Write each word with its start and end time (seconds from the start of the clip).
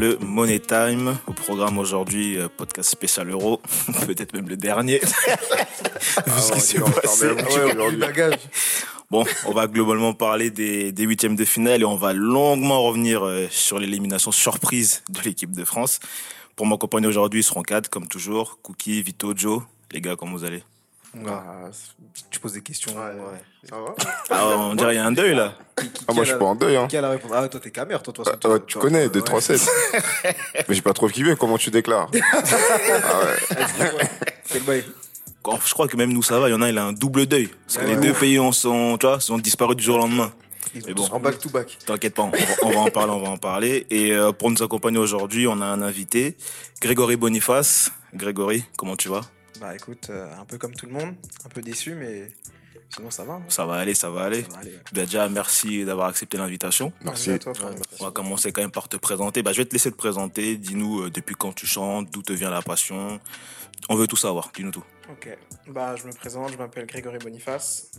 le 0.00 0.16
Money 0.22 0.60
Time. 0.60 1.18
Au 1.26 1.34
programme 1.34 1.76
aujourd'hui, 1.76 2.38
euh, 2.38 2.48
podcast 2.48 2.88
spécial 2.88 3.28
euro, 3.28 3.60
peut-être 4.06 4.32
même 4.32 4.48
le 4.48 4.56
dernier. 4.56 4.98
Bon, 9.10 9.24
on 9.44 9.52
va 9.52 9.66
globalement 9.66 10.14
parler 10.14 10.50
des, 10.50 10.92
des 10.92 11.02
huitièmes 11.02 11.36
de 11.36 11.44
finale 11.44 11.82
et 11.82 11.84
on 11.84 11.96
va 11.96 12.14
longuement 12.14 12.82
revenir 12.82 13.26
euh, 13.26 13.46
sur 13.50 13.78
l'élimination 13.78 14.30
surprise 14.32 15.02
de 15.10 15.20
l'équipe 15.20 15.50
de 15.52 15.64
France. 15.64 16.00
Pour 16.56 16.66
m'accompagner 16.66 17.06
aujourd'hui, 17.06 17.40
ils 17.40 17.44
seront 17.44 17.62
quatre, 17.62 17.90
comme 17.90 18.06
toujours. 18.06 18.58
Cookie, 18.62 19.02
Vito, 19.02 19.34
Joe. 19.36 19.62
Les 19.92 20.00
gars, 20.00 20.16
comment 20.16 20.32
vous 20.32 20.44
allez? 20.44 20.62
Ah, 21.26 21.68
tu 22.30 22.38
poses 22.38 22.52
des 22.52 22.62
questions. 22.62 22.92
Ouais. 22.92 23.40
Ça 23.68 23.76
va 23.76 23.94
ah, 24.30 24.46
On 24.58 24.74
dirait 24.74 24.90
qu'il 24.90 25.00
y 25.00 25.02
a 25.02 25.06
un 25.06 25.12
deuil 25.12 25.34
là. 25.34 25.54
Ah, 26.06 26.12
moi, 26.12 26.24
je 26.24 26.30
suis 26.30 26.38
pas 26.38 26.44
en 26.44 26.54
deuil. 26.54 26.76
Hein. 26.76 26.86
Qui 26.88 26.96
a 26.96 27.00
la 27.00 27.10
réponse? 27.10 27.32
Ah, 27.34 27.48
toi, 27.48 27.58
t'es 27.60 27.70
camère, 27.70 28.02
toi, 28.02 28.12
toi. 28.12 28.24
Ah, 28.44 28.48
ouais, 28.48 28.60
tu 28.66 28.78
connais, 28.78 29.08
2, 29.08 29.20
3, 29.20 29.40
7. 29.40 29.60
Mais 30.68 30.74
j'ai 30.74 30.82
pas 30.82 30.92
trop 30.92 31.08
kiffé, 31.08 31.34
comment 31.36 31.58
tu 31.58 31.70
déclares? 31.70 32.10
Ah 34.52 34.58
bail? 34.66 34.84
Quand- 35.42 35.58
Je 35.64 35.72
crois 35.72 35.88
que 35.88 35.96
même 35.96 36.12
nous, 36.12 36.22
ça 36.22 36.38
va. 36.38 36.48
Il 36.48 36.52
y 36.52 36.54
en 36.54 36.62
a, 36.62 36.68
il 36.68 36.76
a 36.78 36.84
un 36.84 36.92
double 36.92 37.26
deuil. 37.26 37.48
Parce 37.66 37.78
que 37.78 37.84
Ouais, 37.84 37.94
les 37.94 38.00
deux 38.00 38.10
ouf. 38.10 38.20
pays 38.20 38.38
ont, 38.38 38.52
sont, 38.52 38.96
tu 38.98 39.06
vois, 39.06 39.20
sont 39.20 39.38
disparus 39.38 39.76
du 39.76 39.82
jour 39.84 39.96
au 39.96 39.98
lendemain. 40.00 40.32
Ils 40.74 40.82
Mais 40.86 40.94
bon. 40.94 41.06
En 41.06 41.18
back 41.20 41.38
to 41.38 41.48
back. 41.48 41.78
T'inquiète 41.86 42.14
pas, 42.14 42.22
on 42.22 42.30
va, 42.30 42.38
on 42.62 42.70
va 42.70 42.80
en 42.80 42.90
parler, 42.90 43.12
on 43.12 43.20
va 43.20 43.28
en 43.30 43.38
parler. 43.38 43.86
Et 43.90 44.12
euh, 44.12 44.32
pour 44.32 44.50
nous 44.50 44.62
accompagner 44.62 44.98
aujourd'hui, 44.98 45.46
on 45.46 45.60
a 45.60 45.64
un 45.66 45.82
invité, 45.82 46.36
Grégory 46.80 47.16
Boniface. 47.16 47.90
Grégory, 48.14 48.64
comment 48.76 48.96
tu 48.96 49.08
vas? 49.08 49.22
Bah 49.60 49.74
écoute, 49.74 50.08
euh, 50.10 50.32
un 50.38 50.44
peu 50.44 50.58
comme 50.58 50.74
tout 50.74 50.86
le 50.86 50.92
monde, 50.92 51.14
un 51.44 51.48
peu 51.50 51.60
déçu, 51.60 51.94
mais 51.94 52.32
sinon 52.88 53.10
ça 53.10 53.24
va. 53.24 53.34
hein. 53.34 53.42
Ça 53.48 53.66
va 53.66 53.74
aller, 53.74 53.94
ça 53.94 54.08
va 54.10 54.22
aller. 54.24 54.42
Ça 54.42 54.48
va 54.48 54.58
aller. 54.58 54.70
ouais. 54.70 54.80
Bah, 54.92 55.00
déjà, 55.04 55.28
merci 55.28 55.84
d'avoir 55.84 56.08
accepté 56.08 56.38
l'invitation. 56.38 56.92
Merci. 57.04 57.30
à 57.32 57.38
toi, 57.38 57.52
frère. 57.54 57.70
On 58.00 58.04
va 58.06 58.10
commencer 58.10 58.52
quand 58.52 58.62
même 58.62 58.70
par 58.70 58.88
te 58.88 58.96
présenter. 58.96 59.42
Bah, 59.42 59.52
je 59.52 59.58
vais 59.58 59.66
te 59.66 59.72
laisser 59.72 59.90
te 59.90 59.96
présenter. 59.96 60.56
Dis-nous 60.56 61.02
euh, 61.02 61.10
depuis 61.10 61.34
quand 61.34 61.52
tu 61.52 61.66
chantes, 61.66 62.10
d'où 62.10 62.22
te 62.22 62.32
vient 62.32 62.50
la 62.50 62.62
passion. 62.62 63.20
On 63.88 63.96
veut 63.96 64.06
tout 64.06 64.16
savoir. 64.16 64.50
Dis-nous 64.54 64.70
tout. 64.72 64.84
Ok, 65.10 65.28
bah 65.68 65.96
je 65.96 66.06
me 66.06 66.12
présente, 66.12 66.52
je 66.52 66.56
m'appelle 66.56 66.86
Grégory 66.86 67.18
Boniface. 67.18 67.90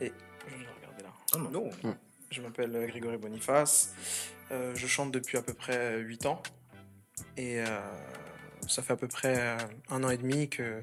Et 0.00 0.12
je 0.46 0.54
vais 0.56 0.66
regarder 0.78 1.02
là. 1.02 1.10
Ah 1.34 1.38
non. 1.38 1.70
Hmm. 1.82 1.94
Je 2.30 2.42
m'appelle 2.42 2.76
euh, 2.76 2.86
Grégory 2.86 3.16
Boniface. 3.16 3.94
Euh, 4.52 4.72
je 4.74 4.86
chante 4.86 5.10
depuis 5.10 5.38
à 5.38 5.42
peu 5.42 5.54
près 5.54 5.98
8 5.98 6.26
ans. 6.26 6.42
Et 7.36 7.60
euh, 7.60 7.66
ça 8.70 8.82
fait 8.82 8.92
à 8.92 8.96
peu 8.96 9.08
près 9.08 9.34
euh, 9.38 9.56
un 9.90 10.04
an 10.04 10.10
et 10.10 10.16
demi 10.16 10.48
que, 10.48 10.82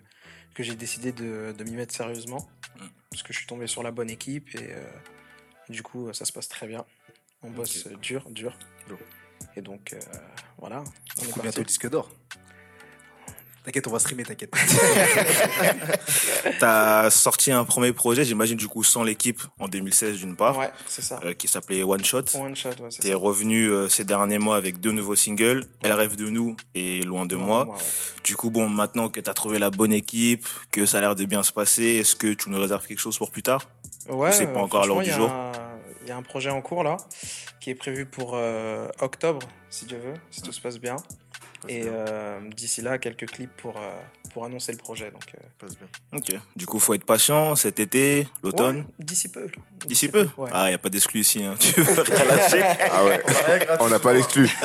que 0.54 0.64
j'ai 0.64 0.76
décidé 0.76 1.12
de, 1.12 1.54
de 1.58 1.64
m'y 1.64 1.72
mettre 1.72 1.96
sérieusement. 1.96 2.48
Hmm. 2.80 2.88
Parce 3.10 3.24
que 3.24 3.34
je 3.34 3.40
suis 3.40 3.48
tombé 3.48 3.68
sur 3.68 3.84
la 3.84 3.92
bonne 3.92 4.10
équipe 4.10 4.54
et 4.56 4.68
euh, 4.72 4.84
du 5.70 5.82
coup 5.84 6.12
ça 6.14 6.26
se 6.26 6.34
passe 6.34 6.48
très 6.50 6.68
bien. 6.68 6.86
On 7.44 7.52
bosse 7.52 7.88
dur, 8.02 8.30
dur. 8.30 8.58
Et 9.56 9.62
donc 9.62 9.94
euh, 9.94 10.00
voilà. 10.58 10.84
On 11.20 11.24
est 11.24 11.32
Combien 11.32 11.44
parti. 11.44 11.60
de 11.60 11.66
disque 11.66 11.90
d'or 11.90 12.10
T'inquiète, 13.68 13.86
on 13.88 13.92
va 13.92 14.00
streamer, 14.00 14.24
t'inquiète. 14.24 14.54
T'as 16.60 17.10
sorti 17.10 17.52
un 17.52 17.66
premier 17.66 17.92
projet, 17.92 18.24
j'imagine, 18.24 18.56
du 18.56 18.70
coup, 18.70 18.82
sans 18.82 19.04
l'équipe 19.04 19.42
en 19.60 19.68
2016 19.68 20.16
d'une 20.20 20.38
part, 20.38 20.58
Ouais, 20.58 20.72
c'est 20.88 21.02
ça. 21.02 21.20
euh, 21.26 21.34
qui 21.34 21.50
s'appelait 21.50 21.84
One 21.84 22.04
Shot. 22.06 22.22
One 22.36 22.56
shot, 22.56 22.70
ouais, 22.70 22.76
c'est 22.90 23.02
T'es 23.02 23.10
ça. 23.12 23.18
revenu 23.18 23.70
euh, 23.70 23.90
ces 23.90 24.06
derniers 24.06 24.38
mois 24.40 24.56
avec 24.56 24.80
deux 24.80 24.94
nouveaux 24.94 25.18
singles, 25.18 25.66
Elle 25.84 25.92
rêve 25.92 26.16
de 26.16 26.30
nous 26.30 26.56
et 26.76 27.02
Loin 27.02 27.26
de 27.26 27.36
moi. 27.36 27.66
ouais. 27.68 27.74
Du 28.24 28.38
coup, 28.38 28.52
bon, 28.52 28.70
maintenant 28.70 29.10
que 29.10 29.20
t'as 29.20 29.34
trouvé 29.34 29.60
la 29.60 29.70
bonne 29.70 29.92
équipe, 29.92 30.48
que 30.72 30.86
ça 30.86 31.00
a 31.00 31.02
l'air 31.02 31.16
de 31.16 31.26
bien 31.26 31.44
se 31.44 31.52
passer, 31.52 31.84
est-ce 31.84 32.16
que 32.16 32.32
tu 32.34 32.50
nous 32.50 32.62
réserves 32.62 32.88
quelque 32.88 33.00
chose 33.00 33.18
pour 33.18 33.32
plus 33.32 33.44
tard? 33.44 33.64
Ouais, 34.08 34.32
C'est 34.32 34.48
pas 34.48 34.62
encore 34.62 34.84
à 34.84 34.88
l'ordre 34.88 35.04
franchement, 35.04 35.28
du 35.28 35.34
un- 35.34 35.52
Il 36.04 36.08
y 36.08 36.12
a 36.12 36.16
un 36.16 36.22
projet 36.22 36.50
en 36.50 36.62
cours 36.62 36.86
là, 36.86 36.96
qui 37.60 37.70
est 37.72 37.76
prévu 37.76 38.06
pour 38.06 38.32
euh, 38.36 38.88
octobre, 39.02 39.46
si 39.70 39.84
Dieu 39.86 39.98
veut, 39.98 40.14
si 40.32 40.42
tout 40.42 40.54
se 40.54 40.62
passe 40.62 40.80
bien. 40.80 40.96
Et 41.70 41.84
euh, 41.86 42.40
d'ici 42.56 42.82
là, 42.82 42.98
quelques 42.98 43.28
clips 43.30 43.52
pour, 43.58 43.78
euh, 43.78 43.90
pour 44.34 44.46
annoncer 44.46 44.72
le 44.72 44.78
projet. 44.78 45.12
Donc, 45.12 45.24
euh, 45.64 45.68
Ok. 46.18 46.40
Du 46.56 46.66
coup, 46.66 46.80
faut 46.80 46.94
être 46.94 47.06
patient 47.06 47.56
cet 47.56 47.80
été, 47.80 48.28
l'automne. 48.44 48.78
ouais, 48.78 48.86
d'ici 49.00 49.30
peu. 49.30 49.48
D'ici 49.86 50.08
peu? 50.08 50.28
Ouais. 50.38 50.50
Ah, 50.54 50.72
y 50.72 50.74
a 50.74 50.78
pas 50.78 50.90
d'exclus 50.90 51.22
ici. 51.22 51.44
Hein. 51.44 51.56
Tu 51.60 51.82
veux 51.82 52.04
Ah 52.92 53.06
ouais. 53.06 53.22
On 53.80 53.90
n'a 53.90 54.00
pas 54.00 54.14
l'exclu. 54.14 54.50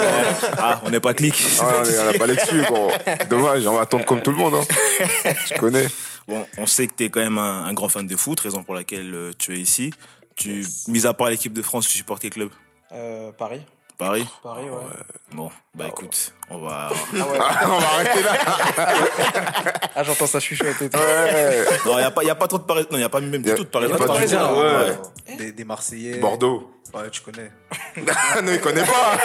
Ah, 0.58 0.80
on 0.84 0.90
n'est 0.90 1.00
pas 1.00 1.14
clic. 1.14 1.34
Ah, 1.60 1.82
on 1.84 2.12
n'a 2.12 2.18
pas 2.18 2.26
l'exclu, 2.26 2.62
gros. 2.62 2.90
Dommage, 3.28 3.66
on 3.66 3.74
va 3.74 3.82
attendre 3.82 4.04
comme 4.04 4.22
tout 4.22 4.30
le 4.30 4.36
monde. 4.36 4.54
Hein. 4.54 5.32
Tu 5.48 5.54
connais. 5.58 5.86
Bon, 6.28 6.46
on 6.56 6.66
sait 6.66 6.86
que 6.86 6.92
t'es 6.94 7.08
quand 7.10 7.20
même 7.20 7.38
un, 7.38 7.64
un 7.64 7.72
grand 7.72 7.88
fan 7.88 8.06
de 8.06 8.16
foot, 8.16 8.38
raison 8.38 8.62
pour 8.62 8.74
laquelle 8.76 9.12
euh, 9.12 9.32
tu 9.36 9.56
es 9.56 9.60
ici. 9.60 9.92
Tu, 10.36 10.64
mis 10.86 11.04
à 11.04 11.14
part 11.14 11.30
l'équipe 11.30 11.52
de 11.52 11.62
France, 11.62 11.88
tu 11.88 11.96
supportes 11.96 12.22
quel 12.22 12.30
club? 12.30 12.50
Euh, 12.92 13.32
Paris. 13.32 13.60
Paris? 13.98 14.24
Paris, 14.42 14.64
ouais. 14.64 15.02
Bon, 15.32 15.50
bah 15.74 15.86
écoute, 15.88 16.34
on 16.50 16.58
va. 16.58 16.90
Ah, 16.90 16.92
ouais. 17.14 17.20
on 17.66 17.78
va 17.78 17.86
arrêter 17.94 18.22
là. 18.22 18.32
Ah, 19.94 20.04
j'entends 20.04 20.26
ça 20.26 20.40
chuchoter. 20.40 20.86
et 20.86 20.88
tout. 20.90 20.98
Ouais. 20.98 21.64
Non, 21.86 21.98
y 21.98 22.02
a 22.02 22.10
pas, 22.10 22.24
y 22.24 22.30
a 22.30 22.34
pas 22.34 22.46
trop 22.48 22.56
de 22.58 22.62
Parisiens. 22.64 22.88
Non, 22.92 22.98
y 22.98 23.02
a 23.02 23.08
pas 23.10 23.20
même 23.20 23.34
a- 23.34 23.38
du 23.38 23.54
tout 23.54 23.64
de 23.64 23.68
Parisiens. 23.68 23.94
a 23.96 23.98
pas 23.98 24.84
ouais. 24.88 25.36
des, 25.36 25.52
des 25.52 25.64
Marseillais. 25.64 26.16
Bordeaux. 26.18 26.70
Ouais, 26.94 27.08
tu 27.10 27.20
connais. 27.22 27.50
non, 28.42 28.52
il 28.52 28.60
connaît 28.60 28.84
pas. 28.84 29.16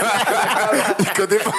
il 1.00 1.10
connaît 1.12 1.38
pas. 1.38 1.52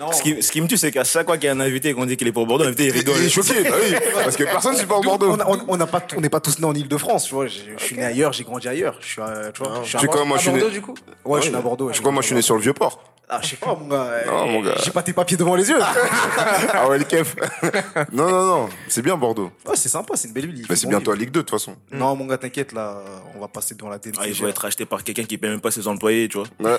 Non, 0.00 0.12
Ce 0.12 0.22
qui, 0.22 0.40
ce 0.42 0.50
qui 0.52 0.60
me 0.60 0.66
tue, 0.68 0.76
c'est 0.76 0.90
qu'à 0.92 1.04
chaque 1.04 1.26
fois 1.26 1.36
qu'il 1.36 1.46
y 1.46 1.48
a 1.48 1.52
un 1.52 1.60
invité 1.60 1.90
et 1.90 1.94
qu'on 1.94 2.06
dit 2.06 2.16
qu'il 2.16 2.26
est 2.28 2.32
pour 2.32 2.46
Bordeaux, 2.46 2.64
l'invité 2.64 2.84
il 2.86 2.88
Il, 2.88 2.92
rigole. 2.98 3.16
il 3.18 3.26
est 3.26 3.28
choqué, 3.28 3.62
bah 3.62 3.76
oui. 3.80 3.94
Parce 4.24 4.36
que 4.36 4.44
personne 4.44 4.76
supporte 4.76 5.04
Bordeaux. 5.04 5.30
on 5.32 5.40
a- 5.40 5.46
on- 5.68 5.86
pas, 5.86 6.02
on 6.16 6.20
n'est 6.20 6.28
pas 6.28 6.40
tous 6.40 6.58
nés 6.58 6.66
en 6.66 6.74
Ile-de-France, 6.74 7.24
tu 7.26 7.34
vois. 7.34 7.46
Je 7.46 7.60
suis 7.78 7.96
né 7.96 8.04
ailleurs, 8.04 8.32
j'ai 8.32 8.42
grandi 8.44 8.68
ailleurs. 8.68 8.96
Je 9.00 9.06
suis, 9.06 9.22
tu 9.54 9.62
vois. 9.62 9.80
Je 9.84 9.88
suis 9.88 9.98
à- 9.98 10.08
quoi, 10.08 10.24
moi 10.24 10.36
À 10.36 10.40
je 10.40 10.42
suis 10.44 10.50
Bordeaux, 10.52 10.66
né. 10.68 10.72
du 10.72 10.82
coup? 10.82 10.94
Ouais, 11.24 11.40
je 11.40 11.46
suis 11.48 11.54
à 11.56 11.60
Bordeaux. 11.60 11.90
Tu 11.90 11.96
sais 11.98 12.02
quoi, 12.02 12.12
moi 12.12 12.22
je 12.22 12.26
suis 12.26 12.34
né 12.36 12.42
sur 12.42 12.54
le 12.56 12.60
vieux 12.62 12.72
port. 12.74 13.02
Ah, 13.28 13.40
je 13.42 13.48
sais 13.48 13.56
pas, 13.56 13.74
mon 13.74 13.88
gars. 13.88 14.08
Non, 14.26 14.42
euh, 14.42 14.46
mon 14.52 14.60
gars. 14.62 14.74
J'ai 14.84 14.92
pas 14.92 15.02
tes 15.02 15.12
papiers 15.12 15.36
devant 15.36 15.56
les 15.56 15.68
yeux. 15.68 15.78
Ah 16.72 16.88
ouais, 16.88 16.98
le 16.98 17.04
kef. 17.04 17.34
Non, 18.12 18.28
non, 18.30 18.44
non. 18.46 18.68
C'est 18.88 19.02
bien 19.02 19.16
Bordeaux. 19.16 19.50
Ouais, 19.66 19.74
c'est 19.74 19.88
sympa, 19.88 20.14
c'est 20.16 20.28
une 20.28 20.34
belle 20.34 20.46
ville. 20.46 20.58
il 20.58 20.62
Bah, 20.62 20.68
fait 20.68 20.76
c'est 20.76 20.86
bientôt 20.86 21.10
à 21.10 21.14
vivre. 21.14 21.24
Ligue 21.26 21.30
2 21.32 21.40
de 21.40 21.42
toute 21.44 21.50
façon. 21.58 21.74
Non, 21.90 22.14
mon 22.14 22.26
gars, 22.26 22.38
t'inquiète, 22.38 22.72
là, 22.72 22.98
on 23.34 23.40
va 23.40 23.48
passer 23.48 23.74
devant 23.74 23.88
la 23.88 23.98
DNCG. 23.98 24.18
Ah, 24.20 24.26
il 24.28 24.34
va 24.42 24.48
être 24.50 24.58
racheté 24.62 24.86
par 24.86 25.02
quelqu'un 25.02 25.24
qui 25.24 25.38
paie 25.38 25.48
même 25.48 25.60
pas 25.60 25.70
ses 25.72 25.88
employés, 25.88 26.28
tu 26.28 26.38
vois. 26.38 26.46
Ouais. 26.60 26.78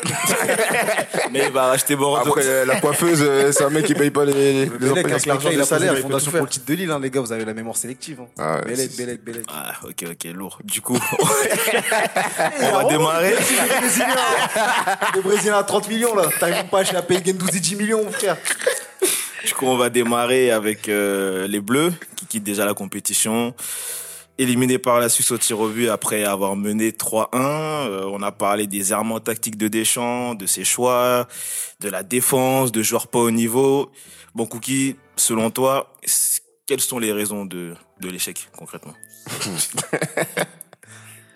Mais 1.32 1.48
il 1.48 1.52
va 1.52 1.68
racheter 1.68 1.96
Bordeaux. 1.98 2.30
Après, 2.30 2.66
la 2.66 2.80
coiffeuse, 2.80 3.20
euh, 3.22 3.52
c'est 3.52 3.64
un 3.66 3.70
mec 3.70 3.86
qui 3.86 3.94
paye 3.94 4.12
pas 4.12 4.24
les, 4.24 4.34
les, 4.34 4.66
Le 4.68 4.76
employés. 4.76 5.00
avec 5.00 5.26
l'argent, 5.26 5.50
il 5.52 5.60
a 5.60 5.66
fondations 5.66 6.32
tout 6.32 6.38
pour 6.38 6.46
le 6.46 6.52
titre 6.52 6.66
de 6.66 6.74
Lille, 6.76 6.92
hein, 6.92 7.00
les 7.02 7.10
gars, 7.10 7.20
vous 7.22 7.32
avez 7.34 7.44
la 7.44 7.54
mémoire 7.54 7.76
sélective. 7.76 8.22
Hein. 8.22 8.28
Ah 8.38 8.56
ouais, 8.60 8.66
Bellec, 8.68 8.96
Bellec, 8.96 9.24
Bellec. 9.24 9.46
Ah, 9.50 9.74
ok, 9.84 10.06
ok, 10.12 10.24
lourd. 10.34 10.60
Du 10.64 10.82
coup, 10.82 10.98
on 12.62 12.72
va 12.72 12.84
démarrer. 12.86 13.32
Les 13.32 13.80
Brésiliens, 13.80 14.16
les 15.16 15.22
Brésiliens 15.22 15.58
à 15.58 15.64
30 15.64 15.90
millions, 15.90 16.16
là. 16.16 16.24
T'arrives 16.40 16.70
pas 16.70 16.78
à 16.78 16.82
acheter 16.82 16.96
la 16.96 17.02
paye 17.02 17.22
12 17.22 17.56
et 17.56 17.60
10 17.60 17.76
millions, 17.76 18.04
mon 18.04 18.12
frère. 18.12 18.38
Du 19.46 19.54
coup, 19.54 19.66
on 19.66 19.78
va 19.78 19.90
démarrer 19.90 20.52
avec 20.52 20.90
euh, 20.90 21.48
les 21.48 21.62
Bleus 21.62 21.94
qui 22.16 22.26
quittent 22.26 22.44
déjà 22.44 22.66
la 22.66 22.74
compétition. 22.74 23.54
Éliminés 24.40 24.78
par 24.78 25.00
la 25.00 25.10
Suisse 25.10 25.32
au 25.32 25.38
tir 25.38 25.60
au 25.60 25.70
but 25.70 25.90
après 25.90 26.24
avoir 26.24 26.56
mené 26.56 26.92
3-1. 26.92 27.28
Euh, 27.34 28.10
on 28.12 28.22
a 28.22 28.32
parlé 28.32 28.68
des 28.68 28.92
errements 28.92 29.20
tactiques 29.20 29.58
de 29.58 29.68
Deschamps, 29.68 30.36
de 30.36 30.46
ses 30.46 30.64
choix, 30.64 31.28
de 31.80 31.90
la 31.90 32.04
défense, 32.04 32.72
de 32.72 32.84
joueurs 32.84 33.08
pas 33.08 33.20
au 33.20 33.32
niveau. 33.32 33.92
Bon, 34.36 34.46
Cookie, 34.46 34.96
selon 35.16 35.50
toi, 35.50 35.96
quelles 36.68 36.82
sont 36.82 37.00
les 37.00 37.12
raisons 37.12 37.46
de, 37.46 37.74
de 38.00 38.10
l'échec 38.10 38.50
concrètement? 38.56 38.94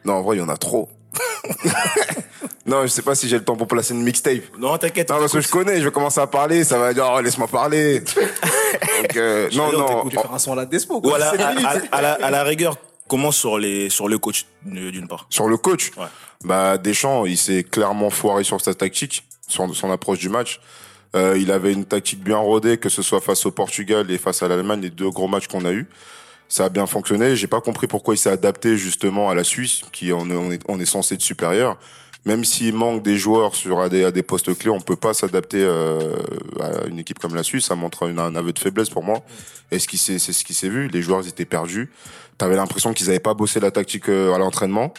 Non, 0.03 0.13
en 0.13 0.21
vrai, 0.23 0.37
il 0.37 0.39
y 0.39 0.41
en 0.41 0.49
a 0.49 0.57
trop. 0.57 0.89
non, 2.65 2.83
je 2.83 2.87
sais 2.87 3.01
pas 3.01 3.15
si 3.15 3.27
j'ai 3.27 3.37
le 3.37 3.43
temps 3.43 3.55
pour 3.55 3.67
placer 3.67 3.93
une 3.93 4.03
mixtape. 4.03 4.57
Non, 4.57 4.77
t'inquiète. 4.77 5.09
Non, 5.09 5.17
parce 5.19 5.31
que 5.33 5.41
je 5.41 5.49
connais, 5.49 5.79
je 5.79 5.85
vais 5.85 5.91
commencer 5.91 6.19
à 6.19 6.27
parler, 6.27 6.63
ça 6.63 6.77
va 6.77 6.93
dire, 6.93 7.09
oh, 7.13 7.19
laisse-moi 7.21 7.47
parler. 7.47 7.99
Donc, 9.01 9.17
euh, 9.17 9.49
non, 9.53 9.71
non. 9.71 10.07
Tu 10.09 10.15
faire 10.15 10.33
un 10.33 10.39
son 10.39 10.53
à 10.53 10.55
la 10.57 10.65
Despo, 10.65 11.01
quoi. 11.01 11.11
Ou 11.11 11.15
à 11.15 11.19
la, 11.19 11.31
C'est 11.31 11.41
à, 11.41 11.49
minutes. 11.53 11.67
à- 11.91 11.97
à 11.97 12.01
la, 12.01 12.13
à 12.13 12.29
la 12.31 12.43
rigueur, 12.43 12.77
comment 13.07 13.31
sur 13.31 13.57
les 13.57 13.89
sur 13.89 14.07
le 14.07 14.17
coach 14.17 14.45
euh, 14.73 14.91
d'une 14.91 15.07
part? 15.07 15.25
Sur 15.29 15.47
le 15.47 15.57
coach, 15.57 15.91
Ouais. 15.97 16.05
bah 16.43 16.77
Deschamps, 16.77 17.25
il 17.25 17.37
s'est 17.37 17.63
clairement 17.63 18.09
foiré 18.09 18.43
sur 18.43 18.61
sa 18.61 18.73
tactique, 18.73 19.23
sur 19.47 19.73
son 19.75 19.91
approche 19.91 20.19
du 20.19 20.29
match. 20.29 20.61
Euh, 21.13 21.37
il 21.37 21.51
avait 21.51 21.73
une 21.73 21.83
tactique 21.83 22.23
bien 22.23 22.37
rodée, 22.37 22.77
que 22.77 22.87
ce 22.87 23.01
soit 23.01 23.19
face 23.19 23.45
au 23.45 23.51
Portugal 23.51 24.09
et 24.09 24.17
face 24.17 24.43
à 24.43 24.47
l'Allemagne, 24.47 24.79
les 24.81 24.89
deux 24.89 25.09
gros 25.09 25.27
matchs 25.27 25.47
qu'on 25.47 25.65
a 25.65 25.71
eus. 25.71 25.87
Ça 26.51 26.65
a 26.65 26.69
bien 26.69 26.86
fonctionné. 26.86 27.38
J'ai 27.38 27.48
pas 27.48 27.62
compris 27.62 27.88
pourquoi 27.88 28.13
il 28.13 28.18
s'est 28.18 28.30
adapté 28.30 28.75
justement 28.75 29.30
à 29.30 29.36
la 29.36 29.45
Suisse, 29.45 29.83
qui 29.94 30.12
on 30.12 30.30
est, 30.30 30.59
on 30.68 30.81
est, 30.81 30.86
censé 30.86 31.15
être 31.15 31.21
supérieur. 31.21 31.77
Même 32.25 32.44
s'il 32.44 32.75
manque 32.75 33.03
des 33.03 33.15
joueurs 33.15 33.56
sur 33.56 33.80
à 33.80 33.88
des, 33.88 34.03
à 34.03 34.12
des 34.12 34.21
postes 34.21 34.53
clés, 34.57 34.69
on 34.69 34.81
peut 34.81 34.98
pas 34.98 35.13
s'adapter 35.13 35.63
euh, 35.63 36.18
à 36.59 36.88
une 36.88 37.00
équipe 37.00 37.19
comme 37.19 37.36
la 37.36 37.44
Suisse. 37.44 37.68
Ça 37.68 37.75
montre 37.75 38.06
un 38.06 38.36
aveu 38.36 38.51
de 38.51 38.59
faiblesse 38.59 38.89
pour 38.89 39.01
moi. 39.01 39.24
Et 39.71 39.80
ce 39.80 39.88
qui 39.88 39.98
c'est 39.98 40.19
ce 40.19 40.44
qui 40.44 40.53
s'est 40.53 40.68
vu. 40.68 40.89
Les 40.89 41.01
joueurs 41.01 41.25
étaient 41.25 41.45
perdus. 41.45 41.89
T'avais 42.38 42.57
l'impression 42.57 42.92
qu'ils 42.92 43.09
avaient 43.09 43.21
pas 43.21 43.33
bossé 43.33 43.62
la 43.62 43.71
tactique 43.71 44.09
euh, 44.09 44.33
à 44.33 44.38
l'entraînement. 44.38 44.94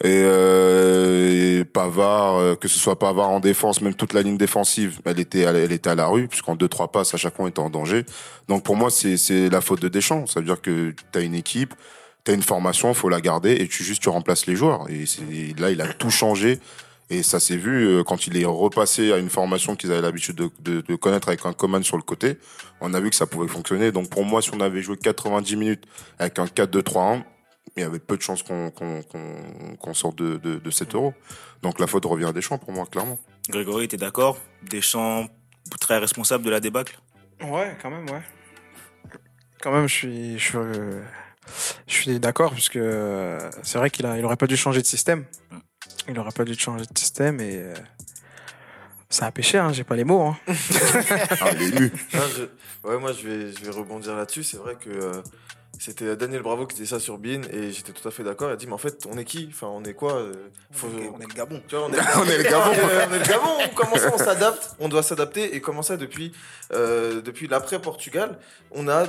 Et, 0.00 0.22
euh, 0.24 1.64
Pavard, 1.64 2.36
euh, 2.36 2.54
que 2.56 2.68
ce 2.68 2.78
soit 2.78 2.98
Pavard 2.98 3.30
en 3.30 3.40
défense, 3.40 3.80
même 3.80 3.94
toute 3.94 4.12
la 4.12 4.22
ligne 4.22 4.36
défensive, 4.36 5.00
elle 5.04 5.20
était, 5.20 5.40
elle, 5.40 5.72
était 5.72 5.90
à 5.90 5.94
la 5.94 6.06
rue, 6.06 6.28
puisqu'en 6.28 6.56
deux 6.56 6.68
trois 6.68 6.90
passes, 6.90 7.14
à 7.14 7.16
chaque 7.16 7.36
fois, 7.36 7.44
on 7.44 7.48
était 7.48 7.60
en 7.60 7.70
danger. 7.70 8.04
Donc 8.48 8.64
pour 8.64 8.76
moi, 8.76 8.90
c'est 8.90 9.48
la 9.48 9.60
faute 9.60 9.80
de 9.80 9.88
Deschamps. 9.88 10.26
Ça 10.26 10.40
veut 10.40 10.46
dire 10.46 10.60
que 10.60 10.94
tu 11.12 11.18
as 11.18 11.22
une 11.22 11.34
équipe, 11.34 11.74
tu 12.24 12.32
as 12.32 12.34
une 12.34 12.42
formation, 12.42 12.92
faut 12.94 13.08
la 13.08 13.20
garder, 13.20 13.52
et 13.52 13.68
tu 13.68 13.84
juste 13.84 14.02
tu 14.02 14.08
remplaces 14.08 14.46
les 14.46 14.56
joueurs. 14.56 14.86
Et 14.90 15.54
là, 15.58 15.70
il 15.70 15.80
a 15.80 15.86
tout 15.86 16.10
changé. 16.10 16.58
Et 17.10 17.22
ça 17.22 17.40
s'est 17.40 17.58
vu 17.58 17.86
euh, 17.86 18.02
quand 18.02 18.26
il 18.26 18.38
est 18.38 18.46
repassé 18.46 19.12
à 19.12 19.18
une 19.18 19.28
formation 19.28 19.76
qu'ils 19.76 19.92
avaient 19.92 20.00
l'habitude 20.00 20.34
de, 20.34 20.50
de, 20.60 20.80
de, 20.80 20.94
connaître 20.96 21.28
avec 21.28 21.44
un 21.44 21.52
Coman 21.52 21.82
sur 21.82 21.98
le 21.98 22.02
côté. 22.02 22.38
On 22.80 22.94
a 22.94 23.00
vu 23.00 23.10
que 23.10 23.16
ça 23.16 23.26
pouvait 23.26 23.48
fonctionner. 23.48 23.92
Donc 23.92 24.08
pour 24.08 24.24
moi, 24.24 24.40
si 24.40 24.50
on 24.54 24.60
avait 24.60 24.80
joué 24.80 24.96
90 24.96 25.56
minutes 25.56 25.84
avec 26.18 26.38
un 26.38 26.46
4-2-3-1, 26.46 27.22
il 27.76 27.82
y 27.82 27.86
avait 27.86 27.98
peu 27.98 28.16
de 28.16 28.22
chances 28.22 28.42
qu'on 28.42 28.70
qu'on 28.70 29.02
qu'on 29.78 29.94
sorte 29.94 30.16
de, 30.16 30.36
de, 30.36 30.58
de 30.58 30.70
7 30.70 30.94
euros. 30.94 31.14
Donc 31.62 31.80
la 31.80 31.86
faute 31.86 32.04
revient 32.04 32.26
à 32.26 32.32
Deschamps 32.32 32.58
pour 32.58 32.72
moi, 32.72 32.86
clairement. 32.86 33.18
Grégory, 33.48 33.88
t'es 33.88 33.96
d'accord? 33.96 34.38
Deschamps 34.62 35.28
très 35.80 35.98
responsable 35.98 36.44
de 36.44 36.50
la 36.50 36.60
débâcle? 36.60 36.98
Ouais, 37.42 37.76
quand 37.80 37.90
même, 37.90 38.08
ouais. 38.10 38.22
Quand 39.60 39.72
même, 39.72 39.88
je 39.88 39.94
suis, 39.94 40.38
je 40.38 40.44
suis, 40.44 40.58
je 41.86 41.94
suis 41.94 42.20
d'accord, 42.20 42.52
puisque 42.52 42.78
c'est 43.62 43.78
vrai 43.78 43.90
qu'il 43.90 44.06
a, 44.06 44.18
il 44.18 44.24
aurait 44.24 44.36
pas 44.36 44.46
dû 44.46 44.56
changer 44.56 44.82
de 44.82 44.86
système. 44.86 45.24
Mm. 45.50 45.58
Il 46.08 46.18
aurait 46.18 46.32
pas 46.32 46.44
dû 46.44 46.54
changer 46.54 46.84
de 46.84 46.98
système 46.98 47.40
et 47.40 47.56
euh, 47.56 47.74
ça 49.08 49.26
a 49.26 49.30
pêché, 49.30 49.58
hein, 49.58 49.72
j'ai 49.72 49.84
pas 49.84 49.94
les 49.94 50.04
mots. 50.04 50.22
Hein. 50.22 50.36
ah, 51.40 51.50
il 51.52 51.62
est 51.62 51.80
nu. 51.80 51.92
Ouais, 52.84 52.98
moi 52.98 53.12
je 53.12 53.28
vais, 53.28 53.52
je 53.52 53.64
vais 53.64 53.70
rebondir 53.70 54.16
là-dessus. 54.16 54.42
C'est 54.42 54.56
vrai 54.56 54.74
que 54.74 54.90
euh, 54.90 55.22
c'était 55.82 56.14
Daniel 56.14 56.42
Bravo 56.42 56.64
qui 56.64 56.76
disait 56.76 56.94
ça 56.94 57.00
sur 57.00 57.18
Bean 57.18 57.40
et 57.52 57.72
j'étais 57.72 57.90
tout 57.90 58.06
à 58.06 58.12
fait 58.12 58.22
d'accord. 58.22 58.48
Il 58.48 58.52
a 58.52 58.56
dit, 58.56 58.68
mais 58.68 58.72
en 58.72 58.78
fait, 58.78 59.04
on 59.10 59.18
est 59.18 59.24
qui? 59.24 59.48
Enfin, 59.50 59.66
on 59.66 59.82
est 59.82 59.94
quoi? 59.94 60.12
Euh, 60.12 60.32
on, 60.80 61.20
est, 61.20 61.26
le 61.26 61.34
Gabon. 61.34 61.60
on, 61.72 61.92
est, 61.92 62.38
le 62.38 62.44
Gabon. 62.44 62.70
on 63.10 63.12
est 63.12 63.18
le 63.18 63.24
Gabon. 63.24 63.74
Comment 63.74 63.96
ça, 63.96 64.12
on 64.14 64.18
s'adapte 64.18 64.76
On 64.78 64.88
doit 64.88 65.02
s'adapter. 65.02 65.56
Et 65.56 65.60
comment 65.60 65.82
ça, 65.82 65.96
depuis, 65.96 66.32
euh, 66.72 67.20
depuis 67.20 67.48
l'après-Portugal, 67.48 68.38
on, 68.70 68.86
a 68.86 69.06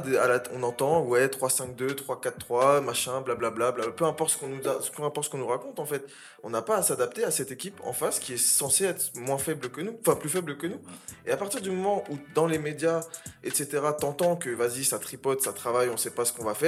on 0.52 0.64
entend, 0.64 1.04
ouais, 1.04 1.28
3-5-2, 1.28 1.94
3-4-3, 1.94 2.84
machin, 2.84 3.22
blablabla. 3.22 3.72
Bla, 3.72 3.84
bla, 3.86 3.94
peu 3.94 4.06
importe 4.06 4.32
ce 4.32 4.38
qu'on 4.40 4.48
nous, 4.48 4.62
peu 4.62 5.04
importe 5.04 5.26
ce 5.28 5.30
qu'on 5.30 5.38
nous 5.38 5.48
raconte, 5.48 5.80
en 5.80 5.86
fait. 5.86 6.04
On 6.42 6.50
n'a 6.50 6.64
pas 6.64 6.78
à 6.78 6.82
s'adapter 6.82 7.24
à 7.24 7.30
cette 7.30 7.52
équipe 7.52 7.80
en 7.84 7.94
face 7.94 8.18
qui 8.18 8.34
est 8.34 8.38
censée 8.38 8.86
être 8.86 9.12
moins 9.16 9.38
faible 9.38 9.70
que 9.70 9.80
nous, 9.80 9.96
enfin 10.02 10.16
plus 10.16 10.28
faible 10.28 10.58
que 10.58 10.66
nous. 10.66 10.82
Et 11.28 11.32
à 11.32 11.38
partir 11.38 11.62
du 11.62 11.70
moment 11.70 12.04
où, 12.10 12.18
dans 12.34 12.48
les 12.48 12.58
médias, 12.58 13.02
etc., 13.44 13.68
t'entends 14.00 14.36
que, 14.36 14.50
vas-y, 14.50 14.84
ça 14.84 14.98
tripote, 14.98 15.42
ça 15.42 15.54
travaille, 15.54 15.90
on 15.90 15.98
sait 15.98 16.10
pas 16.10 16.26
ce 16.26 16.34
qu'on 16.34 16.44
va 16.44 16.56
faire 16.56 16.63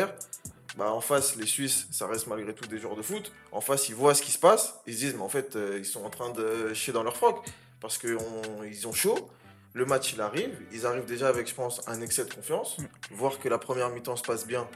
bah 0.77 0.91
en 0.91 1.01
face, 1.01 1.37
les 1.37 1.45
Suisses, 1.45 1.87
ça 1.91 2.05
reste 2.05 2.27
malgré 2.27 2.53
tout 2.53 2.67
des 2.67 2.77
joueurs 2.79 2.95
de 2.95 3.01
foot. 3.01 3.31
En 3.51 3.61
face, 3.61 3.87
ils 3.87 3.95
voient 3.95 4.13
ce 4.13 4.21
qui 4.21 4.31
se 4.31 4.39
passe, 4.39 4.75
ils 4.85 4.93
se 4.93 4.99
disent, 4.99 5.15
mais 5.15 5.21
en 5.21 5.29
fait, 5.29 5.55
euh, 5.55 5.77
ils 5.77 5.85
sont 5.85 6.03
en 6.03 6.09
train 6.09 6.31
de 6.31 6.73
chier 6.73 6.91
dans 6.91 7.03
leur 7.03 7.15
froc 7.15 7.45
parce 7.79 7.97
qu'ils 7.97 8.87
ont 8.87 8.93
chaud. 8.93 9.29
Le 9.73 9.85
match, 9.85 10.13
il 10.13 10.21
arrive. 10.21 10.57
Ils 10.71 10.85
arrivent 10.85 11.05
déjà 11.05 11.27
avec, 11.27 11.47
je 11.47 11.53
pense, 11.53 11.81
un 11.87 12.01
excès 12.01 12.25
de 12.25 12.33
confiance. 12.33 12.77
Voir 13.11 13.39
que 13.39 13.49
la 13.49 13.57
première 13.57 13.89
mi-temps 13.89 14.15
se 14.15 14.23
passe 14.23 14.47
bien, 14.47 14.67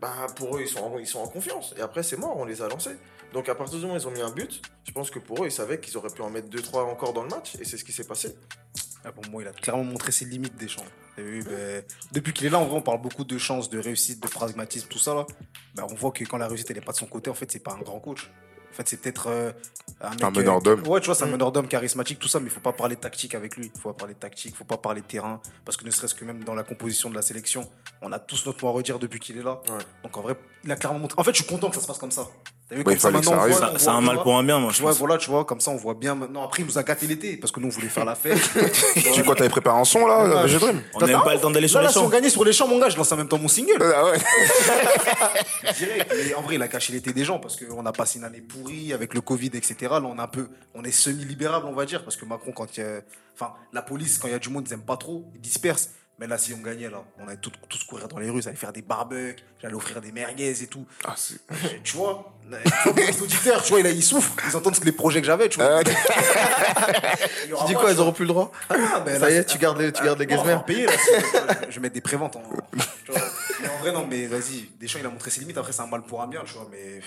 bah, 0.00 0.26
pour 0.36 0.56
eux, 0.56 0.60
ils 0.60 0.68
sont, 0.68 0.80
en, 0.80 0.98
ils 0.98 1.06
sont 1.06 1.20
en 1.20 1.28
confiance. 1.28 1.74
Et 1.76 1.80
après, 1.80 2.02
c'est 2.02 2.16
mort, 2.16 2.36
on 2.36 2.44
les 2.44 2.60
a 2.60 2.68
lancés. 2.68 2.96
Donc, 3.32 3.48
à 3.48 3.54
partir 3.54 3.78
du 3.78 3.84
moment 3.84 3.94
où 3.94 4.00
ils 4.00 4.08
ont 4.08 4.10
mis 4.10 4.22
un 4.22 4.30
but, 4.30 4.60
je 4.86 4.92
pense 4.92 5.10
que 5.10 5.18
pour 5.18 5.42
eux, 5.42 5.46
ils 5.46 5.52
savaient 5.52 5.80
qu'ils 5.80 5.96
auraient 5.96 6.10
pu 6.10 6.22
en 6.22 6.30
mettre 6.30 6.48
2-3 6.48 6.80
encore 6.80 7.12
dans 7.12 7.22
le 7.22 7.28
match. 7.28 7.54
Et 7.60 7.64
c'est 7.64 7.76
ce 7.76 7.84
qui 7.84 7.92
s'est 7.92 8.06
passé. 8.06 8.36
Ah, 9.04 9.12
pour 9.12 9.28
moi, 9.30 9.42
il 9.42 9.48
a 9.48 9.52
clairement 9.52 9.84
montré 9.84 10.12
ses 10.12 10.24
limites 10.24 10.56
des 10.56 10.68
champs. 10.68 10.84
Ben, 11.16 11.84
depuis 12.12 12.32
qu'il 12.32 12.46
est 12.46 12.50
là, 12.50 12.58
en 12.58 12.64
vrai, 12.64 12.78
on 12.78 12.82
parle 12.82 13.00
beaucoup 13.00 13.24
de 13.24 13.38
chance, 13.38 13.70
de 13.70 13.78
réussite, 13.78 14.20
de 14.20 14.28
pragmatisme, 14.28 14.88
tout 14.88 14.98
ça. 14.98 15.14
Là. 15.14 15.26
Ben, 15.74 15.86
on 15.90 15.94
voit 15.94 16.10
que 16.10 16.24
quand 16.24 16.38
la 16.38 16.48
réussite 16.48 16.70
n'est 16.70 16.80
pas 16.80 16.92
de 16.92 16.96
son 16.96 17.06
côté, 17.06 17.30
en 17.30 17.34
fait, 17.34 17.50
c'est 17.50 17.62
pas 17.62 17.72
un 17.72 17.82
grand 17.82 18.00
coach. 18.00 18.30
En 18.74 18.76
fait, 18.76 18.88
c'est 18.88 18.96
peut-être 18.96 19.28
euh, 19.28 19.52
un, 20.00 20.30
meneur 20.30 20.60
d'homme. 20.60 20.84
Ouais, 20.88 20.98
tu 20.98 21.06
vois, 21.06 21.14
c'est 21.14 21.22
un 21.22 21.28
mm. 21.28 21.32
meneur 21.32 21.52
d'homme 21.52 21.68
charismatique, 21.68 22.18
tout 22.18 22.26
ça, 22.26 22.40
mais 22.40 22.46
il 22.46 22.50
faut 22.50 22.58
pas 22.58 22.72
parler 22.72 22.96
de 22.96 23.00
tactique 23.00 23.36
avec 23.36 23.56
lui. 23.56 23.70
Il 23.72 23.80
faut 23.80 23.90
pas 23.92 23.98
parler 23.98 24.14
de 24.14 24.18
tactique, 24.18 24.50
il 24.52 24.56
faut 24.56 24.64
pas 24.64 24.78
parler 24.78 25.00
de 25.00 25.06
terrain, 25.06 25.40
parce 25.64 25.76
que 25.76 25.84
ne 25.84 25.92
serait-ce 25.92 26.16
que 26.16 26.24
même 26.24 26.42
dans 26.42 26.56
la 26.56 26.64
composition 26.64 27.08
de 27.08 27.14
la 27.14 27.22
sélection, 27.22 27.70
on 28.02 28.10
a 28.10 28.18
tous 28.18 28.44
notre 28.46 28.64
mot 28.64 28.70
à 28.70 28.72
redire 28.72 28.98
depuis 28.98 29.20
qu'il 29.20 29.38
est 29.38 29.44
là. 29.44 29.60
Donc 30.02 30.16
en 30.16 30.22
vrai, 30.22 30.34
il 30.64 30.72
a 30.72 30.76
clairement 30.76 30.98
montré. 30.98 31.20
En 31.20 31.22
fait, 31.22 31.30
je 31.30 31.44
suis 31.44 31.46
content 31.46 31.68
que 31.68 31.76
ça 31.76 31.82
se 31.82 31.86
passe 31.86 31.98
comme 31.98 32.10
ça. 32.10 32.26
T'as 32.68 32.76
vu 32.76 32.84
comme 32.84 32.98
ça, 32.98 33.10
maintenant, 33.10 33.42
C'est 33.76 33.88
un 33.88 34.00
mal 34.00 34.22
pour 34.22 34.36
un 34.36 34.42
bien, 34.42 34.58
moi. 34.58 34.72
Je 34.72 34.80
vois, 34.80 34.92
voilà, 34.92 35.18
tu 35.18 35.30
vois, 35.30 35.44
comme 35.44 35.60
ça, 35.60 35.70
on 35.70 35.76
voit 35.76 35.92
bien 35.92 36.14
maintenant. 36.14 36.44
Après, 36.44 36.62
il 36.62 36.66
nous 36.66 36.78
a 36.78 36.82
gâté 36.82 37.06
l'été, 37.06 37.36
parce 37.36 37.52
que 37.52 37.60
nous, 37.60 37.66
on 37.66 37.70
voulait 37.70 37.88
faire 37.88 38.06
la 38.06 38.14
fête. 38.14 38.38
tu 39.14 39.22
quoi, 39.22 39.34
t'avais 39.34 39.50
préparé 39.50 39.78
un 39.78 39.84
son, 39.84 40.06
là, 40.06 40.46
Dream 40.46 40.82
On 40.94 41.06
n'a 41.06 41.20
pas 41.20 41.34
le 41.34 41.40
temps 41.40 41.50
d'aller 41.50 41.68
sur 41.68 41.80
les 41.80 41.88
champs. 41.88 41.92
Si 41.92 41.98
on 41.98 42.08
gagnait 42.08 42.30
sur 42.30 42.44
les 42.44 42.54
champs, 42.54 42.66
mon 42.66 42.78
gars, 42.78 42.88
je 42.88 42.96
lance 42.96 43.12
en 43.12 43.16
même 43.16 43.28
temps 43.28 43.38
mon 43.38 43.48
single. 43.48 43.94
Ah 43.94 44.06
ouais. 44.06 44.18
Mais 46.26 46.34
en 46.34 46.42
vrai, 46.42 46.54
il 46.54 46.62
a 46.62 46.68
caché 46.68 46.94
l'été 46.94 47.12
des 47.12 47.24
gens, 47.24 47.38
parce 47.38 47.56
qu'on 47.56 47.84
a 47.84 47.92
passé 47.92 48.18
une 48.18 48.24
année 48.24 48.40
pourrie 48.40 48.94
avec 48.94 49.12
le 49.12 49.20
Covid, 49.20 49.48
etc. 49.48 49.76
Là, 49.82 50.02
on, 50.02 50.18
un 50.18 50.26
peu, 50.26 50.48
on 50.74 50.84
est 50.84 50.90
semi-libérable, 50.90 51.66
on 51.68 51.74
va 51.74 51.84
dire, 51.84 52.02
parce 52.02 52.16
que 52.16 52.24
Macron, 52.24 52.52
quand 52.52 52.76
il 52.76 52.80
y 52.80 52.82
a, 52.82 53.00
enfin, 53.34 53.52
la 53.74 53.82
police, 53.82 54.16
quand 54.16 54.28
il 54.28 54.32
y 54.32 54.34
a 54.34 54.38
du 54.38 54.48
monde, 54.48 54.64
ils 54.66 54.72
aiment 54.72 54.80
pas 54.80 54.96
trop, 54.96 55.26
ils 55.34 55.40
dispersent. 55.40 55.90
Mais 56.18 56.28
là, 56.28 56.38
si 56.38 56.54
on 56.54 56.58
gagnait, 56.58 56.88
là, 56.88 57.02
on 57.18 57.26
allait 57.26 57.38
tous, 57.38 57.50
tous 57.68 57.82
courir 57.84 58.06
dans 58.06 58.18
les 58.18 58.30
rues, 58.30 58.42
allait 58.46 58.54
faire 58.54 58.72
des 58.72 58.82
barbecues, 58.82 59.42
j'allais 59.60 59.74
offrir 59.74 60.00
des 60.00 60.12
merguez 60.12 60.62
et 60.62 60.66
tout. 60.68 60.86
Ah, 61.04 61.16
tu 61.82 61.96
vois, 61.96 62.32
les 62.96 63.22
auditeurs, 63.22 63.62
tu 63.64 63.72
vois, 63.72 63.80
ils, 63.80 64.02
souffrent, 64.02 64.36
ils 64.48 64.56
entendent 64.56 64.76
les 64.84 64.92
projets 64.92 65.20
que 65.20 65.26
j'avais, 65.26 65.48
tu 65.48 65.58
vois. 65.58 65.82
tu 65.82 65.90
dis 67.66 67.74
quoi, 67.74 67.90
ils 67.90 67.98
auront 67.98 68.12
plus 68.12 68.24
le 68.24 68.28
droit 68.28 68.52
ah, 68.70 69.00
ben 69.04 69.18
Ça 69.18 69.28
y 69.28 69.34
est, 69.34 69.44
tu 69.44 69.58
gardes 69.58 69.80
les, 69.80 69.92
tu 69.92 70.04
gardes 70.04 70.20
les 70.20 70.26
là, 70.26 70.64
je 71.68 71.74
vais 71.74 71.80
mettre 71.80 71.94
des 71.94 72.00
préventes. 72.00 72.36
En, 72.36 72.42
mais 73.60 73.68
en 73.68 73.78
vrai, 73.78 73.90
non, 73.90 74.06
mais 74.08 74.26
vas-y, 74.26 74.68
Deschamps, 74.80 75.00
il 75.00 75.06
a 75.06 75.10
montré 75.10 75.30
ses 75.30 75.40
limites, 75.40 75.58
après, 75.58 75.72
c'est 75.72 75.82
un 75.82 75.88
mal 75.88 76.02
pour 76.02 76.22
un 76.22 76.28
bien, 76.28 76.42
tu 76.46 76.54
vois, 76.54 76.68
mais 76.70 77.00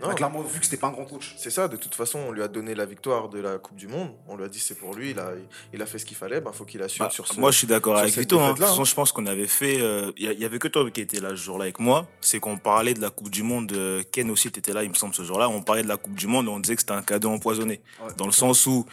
non. 0.00 0.14
clairement 0.14 0.42
vu 0.42 0.58
que 0.58 0.64
c'était 0.64 0.76
pas 0.76 0.88
un 0.88 0.92
grand 0.92 1.04
coach. 1.04 1.34
C'est 1.36 1.50
ça, 1.50 1.68
de 1.68 1.76
toute 1.76 1.94
façon, 1.94 2.18
on 2.28 2.32
lui 2.32 2.42
a 2.42 2.48
donné 2.48 2.74
la 2.74 2.86
victoire 2.86 3.28
de 3.28 3.40
la 3.40 3.58
Coupe 3.58 3.76
du 3.76 3.88
Monde. 3.88 4.10
On 4.28 4.36
lui 4.36 4.44
a 4.44 4.48
dit 4.48 4.58
c'est 4.58 4.74
pour 4.74 4.94
lui, 4.94 5.10
il 5.10 5.18
a, 5.18 5.32
il 5.72 5.82
a 5.82 5.86
fait 5.86 5.98
ce 5.98 6.04
qu'il 6.04 6.16
fallait, 6.16 6.40
bah, 6.40 6.52
faut 6.52 6.64
qu'il 6.64 6.82
assume 6.82 7.06
bah, 7.06 7.10
sur 7.10 7.26
ce 7.26 7.38
Moi, 7.38 7.50
je 7.50 7.58
suis 7.58 7.66
d'accord 7.66 7.96
avec 7.96 8.16
Vito. 8.16 8.38
Hein. 8.38 8.48
De 8.48 8.56
toute 8.56 8.64
façon, 8.64 8.82
hein. 8.82 8.84
je 8.84 8.94
pense 8.94 9.12
qu'on 9.12 9.26
avait 9.26 9.46
fait. 9.46 9.76
Il 9.76 9.82
euh, 9.82 10.12
y, 10.16 10.44
avait 10.44 10.58
que 10.58 10.68
toi 10.68 10.88
qui 10.90 11.00
étais 11.00 11.20
là 11.20 11.30
ce 11.30 11.36
jour-là 11.36 11.64
avec 11.64 11.80
moi. 11.80 12.06
C'est 12.20 12.40
qu'on 12.40 12.58
parlait 12.58 12.94
de 12.94 13.00
la 13.00 13.10
Coupe 13.10 13.30
du 13.30 13.42
Monde. 13.42 13.72
Euh, 13.72 14.02
Ken 14.12 14.30
aussi 14.30 14.48
était 14.48 14.72
là, 14.72 14.84
il 14.84 14.90
me 14.90 14.94
semble, 14.94 15.14
ce 15.14 15.22
jour-là. 15.22 15.48
On 15.48 15.62
parlait 15.62 15.82
de 15.82 15.88
la 15.88 15.96
Coupe 15.96 16.14
du 16.14 16.26
Monde 16.26 16.46
et 16.46 16.50
on 16.50 16.60
disait 16.60 16.74
que 16.74 16.82
c'était 16.82 16.92
un 16.92 17.02
cadeau 17.02 17.30
empoisonné. 17.30 17.80
dans 18.16 18.26
le 18.26 18.32
sens 18.32 18.66
où 18.66 18.86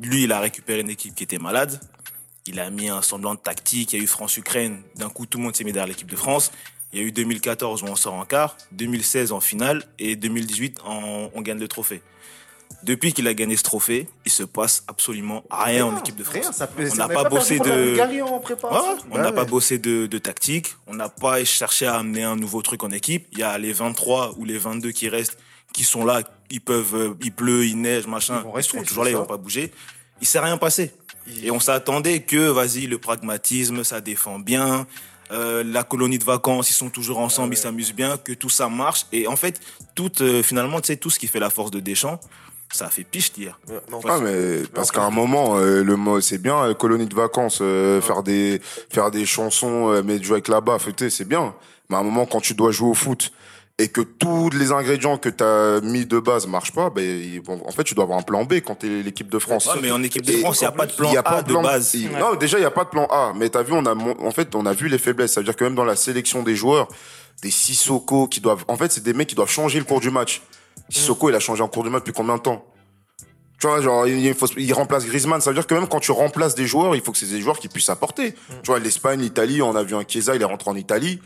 lui, 0.00 0.24
il 0.24 0.32
a 0.32 0.40
récupéré 0.40 0.80
une 0.80 0.90
équipe 0.90 1.14
qui 1.14 1.24
était 1.24 1.38
malade. 1.38 1.80
Il 2.46 2.60
a 2.60 2.70
mis 2.70 2.88
un 2.88 3.02
semblant 3.02 3.34
de 3.34 3.40
tactique. 3.40 3.92
Il 3.92 3.96
y 3.96 4.00
a 4.00 4.04
eu 4.04 4.06
France-Ukraine. 4.06 4.82
D'un 4.94 5.08
coup, 5.08 5.26
tout 5.26 5.38
le 5.38 5.44
monde 5.44 5.56
s'est 5.56 5.64
mis 5.64 5.72
derrière 5.72 5.88
l'équipe 5.88 6.10
de 6.10 6.16
France. 6.16 6.52
Il 6.96 7.02
y 7.02 7.04
a 7.04 7.08
eu 7.08 7.12
2014 7.12 7.82
où 7.82 7.86
on 7.88 7.94
sort 7.94 8.14
en 8.14 8.24
quart, 8.24 8.56
2016 8.72 9.32
en 9.32 9.40
finale 9.40 9.84
et 9.98 10.16
2018 10.16 10.78
on 10.86 11.42
gagne 11.42 11.58
le 11.58 11.68
trophée. 11.68 12.00
Depuis 12.82 13.12
qu'il 13.12 13.28
a 13.28 13.34
gagné 13.34 13.54
ce 13.56 13.62
trophée, 13.62 14.08
il 14.24 14.32
se 14.32 14.44
passe 14.44 14.82
absolument 14.88 15.44
rien, 15.50 15.84
en 15.84 15.98
équipe 15.98 16.16
de 16.16 16.24
France. 16.24 16.62
on 16.78 16.94
n'a 16.94 17.08
pas, 17.08 17.28
bossé 17.28 17.58
de, 17.58 17.96
on 19.10 19.18
n'a 19.18 19.32
pas 19.32 19.44
bossé 19.44 19.76
de, 19.78 20.18
tactique. 20.18 20.74
On 20.86 20.94
n'a 20.94 21.10
pas 21.10 21.44
cherché 21.44 21.86
à 21.86 21.96
amener 21.96 22.22
un 22.22 22.36
nouveau 22.36 22.62
truc 22.62 22.82
en 22.82 22.90
équipe. 22.90 23.26
Il 23.32 23.40
y 23.40 23.42
a 23.42 23.58
les 23.58 23.74
23 23.74 24.36
ou 24.38 24.46
les 24.46 24.56
22 24.56 24.92
qui 24.92 25.10
restent, 25.10 25.36
qui 25.74 25.84
sont 25.84 26.02
là. 26.02 26.22
Ils 26.50 26.62
peuvent, 26.62 26.94
euh, 26.94 27.14
il 27.22 27.32
pleut, 27.32 27.66
il 27.66 27.78
neige, 27.78 28.06
machin. 28.06 28.42
Ils, 28.56 28.62
seront 28.62 28.84
toujours 28.84 29.04
là, 29.04 29.10
ils 29.10 29.16
vont 29.16 29.26
pas 29.26 29.36
bouger. 29.36 29.70
Il 30.22 30.26
s'est 30.26 30.38
rien 30.38 30.56
passé. 30.56 30.92
Et 31.42 31.50
on 31.50 31.60
s'attendait 31.60 32.20
que, 32.22 32.48
vas-y, 32.48 32.86
le 32.86 32.98
pragmatisme, 32.98 33.84
ça 33.84 34.00
défend 34.00 34.38
bien. 34.38 34.86
Euh, 35.32 35.64
la 35.64 35.82
colonie 35.82 36.18
de 36.18 36.24
vacances, 36.24 36.70
ils 36.70 36.74
sont 36.74 36.90
toujours 36.90 37.18
ensemble, 37.18 37.54
ils 37.54 37.58
s'amusent 37.58 37.94
bien, 37.94 38.16
que 38.16 38.32
tout 38.32 38.48
ça 38.48 38.68
marche. 38.68 39.06
Et 39.12 39.26
en 39.26 39.36
fait, 39.36 39.60
tout, 39.94 40.12
euh, 40.20 40.42
finalement, 40.42 40.80
tu 40.80 40.88
sais, 40.88 40.96
tout 40.96 41.10
ce 41.10 41.18
qui 41.18 41.26
fait 41.26 41.40
la 41.40 41.50
force 41.50 41.70
de 41.70 41.80
Deschamps, 41.80 42.20
ça 42.72 42.86
a 42.86 42.90
fait 42.90 43.04
piche 43.04 43.32
hier. 43.36 43.58
Ah, 44.08 44.18
mais 44.20 44.62
parce 44.74 44.90
qu'à 44.90 45.02
un 45.02 45.10
moment, 45.10 45.56
euh, 45.56 45.84
le 45.84 45.96
mot 45.96 46.20
c'est 46.20 46.38
bien, 46.38 46.74
colonie 46.74 47.06
de 47.06 47.14
vacances, 47.14 47.58
faire 47.58 48.22
des 48.24 48.60
faire 48.90 49.10
des 49.12 49.24
chansons, 49.24 50.02
mais 50.02 50.20
jouer 50.20 50.34
avec 50.34 50.48
la 50.48 50.60
baffe, 50.60 50.88
c'est 51.08 51.28
bien. 51.28 51.54
Mais 51.88 51.96
à 51.96 52.00
un 52.00 52.02
moment, 52.02 52.26
quand 52.26 52.40
tu 52.40 52.54
dois 52.54 52.72
jouer 52.72 52.88
au 52.90 52.94
foot, 52.94 53.32
et 53.78 53.88
que 53.88 54.00
tous 54.00 54.48
les 54.50 54.72
ingrédients 54.72 55.18
que 55.18 55.28
tu 55.28 55.44
as 55.44 55.80
mis 55.82 56.06
de 56.06 56.18
base 56.18 56.46
marchent 56.46 56.72
pas, 56.72 56.88
ben, 56.88 57.42
en 57.46 57.70
fait, 57.72 57.84
tu 57.84 57.94
dois 57.94 58.04
avoir 58.04 58.18
un 58.18 58.22
plan 58.22 58.44
B 58.44 58.54
quand 58.54 58.76
tu 58.76 59.00
es 59.00 59.02
l'équipe 59.02 59.28
de 59.28 59.38
France. 59.38 59.66
Ouais, 59.66 59.80
mais 59.82 59.90
en 59.90 60.02
équipe 60.02 60.24
de 60.24 60.32
France, 60.32 60.60
il 60.62 60.64
n'y 60.64 60.68
a 60.68 60.72
pas 60.72 60.86
de 60.86 60.92
plan 60.92 61.10
A 61.10 61.42
de, 61.42 61.52
base. 61.52 61.94
Non, 62.18 62.34
déjà, 62.36 62.56
il 62.56 62.62
n'y 62.62 62.66
a 62.66 62.70
pas 62.70 62.84
de 62.84 62.88
plan 62.88 63.06
A. 63.10 63.34
Mais 63.36 63.50
tu 63.50 63.58
as 63.58 63.62
vu, 63.62 63.74
on 63.74 63.84
a, 63.84 63.94
en 63.94 64.30
fait, 64.30 64.54
on 64.54 64.64
a 64.64 64.72
vu 64.72 64.88
les 64.88 64.96
faiblesses. 64.96 65.34
Ça 65.34 65.40
veut 65.40 65.44
dire 65.44 65.56
que 65.56 65.64
même 65.64 65.74
dans 65.74 65.84
la 65.84 65.96
sélection 65.96 66.42
des 66.42 66.56
joueurs, 66.56 66.88
des 67.42 67.50
Sissoko 67.50 68.28
qui 68.28 68.40
doivent, 68.40 68.64
en 68.68 68.76
fait, 68.76 68.90
c'est 68.92 69.02
des 69.02 69.12
mecs 69.12 69.28
qui 69.28 69.34
doivent 69.34 69.50
changer 69.50 69.78
le 69.78 69.84
cours 69.84 70.00
du 70.00 70.10
match. 70.10 70.40
Sissoko, 70.88 71.28
il 71.28 71.34
a 71.34 71.40
changé 71.40 71.62
en 71.62 71.68
cours 71.68 71.84
du 71.84 71.90
match 71.90 72.00
depuis 72.00 72.14
combien 72.14 72.36
de 72.36 72.42
temps? 72.42 72.64
Tu 73.60 73.66
vois, 73.66 73.82
genre, 73.82 74.06
il, 74.06 74.34
faut, 74.34 74.46
il 74.56 74.72
remplace 74.72 75.04
Griezmann. 75.04 75.42
Ça 75.42 75.50
veut 75.50 75.54
dire 75.54 75.66
que 75.66 75.74
même 75.74 75.88
quand 75.88 76.00
tu 76.00 76.12
remplaces 76.12 76.54
des 76.54 76.66
joueurs, 76.66 76.94
il 76.96 77.02
faut 77.02 77.12
que 77.12 77.18
c'est 77.18 77.26
des 77.26 77.42
joueurs 77.42 77.58
qui 77.58 77.68
puissent 77.68 77.90
apporter. 77.90 78.32
Tu 78.62 78.66
vois, 78.66 78.78
l'Espagne, 78.78 79.20
l'Italie, 79.20 79.60
on 79.60 79.76
a 79.76 79.82
vu 79.82 79.94
un 79.94 80.04
Chiesa, 80.06 80.34
il 80.34 80.40
est 80.40 80.46
rentré 80.46 80.70
en 80.70 80.76
Italie. 80.76 81.20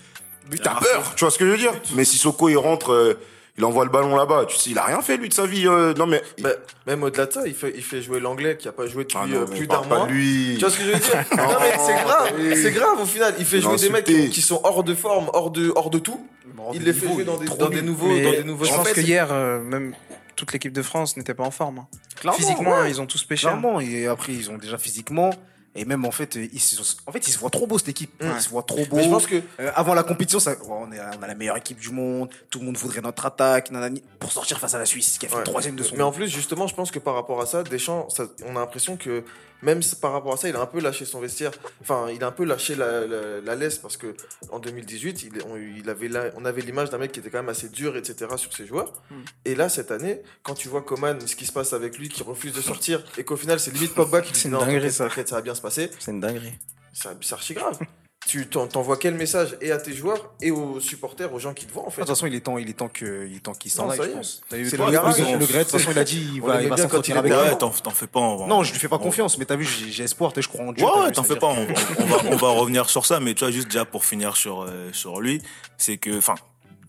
T'as 0.63 0.75
peur, 0.75 1.15
tu 1.15 1.25
vois 1.25 1.31
ce 1.31 1.39
que 1.39 1.47
je 1.47 1.51
veux 1.51 1.59
dire? 1.59 1.73
Mais 1.95 2.05
si 2.05 2.17
Soko 2.17 2.49
il 2.49 2.57
rentre, 2.57 2.93
euh, 2.93 3.19
il 3.57 3.65
envoie 3.65 3.85
le 3.85 3.91
ballon 3.91 4.17
là-bas, 4.17 4.47
tu 4.47 4.57
sais, 4.57 4.71
il 4.71 4.79
a 4.79 4.85
rien 4.85 5.01
fait 5.03 5.17
lui 5.17 5.29
de 5.29 5.35
sa 5.35 5.47
vie. 5.47 5.67
Euh, 5.67 5.95
non 5.95 6.07
mais 6.07 6.23
bah, 6.41 6.51
même 6.87 7.03
au-delà 7.03 7.27
de 7.27 7.33
ça, 7.33 7.43
il 7.47 7.55
fait, 7.55 7.73
il 7.77 7.83
fait 7.83 8.03
jouer 8.03 8.21
l'anglais 8.21 8.57
qui 8.57 8.69
a 8.69 8.73
pas 8.73 8.87
joué 8.87 9.05
depuis 9.05 9.19
ah 9.21 9.27
euh, 9.33 9.47
plus 9.47 9.67
d'un 9.67 9.83
mois. 9.83 10.07
Lui. 10.07 10.55
Tu 10.55 10.61
vois 10.61 10.71
ce 10.71 10.79
que 10.79 10.85
je 10.85 10.91
veux 10.91 10.99
dire? 10.99 11.25
Non 11.37 11.59
mais 11.61 11.79
c'est 11.79 12.05
grave, 12.05 12.33
c'est 12.55 12.73
grave 12.73 13.01
au 13.01 13.07
final. 13.07 13.35
Il 13.39 13.45
fait 13.45 13.61
jouer 13.61 13.77
des 13.77 13.91
mecs 13.91 14.05
qui, 14.05 14.43
sont 14.43 14.61
hors 14.65 14.83
de 14.83 14.95
forme, 14.95 15.31
hors 15.33 15.51
de, 15.51 15.73
hors 15.75 15.91
de 15.91 15.99
tout. 15.99 16.27
Il 16.75 16.83
les 16.83 16.93
fait 16.93 17.07
jouer 17.07 17.25
dans 17.25 17.37
des, 17.37 17.47
dans 17.47 17.69
des 17.69 17.83
nouveaux, 17.83 18.09
dans 18.09 18.33
des 18.33 18.45
nouveaux. 18.45 18.65
Je 18.65 18.73
pense 18.73 18.93
que 18.93 19.01
hier, 19.01 19.33
même 19.33 19.95
toute 20.37 20.53
l'équipe 20.53 20.73
de 20.73 20.83
France 20.83 21.17
n'était 21.17 21.35
pas 21.35 21.45
en 21.45 21.51
forme. 21.51 21.81
Hein. 22.25 22.33
Physiquement, 22.33 22.85
ils 22.85 23.01
ont 23.01 23.07
tous 23.07 23.25
pêché. 23.25 23.47
Clairement, 23.47 23.81
et 23.81 24.07
après 24.07 24.33
ils 24.33 24.51
ont 24.51 24.59
déjà 24.59 24.79
physiquement 24.79 25.31
Et 25.77 25.85
même 25.85 26.05
en 26.05 26.11
fait, 26.11 26.35
ils 26.35 26.59
se, 26.59 26.81
en 27.07 27.13
fait, 27.13 27.29
ils 27.29 27.31
se 27.31 27.39
voient 27.39 27.49
trop 27.51 27.67
beau 27.67 27.79
cette 27.79 27.91
équipe. 27.91 28.11
Ils 28.21 28.41
se 28.43 28.49
voient 28.49 28.65
trop 28.65 28.85
beau. 28.87 28.97
Mais 28.97 29.05
je 29.05 29.09
pense 29.09 29.27
que 29.27 29.41
Euh, 29.61 29.71
avant 29.77 29.95
la 29.95 30.03
compétition, 30.03 30.41
ça, 30.41 30.57
on, 30.69 30.91
est, 30.91 30.99
on 31.19 31.23
a 31.23 31.27
la 31.29 31.35
meilleure 31.37 31.57
équipe 31.57 31.79
du 31.79 31.91
monde. 31.91 32.29
Tout 32.51 32.59
le 32.59 32.65
monde 32.67 32.77
voudrait 32.77 33.01
notre 33.01 33.25
attaque, 33.25 33.71
nanani, 33.71 34.03
pour 34.19 34.33
sortir 34.33 34.59
face 34.59 34.75
à 34.75 34.79
la 34.79 34.87
Suisse, 34.87 35.17
qui 35.19 35.27
a 35.27 35.29
fait 35.29 35.37
Ouais. 35.37 35.43
troisième 35.45 35.77
de 35.77 35.85
son. 35.85 35.95
Mais 35.97 36.03
en 36.03 36.11
plus, 36.11 36.29
justement, 36.29 36.67
je 36.67 36.75
pense 36.75 36.91
que 36.91 36.99
par 36.99 37.15
rapport 37.15 37.41
à 37.41 37.47
ça, 37.47 37.63
Deschamps, 37.63 38.09
ça, 38.11 38.25
on 38.47 38.57
a 38.57 38.61
l'impression 38.61 38.97
que 38.97 39.23
même 39.63 39.83
si 39.83 39.97
par 39.97 40.13
rapport 40.13 40.33
à 40.33 40.37
ça, 40.37 40.49
il 40.49 40.57
a 40.57 40.61
un 40.61 40.67
peu 40.67 40.81
lâché 40.81 41.05
son 41.05 41.21
vestiaire. 41.21 41.53
Enfin, 41.81 42.09
il 42.13 42.23
a 42.25 42.27
un 42.27 42.33
peu 42.33 42.45
lâché 42.45 42.75
la, 42.75 43.07
la, 43.07 43.41
la 43.41 43.55
laisse 43.55 43.79
parce 43.79 43.97
que 43.97 44.15
en 44.51 44.59
2018, 44.59 45.23
il, 45.25 45.43
on, 45.49 45.57
il 45.57 45.89
avait 45.91 46.09
la- 46.09 46.31
on 46.37 46.45
avait 46.45 46.63
l'image 46.63 46.91
d'un 46.91 46.99
mec 46.99 47.13
qui 47.13 47.21
était 47.21 47.31
quand 47.31 47.39
même 47.39 47.49
assez 47.49 47.69
dur, 47.69 47.97
etc. 47.97 48.31
sur 48.37 48.53
ses 48.53 48.67
joueurs. 48.67 48.93
Mm. 49.11 49.15
Et 49.45 49.55
là, 49.55 49.69
cette 49.69 49.91
année, 49.91 50.23
quand 50.43 50.55
tu 50.55 50.69
vois 50.69 50.83
Coman, 50.83 51.19
ce 51.27 51.37
qui 51.37 51.47
se 51.47 51.53
passe 51.53 51.73
avec 51.73 51.99
lui, 51.99 52.09
qui 52.09 52.23
refuse 52.23 52.53
de 52.53 52.61
sortir, 52.61 53.03
et 53.19 53.25
qu'au 53.25 53.37
final, 53.37 53.59
c'est 53.61 53.71
limite 53.73 53.95
Pogba 53.95 54.21
qui 54.23 54.33
dit 54.33 54.49
non, 54.49 54.61
dinguerie, 54.61 54.91
ça. 54.93 55.09
ça 55.11 55.35
va 55.37 55.43
bien 55.43 55.55
se 55.55 55.61
passer. 55.63 55.91
C'est 55.99 56.11
une 56.13 56.21
dinguerie. 56.21 56.55
C'est 56.93 57.33
archi 57.33 57.55
grave. 57.55 57.79
Tu 58.27 58.47
t'en- 58.47 58.67
t'envoies 58.67 58.97
quel 58.99 59.15
message 59.15 59.57
et 59.61 59.73
à 59.73 59.79
tes 59.79 59.93
joueurs 59.95 60.31
et 60.43 60.51
aux 60.51 60.79
supporters, 60.79 61.33
aux 61.33 61.39
gens 61.39 61.55
qui 61.55 61.65
te 61.67 61.73
voient 61.73 61.85
en 61.85 61.87
De 61.87 61.93
fait. 61.93 62.03
toute 62.03 62.09
façon, 62.11 62.27
il 62.27 62.35
est 62.35 62.41
temps, 62.41 62.59
il 62.59 62.69
est 62.69 62.75
temps 62.75 62.89
que, 62.89 63.27
il 63.27 63.37
est 63.37 63.41
temps 63.41 63.55
qu'il 63.55 63.71
s'en 63.71 63.87
Non, 63.87 63.91
aille, 63.93 64.01
je 64.05 64.09
pense. 64.17 64.43
C'est 64.51 64.59
le 64.59 64.85
le, 64.87 64.93
garage, 64.93 65.19
le, 65.19 65.25
on- 65.25 65.39
le 65.39 65.47
Gret, 65.47 65.59
de 65.61 65.63
toute 65.65 65.73
façon, 65.73 65.91
il 65.91 65.99
a 65.99 66.05
dit, 66.05 66.31
il 66.35 66.43
va, 66.43 66.63
il 66.63 66.69
va 66.69 66.77
s'entretenir 66.77 67.19
avec. 67.19 67.33
Ouais, 67.33 67.57
t'en 67.57 67.71
t'en 67.71 67.91
fais 67.91 68.07
pas. 68.07 68.21
Non, 68.21 68.63
je 68.63 68.73
lui 68.73 68.79
fais 68.79 68.89
pas 68.89 68.97
on- 68.97 69.01
confiance, 69.01 69.39
mais 69.39 69.47
t'as 69.47 69.57
vu, 69.57 69.65
j'ai 69.65 69.91
j'ai 69.91 70.05
espoir, 70.05 70.33
je 70.37 70.47
crois 70.47 70.65
en 70.67 70.73
Dieu. 70.73 70.85
Ouais, 70.85 71.11
t'en 71.13 71.23
fais 71.23 71.37
pas. 71.37 71.47
On, 71.49 71.67
on 71.99 72.05
va, 72.07 72.17
on 72.33 72.37
va 72.37 72.49
revenir 72.51 72.89
sur 72.91 73.07
ça, 73.07 73.21
mais 73.21 73.35
tu 73.35 73.41
vois, 73.45 73.51
juste 73.51 73.69
déjà 73.69 73.85
pour 73.87 74.05
finir 74.05 74.37
sur, 74.37 74.63
euh, 74.63 74.91
sur 74.93 75.21
lui, 75.21 75.43
c'est 75.79 75.97
que, 75.97 76.19
enfin, 76.19 76.35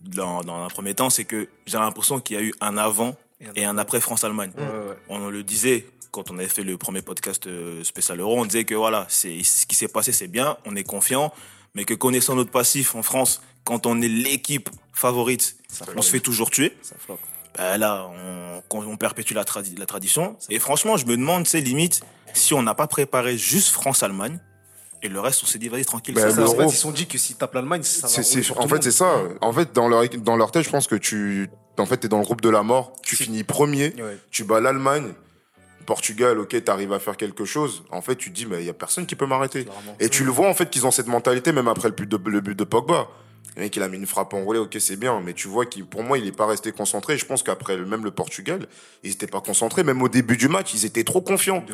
dans, 0.04 0.42
dans 0.42 0.62
un 0.64 0.68
premier 0.68 0.94
temps, 0.94 1.08
c'est 1.10 1.24
que 1.24 1.48
j'ai 1.66 1.78
l'impression 1.78 2.20
qu'il 2.20 2.36
y 2.36 2.38
a 2.38 2.42
eu 2.42 2.52
un 2.60 2.76
avant 2.76 3.16
et 3.56 3.64
un 3.64 3.78
après 3.78 4.00
France-Allemagne. 4.00 4.52
Ouais, 4.56 4.62
ouais. 4.64 4.96
On 5.08 5.28
le 5.28 5.42
disait 5.42 5.86
quand 6.12 6.30
on 6.30 6.38
avait 6.38 6.46
fait 6.48 6.62
le 6.62 6.76
premier 6.78 7.02
podcast 7.02 7.46
euh, 7.46 7.82
spécial 7.82 8.20
Euro, 8.20 8.38
on 8.40 8.44
disait 8.44 8.64
que 8.64 8.74
voilà, 8.74 9.06
c'est 9.08 9.42
ce 9.42 9.66
qui 9.66 9.74
s'est 9.74 9.88
passé, 9.88 10.12
c'est 10.12 10.28
bien, 10.28 10.56
on 10.66 10.76
est 10.76 10.84
confiant, 10.84 11.32
mais 11.74 11.84
que 11.84 11.94
connaissant 11.94 12.34
notre 12.36 12.50
passif 12.50 12.94
en 12.94 13.02
France, 13.02 13.40
quand 13.64 13.86
on 13.86 14.00
est 14.00 14.08
l'équipe 14.08 14.68
favorite, 14.92 15.56
on 15.96 16.02
se 16.02 16.10
fait 16.10 16.20
toujours 16.20 16.50
tuer. 16.50 16.76
Ça 16.82 16.94
floppe. 16.98 17.20
Ben 17.56 17.76
là, 17.78 18.08
on, 18.70 18.78
on 18.78 18.96
perpétue 18.96 19.34
la, 19.34 19.44
tradi- 19.44 19.78
la 19.78 19.86
tradition. 19.86 20.36
Et 20.48 20.58
franchement, 20.58 20.96
je 20.96 21.06
me 21.06 21.16
demande, 21.16 21.46
c'est 21.46 21.60
limite, 21.60 22.00
si 22.34 22.54
on 22.54 22.62
n'a 22.62 22.74
pas 22.74 22.86
préparé 22.86 23.36
juste 23.36 23.68
France-Allemagne, 23.72 24.38
et 25.02 25.08
le 25.08 25.18
reste, 25.18 25.42
on 25.42 25.46
s'est 25.46 25.58
dit, 25.58 25.68
vas-y, 25.68 25.84
tranquille. 25.84 26.14
Ben, 26.14 26.22
ça, 26.22 26.30
Ça, 26.30 26.36
ça- 26.46 26.52
en 26.52 26.56
fait, 26.56 26.64
ils 26.66 26.70
se 26.72 26.76
sont 26.80 26.92
dit 26.92 27.06
que 27.06 27.18
s'ils 27.18 27.36
tapent 27.36 27.54
l'Allemagne, 27.54 27.82
ça 27.82 28.06
va 28.06 28.22
sur 28.22 28.60
en 28.60 28.68
fait, 28.68 28.82
c'est 28.82 28.92
ça. 28.92 29.20
En 29.40 29.52
fait, 29.52 29.72
dans 29.72 29.88
leur, 29.88 30.08
dans 30.10 30.36
leur 30.36 30.50
tête, 30.52 30.62
je 30.64 30.70
pense 30.70 30.86
que 30.86 30.94
tu, 30.94 31.48
en 31.78 31.86
fait, 31.86 31.96
t'es 31.96 32.08
dans 32.08 32.18
le 32.18 32.24
groupe 32.24 32.40
de 32.40 32.48
la 32.50 32.62
mort. 32.62 32.92
Tu 33.02 33.16
finis 33.16 33.42
premier. 33.44 33.94
Ouais. 33.98 34.18
Tu 34.30 34.44
bats 34.44 34.60
l'Allemagne. 34.60 35.12
Portugal, 35.82 36.38
ok, 36.38 36.64
t'arrives 36.64 36.92
à 36.92 36.98
faire 36.98 37.16
quelque 37.16 37.44
chose. 37.44 37.84
En 37.90 38.02
fait, 38.02 38.16
tu 38.16 38.30
te 38.30 38.34
dis, 38.34 38.46
mais 38.46 38.60
il 38.60 38.66
y 38.66 38.70
a 38.70 38.74
personne 38.74 39.06
qui 39.06 39.16
peut 39.16 39.26
m'arrêter. 39.26 39.66
Et 40.00 40.08
tu 40.08 40.24
le 40.24 40.30
vois, 40.30 40.48
en 40.48 40.54
fait, 40.54 40.70
qu'ils 40.70 40.86
ont 40.86 40.90
cette 40.90 41.08
mentalité, 41.08 41.52
même 41.52 41.68
après 41.68 41.88
le 41.88 41.94
but 41.94 42.08
de, 42.08 42.18
le 42.30 42.40
but 42.40 42.58
de 42.58 42.64
Pogba. 42.64 43.08
Le 43.56 43.62
mec, 43.62 43.76
il 43.76 43.82
a 43.82 43.88
mis 43.88 43.98
une 43.98 44.06
frappe 44.06 44.32
enroulée, 44.32 44.58
ok, 44.58 44.76
c'est 44.78 44.96
bien, 44.96 45.20
mais 45.20 45.34
tu 45.34 45.46
vois 45.46 45.66
qu'il, 45.66 45.84
pour 45.84 46.02
moi, 46.02 46.16
il 46.16 46.26
est 46.26 46.36
pas 46.36 46.46
resté 46.46 46.72
concentré. 46.72 47.18
Je 47.18 47.26
pense 47.26 47.42
qu'après, 47.42 47.76
même 47.76 48.02
le 48.02 48.10
Portugal, 48.10 48.66
ils 49.02 49.10
étaient 49.10 49.26
pas 49.26 49.42
concentrés. 49.42 49.84
Même 49.84 50.00
au 50.00 50.08
début 50.08 50.38
du 50.38 50.48
match, 50.48 50.72
ils 50.72 50.86
étaient 50.86 51.04
trop 51.04 51.20
confiants. 51.20 51.64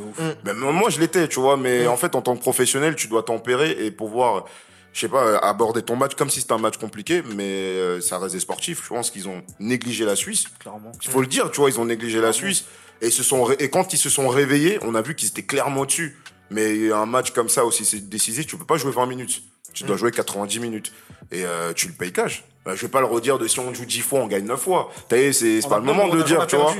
Même 0.44 0.58
moi, 0.58 0.90
je 0.90 0.98
l'étais, 0.98 1.28
tu 1.28 1.38
vois, 1.38 1.56
mais 1.56 1.86
en 1.86 1.96
fait, 1.96 2.16
en 2.16 2.22
tant 2.22 2.34
que 2.34 2.40
professionnel, 2.40 2.96
tu 2.96 3.06
dois 3.06 3.22
tempérer 3.22 3.86
et 3.86 3.92
pouvoir, 3.92 4.46
je 4.92 5.00
sais 5.00 5.08
pas, 5.08 5.38
aborder 5.38 5.82
ton 5.82 5.94
match 5.94 6.16
comme 6.16 6.30
si 6.30 6.40
c'était 6.40 6.54
un 6.54 6.58
match 6.58 6.78
compliqué, 6.78 7.22
mais 7.36 7.44
euh, 7.44 8.00
ça 8.00 8.18
reste 8.18 8.34
des 8.34 8.40
sportifs. 8.40 8.82
Je 8.82 8.88
pense 8.88 9.12
qu'ils 9.12 9.28
ont 9.28 9.42
négligé 9.60 10.04
la 10.04 10.16
Suisse. 10.16 10.46
Clairement. 10.58 10.90
Il 11.00 11.08
faut 11.08 11.20
le 11.20 11.28
dire, 11.28 11.48
tu 11.52 11.60
vois, 11.60 11.70
ils 11.70 11.78
ont 11.78 11.84
négligé 11.84 12.20
la 12.20 12.32
Suisse. 12.32 12.64
Et, 13.00 13.10
se 13.10 13.22
sont 13.22 13.50
et 13.52 13.70
quand 13.70 13.92
ils 13.92 13.98
se 13.98 14.10
sont 14.10 14.28
réveillés, 14.28 14.78
on 14.82 14.94
a 14.94 15.02
vu 15.02 15.14
qu'ils 15.14 15.28
étaient 15.28 15.44
clairement 15.44 15.84
dessus. 15.84 16.16
Mais 16.50 16.90
un 16.92 17.06
match 17.06 17.32
comme 17.32 17.48
ça 17.48 17.64
aussi, 17.64 17.84
c'est 17.84 18.08
décisif, 18.08 18.46
tu 18.46 18.56
peux 18.56 18.64
pas 18.64 18.78
jouer 18.78 18.92
20 18.92 19.06
minutes. 19.06 19.42
Tu 19.74 19.84
dois 19.84 19.96
jouer 19.96 20.10
90 20.10 20.60
minutes. 20.60 20.92
Et 21.30 21.44
euh, 21.44 21.72
tu 21.74 21.88
le 21.88 21.92
payes 21.92 22.12
cash. 22.12 22.44
Bah, 22.64 22.74
je 22.74 22.82
vais 22.82 22.88
pas 22.88 23.00
le 23.00 23.06
redire 23.06 23.38
de 23.38 23.46
si 23.46 23.60
on 23.60 23.72
joue 23.72 23.84
10 23.84 24.00
fois, 24.00 24.20
on 24.20 24.26
gagne 24.26 24.44
9 24.44 24.60
fois. 24.60 24.90
C'est 25.10 25.32
c'est 25.32 25.68
pas 25.68 25.78
le 25.78 25.84
moment 25.84 26.08
de 26.08 26.16
le 26.16 26.24
dire, 26.24 26.46
tu 26.46 26.56
vois. 26.56 26.74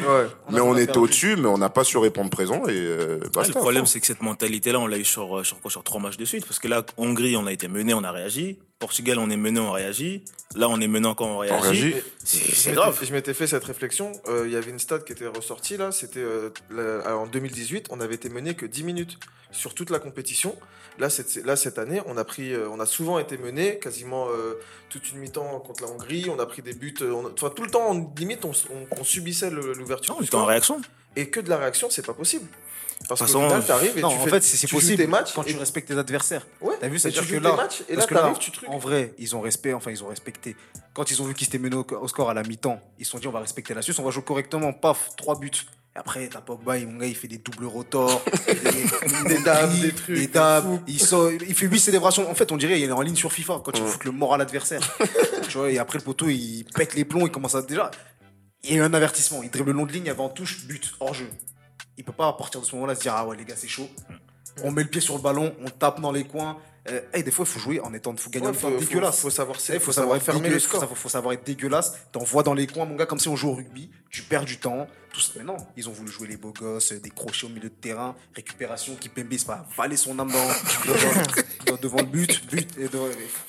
Mais 0.51 0.61
on 0.61 0.71
on 0.71 0.77
était 0.77 0.97
au-dessus, 0.97 1.37
mais 1.37 1.49
on 1.49 1.59
n'a 1.59 1.71
pas 1.71 1.85
su 1.85 1.97
répondre 1.99 2.31
présent 2.31 2.63
et 2.67 2.73
euh, 2.73 3.21
Ouais, 3.37 3.47
le 3.47 3.53
problème, 3.53 3.87
c'est 3.87 4.01
que 4.01 4.07
cette 4.07 4.23
mentalité-là, 4.23 4.81
on 4.81 4.87
l'a 4.87 4.99
eu 4.99 5.05
sur, 5.05 5.39
euh, 5.39 5.45
sur 5.45 5.61
quoi? 5.61 5.71
Sur 5.71 5.83
trois 5.83 6.01
matchs 6.01 6.17
de 6.17 6.25
suite. 6.25 6.47
Parce 6.47 6.59
que 6.59 6.69
là, 6.69 6.85
Hongrie, 6.97 7.37
on 7.37 7.47
a 7.47 7.53
été 7.53 7.69
mené, 7.69 7.95
on 7.95 8.05
a 8.05 8.11
réagi. 8.11 8.59
Portugal, 8.79 9.19
on 9.19 9.29
est 9.31 9.37
mené, 9.37 9.59
on 9.61 9.73
réagit. 9.73 10.25
Là, 10.55 10.69
on 10.69 10.81
est 10.81 10.87
mené 10.89 11.07
encore, 11.09 11.29
on 11.29 11.39
réagit. 11.39 11.93
réagit. 11.93 12.03
C'est 12.25 12.73
grave. 12.73 12.99
Je 13.03 13.13
m'étais 13.13 13.35
fait 13.35 13.47
cette 13.47 13.65
réflexion. 13.65 14.13
euh, 14.29 14.45
Il 14.47 14.53
y 14.53 14.57
avait 14.57 14.71
une 14.71 14.79
stat 14.79 15.01
qui 15.01 15.13
était 15.13 15.27
ressortie 15.27 15.77
là. 15.77 15.91
C'était 15.93 16.21
euh, 16.21 16.51
en 17.07 17.27
2018, 17.27 17.87
on 17.91 18.01
avait 18.01 18.15
été 18.15 18.29
mené 18.29 18.55
que 18.55 18.67
10 18.67 18.85
minutes 18.85 19.19
sur 19.51 19.75
toute 19.75 19.91
la 19.91 19.99
compétition. 19.99 20.57
Là, 20.99 21.11
cette, 21.11 21.37
là, 21.45 21.57
cette 21.57 21.79
année, 21.79 22.01
on 22.07 22.17
a 22.17 22.25
pris, 22.25 22.53
euh, 22.55 22.69
on 22.71 22.81
a 22.81 22.87
souvent 22.87 23.19
été 23.19 23.37
mené, 23.39 23.79
quasiment 23.79 24.29
euh, 24.31 24.55
toute 24.91 25.11
une 25.13 25.19
mi-temps 25.19 25.61
contre 25.61 25.85
la 25.85 25.91
Hongrie. 25.91 26.27
On 26.29 26.39
a 26.39 26.47
pris 26.47 26.63
des 26.63 26.73
buts. 26.75 26.95
Enfin, 27.35 27.51
tout 27.51 27.63
le 27.65 27.71
temps, 27.71 27.91
on- 27.91 28.13
limite, 28.19 28.45
on, 28.45 28.51
on- 28.51 29.01
on 29.01 29.05
subissait 29.05 29.51
l'ouverture. 29.51 30.15
Non, 30.15 30.21
on 30.21 30.25
était 30.25 30.35
en 30.37 30.45
réaction. 30.45 30.81
Et 31.21 31.29
que 31.31 31.41
de 31.41 31.49
la 31.51 31.57
réaction, 31.59 31.89
c'est 31.91 32.07
pas 32.07 32.15
possible. 32.15 32.47
Parce 33.09 33.21
façon, 33.21 33.43
final, 33.47 33.65
t'arrives 33.65 33.97
et 33.97 34.01
Non, 34.01 34.09
tu 34.11 34.17
en 34.17 34.25
fais, 34.25 34.31
fait, 34.31 34.41
c'est 34.43 34.67
tu 34.67 34.75
possible 34.75 34.97
tes 34.97 35.07
matchs 35.07 35.33
quand 35.33 35.45
et- 35.45 35.53
tu 35.53 35.57
respectes 35.59 35.87
tes 35.89 35.97
adversaires. 35.99 36.45
Ouais. 36.61 36.75
T'as 36.81 36.89
vu, 36.89 36.99
c'est-à-dire 36.99 37.23
tu 37.23 37.35
que 37.39 37.43
là, 37.45 37.55
matchs 37.55 37.83
et 37.89 37.93
là, 37.93 37.97
parce 37.99 38.07
que 38.09 38.15
là, 38.15 38.33
tu 38.41 38.51
trucs. 38.51 38.69
en 38.69 38.79
vrai, 38.79 39.15
ils 39.19 39.37
ont 39.37 39.41
respect, 39.41 39.73
enfin, 39.73 39.91
ils 39.93 40.03
ont 40.03 40.09
respecté. 40.09 40.57
Quand 40.95 41.09
ils 41.11 41.23
ont 41.23 41.25
vu 41.25 41.35
qu'ils 41.35 41.47
s'étaient 41.47 41.59
menés 41.61 41.77
au, 41.77 42.09
score 42.09 42.29
à 42.31 42.35
la 42.35 42.43
mi-temps, 42.43 42.81
ils 42.99 43.05
se 43.05 43.13
sont 43.13 43.19
dit, 43.19 43.29
on 43.29 43.31
va 43.33 43.39
respecter 43.41 43.73
la 43.73 43.83
Suisse, 43.83 43.99
on 44.01 44.03
va 44.05 44.11
jouer 44.11 44.25
correctement, 44.25 44.73
paf, 44.73 45.11
trois 45.17 45.39
buts. 45.39 45.51
Et 45.95 45.99
après, 45.99 46.27
t'as 46.29 46.41
Pogba, 46.41 46.77
mon 46.81 46.99
gars, 46.99 47.07
il 47.07 47.15
fait 47.15 47.29
des 47.29 47.39
doubles 47.39 47.67
rotors, 47.67 48.21
des, 48.47 49.35
Des 49.37 49.43
dabs, 49.43 49.81
des 49.81 49.93
trucs, 49.93 50.17
des 50.17 50.27
dabs. 50.27 50.81
Il, 50.89 51.01
sort- 51.01 51.31
il 51.33 51.55
fait 51.55 51.67
huit 51.67 51.81
célébrations. 51.81 52.29
En 52.29 52.35
fait, 52.35 52.51
on 52.51 52.57
dirait, 52.57 52.81
il 52.81 52.89
est 52.89 52.93
en 52.93 53.01
ligne 53.01 53.17
sur 53.17 53.33
FIFA 53.33 53.63
quand 53.65 53.79
il 53.79 53.85
fout 53.85 54.05
le 54.05 54.11
moral 54.11 54.41
adversaire. 54.41 54.81
tu 55.49 55.59
vois, 55.59 55.71
et 55.71 55.79
après, 55.79 55.99
le 55.99 56.05
poteau, 56.05 56.29
il 56.29 56.65
pète 56.75 56.95
les 56.95 57.05
plombs, 57.05 57.27
il 57.27 57.31
commence 57.31 57.55
à, 57.55 57.63
déjà, 57.63 57.91
il 58.65 58.71
y 58.71 58.75
a 58.75 58.77
eu 58.79 58.83
un 58.83 58.95
avertissement. 58.95 59.43
Il 59.43 59.51
dribble 59.51 59.71
le 59.73 59.77
long 59.79 59.87
de 59.87 59.93
ligne 59.93 60.11
avant 60.11 60.29
touche, 60.29 60.67
but, 60.67 60.93
hors 61.01 61.15
jeu. 61.15 61.29
Il 61.97 62.05
peut 62.05 62.13
pas, 62.13 62.29
à 62.29 62.33
partir 62.33 62.61
de 62.61 62.67
ce 62.67 62.75
moment-là, 62.77 62.95
se 62.95 63.01
dire, 63.01 63.15
ah 63.15 63.27
ouais, 63.27 63.37
les 63.37 63.45
gars, 63.45 63.57
c'est 63.57 63.69
chaud. 63.69 63.89
On 64.65 64.71
met 64.73 64.83
le 64.83 64.89
pied 64.89 65.01
sur 65.01 65.15
le 65.17 65.23
ballon, 65.23 65.55
on 65.65 65.69
tape 65.71 66.01
dans 66.01 66.11
les 66.13 66.25
coins. 66.25 66.59
Euh, 66.89 67.01
hey, 67.13 67.23
des 67.23 67.31
fois, 67.31 67.45
il 67.47 67.53
faut 67.53 67.61
jouer 67.61 67.81
en 67.81 67.93
étant, 67.93 68.17
faut 68.17 68.31
gagner 68.31 68.47
Ouais, 68.47 68.53
en 68.53 68.55
étant 68.59 68.71
faut, 68.71 68.79
dégueulasse. 68.79 69.17
faut, 69.17 69.23
faut 69.23 69.31
savoir, 69.31 69.57
Il 69.69 69.79
faut, 69.81 69.93
savoir, 69.93 70.17
être 70.17 70.33
dégueu- 70.41 70.59
faut 70.59 70.79
savoir- 70.81 70.97
faut 70.99 71.09
savoir 71.09 71.33
être 71.35 71.45
dégueulasse. 71.45 71.93
T'envoies 72.13 72.43
dans 72.43 72.55
les 72.55 72.67
coins, 72.67 72.87
mon 72.87 72.97
gars, 72.97 73.05
comme 73.07 73.19
si 73.19 73.29
on 73.29 73.37
joue 73.37 73.51
au 73.51 73.55
rugby. 73.55 73.91
Tu 74.11 74.23
perds 74.23 74.47
du 74.47 74.59
temps. 74.59 74.87
Tout 75.13 75.21
ça. 75.21 75.33
Mais 75.37 75.45
non, 75.45 75.57
ils 75.77 75.89
ont 75.89 75.93
voulu 75.93 76.11
jouer 76.11 76.29
les 76.29 76.37
beaux 76.37 76.53
gosses, 76.53 76.93
des 76.93 77.11
crochets 77.11 77.47
au 77.47 77.51
milieu 77.51 77.69
de 77.69 77.75
terrain, 77.75 78.17
récupération, 78.35 78.95
qui 78.97 79.11
se 79.39 79.47
va 79.47 79.67
valer 79.77 79.97
son 79.97 80.19
âme 80.19 80.31
dans, 80.33 80.49
devant, 80.87 81.77
devant 81.83 81.99
le 81.99 82.05
but. 82.07 82.47
but 82.51 82.79
et 82.79 82.89
devant- 82.89 83.07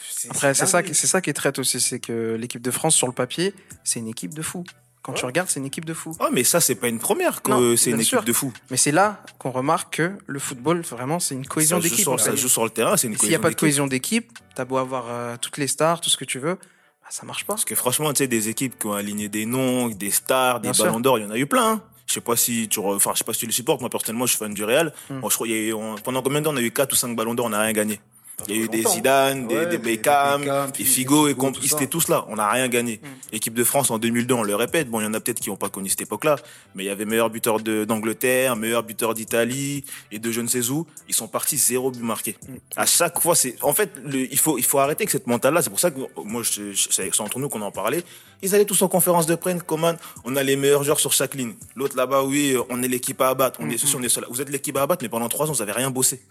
c'est- 0.10 0.30
Après, 0.32 0.54
c'est 0.54 0.66
ça, 0.66 0.82
c'est 0.86 1.08
ça 1.08 1.22
qui 1.22 1.30
est 1.30 1.34
traite 1.34 1.60
aussi, 1.60 1.80
c'est 1.80 2.00
que 2.00 2.36
l'équipe 2.36 2.62
de 2.62 2.72
France, 2.72 2.96
sur 2.96 3.08
le 3.08 3.14
papier, 3.14 3.54
c'est 3.84 4.00
une 4.00 4.08
équipe 4.10 4.34
de 4.34 4.42
fous. 4.42 4.64
Quand 5.02 5.14
tu 5.14 5.26
regardes, 5.26 5.50
c'est 5.50 5.60
une 5.60 5.66
équipe 5.66 5.86
de 5.86 5.94
fous. 5.94 6.16
Oh, 6.20 6.28
mais 6.32 6.44
ça, 6.44 6.60
c'est 6.60 6.76
pas 6.76 6.88
une 6.90 7.00
première 7.00 7.42
que 7.42 7.76
c'est 7.76 7.92
une 7.92 8.02
équipe 8.02 8.24
de 8.26 8.34
fous. 8.34 8.54
Mais 8.70 8.78
c'est 8.78 8.92
là 8.92 9.24
qu'on 9.38 9.52
remarque 9.52 9.96
que 9.96 10.12
le 10.28 10.40
football, 10.40 10.82
vraiment, 10.82 11.20
c'est 11.20 11.36
une 11.36 11.46
cohésion 11.48 11.80
d'équipe. 11.80 12.08
ça 12.18 12.36
joue 12.36 12.50
sur 12.50 12.64
le 12.64 12.70
terrain, 12.70 12.98
c'est 12.98 13.08
une 13.08 13.18
S'il 13.18 13.30
n'y 13.30 13.36
a 13.36 13.38
cohésion 13.38 13.42
pas 13.42 13.50
de 13.50 13.56
cohésion 13.60 13.88
d'équipe, 13.88 14.32
t'as 14.56 14.66
beau 14.66 14.78
avoir 14.78 15.06
euh, 15.08 15.36
toutes 15.42 15.58
les 15.58 15.68
stars, 15.68 16.02
tout 16.02 16.10
ce 16.10 16.18
que 16.18 16.26
tu 16.26 16.38
veux, 16.40 16.56
bah, 16.56 17.08
ça 17.10 17.26
marche 17.26 17.46
pas. 17.46 17.54
Parce 17.54 17.66
que 17.66 17.76
franchement, 17.76 18.12
tu 18.14 18.18
sais, 18.20 18.28
des 18.28 18.50
équipes 18.50 18.78
qui 18.78 18.88
ont 18.88 18.94
aligné 18.94 19.30
des 19.30 19.46
noms, 19.46 19.88
des 19.88 20.12
stars, 20.12 20.60
des 20.60 20.72
Bien 20.72 20.84
ballons 20.84 21.00
d'or, 21.00 21.18
il 21.18 21.24
y 21.24 21.28
en 21.28 21.32
a 21.32 21.38
eu 21.38 21.46
plein. 21.48 21.72
hein. 21.74 21.82
Je 22.06 22.16
sais 22.16 22.22
pas 22.22 22.36
si 22.36 22.68
tu, 22.68 22.80
re- 22.80 22.96
enfin, 22.96 23.12
je 23.14 23.20
sais 23.20 23.24
pas 23.24 23.34
si 23.34 23.40
tu 23.42 23.46
le 23.46 23.52
supportes. 23.52 23.82
Moi, 23.82 23.90
personnellement, 23.92 24.26
je 24.26 24.32
suis 24.32 24.40
fan 24.40 24.52
du 24.54 24.64
Real. 24.64 24.92
Hmm. 25.12 25.20
Bon, 25.20 25.30
je 25.30 25.36
crois, 25.36 25.48
a 25.48 26.02
pendant 26.04 26.22
combien 26.24 26.40
de 26.42 26.46
temps 26.46 26.54
on 26.54 26.58
a 26.58 26.62
eu 26.62 26.72
4 26.72 26.92
ou 26.92 26.96
5 26.96 27.16
ballons 27.16 27.36
d'or, 27.36 27.46
on 27.46 27.50
n'a 27.50 27.62
rien 27.62 27.72
gagné? 27.72 28.02
Il 28.48 28.56
y 28.56 28.60
a 28.60 28.64
eu 28.64 28.68
des. 28.70 28.84
Zidane, 28.84 29.48
des, 29.48 29.56
Ouais, 29.56 29.66
des 29.68 29.78
Beckham, 29.78 30.42
des 30.42 30.46
Beckham, 30.48 30.66
des 30.68 30.72
puis 30.74 30.86
Figo 30.86 31.28
et 31.28 31.32
Figo, 31.32 31.42
comp- 31.42 31.56
tout 31.56 31.62
ils 31.64 31.74
étaient 31.74 31.88
tous 31.88 32.08
là. 32.08 32.26
On 32.30 32.36
n'a 32.38 32.50
rien 32.50 32.68
gagné. 32.68 33.00
Hmm. 33.04 33.36
Équipe 33.36 33.54
de 33.54 33.64
France 33.64 33.92
en 33.92 33.98
2002, 34.00 34.34
on 34.34 34.44
le 34.44 34.56
répète. 34.56 34.90
Bon, 34.90 35.00
il 35.02 35.04
y 35.04 35.08
en 35.08 35.14
a 35.14 35.20
peut-être 35.20 35.40
qui 35.40 35.50
n'ont 35.50 35.56
pas 35.56 35.70
connu 35.70 35.90
cette 35.90 36.02
époque-là, 36.02 36.38
mais 36.76 36.84
il 36.84 36.88
y 36.88 36.90
avait 36.90 37.06
meilleur 37.06 37.30
buteur 37.30 37.60
d'Angleterre, 37.60 38.56
meilleur 38.56 38.84
buteur 38.84 39.14
d'Italie 39.14 39.84
et 40.12 40.20
de 40.20 40.32
je 40.32 40.42
ne 40.42 40.48
sais 40.48 40.70
où. 40.70 40.86
Ils 41.08 41.16
sont 41.16 41.28
partis 41.28 41.58
zéro 41.58 41.92
but 41.92 42.04
marqué. 42.04 42.38
Hmm. 42.48 42.56
À 42.76 42.86
chaque 42.86 43.20
fois, 43.22 43.36
c'est, 43.36 43.56
en 43.62 43.74
fait, 43.74 43.92
le- 44.04 44.32
il 44.32 44.38
faut, 44.40 44.58
il 44.58 44.64
faut 44.66 44.80
arrêter 44.80 45.04
avec 45.04 45.10
cette 45.12 45.28
mentale-là. 45.28 45.62
C'est 45.62 45.70
pour 45.70 45.80
ça 45.80 45.92
que 45.92 46.00
moi, 46.24 46.42
je- 46.44 46.74
c'est 46.90 47.20
entre 47.20 47.40
nous 47.40 47.50
qu'on 47.50 47.62
en 47.62 47.72
parlait. 47.72 48.04
Ils 48.42 48.56
allaient 48.56 48.66
tous 48.66 48.82
en 48.82 48.88
conférence 48.88 49.26
de 49.26 49.36
presse, 49.36 49.62
Coman. 49.64 49.98
On 50.24 50.36
a 50.36 50.44
les 50.44 50.56
meilleurs 50.56 50.84
joueurs 50.84 51.00
sur 51.00 51.12
chaque 51.12 51.34
ligne. 51.36 51.54
L'autre 51.76 51.98
là-bas, 51.98 52.24
oui, 52.24 52.56
on 52.70 52.82
est 52.84 52.88
l'équipe 52.88 53.20
à 53.22 53.30
abattre. 53.30 53.60
On 53.62 53.70
est 53.70 53.78
ceci, 53.78 53.96
on 53.96 54.02
est 54.04 54.10
cela. 54.10 54.28
Vous 54.30 54.42
êtes 54.42 54.50
l'équipe 54.50 54.78
à 54.78 54.84
abattre, 54.84 55.04
mais 55.04 55.10
pendant 55.10 55.28
trois 55.28 55.50
ans, 55.50 55.54
vous 55.54 55.62
avez 55.62 55.74
rien 55.74 55.90
bossé. 55.92 56.22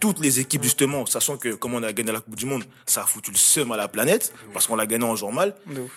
Toutes 0.00 0.20
les 0.20 0.38
équipes, 0.40 0.62
justement, 0.62 1.04
sachant 1.04 1.36
que 1.36 1.52
comme 1.54 1.74
on 1.74 1.82
a 1.82 1.92
gagné 1.92 2.12
la 2.12 2.20
Coupe 2.20 2.36
du 2.36 2.46
Monde, 2.46 2.64
ça 2.86 3.02
a 3.02 3.06
foutu 3.06 3.32
le 3.32 3.36
seum 3.36 3.70
à 3.72 3.76
la 3.76 3.88
planète, 3.88 4.32
parce 4.54 4.66
qu'on 4.66 4.76
l'a 4.76 4.86
gagné 4.86 5.04
en 5.04 5.16
jour 5.16 5.32
mal. 5.32 5.54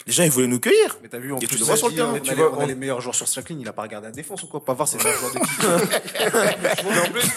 Les 0.08 0.12
gens, 0.12 0.24
ils 0.24 0.32
voulaient 0.32 0.48
nous 0.48 0.60
cueillir. 0.60 0.98
Mais 1.04 1.08
t'as 1.10 1.20
vu, 1.20 1.34
plus, 1.38 1.48
tu 1.48 1.58
le 1.58 1.64
vois 1.64 1.78
sur 1.78 1.88
le 1.90 1.96
terrain. 1.96 2.14
On, 2.14 2.20
tu 2.20 2.32
les- 2.32 2.36
vois, 2.36 2.52
on 2.54 2.60
a 2.60 2.64
on- 2.64 2.68
les 2.68 2.76
meilleurs 2.76 3.00
joueurs 3.02 3.16
sur 3.16 3.28
chaque 3.28 3.48
ligne, 3.50 3.62
il 3.62 3.68
a 3.68 3.72
pas 3.72 3.84
regardé 3.84 4.08
la 4.08 4.12
défense 4.12 4.44
ou 4.44 4.48
quoi? 4.48 4.66
Pas 4.66 4.74
voir, 4.74 4.88
c'est 4.90 4.98
le 4.98 5.04
meilleur 5.06 5.20
joueur 5.20 5.32
d'équipe. 5.34 5.64
Mais 6.84 7.00
en 7.08 7.12
plus, 7.12 7.30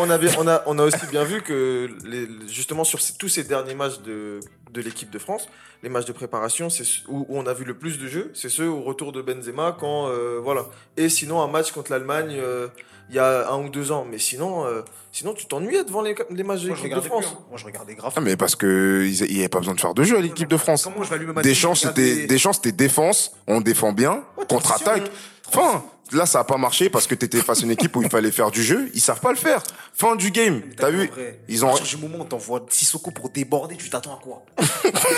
on, 0.00 0.08
a 0.10 0.18
bien- 0.18 0.32
on, 0.38 0.48
a, 0.48 0.62
on 0.66 0.78
a 0.78 0.84
aussi 0.84 1.06
bien 1.10 1.24
vu 1.24 1.42
que 1.42 1.90
les, 2.04 2.26
justement 2.48 2.84
sur 2.84 3.00
ces- 3.00 3.14
tous 3.14 3.28
ces 3.28 3.44
derniers 3.44 3.74
matchs 3.74 3.98
de, 4.00 4.40
de 4.72 4.80
l'équipe 4.80 5.10
de 5.10 5.18
France, 5.18 5.48
les 5.82 5.88
matchs 5.88 6.06
de 6.06 6.12
préparation, 6.12 6.70
c'est 6.70 6.84
où, 7.08 7.26
on 7.28 7.46
a 7.46 7.52
vu 7.54 7.64
le 7.64 7.74
plus 7.76 7.98
de 7.98 8.06
jeux, 8.06 8.30
c'est 8.34 8.48
ceux 8.50 8.68
au 8.68 8.80
retour 8.82 9.12
de 9.12 9.20
Benzema 9.20 9.76
quand 9.78 10.08
euh, 10.08 10.38
voilà. 10.42 10.66
Et 10.96 11.08
sinon 11.08 11.42
un 11.42 11.48
match 11.48 11.72
contre 11.72 11.90
l'Allemagne 11.90 12.36
euh, 12.38 12.68
il 13.10 13.16
y 13.16 13.18
a 13.18 13.50
un 13.50 13.58
ou 13.64 13.68
deux 13.68 13.90
ans, 13.90 14.06
mais 14.08 14.18
sinon 14.18 14.64
euh, 14.64 14.82
sinon 15.10 15.34
tu 15.34 15.44
t'ennuyais 15.46 15.82
devant 15.84 16.00
les, 16.00 16.14
les 16.30 16.42
matchs 16.44 16.62
de 16.62 16.68
l'équipe 16.68 16.94
de 16.94 17.00
France. 17.00 17.36
Moi 17.48 17.58
je 17.58 17.64
regardais 17.64 17.94
grave. 17.94 18.12
Ah, 18.16 18.20
mais 18.20 18.36
parce 18.36 18.54
que 18.54 19.04
il 19.06 19.32
n'y 19.34 19.40
avait 19.40 19.48
pas 19.48 19.58
besoin 19.58 19.74
de 19.74 19.80
faire 19.80 19.94
de 19.94 20.02
jeu 20.04 20.16
à 20.16 20.20
l'équipe 20.20 20.48
de 20.48 20.56
France. 20.56 20.84
Comment 20.84 21.02
je 21.02 21.10
vais 21.10 21.16
allumer 21.16 21.32
ma 21.32 21.42
c'était 21.42 22.26
des 22.26 22.38
chances, 22.38 22.56
c'était 22.56 22.72
défense, 22.72 23.32
on 23.48 23.60
défend 23.60 23.92
bien, 23.92 24.22
contre-attaque. 24.48 25.10
Enfin, 25.48 25.82
là 26.12 26.24
ça 26.24 26.40
a 26.40 26.44
pas 26.44 26.56
marché 26.56 26.88
parce 26.88 27.08
que 27.08 27.16
t'étais 27.16 27.40
face 27.40 27.60
à 27.60 27.64
une 27.64 27.72
équipe 27.72 27.96
où 27.96 28.02
il 28.02 28.08
fallait 28.10 28.30
faire 28.30 28.52
du 28.52 28.62
jeu, 28.62 28.88
ils 28.94 29.00
savent 29.00 29.20
pas 29.20 29.32
le 29.32 29.38
faire. 29.38 29.62
Fin 29.92 30.14
du 30.14 30.30
game. 30.30 30.62
T'as 30.76 30.90
vu? 30.90 31.08
vrai, 31.08 31.40
Ils 31.48 31.64
ont 31.64 31.74
À 31.74 31.80
du 31.80 31.96
moment 31.96 32.18
où 32.20 32.24
t'envoies 32.24 32.64
Sissoko 32.68 33.10
pour 33.10 33.30
déborder, 33.30 33.76
tu 33.76 33.90
t'attends 33.90 34.14
à 34.14 34.20
quoi? 34.22 34.44
En 34.56 34.92
vrai. 34.92 35.10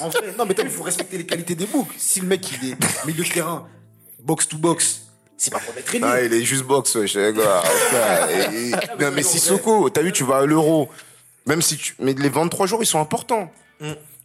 En 0.00 0.08
vrai. 0.08 0.34
Non, 0.38 0.46
mais 0.46 0.54
il 0.58 0.70
faut 0.70 0.82
respecter 0.82 1.18
les 1.18 1.26
qualités 1.26 1.54
des 1.54 1.66
boucs. 1.66 1.88
Si 1.98 2.20
le 2.20 2.26
mec, 2.26 2.50
il 2.52 2.70
est 2.70 3.06
milieu 3.06 3.22
de 3.22 3.28
terrain, 3.28 3.68
box 4.22 4.48
to 4.48 4.56
box, 4.56 5.02
c'est 5.36 5.52
pas 5.52 5.58
pour 5.60 5.74
mettre 5.74 5.92
Ah, 6.02 6.20
il 6.22 6.32
est 6.32 6.42
juste 6.44 6.64
box, 6.64 6.94
ouais, 6.94 7.06
je 7.06 7.12
sais, 7.12 7.32
gars. 7.32 7.60
Frère, 7.64 8.30
et- 8.30 8.68
et- 8.70 8.70
Non, 9.00 9.10
mais 9.12 9.22
Sissoko, 9.22 9.90
t'as 9.90 10.02
vu, 10.02 10.12
tu 10.12 10.24
vas 10.24 10.38
à 10.38 10.46
l'euro. 10.46 10.88
Même 11.46 11.60
si 11.62 11.76
tu, 11.76 11.94
mais 11.98 12.14
les 12.14 12.28
23 12.30 12.66
jours, 12.66 12.82
ils 12.82 12.86
sont 12.86 13.00
importants. 13.00 13.50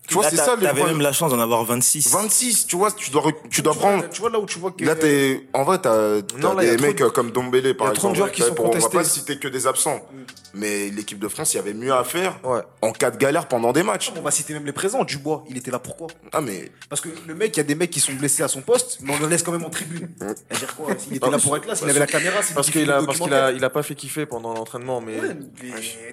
Tu 0.09 0.15
vois, 0.15 0.29
c'est 0.29 0.35
ça 0.35 0.55
le 0.55 0.61
T'avais 0.63 0.83
même 0.83 1.01
la 1.01 1.13
chance 1.13 1.31
d'en 1.31 1.39
avoir 1.39 1.63
26. 1.63 2.09
26, 2.11 2.67
tu 2.67 2.75
vois, 2.75 2.91
tu 2.91 3.11
dois, 3.11 3.23
tu 3.49 3.61
dois 3.61 3.73
Tu 3.73 3.79
vois, 3.79 3.89
prendre. 3.89 4.09
Tu 4.09 4.21
vois 4.21 4.29
là 4.29 4.39
où 4.39 4.45
tu 4.45 4.59
vois 4.59 4.71
que. 4.71 4.83
Là, 4.83 4.95
t'es, 4.95 5.47
en 5.53 5.63
vrai, 5.63 5.79
t'as, 5.79 6.21
des 6.21 6.77
mecs 6.77 6.97
de- 6.97 7.05
euh, 7.05 7.09
comme 7.09 7.31
Dombele, 7.31 7.75
par 7.77 7.87
y 7.87 7.89
a 7.91 7.93
trop 7.93 8.07
de 8.07 8.13
exemple. 8.13 8.15
joueurs 8.17 8.31
qui 8.31 8.41
sont 8.41 8.53
Pour- 8.55 8.65
On 8.65 8.71
va 8.71 8.79
pas 8.79 8.87
contestés. 8.89 9.19
citer 9.19 9.37
que 9.37 9.47
des 9.47 9.67
absents. 9.67 10.01
Mais 10.53 10.89
l'équipe 10.89 11.19
de 11.19 11.27
France, 11.27 11.53
il 11.53 11.57
y 11.57 11.59
avait 11.59 11.73
mieux 11.73 11.93
à 11.93 12.03
faire 12.03 12.39
Ouais. 12.43 12.61
en 12.81 12.91
cas 12.91 13.11
de 13.11 13.17
galère 13.17 13.47
pendant 13.47 13.71
des 13.71 13.83
matchs. 13.83 14.11
On 14.17 14.21
va 14.21 14.31
citer 14.31 14.53
même 14.53 14.65
les 14.65 14.71
présents. 14.73 15.03
Dubois, 15.03 15.43
il 15.49 15.57
était 15.57 15.71
là 15.71 15.79
pourquoi? 15.79 16.07
Ah, 16.33 16.41
mais, 16.41 16.71
Parce 16.89 17.01
que 17.01 17.09
le 17.27 17.35
mec, 17.35 17.55
il 17.55 17.57
y 17.57 17.61
a 17.61 17.63
des 17.63 17.75
mecs 17.75 17.91
qui 17.91 17.99
sont 17.99 18.13
blessés 18.13 18.41
à 18.43 18.47
son 18.47 18.61
poste, 18.61 18.97
mais 19.01 19.13
on 19.13 19.19
le 19.19 19.27
laisse 19.27 19.43
quand 19.43 19.51
même 19.51 19.63
en 19.63 19.69
tribune. 19.69 20.09
C'est-à-dire 20.17 20.75
quoi? 20.75 20.87
S'il 20.97 21.15
était 21.15 21.29
là 21.29 21.37
pour 21.37 21.55
être 21.55 21.67
là, 21.67 21.75
s'il 21.75 21.89
avait 21.89 21.99
la 21.99 22.07
caméra, 22.07 22.41
s'il 22.41 22.55
Parce 22.55 22.69
qu'il 22.71 22.89
a 22.89 23.03
parce 23.03 23.19
qu'il 23.19 23.33
a 23.33 23.51
il 23.51 23.63
a 23.63 23.69
pas 23.69 23.83
fait 23.83 23.95
kiffer 23.95 24.25
pendant 24.25 24.53
l'entraînement 24.53 25.01
mais 25.01 25.19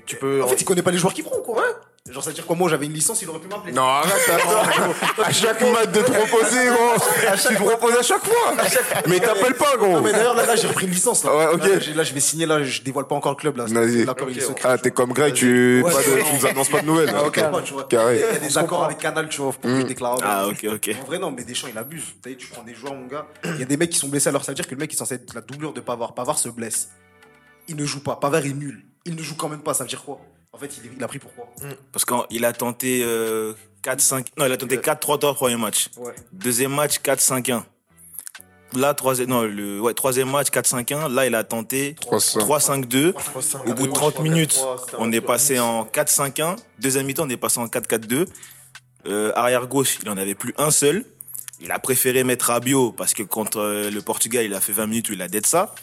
tu 0.04 0.16
peux 0.16 0.42
En 0.42 0.48
fait, 0.48 0.60
il 0.60 0.64
connaît 0.64 0.82
pas 0.82 0.90
les 0.90 0.98
joueurs 0.98 1.14
qui 1.14 1.22
feront, 1.22 1.40
quoi. 1.42 1.64
Genre, 2.10 2.22
ça 2.22 2.30
veut 2.30 2.34
dire 2.34 2.46
quoi 2.46 2.56
Moi, 2.56 2.68
j'avais 2.70 2.86
une 2.86 2.92
licence, 2.92 3.20
il 3.22 3.28
aurait 3.28 3.40
pu 3.40 3.48
m'appeler. 3.48 3.72
non, 3.72 3.82
arrête, 3.82 4.12
attends. 4.28 5.22
à 5.22 5.32
chaque 5.32 5.60
match 5.60 5.88
de 5.88 6.02
te 6.02 6.10
proposer, 6.10 6.66
gros. 6.66 6.94
Tu 7.48 7.54
te 7.56 7.62
proposes 7.62 7.96
à 7.96 8.02
chaque 8.02 8.24
fois. 8.24 8.54
Mais 9.08 9.18
t'appelles 9.20 9.54
pas, 9.54 9.76
gros. 9.76 9.92
Non, 9.92 10.00
mais 10.00 10.12
d'ailleurs, 10.12 10.34
là, 10.34 10.46
là 10.46 10.56
j'ai 10.56 10.68
repris 10.68 10.86
une 10.86 10.92
licence. 10.92 11.24
Là. 11.24 11.36
Ouais, 11.36 11.46
ok. 11.54 11.94
Là, 11.94 12.02
je 12.04 12.14
vais 12.14 12.20
signer, 12.20 12.46
là, 12.46 12.62
je 12.62 12.82
dévoile 12.82 13.06
pas 13.06 13.14
encore 13.16 13.32
le 13.32 13.36
club. 13.36 13.56
Là, 13.56 13.64
Vas-y. 13.66 14.02
Il. 14.02 14.10
Ah, 14.64 14.78
t'es 14.78 14.90
comme 14.90 15.12
Greg, 15.12 15.34
tu, 15.34 15.82
Ouais, 15.82 15.90
pas 15.92 16.02
de, 16.02 16.08
ouais, 16.08 16.22
tu 16.22 16.32
non. 16.32 16.38
nous 16.38 16.46
annonces 16.46 16.68
pas 16.68 16.80
de 16.80 16.86
nouvelles. 16.86 17.12
Ah, 17.14 17.24
Ok. 17.26 17.88
Carré. 17.88 18.16
Il 18.16 18.34
y 18.34 18.36
a 18.36 18.38
des 18.38 18.58
accords 18.58 18.84
avec 18.84 18.98
Canal, 18.98 19.28
tu 19.28 19.40
vois, 19.40 19.52
pour 19.52 19.60
que 19.62 19.80
je 19.80 19.86
déclare. 19.86 20.16
Ah, 20.22 20.46
ok, 20.48 20.66
ok. 20.74 20.90
En 21.02 21.06
vrai, 21.06 21.18
non, 21.18 21.30
mais 21.30 21.44
Deschamps, 21.44 21.68
il 21.70 21.78
abuse. 21.78 22.04
Tu 22.22 22.46
prends 22.48 22.62
des 22.62 22.74
joueurs, 22.74 22.94
mon 22.94 23.06
gars. 23.06 23.26
Il 23.44 23.58
y 23.60 23.62
a 23.62 23.66
des 23.66 23.76
mecs 23.76 23.90
qui 23.90 23.98
sont 23.98 24.08
blessés, 24.08 24.28
alors 24.28 24.44
ça 24.44 24.52
veut 24.52 24.56
dire 24.56 24.66
que 24.66 24.74
le 24.74 24.80
mec 24.80 24.92
est 24.92 24.96
censé 24.96 25.14
être 25.14 25.34
la 25.34 25.40
doublure 25.40 25.72
de 25.72 25.80
Pavard. 25.80 26.14
Pavard 26.14 26.38
se 26.38 26.48
blesse. 26.48 26.90
Il 27.68 27.76
ne 27.76 27.84
joue 27.84 28.00
pas. 28.00 28.16
Pavard 28.16 28.44
est 28.46 28.52
nul. 28.52 28.84
Il 29.04 29.14
ne 29.16 29.22
joue 29.22 29.34
quand 29.36 29.48
même 29.48 29.60
pas. 29.62 29.74
Ça 29.74 29.84
veut 29.84 29.88
dire 29.88 30.02
quoi? 30.04 30.20
En 30.56 30.58
fait, 30.58 30.80
il, 30.82 31.04
a 31.04 31.06
pris 31.06 31.18
pourquoi 31.18 31.52
Parce 31.92 32.06
qu'il 32.06 32.44
a 32.46 32.52
tenté 32.54 33.02
euh, 33.04 33.52
4-5. 33.84 34.28
Non, 34.38 34.46
il 34.46 34.52
a 34.52 34.56
tenté 34.56 34.78
4-3-3 34.78 35.34
premier 35.34 35.56
match. 35.56 35.90
Ouais. 35.98 36.14
Deuxième 36.32 36.72
match, 36.72 36.98
4-5-1. 37.00 37.62
Là, 38.74 38.94
troisième, 38.94 39.28
non, 39.28 39.42
le, 39.42 39.78
ouais, 39.78 39.92
troisième 39.92 40.30
match, 40.30 40.48
4-5-1. 40.48 41.12
Là, 41.12 41.26
il 41.26 41.34
a 41.34 41.44
tenté 41.44 41.94
3-5. 42.00 42.86
3-5-2. 42.86 43.12
Au 43.66 43.74
bout 43.74 43.86
de 43.86 43.92
30 43.92 44.20
minutes, 44.20 44.58
on 44.98 45.12
est 45.12 45.20
passé 45.20 45.60
en 45.60 45.84
4-5-1. 45.84 46.56
Deuxième 46.78 47.04
mi-temps, 47.04 47.24
on 47.26 47.28
est 47.28 47.36
passé 47.36 47.60
en 47.60 47.66
4-4-2. 47.66 48.26
Euh, 49.06 49.32
arrière 49.34 49.66
gauche, 49.66 49.98
il 50.02 50.08
en 50.08 50.16
avait 50.16 50.34
plus 50.34 50.54
un 50.56 50.70
seul. 50.70 51.04
Il 51.60 51.70
a 51.70 51.78
préféré 51.78 52.24
mettre 52.24 52.46
Rabiot 52.46 52.92
parce 52.92 53.12
que 53.12 53.22
contre 53.22 53.60
euh, 53.60 53.90
le 53.90 54.00
Portugal, 54.00 54.46
il 54.46 54.54
a 54.54 54.60
fait 54.62 54.72
20 54.72 54.86
minutes 54.86 55.10
où 55.10 55.12
il 55.12 55.20
a 55.20 55.28
d'être 55.28 55.46
ça. 55.46 55.74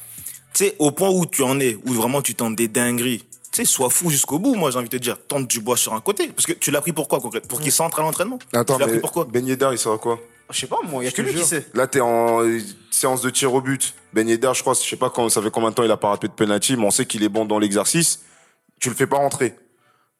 Tu 0.53 0.65
sais, 0.65 0.75
au 0.79 0.91
point 0.91 1.09
où 1.09 1.27
tu 1.27 1.43
en 1.43 1.59
es, 1.59 1.77
où 1.85 1.93
vraiment 1.93 2.23
tu 2.23 2.33
tentes 2.33 2.55
des 2.55 2.67
dingueries. 2.67 3.23
Tu 3.53 3.63
sais, 3.63 3.71
sois 3.71 3.91
fou 3.91 4.09
jusqu'au 4.09 4.39
bout, 4.39 4.55
moi, 4.55 4.71
j'ai 4.71 4.79
envie 4.79 4.89
de 4.89 4.97
te 4.97 5.01
dire. 5.01 5.15
Tente 5.27 5.47
du 5.47 5.59
bois 5.59 5.77
sur 5.77 5.93
un 5.93 6.01
côté. 6.01 6.27
Parce 6.29 6.47
que 6.47 6.53
tu 6.53 6.71
l'as 6.71 6.81
pris 6.81 6.91
pour 6.91 7.07
quoi, 7.07 7.19
concrètement 7.19 7.47
Pour 7.47 7.61
qu'il 7.61 7.71
s'entre 7.71 7.99
à 7.99 8.01
l'entraînement? 8.01 8.39
Attends, 8.51 8.73
Tu 8.73 8.79
l'as 8.79 8.87
mais 8.87 8.93
pris 8.93 9.01
pourquoi 9.01 9.25
Ben 9.25 9.45
Yedder, 9.45 9.69
il 9.71 9.77
sera 9.77 9.99
quoi? 9.99 10.19
Je 10.49 10.59
sais 10.59 10.67
pas, 10.67 10.79
moi, 10.89 11.03
il 11.03 11.05
y 11.05 11.09
a 11.09 11.11
que 11.11 11.21
lui 11.21 11.35
qui 11.35 11.45
sait. 11.45 11.67
Là, 11.75 11.85
t'es 11.85 12.01
en 12.01 12.43
euh, 12.43 12.59
séance 12.89 13.21
de 13.21 13.29
tir 13.29 13.53
au 13.53 13.61
but. 13.61 13.93
Ben 14.11 14.27
Yedder, 14.27 14.51
je 14.55 14.61
crois, 14.61 14.73
je 14.73 14.79
sais 14.79 14.95
pas 14.95 15.11
quand, 15.11 15.29
ça 15.29 15.39
fait 15.39 15.51
combien 15.51 15.69
de 15.69 15.75
temps 15.75 15.83
il 15.83 15.91
a 15.91 15.97
pas 15.97 16.09
raté 16.09 16.27
de 16.27 16.33
penalty, 16.33 16.77
mais 16.77 16.85
on 16.85 16.91
sait 16.91 17.05
qu'il 17.05 17.21
est 17.21 17.29
bon 17.29 17.45
dans 17.45 17.59
l'exercice. 17.59 18.23
Tu 18.81 18.89
le 18.89 18.95
fais 18.95 19.07
pas 19.07 19.17
rentrer. 19.17 19.55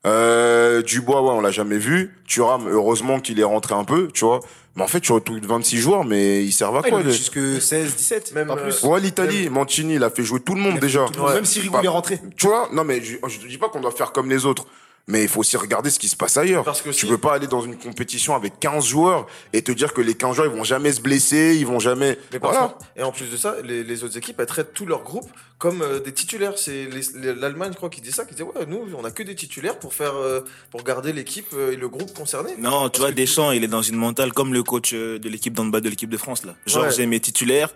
Euh, 0.06 0.84
Dubois, 0.84 1.24
ouais, 1.24 1.32
on 1.32 1.42
l'a 1.42 1.52
jamais 1.52 1.80
vu. 1.80 2.16
Thuram, 2.28 2.68
heureusement 2.68 3.20
qu'il 3.20 3.40
est 3.40 3.44
rentré 3.44 3.74
un 3.74 3.84
peu, 3.84 4.10
tu 4.14 4.26
vois. 4.26 4.42
Mais 4.76 4.82
en 4.84 4.88
fait, 4.88 5.02
tu 5.02 5.12
retrouves 5.12 5.40
26 5.40 5.78
joueurs, 5.78 6.04
mais 6.04 6.44
ils 6.44 6.52
servent 6.52 6.78
à 6.78 6.82
Ah, 6.84 6.88
il 6.88 6.92
quoi 6.92 7.04
les- 7.04 7.12
jusque 7.12 7.40
16, 7.62 7.96
17, 7.96 8.34
Même, 8.34 8.48
pas 8.48 8.56
euh, 8.58 8.64
plus. 8.72 8.84
Ouais, 8.84 9.00
l'Italie, 9.00 9.48
Mancini, 9.50 9.96
il 9.96 10.04
a 10.04 10.10
fait 10.10 10.24
jouer 10.24 10.40
tout 10.40 10.56
le 10.56 10.62
monde 10.62 10.80
déjà. 10.80 11.06
Tout 11.06 11.20
le 11.20 11.26
monde, 11.26 11.34
Même 11.36 11.46
si 11.46 11.60
Rigo 11.60 11.74
Pas- 11.78 11.84
est 11.84 11.88
rentré. 11.88 12.20
Tu 12.38 12.48
vois, 12.48 12.70
non 12.74 12.84
mais 12.84 13.00
je, 13.02 13.18
je 13.28 13.40
te 13.40 13.48
dis 13.48 13.60
pas 13.60 13.70
qu'on 13.70 13.82
doit 13.82 13.92
faire 13.92 14.12
comme 14.12 14.30
les 14.32 14.46
autres. 14.48 14.66
Mais 15.08 15.24
il 15.24 15.28
faut 15.28 15.42
aussi 15.42 15.58
regarder 15.58 15.90
ce 15.90 16.00
qui 16.00 16.08
se 16.08 16.16
passe 16.16 16.38
ailleurs. 16.38 16.64
Parce 16.64 16.82
que 16.82 16.90
tu 16.90 16.96
si- 17.02 17.06
peux 17.08 17.18
pas 17.18 17.34
aller 17.34 17.48
dans 17.48 17.60
une 17.60 17.78
compétition 17.78 18.36
avec 18.36 18.58
15 18.62 18.86
joueurs 18.86 19.28
et 19.52 19.62
te 19.62 19.74
dire 19.74 19.94
que 19.94 20.00
les 20.00 20.14
15 20.14 20.38
joueurs 20.38 20.48
ils 20.50 20.58
vont 20.58 20.64
jamais 20.64 20.94
se 20.94 21.02
blesser, 21.02 21.58
ils 21.60 21.66
vont 21.66 21.80
jamais. 21.80 22.18
Mais 22.32 22.40
par 22.40 22.52
voilà. 22.52 22.68
contre, 22.70 22.86
et 22.96 23.04
en 23.04 23.12
plus 23.12 23.26
de 23.30 23.36
ça, 23.36 23.56
les, 23.66 23.84
les 23.84 24.04
autres 24.06 24.18
équipes, 24.18 24.40
elles 24.40 24.46
traitent 24.46 24.74
tout 24.74 24.86
leur 24.86 25.04
groupe 25.04 25.30
comme 25.58 25.82
euh, 25.82 26.00
des 26.00 26.14
titulaires. 26.14 26.54
C'est 26.58 26.88
l'Allemagne, 27.22 27.72
je 27.74 27.78
crois, 27.78 27.90
qui 27.90 28.00
dit 28.00 28.14
ça, 28.14 28.24
qui 28.24 28.34
dit 28.34 28.44
ouais, 28.44 28.66
nous, 28.66 28.88
on 28.98 29.04
a 29.04 29.12
que 29.12 29.24
des 29.24 29.36
titulaires 29.36 29.78
pour 29.78 29.94
faire, 29.94 30.16
euh, 30.16 30.40
pour 30.72 30.84
garder 30.84 31.12
l'équipe 31.12 31.48
euh, 31.54 31.74
et 31.74 31.76
le 31.76 31.90
groupe 31.90 32.14
concerné. 32.14 32.52
Non, 32.58 32.84
tu 32.86 32.92
Parce 32.92 33.00
vois, 33.00 33.12
Deschamps, 33.12 33.52
il 33.52 33.66
est 33.66 33.68
dans 33.68 33.82
une 33.82 33.98
mentale 33.98 34.32
comme 34.32 34.54
le 34.54 34.64
coach 34.64 34.94
de 34.94 35.28
l'équipe 35.30 35.54
d'handball 35.54 35.82
de 35.82 35.90
l'équipe 35.90 36.10
de 36.10 36.18
France, 36.18 36.46
là. 36.46 36.56
Genre, 36.66 36.84
Ouais. 36.84 36.92
j'ai 36.92 37.06
mes 37.08 37.20
titulaires 37.20 37.70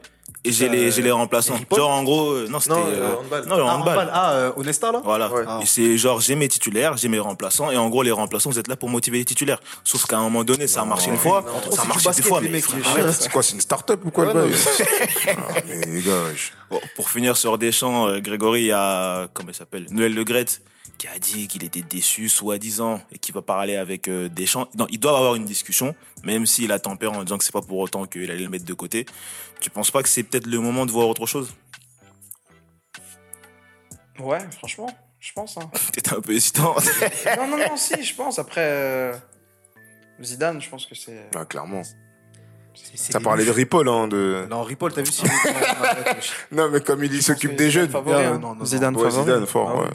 et 0.44 0.52
j'ai 0.52 0.68
Euh, 0.68 0.72
les, 0.72 0.92
j'ai 0.92 1.02
les 1.02 1.12
remplaçants. 1.12 1.58
Genre, 1.76 1.90
en 1.90 2.04
gros, 2.04 2.32
euh, 2.32 2.48
non, 2.50 2.60
c'était. 2.60 2.76
Non, 2.76 2.86
euh, 2.88 2.92
euh, 3.02 3.16
handball. 3.18 3.46
non, 3.48 3.56
le 3.58 3.64
Ah, 3.64 3.76
handball. 3.76 3.90
handball. 3.98 4.10
Ah, 4.14 4.32
euh, 4.34 4.52
Onesta, 4.56 4.92
là 4.92 5.02
Voilà. 5.04 5.32
Ouais. 5.32 5.44
Ah. 5.48 5.60
Et 5.62 5.66
c'est 5.66 5.98
genre, 5.98 6.20
j'ai 6.22 6.36
mes 6.36 6.48
titulaires, 6.48 6.96
j'ai 6.98 7.08
mes 7.10 7.20
remplaçants, 7.20 7.72
et 7.72 7.78
en 7.78 7.90
gros, 7.90 8.04
les 8.04 8.12
remplaçants, 8.12 8.50
vous 8.50 8.60
êtes 8.60 8.68
là 8.68 8.76
pour 8.76 8.90
motiver 8.90 9.18
les 9.20 9.26
titulaires. 9.26 9.60
Sauf 9.84 10.06
qu'à 10.06 10.18
un 10.18 10.22
moment 10.22 10.44
donné, 10.44 10.68
ça 10.68 10.82
a 10.82 10.86
marché 10.86 11.10
une 11.10 11.18
fois, 11.18 11.44
ça 11.72 11.82
a 11.82 11.86
marché 11.86 12.10
deux 12.16 12.22
fois. 12.24 12.42
C'est 13.12 13.32
quoi, 13.32 13.44
c'est 13.44 13.54
une 13.56 13.62
start-up 13.62 14.02
ou 14.06 14.12
quoi 14.12 14.26
Ouais, 14.28 14.34
le 14.34 14.42
non, 14.42 14.48
bail 14.48 14.56
Ah, 15.28 15.62
mais 15.68 16.02
je- 16.02 16.52
Bon, 16.70 16.82
pour 16.96 17.10
finir 17.10 17.38
sur 17.38 17.58
Deschamps, 17.58 18.08
euh, 18.08 18.20
Grégory, 18.20 18.62
il 18.64 18.66
y 18.68 18.72
a, 18.74 19.28
comment 19.34 19.50
il 19.50 19.56
s'appelle, 19.56 19.86
Noël 19.92 20.14
Le 20.14 20.24
Graët, 20.26 20.62
qui 20.98 21.08
a 21.08 21.18
dit 21.20 21.48
qu'il 21.48 21.64
était 21.64 21.82
déçu, 21.84 22.28
soi-disant, 22.28 23.00
et 23.12 23.20
qui 23.20 23.32
va 23.32 23.42
parler 23.42 23.76
avec 23.78 24.08
euh, 24.08 24.28
Deschamps. 24.30 24.68
Non, 24.78 24.88
ils 24.90 25.00
doivent 25.00 25.16
avoir 25.16 25.36
une 25.36 25.46
discussion, 25.46 25.96
même 26.24 26.46
s'il 26.46 26.72
a 26.72 26.80
tempéré 26.80 27.16
en 27.16 27.24
disant 27.24 27.38
que 27.38 27.44
c'est 27.46 27.54
pas 27.54 27.62
pour 27.62 27.78
autant 27.80 28.06
qu'il 28.06 28.30
allait 28.32 28.44
le 28.44 28.50
mettre 28.50 28.66
de 28.66 28.74
côté. 28.74 29.06
Tu 29.60 29.70
penses 29.70 29.92
pas 29.92 30.04
que 30.04 30.10
c'est 30.10 30.24
peut-être 30.24 30.48
le 30.48 30.60
moment 30.60 30.86
de 30.86 30.92
voir 30.92 31.08
autre 31.08 31.26
chose? 31.26 31.54
Ouais, 34.20 34.40
franchement, 34.58 34.90
je 35.20 35.32
pense. 35.34 35.58
Hein. 35.58 35.70
T'étais 35.94 36.14
un 36.16 36.22
peu 36.22 36.34
hésitant. 36.34 36.76
non, 37.38 37.48
non, 37.48 37.58
non, 37.58 37.78
si, 37.78 38.04
je 38.04 38.16
pense. 38.16 38.40
Après, 38.40 38.62
euh, 38.64 39.14
Zidane, 40.22 40.62
je 40.62 40.70
pense 40.70 40.86
que 40.86 40.96
c'est. 40.96 41.30
bah, 41.32 41.46
clairement. 41.46 41.82
Ça 42.96 43.20
parlait 43.20 43.46
de. 43.46 43.52
Ripoll, 43.52 43.88
hein, 43.90 44.08
de. 44.08 44.46
Non, 44.50 44.64
Ripoll, 44.64 44.94
t'as 44.94 45.02
vu 45.02 45.12
si. 45.12 45.24
Non. 45.26 45.32
Non, 46.52 46.70
mais 46.70 46.82
comme 46.82 47.04
il, 47.04 47.22
s'occupe 47.24 47.56
des 47.56 47.70
Zidane 47.70 47.72
jeunes. 47.72 47.90
favori, 47.90 48.16
Ah, 48.16 48.20
hein. 48.30 48.34
non, 48.38 48.50
non, 48.50 48.56
non. 48.56 48.66
Zidane 48.66 48.96
Ouais, 48.96 49.04
favori. 49.10 49.26
Zidane, 49.26 49.46
fort, 49.48 49.70
Ah 49.72 49.76
ouais. 49.76 49.88
ouais. 49.88 49.94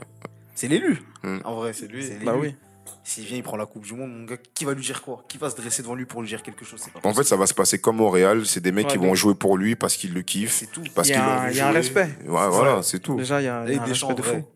C'est 0.55 0.69
l'élu. 0.69 1.01
Hmm. 1.23 1.39
En 1.45 1.55
vrai, 1.55 1.73
c'est 1.73 1.87
lui. 1.87 2.09
Bah 2.25 2.35
oui. 2.37 2.55
S'il 3.05 3.25
vient, 3.25 3.37
il 3.37 3.43
prend 3.43 3.57
la 3.57 3.67
Coupe 3.67 3.85
du 3.85 3.95
Monde, 3.95 4.13
mon 4.13 4.25
gars, 4.25 4.37
qui 4.55 4.65
va 4.65 4.75
lui 4.75 4.83
dire 4.85 5.03
quoi? 5.03 5.25
Qui 5.29 5.37
va 5.37 5.51
se 5.51 5.57
dresser 5.57 5.83
devant 5.83 5.95
lui 5.97 6.05
pour 6.07 6.23
lui 6.23 6.29
dire 6.29 6.43
quelque 6.43 6.65
chose? 6.65 6.81
Pas 7.03 7.09
En 7.09 7.13
fait, 7.13 7.25
ça 7.25 7.37
va 7.37 7.47
se 7.47 7.55
passer 7.55 7.81
comme 7.81 8.01
au 8.01 8.09
Real. 8.11 8.47
C'est 8.47 8.61
des 8.61 8.71
mecs 8.71 8.87
Ouais, 8.87 8.93
qui 8.93 8.99
donc- 8.99 9.07
vont 9.09 9.15
jouer 9.17 9.35
pour 9.35 9.59
lui 9.59 9.75
parce 9.75 9.97
qu'ils 9.97 10.15
le 10.15 10.23
kiffent. 10.23 10.53
c'est 10.53 10.71
tout. 10.71 10.85
Parce 10.95 11.09
Il 11.09 11.13
y 11.13 11.15
a 11.15 11.51
il 11.51 11.57
y 11.57 11.61
a 11.61 11.69
un 11.69 11.73
respect. 11.73 12.09
Ouais, 12.25 12.49
voilà, 12.49 12.83
c'est 12.83 13.01
tout. 13.01 13.17
Déjà, 13.17 13.41
il 13.41 13.45
y 13.45 13.49
a, 13.49 13.65
il 13.67 13.73
y 13.73 13.75
Là, 13.77 13.83
a 13.83 13.85
un 13.85 13.89
Deschamps, 13.89 14.09
respect 14.09 14.23
de 14.23 14.29
vrai, 14.29 14.41
fou. 14.43 14.49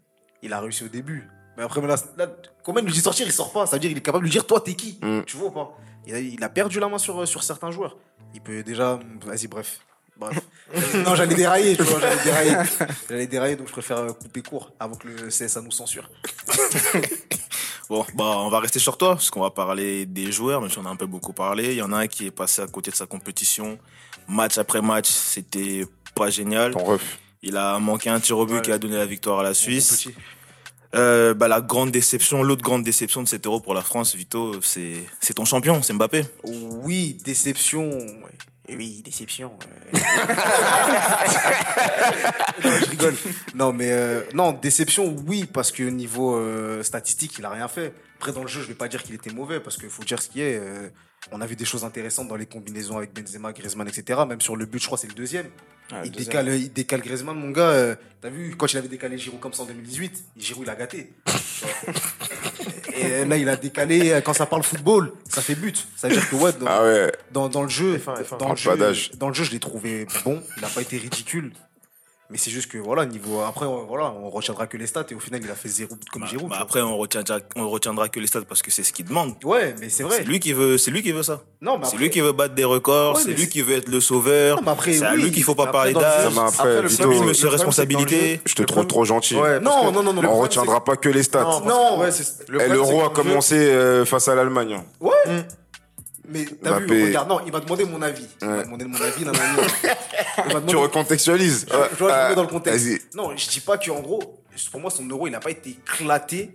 il 0.43 0.53
a 0.53 0.61
réussi 0.61 0.85
au 0.85 0.89
début. 0.89 1.29
Mais 1.57 1.65
après, 1.65 1.81
là, 1.81 1.97
là, 2.17 2.29
comment 2.63 2.79
il 2.79 2.85
lui 2.85 2.93
dit 2.93 3.01
sortir, 3.01 3.27
il 3.27 3.33
sort 3.33 3.51
pas. 3.53 3.67
Ça 3.67 3.77
veut 3.77 3.81
dire 3.81 3.89
qu'il 3.91 3.99
est 3.99 4.03
capable 4.03 4.23
de 4.23 4.27
lui 4.29 4.33
dire 4.33 4.47
toi, 4.47 4.61
t'es 4.61 4.75
qui? 4.75 4.99
Mm. 5.03 5.23
Tu 5.27 5.37
vois 5.37 5.49
ou 5.49 5.51
pas? 5.53 5.77
Il 6.07 6.15
a, 6.15 6.21
il 6.21 6.45
a 6.45 6.49
perdu 6.49 6.79
la 6.79 6.89
main 6.89 6.99
sur, 6.99 7.27
sur 7.27 7.43
certains 7.43 7.73
joueurs. 7.73 7.97
Il 8.35 8.41
peut 8.41 8.63
déjà. 8.63 9.01
Vas-y, 9.25 9.49
bref. 9.49 9.81
Bref. 10.19 10.41
non, 11.07 11.15
j'allais 11.15 11.35
dérailler, 11.35 11.77
tu 11.77 11.83
vois, 11.83 12.01
j'allais 12.01 12.23
dérailler. 12.25 12.57
J'allais 13.09 13.27
dérailler, 13.27 13.57
donc 13.57 13.69
je 13.69 13.73
préfère 13.73 13.99
euh, 13.99 14.13
couper 14.13 14.43
court 14.43 14.73
avant 14.81 14.97
que 14.97 15.07
le 15.07 15.29
CSA 15.29 15.61
nous 15.61 15.71
censure. 15.71 16.09
Bon, 17.89 18.05
bah, 18.15 18.25
on 18.39 18.49
va 18.49 18.59
rester 18.59 18.81
sur 18.81 18.99
toi, 18.99 19.11
parce 19.11 19.31
qu'on 19.31 19.43
va 19.43 19.51
parler 19.51 20.07
des 20.07 20.33
joueurs, 20.33 20.61
même 20.61 20.71
si 20.71 20.79
on 20.79 20.87
a 20.87 20.89
un 20.89 20.97
peu 20.97 21.07
beaucoup 21.07 21.33
parlé. 21.33 21.67
Il 21.67 21.77
y 21.77 21.83
en 21.83 21.93
a 21.93 21.99
un 21.99 22.07
qui 22.09 22.27
est 22.27 22.31
passé 22.33 22.61
à 22.61 22.67
côté 22.67 22.91
de 22.91 22.97
sa 22.97 23.07
compétition. 23.07 23.79
Match 24.27 24.59
après 24.59 24.83
match, 24.83 25.09
c'était 25.09 25.87
pas 26.13 26.29
génial. 26.29 26.73
Ton 26.73 26.83
ref. 26.83 27.19
Il 27.43 27.57
a 27.57 27.79
manqué 27.79 28.11
un 28.11 28.19
tir 28.19 28.39
au 28.39 28.45
but 28.47 28.55
Ouais. 28.57 28.63
qui 28.63 28.73
a 28.73 28.79
donné 28.79 28.97
la 28.97 29.07
victoire 29.07 29.39
à 29.39 29.45
la 29.45 29.55
Suisse. 29.55 30.09
Euh, 30.97 31.33
bah, 31.33 31.47
la 31.47 31.61
grande 31.61 31.93
déception, 31.93 32.43
l'autre 32.43 32.63
grande 32.63 32.83
déception 32.83 33.23
de 33.23 33.29
cet 33.29 33.47
euro 33.47 33.61
pour 33.61 33.75
la 33.75 33.83
France, 33.83 34.17
Vito, 34.17 34.61
c'est, 34.63 35.05
c'est 35.21 35.35
ton 35.35 35.45
champion, 35.45 35.81
c'est 35.81 35.93
Mbappé. 35.93 36.25
Oui, 36.43 37.19
déception. 37.25 37.91
Ouais. 38.69 38.77
Oui, 38.77 39.03
déception. 39.05 39.53
euh. 39.95 39.99
non, 42.65 42.71
je 42.81 42.85
rigole. 42.91 43.15
Non, 43.55 43.73
mais 43.73 43.91
euh, 43.93 44.23
non, 44.35 44.53
déception, 44.53 45.15
oui, 45.27 45.45
parce 45.45 45.73
que 45.73 45.83
niveau 45.83 46.37
euh, 46.37 46.83
statistique, 46.83 47.37
il 47.39 47.45
a 47.45 47.51
rien 47.51 47.69
fait. 47.69 47.93
Après, 48.17 48.33
dans 48.33 48.43
le 48.43 48.49
jeu, 48.49 48.63
je 48.63 48.69
vais 48.69 48.75
pas 48.75 48.89
dire 48.89 49.03
qu'il 49.03 49.15
était 49.15 49.31
mauvais, 49.31 49.61
parce 49.61 49.77
qu'il 49.77 49.91
faut 49.91 50.05
dire 50.05 50.21
ce 50.23 50.29
qui 50.29 50.41
est. 50.41 50.59
euh, 50.59 50.89
on 51.33 51.41
a 51.41 51.47
vu 51.47 51.57
des 51.57 51.65
choses 51.65 51.85
intéressantes 51.85 52.29
dans 52.29 52.37
les 52.37 52.47
combinaisons 52.47 52.97
avec 52.99 53.13
Benzema, 53.13 53.53
Griezmann, 53.53 53.89
etc. 53.89 54.21
Même 54.29 54.41
sur 54.41 54.57
le 54.57 54.65
but, 54.67 54.81
je 54.81 54.87
crois, 54.87 54.99
c'est 54.99 55.09
le 55.09 55.15
deuxième. 55.15 55.47
Ah, 55.91 56.01
le 56.01 56.07
il, 56.07 56.13
deuxième. 56.13 56.45
décale, 56.45 56.49
il 56.57 56.73
décale 56.73 57.01
Griezmann, 57.03 57.37
mon 57.37 57.51
gars. 57.51 57.71
euh, 57.71 57.95
T'as 58.21 58.31
vu, 58.31 58.55
quand 58.57 58.73
il 58.73 58.77
avait 58.79 58.89
décalé 58.89 59.19
Giroud 59.19 59.41
comme 59.41 59.53
ça 59.53 59.63
en 59.63 59.67
2018, 59.67 60.25
Giroud, 60.37 60.65
il 60.67 60.71
a 60.71 60.77
gâté. 60.77 61.13
Et 62.97 63.25
là, 63.25 63.37
il 63.37 63.49
a 63.49 63.57
décalé, 63.57 64.11
euh, 64.11 64.21
quand 64.21 64.33
ça 64.33 64.47
parle 64.47 64.63
football, 64.63 65.13
ça 65.29 65.43
fait 65.43 65.55
but. 65.55 65.87
Ça 65.97 66.09
veut 66.09 66.15
dire 66.15 66.29
que, 66.29 66.37
ouais, 66.37 66.53
dans, 66.53 66.67
Ah 66.67 66.83
ouais. 66.83 67.13
dans, 67.33 67.49
dans 67.49 67.63
le 67.63 67.69
jeu, 67.69 67.97
F1, 67.97 68.23
F1. 68.23 68.39
dans, 68.39 68.51
le 68.51 68.57
jeu 68.57 68.77
d'âge. 68.77 69.11
dans 69.19 69.29
le 69.29 69.35
jeu, 69.35 69.45
je 69.45 69.53
l'ai 69.53 69.61
trouvé 69.61 70.07
bon. 70.25 70.43
Il 70.57 70.63
n'a 70.63 70.69
pas 70.69 70.81
été 70.83 70.97
ridicule. 70.97 71.53
Mais 72.29 72.39
c'est 72.39 72.51
juste 72.51 72.71
que, 72.71 72.79
voilà, 72.79 73.07
niveau. 73.07 73.41
Après, 73.41 73.67
on- 73.67 73.85
voilà, 73.87 74.13
on 74.21 74.29
retiendra 74.31 74.67
que 74.67 74.77
les 74.77 74.87
stats 74.89 75.07
et 75.11 75.15
au 75.15 75.21
final, 75.21 75.41
il 75.45 75.51
a 75.51 75.55
fait 75.55 75.69
zéro 75.69 75.95
but 75.95 76.09
comme 76.11 76.23
Bah, 76.23 76.29
Giroud. 76.29 76.51
bah 76.51 76.59
après, 76.61 76.81
on 76.83 76.97
retiendra, 76.97 77.39
on 77.55 77.69
retiendra 77.69 78.09
que 78.09 78.19
les 78.19 78.27
stats 78.27 78.43
parce 78.49 78.63
que 78.63 78.71
c'est 78.73 78.83
ce 78.83 78.93
qu'il 78.93 79.05
demande. 79.05 79.35
Ouais, 79.45 79.77
mais 79.81 79.89
c'est 79.89 80.03
vrai. 80.03 80.17
C'est 80.19 80.25
lui 80.25 80.41
qui 80.41 80.53
veut, 80.53 80.77
c'est 80.77 80.91
lui 80.91 81.03
qui 81.05 81.13
veut 81.13 81.23
ça. 81.23 81.43
Non, 81.61 81.79
mais 81.79 81.87
C'est 81.87 81.97
lui 81.97 82.11
qui 82.11 82.21
veut 82.21 82.33
battre 82.33 82.55
des 82.55 82.65
records, 82.65 83.15
Ouais, 83.17 83.23
c'est 83.25 83.31
lui 83.33 83.49
qui 83.49 83.63
veut 83.63 83.77
être 83.77 83.89
le 83.89 84.01
sauveur. 84.01 84.57
Non, 84.57 84.63
mais 84.65 84.73
après, 84.73 84.93
c'est 84.95 85.05
à 85.05 85.15
oui, 85.15 85.23
lui 85.23 85.31
qu'il 85.31 85.45
faut 85.45 85.55
pas 85.55 85.69
parler 85.69 85.93
d'âge. 85.93 86.33
c'est 86.51 86.99
que 86.99 87.03
dans 87.03 87.11
le 87.11 87.49
responsabilité. 87.49 88.35
jeu- 88.35 88.41
Je 88.45 88.55
te 88.57 88.63
trouve 88.65 88.87
trop 88.89 89.05
gentil. 89.05 89.37
Ouais, 89.37 89.61
Non, 89.61 89.93
non, 89.93 90.03
non, 90.03 90.13
non, 90.13 90.23
On 90.29 90.37
retiendra 90.41 90.83
pas 90.85 90.97
que 90.97 91.09
les 91.09 91.23
stats. 91.23 91.45
Non. 91.65 92.01
ouais, 92.01 92.11
c'est- 92.11 92.49
le 92.49 92.57
Et 92.57 92.65
problème, 92.65 92.73
l'euro 92.73 93.01
c'est 93.01 93.07
a 93.07 93.09
commencé 93.11 93.55
euh, 93.57 94.05
face 94.05 94.27
à 94.29 94.35
l'Allemagne. 94.35 94.81
Ouais. 95.01 95.13
Mais 96.29 96.45
t'as 96.63 96.79
vu, 96.81 97.05
regarde, 97.07 97.29
non, 97.29 97.41
il 97.47 97.53
m'a 97.53 97.61
demandé 97.61 97.85
mon 97.85 98.03
avis. 98.03 98.27
Il 98.43 98.49
m'a 98.49 98.63
demandé 98.65 98.85
mon 98.85 99.01
avis, 99.01 99.25
nanana. 99.25 99.63
Il 100.39 100.45
m'a 100.45 100.55
demandé- 100.55 100.67
Tu 100.71 100.77
recontextualises. 100.77 101.67
Je 101.69 101.73
je 101.73 102.05
Ah, 102.11 102.19
trouver 102.21 102.35
dans 102.35 102.43
le 102.43 102.49
contexte. 102.49 103.15
Non, 103.15 103.37
je 103.37 103.49
dis 103.49 103.61
pas 103.61 103.79
qu'en 103.79 104.01
gros, 104.01 104.41
pour 104.71 104.81
moi, 104.81 104.91
son 104.91 105.05
euro, 105.07 105.27
il 105.27 105.31
n'a 105.31 105.41
pas 105.41 105.51
été 105.51 105.71
éclaté. 105.71 106.51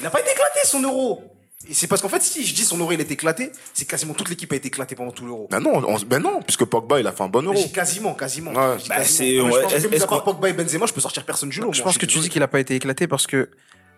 Il 0.00 0.02
n'a 0.02 0.10
pas 0.10 0.20
été 0.20 0.30
éclaté, 0.30 0.60
son 0.64 0.82
euro. 0.82 1.22
Et 1.68 1.74
c'est 1.74 1.86
parce 1.88 2.00
qu'en 2.00 2.08
fait, 2.08 2.22
si 2.22 2.46
je 2.46 2.54
dis 2.54 2.62
son 2.64 2.78
euro, 2.78 2.92
il 2.92 3.00
est 3.00 3.10
éclaté, 3.10 3.50
c'est 3.74 3.86
quasiment 3.86 4.14
toute 4.14 4.28
l'équipe 4.28 4.52
a 4.52 4.56
été 4.56 4.68
éclatée 4.68 4.94
pendant 4.94 5.10
tout 5.10 5.26
l'euro. 5.26 5.48
Ben 5.50 5.58
non, 5.58 5.82
on- 5.88 5.98
ben 6.06 6.22
non, 6.22 6.40
puisque 6.42 6.64
Pogba 6.64 7.00
il 7.00 7.06
a 7.08 7.12
fait 7.12 7.24
un 7.24 7.28
bon 7.28 7.44
euro. 7.44 7.56
J'ai 7.56 7.70
quasiment, 7.70 8.14
quasiment. 8.14 8.52
Ouais. 8.52 8.76
J'ai 8.78 8.88
Bah, 8.88 8.96
quasiment. 8.98 9.16
c'est- 9.18 9.36
je 9.36 9.40
ouais, 9.42 9.88
que, 9.88 9.94
est-ce- 9.96 10.06
part 10.06 10.22
qu'on- 10.22 10.32
Pogba 10.32 10.48
et 10.48 10.52
Benzema, 10.52 10.86
je 10.86 10.92
peux 10.92 11.00
sortir 11.00 11.24
personne 11.24 11.48
du 11.48 11.58
lot. 11.60 11.72
Je 11.72 11.78
moi, 11.78 11.86
pense 11.86 11.98
que 11.98 12.06
tu 12.06 12.18
dis 12.20 12.28
qu'il 12.28 12.42
a 12.42 12.48
pas 12.48 12.60
été 12.60 12.76
éclaté 12.76 13.08
parce 13.08 13.26
que 13.26 13.48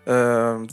euh, 0.07 0.65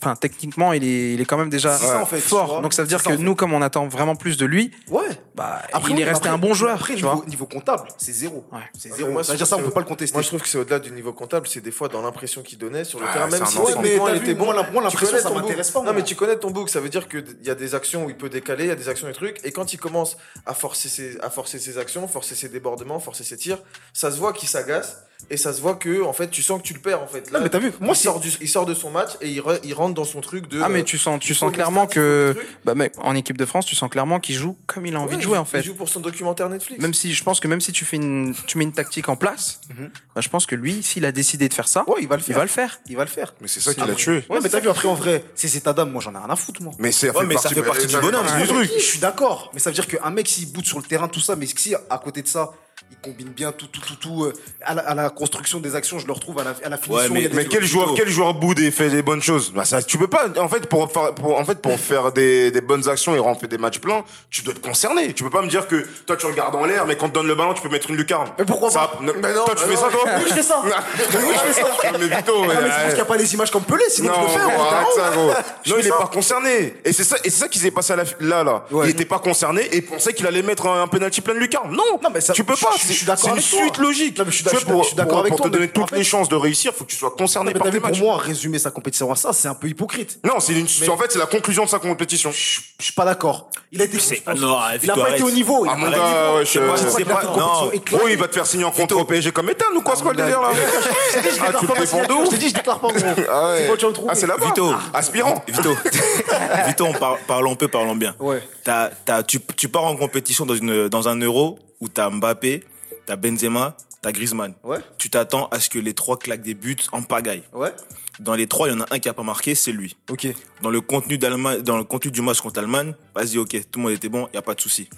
enfin, 0.00 0.14
techniquement, 0.16 0.72
il 0.72 0.84
est, 0.84 1.14
il 1.14 1.20
est 1.20 1.24
quand 1.24 1.36
même 1.38 1.50
déjà 1.50 1.76
ça, 1.76 2.00
en 2.00 2.06
fait, 2.06 2.20
fort. 2.20 2.46
vois. 2.46 2.60
Donc 2.60 2.72
ça 2.74 2.82
veut 2.82 2.88
dire 2.88 3.00
ça, 3.00 3.10
que 3.10 3.14
en 3.14 3.16
fait. 3.18 3.22
nous, 3.22 3.34
comme 3.34 3.52
on 3.52 3.62
attend 3.62 3.86
vraiment 3.88 4.14
plus 4.14 4.36
de 4.36 4.46
lui, 4.46 4.70
Ouais. 4.90 5.02
bah, 5.34 5.62
Après, 5.72 5.92
il 5.92 6.00
est 6.00 6.04
resté 6.04 6.28
après- 6.28 6.30
un 6.30 6.38
bon 6.38 6.54
joueur. 6.54 6.74
Après, 6.76 6.94
tu 6.94 7.02
niveau, 7.02 7.16
vois. 7.16 7.26
niveau 7.26 7.46
comptable, 7.46 7.88
c'est 7.98 8.12
zéro. 8.12 8.44
Ouais. 8.52 8.60
C'est 8.78 8.92
zéro. 8.94 9.10
moi, 9.10 9.24
trouve 9.24 9.46
ça, 9.46 9.56
on 9.56 9.62
peut 9.62 9.70
pas 9.70 9.80
le 9.80 9.86
contester. 9.86 10.14
Moi, 10.14 10.22
je 10.22 10.28
trouve 10.28 10.42
que 10.42 10.48
c'est 10.48 10.58
au-delà 10.58 10.78
du 10.78 10.90
niveau 10.92 11.12
comptable, 11.12 11.46
c'est 11.48 11.60
des 11.60 11.70
fois 11.72 11.88
dans 11.88 12.02
l'impression 12.02 12.42
qu'il 12.42 12.58
donnait 12.58 12.84
sur 12.84 13.00
le 13.00 13.06
Ouais, 13.06 13.12
terrain, 13.12 13.26
même 13.28 13.44
si 13.46 13.56
techniquement 13.58 13.80
Mais 13.82 13.96
il 14.10 14.16
était 14.22 14.34
bon. 14.34 14.44
moi, 14.44 14.54
l'impression, 14.54 15.06
connais 15.08 15.22
ça 15.22 15.28
ton 15.30 15.34
m'intéresse 15.40 15.70
pas, 15.70 15.82
Non, 15.82 15.92
mais 15.92 16.02
tu 16.04 16.14
connais 16.14 16.36
ton 16.36 16.50
book, 16.50 16.68
ça 16.68 16.80
veut 16.80 16.88
dire 16.88 17.08
qu'il 17.08 17.24
y 17.42 17.50
a 17.50 17.54
des 17.54 17.74
actions 17.74 18.04
où 18.04 18.10
il 18.10 18.16
peut 18.16 18.28
décaler, 18.28 18.64
il 18.64 18.68
y 18.68 18.70
a 18.72 18.76
des 18.76 18.88
actions 18.88 19.08
et 19.08 19.12
trucs, 19.12 19.40
et 19.44 19.50
quand 19.52 19.72
il 19.72 19.78
commence 19.78 20.16
à 20.46 20.54
forcer 20.54 20.88
ses, 20.88 21.18
à 21.20 21.30
forcer 21.30 21.58
ses 21.58 21.78
actions, 21.78 22.06
forcer 22.06 22.34
ses 22.34 22.48
débordements, 22.48 23.00
forcer 23.00 23.24
ses 23.24 23.36
tirs, 23.36 23.58
ça 23.92 24.10
se 24.10 24.18
voit 24.18 24.32
qu'il 24.32 24.48
s'agace. 24.48 24.98
Et 25.30 25.38
ça 25.38 25.54
se 25.54 25.60
voit 25.62 25.74
que, 25.76 26.02
en 26.02 26.12
fait, 26.12 26.28
tu 26.30 26.42
sens 26.42 26.60
que 26.60 26.66
tu 26.66 26.74
le 26.74 26.80
perds, 26.80 27.00
en 27.02 27.06
fait. 27.06 27.32
Non, 27.32 27.40
mais 27.40 27.48
t'as 27.48 27.58
vu, 27.58 27.72
moi, 27.80 27.92
il, 27.94 27.96
c'est- 27.96 28.04
sort 28.04 28.20
du- 28.20 28.30
il 28.42 28.48
sort 28.48 28.66
de 28.66 28.74
son 28.74 28.90
match 28.90 29.12
et 29.22 29.30
il, 29.30 29.40
re- 29.40 29.58
il 29.64 29.72
rentre 29.72 29.94
dans 29.94 30.04
son 30.04 30.20
truc 30.20 30.48
de. 30.48 30.60
Ah, 30.60 30.68
mais 30.68 30.80
euh, 30.80 30.84
tu 30.84 30.98
sens, 30.98 31.18
tu 31.18 31.32
il 31.32 31.34
sens 31.34 31.50
clairement 31.50 31.84
il 31.84 31.94
que, 31.94 32.36
bah, 32.66 32.74
mec, 32.74 32.92
en 32.98 33.14
équipe 33.14 33.38
de 33.38 33.46
France, 33.46 33.64
tu 33.64 33.74
sens 33.74 33.88
clairement 33.88 34.20
qu'il 34.20 34.34
joue 34.34 34.54
comme 34.66 34.84
il 34.84 34.94
a 34.94 35.00
envie 35.00 35.10
Ouais, 35.12 35.16
de 35.16 35.20
il 35.20 35.24
jouer, 35.24 35.36
joue- 35.36 35.40
en 35.40 35.44
fait. 35.46 35.60
Il 35.60 35.64
joue 35.64 35.74
pour 35.74 35.88
son 35.88 36.00
documentaire 36.00 36.50
Netflix. 36.50 36.82
Même 36.82 36.92
si 36.92 37.14
je 37.14 37.24
pense 37.24 37.40
que 37.40 37.48
même 37.48 37.62
si 37.62 37.72
tu 37.72 37.86
fais 37.86 37.96
une, 37.96 38.34
tu 38.46 38.58
mets 38.58 38.64
une 38.64 38.72
tactique 38.72 39.08
en 39.08 39.16
place, 39.16 39.60
Mhm. 39.70 39.88
bah, 40.14 40.20
je 40.20 40.28
pense 40.28 40.44
que 40.44 40.54
lui, 40.56 40.82
s'il 40.82 41.06
a 41.06 41.12
décidé 41.12 41.48
de 41.48 41.54
faire 41.54 41.68
ça, 41.68 41.84
Ouais, 41.88 42.00
il 42.02 42.08
va 42.08 42.16
le 42.16 42.20
il 42.20 42.24
faire. 42.26 42.36
va 42.36 42.42
le 42.42 42.48
faire. 42.50 42.80
Il 42.90 42.96
va 42.96 43.04
le 43.04 43.10
faire. 43.10 43.32
Mais 43.40 43.48
c'est 43.48 43.60
ça 43.60 43.72
qui 43.72 43.80
l'a 43.80 43.94
tué. 43.94 44.24
Ouais, 44.28 44.40
mais 44.42 44.50
t'as 44.50 44.60
vu, 44.60 44.68
après, 44.68 44.88
en 44.88 44.94
vrai, 44.94 45.24
c'est 45.34 45.48
cet 45.48 45.66
Adam, 45.66 45.86
moi, 45.86 46.02
j'en 46.02 46.12
ai 46.14 46.18
rien 46.18 46.28
à 46.28 46.36
foutre, 46.36 46.60
moi. 46.62 46.74
Mais 46.78 46.92
c'est 46.92 47.08
Ouais, 47.16 47.24
mais 47.24 47.38
ça 47.38 47.48
fait 47.48 47.62
partie 47.62 47.86
du 47.86 47.96
bonhomme, 47.96 48.26
du 48.38 48.46
truc. 48.46 48.70
Je 48.76 48.82
suis 48.82 48.98
d'accord, 48.98 49.50
mais 49.54 49.58
ça 49.60 49.70
veut 49.70 49.74
dire 49.74 49.86
qu'un 49.86 50.10
mec 50.10 50.28
s'il 50.28 50.52
boot 50.52 50.66
sur 50.66 50.76
le 50.78 50.84
terrain, 50.84 51.08
tout 51.08 51.20
ça, 51.20 51.34
mais 51.34 51.46
si 51.46 51.74
à 51.74 51.96
côté 51.98 52.20
de 52.20 52.28
ça, 52.28 52.50
il 52.94 53.10
combine 53.10 53.28
bien 53.28 53.52
tout, 53.52 53.66
tout, 53.66 53.80
tout, 53.80 53.96
tout, 53.96 54.24
euh, 54.24 54.32
à, 54.62 54.74
la, 54.74 54.82
à 54.82 54.94
la 54.94 55.10
construction 55.10 55.58
des 55.60 55.74
actions, 55.74 55.98
je 55.98 56.06
le 56.06 56.12
retrouve 56.12 56.38
à 56.38 56.44
la, 56.44 56.54
à 56.64 56.68
la 56.68 56.76
finition. 56.76 57.12
mais- 57.32 57.44
quel 57.46 57.64
joueur, 57.64 57.92
quel 57.96 58.08
joueur 58.08 58.34
boude 58.34 58.60
et 58.60 58.70
fait 58.70 58.88
des 58.90 59.02
bonnes 59.02 59.22
choses? 59.22 59.52
Bah 59.52 59.64
ça, 59.64 59.82
tu 59.82 59.98
peux 59.98 60.06
pas. 60.06 60.26
En 60.38 60.48
fait, 60.48 60.66
pour 60.68 60.90
faire, 60.90 61.14
pour, 61.14 61.38
en 61.38 61.44
fait, 61.44 61.60
pour 61.60 61.78
faire 61.78 62.12
des, 62.12 62.50
des 62.50 62.60
bonnes 62.60 62.88
actions 62.88 63.14
et 63.14 63.18
remplir 63.18 63.48
des 63.48 63.58
matchs 63.58 63.78
pleins, 63.80 64.04
tu 64.30 64.42
dois 64.42 64.54
te 64.54 64.60
concerner. 64.60 65.12
Tu 65.12 65.24
peux 65.24 65.30
pas 65.30 65.42
me 65.42 65.48
dire 65.48 65.66
que 65.68 65.86
toi 66.06 66.16
tu 66.16 66.26
regardes 66.26 66.54
en 66.54 66.64
l'air, 66.64 66.86
mais 66.86 66.96
quand 66.96 67.06
on 67.06 67.08
te 67.08 67.14
donne 67.14 67.26
le 67.26 67.34
ballon, 67.34 67.54
tu 67.54 67.62
peux 67.62 67.68
mettre 67.68 67.90
une 67.90 67.96
lucarne. 67.96 68.28
Mais 68.38 68.44
pourquoi 68.44 68.70
ça, 68.70 68.88
pas? 68.88 68.98
ne- 69.02 69.12
Mais 69.12 69.34
non, 69.34 69.44
toi 69.44 69.54
tu 69.56 69.64
fais 69.64 69.76
ça 69.76 69.88
toi? 69.90 70.02
Oui, 70.18 70.24
je 70.28 70.34
fais 70.34 70.42
ça. 70.42 70.62
Mais 70.64 70.72
oui, 71.18 71.34
je 71.34 71.52
fais 71.52 71.60
ça. 71.62 71.68
Mais 71.98 72.16
Vito, 72.16 72.40
mais, 72.42 72.48
mais 72.48 72.54
c'est 72.54 72.66
juste 72.66 72.86
qu'il 72.86 72.94
n'y 72.96 73.00
a 73.00 73.04
pas 73.04 73.16
les 73.16 73.34
images 73.34 73.50
comme 73.50 73.64
Pelé, 73.64 73.84
sinon 73.88 74.12
non, 74.12 74.26
tu 74.26 74.32
fais. 74.32 74.38
gros, 74.44 74.62
hein, 74.62 74.66
arrête 74.72 74.86
ça, 74.94 75.10
gros. 75.12 75.30
Non, 75.66 75.76
il 75.80 75.86
est 75.86 75.90
pas 75.90 76.10
concerné. 76.12 76.74
Et 76.84 76.92
c'est 76.92 77.04
ça, 77.04 77.16
et 77.24 77.30
c'est 77.30 77.40
ça 77.40 77.48
qui 77.48 77.58
s'est 77.58 77.70
passé 77.70 77.92
à 77.92 77.96
la, 77.96 78.04
là, 78.20 78.44
là. 78.44 78.64
Il 78.84 78.90
était 78.90 79.04
pas 79.04 79.18
concerné 79.18 79.68
et 79.72 79.80
pensait 79.82 80.12
qu'il 80.12 80.26
allait 80.26 80.42
mettre 80.42 80.66
un, 80.66 80.86
penalty 80.88 81.20
plein 81.20 81.34
de 81.34 81.38
lucarne. 81.38 81.70
Non. 81.70 81.98
Non, 82.02 82.10
mais 82.12 82.20
ça- 82.20 82.32
tu 82.32 82.44
peux 82.44 82.54
pas. 82.56 82.70
Suis 82.92 83.06
d'accord 83.06 83.30
C'est 83.30 83.36
une 83.36 83.40
suite 83.40 83.78
logique. 83.78 84.18
Non, 84.18 84.24
mais 84.24 84.30
je 84.30 84.36
suis 84.36 84.44
d'accord- 84.44 84.64
pour- 84.64 84.82
je 84.82 84.88
suis 84.88 84.96
d'accord 84.96 85.10
pour- 85.12 85.20
avec 85.20 85.30
Pour 85.30 85.40
toi, 85.40 85.46
te 85.50 85.54
donner 85.54 85.68
toutes 85.68 85.90
fait- 85.90 85.96
les 85.96 86.04
chances 86.04 86.28
de 86.28 86.36
réussir, 86.36 86.72
faut 86.74 86.84
que 86.84 86.90
tu 86.90 86.96
sois 86.96 87.10
concerné 87.16 87.52
Mais 87.52 87.58
par 87.58 87.70
tes 87.70 87.80
pour 87.80 87.96
moi, 87.98 88.16
résumer 88.18 88.58
sa 88.58 88.70
compétition 88.70 89.10
à 89.10 89.16
ça, 89.16 89.32
c'est 89.32 89.48
un 89.48 89.54
peu 89.54 89.68
hypocrite. 89.68 90.18
Non, 90.24 90.40
c'est 90.40 90.52
une, 90.52 90.66
en 90.66 90.96
fait, 90.96 91.10
c'est 91.12 91.18
la 91.18 91.26
conclusion 91.26 91.64
de 91.64 91.68
sa 91.70 91.78
compétition. 91.78 92.30
Je 92.32 92.60
je 92.78 92.84
suis 92.84 92.92
pas 92.94 93.04
d'accord. 93.04 93.48
Il 93.72 93.80
a 93.80 93.84
été. 93.84 93.98
C'est- 93.98 94.22
non, 94.36 94.58
il 94.82 94.90
a 94.90 94.94
pas 94.94 95.10
été 95.10 95.22
au 95.22 95.30
niveau. 95.30 95.64
Il 95.64 95.70
Ah, 95.72 95.76
mon 95.76 95.90
gars, 95.90 96.44
je- 96.44 96.44
C'est 96.46 96.60
pas- 96.60 96.76
c'est 96.76 97.08
non. 97.08 97.70
éclatée. 97.72 98.02
Oh, 98.04 98.08
il 98.08 98.18
va 98.18 98.28
te 98.28 98.34
faire 98.34 98.46
signer 98.46 98.64
en 98.64 98.70
contre 98.70 98.96
au 98.96 99.04
PSG 99.04 99.32
comme 99.32 99.48
Ethan 99.50 99.64
ou 99.74 99.80
quoi, 99.80 99.96
c'est 99.96 100.02
quoi 100.02 100.12
le 100.12 100.18
délire 100.18 100.40
là 100.40 100.50
Je 100.52 101.14
t'ai 101.14 101.20
dit, 101.30 101.36
je 101.36 101.40
Ah, 101.42 101.46
déclare 101.52 101.60
tu 101.74 101.80
défends 101.80 102.02
d'où 102.08 102.24
Je 102.26 102.30
t'ai 102.30 102.36
dit, 102.38 102.48
je 102.50 102.54
déclare 102.54 102.80
pas, 102.80 102.88
gros. 102.88 102.98
Ah. 103.30 103.54
C'est 103.58 103.92
trouver 103.92 104.08
Ah, 104.10 104.14
c'est 104.14 104.26
là-bas. 104.26 104.46
Vito. 104.46 104.72
Aspirant. 104.92 105.44
Vito, 105.48 105.70
Vito, 106.66 106.84
on 106.86 106.92
par- 106.92 107.18
parlons 107.26 107.54
peu, 107.56 107.68
parlons 107.68 107.96
bien. 107.96 108.14
Ouais. 108.20 108.42
T'as, 108.64 108.90
t'as, 109.04 109.22
tu, 109.22 109.40
tu 109.56 109.68
pars 109.68 109.84
en 109.84 109.96
compétition 109.96 110.46
dans, 110.46 110.54
une, 110.54 110.88
dans 110.88 111.08
un 111.08 111.16
euro 111.20 111.58
où 111.80 111.88
t'as 111.88 112.10
Mbappé, 112.10 112.64
t'as 113.06 113.16
Benzema, 113.16 113.76
t'as 114.02 114.12
Griezmann. 114.12 114.54
Ouais. 114.62 114.78
Tu 114.98 115.10
t'attends 115.10 115.48
à 115.48 115.60
ce 115.60 115.68
que 115.70 115.78
les 115.78 115.94
trois 115.94 116.18
claquent 116.18 116.42
des 116.42 116.54
buts 116.54 116.76
en 116.92 117.02
pagaille. 117.02 117.42
Ouais. 117.52 117.72
Dans 118.20 118.34
les 118.34 118.46
trois, 118.46 118.68
il 118.68 118.72
y 118.72 118.74
en 118.76 118.80
a 118.80 118.86
un 118.90 118.98
qui 118.98 119.08
a 119.08 119.12
pas 119.14 119.22
marqué, 119.24 119.54
c'est 119.54 119.72
lui. 119.72 119.96
Ok. 120.10 120.28
Dans 120.62 120.70
le 120.70 120.80
contenu 120.80 121.18
d'Allemagne, 121.18 121.62
dans 121.62 121.76
le 121.76 121.84
contenu 121.84 122.10
du 122.10 122.20
match 122.22 122.40
contre 122.40 122.60
l'Allemagne, 122.60 122.94
vas-y, 123.14 123.38
ok, 123.38 123.50
tout 123.70 123.78
le 123.80 123.82
monde 123.84 123.92
était 123.92 124.08
bon, 124.08 124.28
y 124.32 124.36
a 124.36 124.42
pas 124.42 124.54
de 124.54 124.60
souci. 124.60 124.88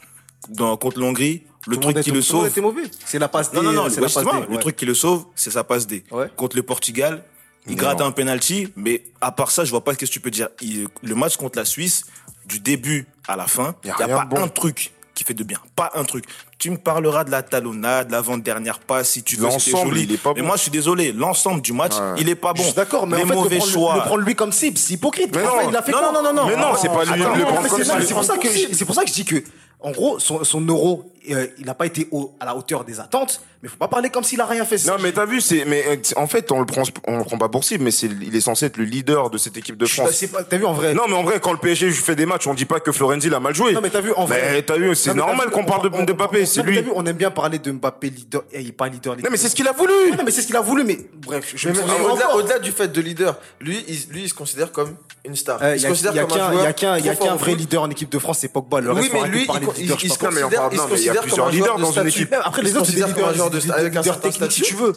Dans 0.51 0.77
contre 0.77 1.01
l'Hongrie, 1.01 1.45
le 1.67 1.77
Tout 1.77 1.81
truc 1.91 2.01
qui 2.01 2.11
le 2.11 2.23
sauve, 2.23 2.53
mauvais. 2.61 2.83
C'est 3.05 3.19
la 3.19 3.29
passe 3.29 3.51
D. 3.51 3.57
non, 3.57 3.63
non, 3.63 3.73
non, 3.73 3.89
c'est 3.89 3.97
la 4.01 4.03
passe 4.03 4.15
D. 4.17 4.21
justement, 4.23 4.47
le 4.49 4.59
truc 4.59 4.77
qui 4.77 4.85
le 4.85 4.95
sauve, 4.95 5.27
c'est 5.35 5.51
sa 5.51 5.65
passe 5.65 5.87
D. 5.87 6.05
Ouais. 6.11 6.31
Contre 6.37 6.57
le 6.57 6.63
Portugal, 6.63 7.25
il 7.67 7.73
Non. 7.73 7.79
gratte 7.79 8.01
un 8.01 8.13
penalty, 8.13 8.69
mais 8.77 9.03
à 9.21 9.33
part 9.33 9.51
ça, 9.51 9.65
je 9.65 9.71
vois 9.71 9.83
pas 9.83 9.93
ce 9.95 9.99
que 9.99 10.05
tu 10.05 10.21
peux 10.21 10.31
dire. 10.31 10.49
Il- 10.61 10.87
le 11.03 11.15
match 11.17 11.37
contre 11.37 11.59
la 11.59 11.65
Suisse, 11.65 12.05
du 12.47 12.61
début 12.61 13.07
à 13.27 13.35
la 13.35 13.47
fin, 13.49 13.75
il 13.83 13.91
a 13.91 13.97
y 13.99 14.03
a, 14.03 14.09
pas 14.09 14.25
bon. 14.25 14.37
un 14.41 14.47
truc 14.49 14.93
qui 15.17 15.25
fait 15.25 15.35
de 15.35 15.43
bien. 15.43 15.59
Pas 15.75 15.91
un 15.95 16.05
truc. 16.05 16.25
Tu 16.59 16.71
me 16.71 16.77
parleras 16.77 17.25
de 17.25 17.31
la 17.31 17.43
talonnade, 17.43 18.11
l'avant-dernière 18.11 18.79
passe, 18.79 19.11
si 19.11 19.23
tu 19.25 19.37
veux, 19.37 19.49
c'était 19.51 19.71
L'ensemble, 19.73 19.91
joli. 19.95 20.03
il 20.05 20.13
est 20.13 20.17
pas 20.19 20.33
Mais 20.37 20.43
moi, 20.43 20.57
je 20.57 20.63
suis 20.63 20.71
désolé, 20.71 21.11
l'ensemble 21.13 21.63
du 21.63 21.73
match, 21.73 21.95
Ouais. 21.95 22.21
il 22.21 22.29
est 22.29 22.35
pas 22.35 22.53
bon. 22.53 22.61
Je 22.63 22.67
suis 22.69 22.75
d'accord, 22.77 23.07
mais 23.07 23.17
Les 23.17 23.25
en 23.25 23.27
fait, 23.29 23.35
mauvais 23.35 23.55
le 23.57 23.59
prendre, 23.61 23.73
choix. 23.73 23.95
le 23.97 24.01
prendre 24.03 24.19
lui 24.23 24.35
comme 24.37 24.53
cible, 24.53 24.77
c'est 24.79 24.95
hypocrite. 24.95 25.35
Mais 25.35 25.43
Enfin, 25.43 25.63
non. 25.65 25.71
il 25.71 25.77
a 25.77 25.83
fait 25.83 25.91
Non, 25.93 25.99
quoi 25.99 26.13
non, 26.13 26.23
non, 26.23 26.33
non, 26.35 26.47
Mais 26.47 26.57
non, 26.57 26.69
c'est 26.81 26.89
pas 26.89 27.05
lui 27.05 27.23
Attends, 27.23 27.35
le 27.35 27.43
prendre 27.45 27.69
comme 27.69 27.83
c'est- 27.83 28.15
pour 28.15 28.25
ça 28.25 28.37
que 28.37 28.49
je- 28.49 28.75
c'est 28.75 28.85
pour 28.85 28.95
ça 28.95 29.03
que 29.05 29.09
je 29.09 29.15
dis 29.15 29.25
que, 29.25 29.43
en 29.81 29.91
gros, 29.91 30.19
son, 30.19 30.45
son 30.45 30.61
euro, 30.61 31.11
euh, 31.35 31.47
il 31.59 31.67
n'a 31.67 31.75
pas 31.75 31.87
été 31.87 32.09
au- 32.11 32.35
à 32.41 32.45
la 32.45 32.57
hauteur 32.57 32.85
des 32.85 33.01
attentes, 33.01 33.41
mais 33.63 33.69
faut 33.69 33.77
pas 33.77 33.89
parler 33.89 34.11
comme 34.11 34.23
s'il 34.25 34.41
a 34.41 34.47
rien 34.47 34.65
fait. 34.65 34.85
Non, 34.87 34.97
mais 35.03 35.13
t'as 35.13 35.25
vu, 35.27 35.41
c'est, 35.41 35.65
mais 35.65 35.85
euh, 35.89 35.97
en 36.17 36.27
fait, 36.27 36.51
on 36.53 36.61
le 36.61 36.67
prend, 36.67 36.83
on 37.07 37.19
le 37.19 37.25
prend 37.25 37.39
pas 37.39 37.49
pour 37.49 37.65
cible, 37.65 37.85
mais 37.85 37.91
c'est, 37.91 38.07
il 38.07 38.35
est 38.35 38.41
censé 38.41 38.67
être 38.67 38.77
le 38.77 38.85
leader 38.85 39.31
de 39.31 39.39
cette 39.39 39.57
équipe 39.57 39.77
de 39.77 39.87
France. 39.87 40.25
T'as 40.49 40.57
vu 40.57 40.65
en 40.67 40.73
vrai 40.73 40.95
Non, 40.95 41.03
mais 41.09 41.15
en 41.15 41.23
vrai, 41.23 41.41
quand 41.41 41.53
le 41.53 41.59
PSG 41.59 41.91
fait 41.91 42.17
des 42.17 42.27
matchs, 42.27 42.47
on 42.47 42.55
dit 42.55 42.65
pas 42.65 42.81
que 42.81 42.93
Florenzi 42.93 43.29
l'a 43.31 43.41
mal 43.41 43.55
joué. 43.55 43.73
Non, 43.73 43.81
mais 43.83 43.91
t'as 43.91 44.01
vu 44.01 44.13
en 44.13 44.25
vrai. 44.25 44.43
Mais 44.53 44.63
t'as 44.63 44.77
vu, 44.77 44.95
c'est 44.95 45.15
normal 45.15 45.47
vu, 45.49 45.53
qu'on 45.53 45.63
on- 45.63 45.65
parle 45.65 45.91
de, 45.91 45.97
on- 45.97 46.05
de 46.05 46.13
on- 46.13 46.15
Mbappé, 46.17 46.43
on- 46.43 46.47
c'est 46.47 46.63
lui. 46.63 46.77
t'as 46.77 46.83
vu, 46.83 46.91
on 46.95 47.05
aime 47.07 47.17
bien 47.17 47.31
parler 47.31 47.59
de 47.59 47.71
Mbappé 47.73 48.11
leader. 48.11 48.43
Eh, 48.53 48.61
il 48.63 48.69
est 48.69 48.73
pas 48.73 48.89
leader. 48.89 49.17
Non, 49.17 49.29
mais 49.31 49.37
c'est 49.37 49.49
ce 49.49 49.55
qu'il 49.57 49.67
a 49.69 49.73
voulu. 49.73 49.93
Non, 50.17 50.23
mais 50.25 50.31
c'est 50.31 50.43
ce 50.43 50.47
qu'il 50.47 50.57
a 50.57 50.61
voulu, 50.61 50.85
mais 50.85 50.99
bref, 51.27 51.53
je 51.57 51.69
au-delà, 51.71 52.59
du 52.59 52.73
fait 52.73 52.89
de 52.89 53.01
leader, 53.01 53.39
lui, 53.61 53.85
il, 53.89 53.97
lui, 54.13 54.23
il 54.25 54.29
se 54.29 54.35
considère 54.35 54.73
comme 54.73 54.97
une 55.25 55.37
star. 55.37 55.59
Euh, 55.63 55.75
il 55.77 55.81
se 55.81 55.87
considère 55.89 56.27
comme 56.27 56.39
un 56.41 56.53
joueur 56.53 56.67
a 56.67 56.73
qu'un, 56.73 56.99
il 56.99 57.05
y 57.05 57.09
a 57.09 57.15
qu'un 57.17 57.35
vrai 57.37 57.55
leader 57.55 57.83
en 57.83 57.91
équipe 57.91 58.11
de 58.11 58.19
France, 58.19 58.39
c'est 58.41 58.49
Pogba. 58.49 58.81
Le 58.81 58.93
Oui, 58.93 59.11
mais 59.13 59.29
lui, 59.29 59.47
il, 59.79 59.89
se 59.91 60.19
considère, 60.19 61.16
parle- 61.21 61.29
il 61.29 61.31
se 61.31 61.41
non, 61.41 61.47
mais 61.47 61.53
il 61.53 61.57
y 61.57 61.59
a 61.59 61.63
considère 61.67 61.67
plusieurs 61.67 61.67
comme 61.67 61.67
un 61.67 61.75
leaders 61.75 61.77
de 61.77 61.83
dans 61.83 61.93
une 61.93 62.09
équipe. 62.09 62.35
Après, 62.45 62.63
les 62.63 62.77
autres, 62.77 62.87
c'est 62.87 62.93
des 62.93 63.01
comme 63.01 63.25
un 63.25 63.33
leaders, 63.33 63.35
joueur 63.35 63.51
de 63.51 63.57
avec 63.73 63.97
un 63.97 64.01
leaders 64.01 64.05
certain 64.05 64.29
si 64.51 64.63
tu 64.63 64.75
veux. 64.75 64.93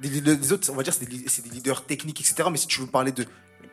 Leaders- 0.00 0.38
Les 0.40 0.52
autres, 0.52 0.68
on 0.70 0.74
va 0.74 0.82
dire, 0.82 0.92
c'est 0.94 1.42
des 1.44 1.50
leaders 1.50 1.84
techniques, 1.86 2.20
etc. 2.20 2.48
Mais 2.50 2.58
si 2.58 2.66
tu 2.66 2.80
veux 2.80 2.86
parler 2.86 3.12
de 3.12 3.24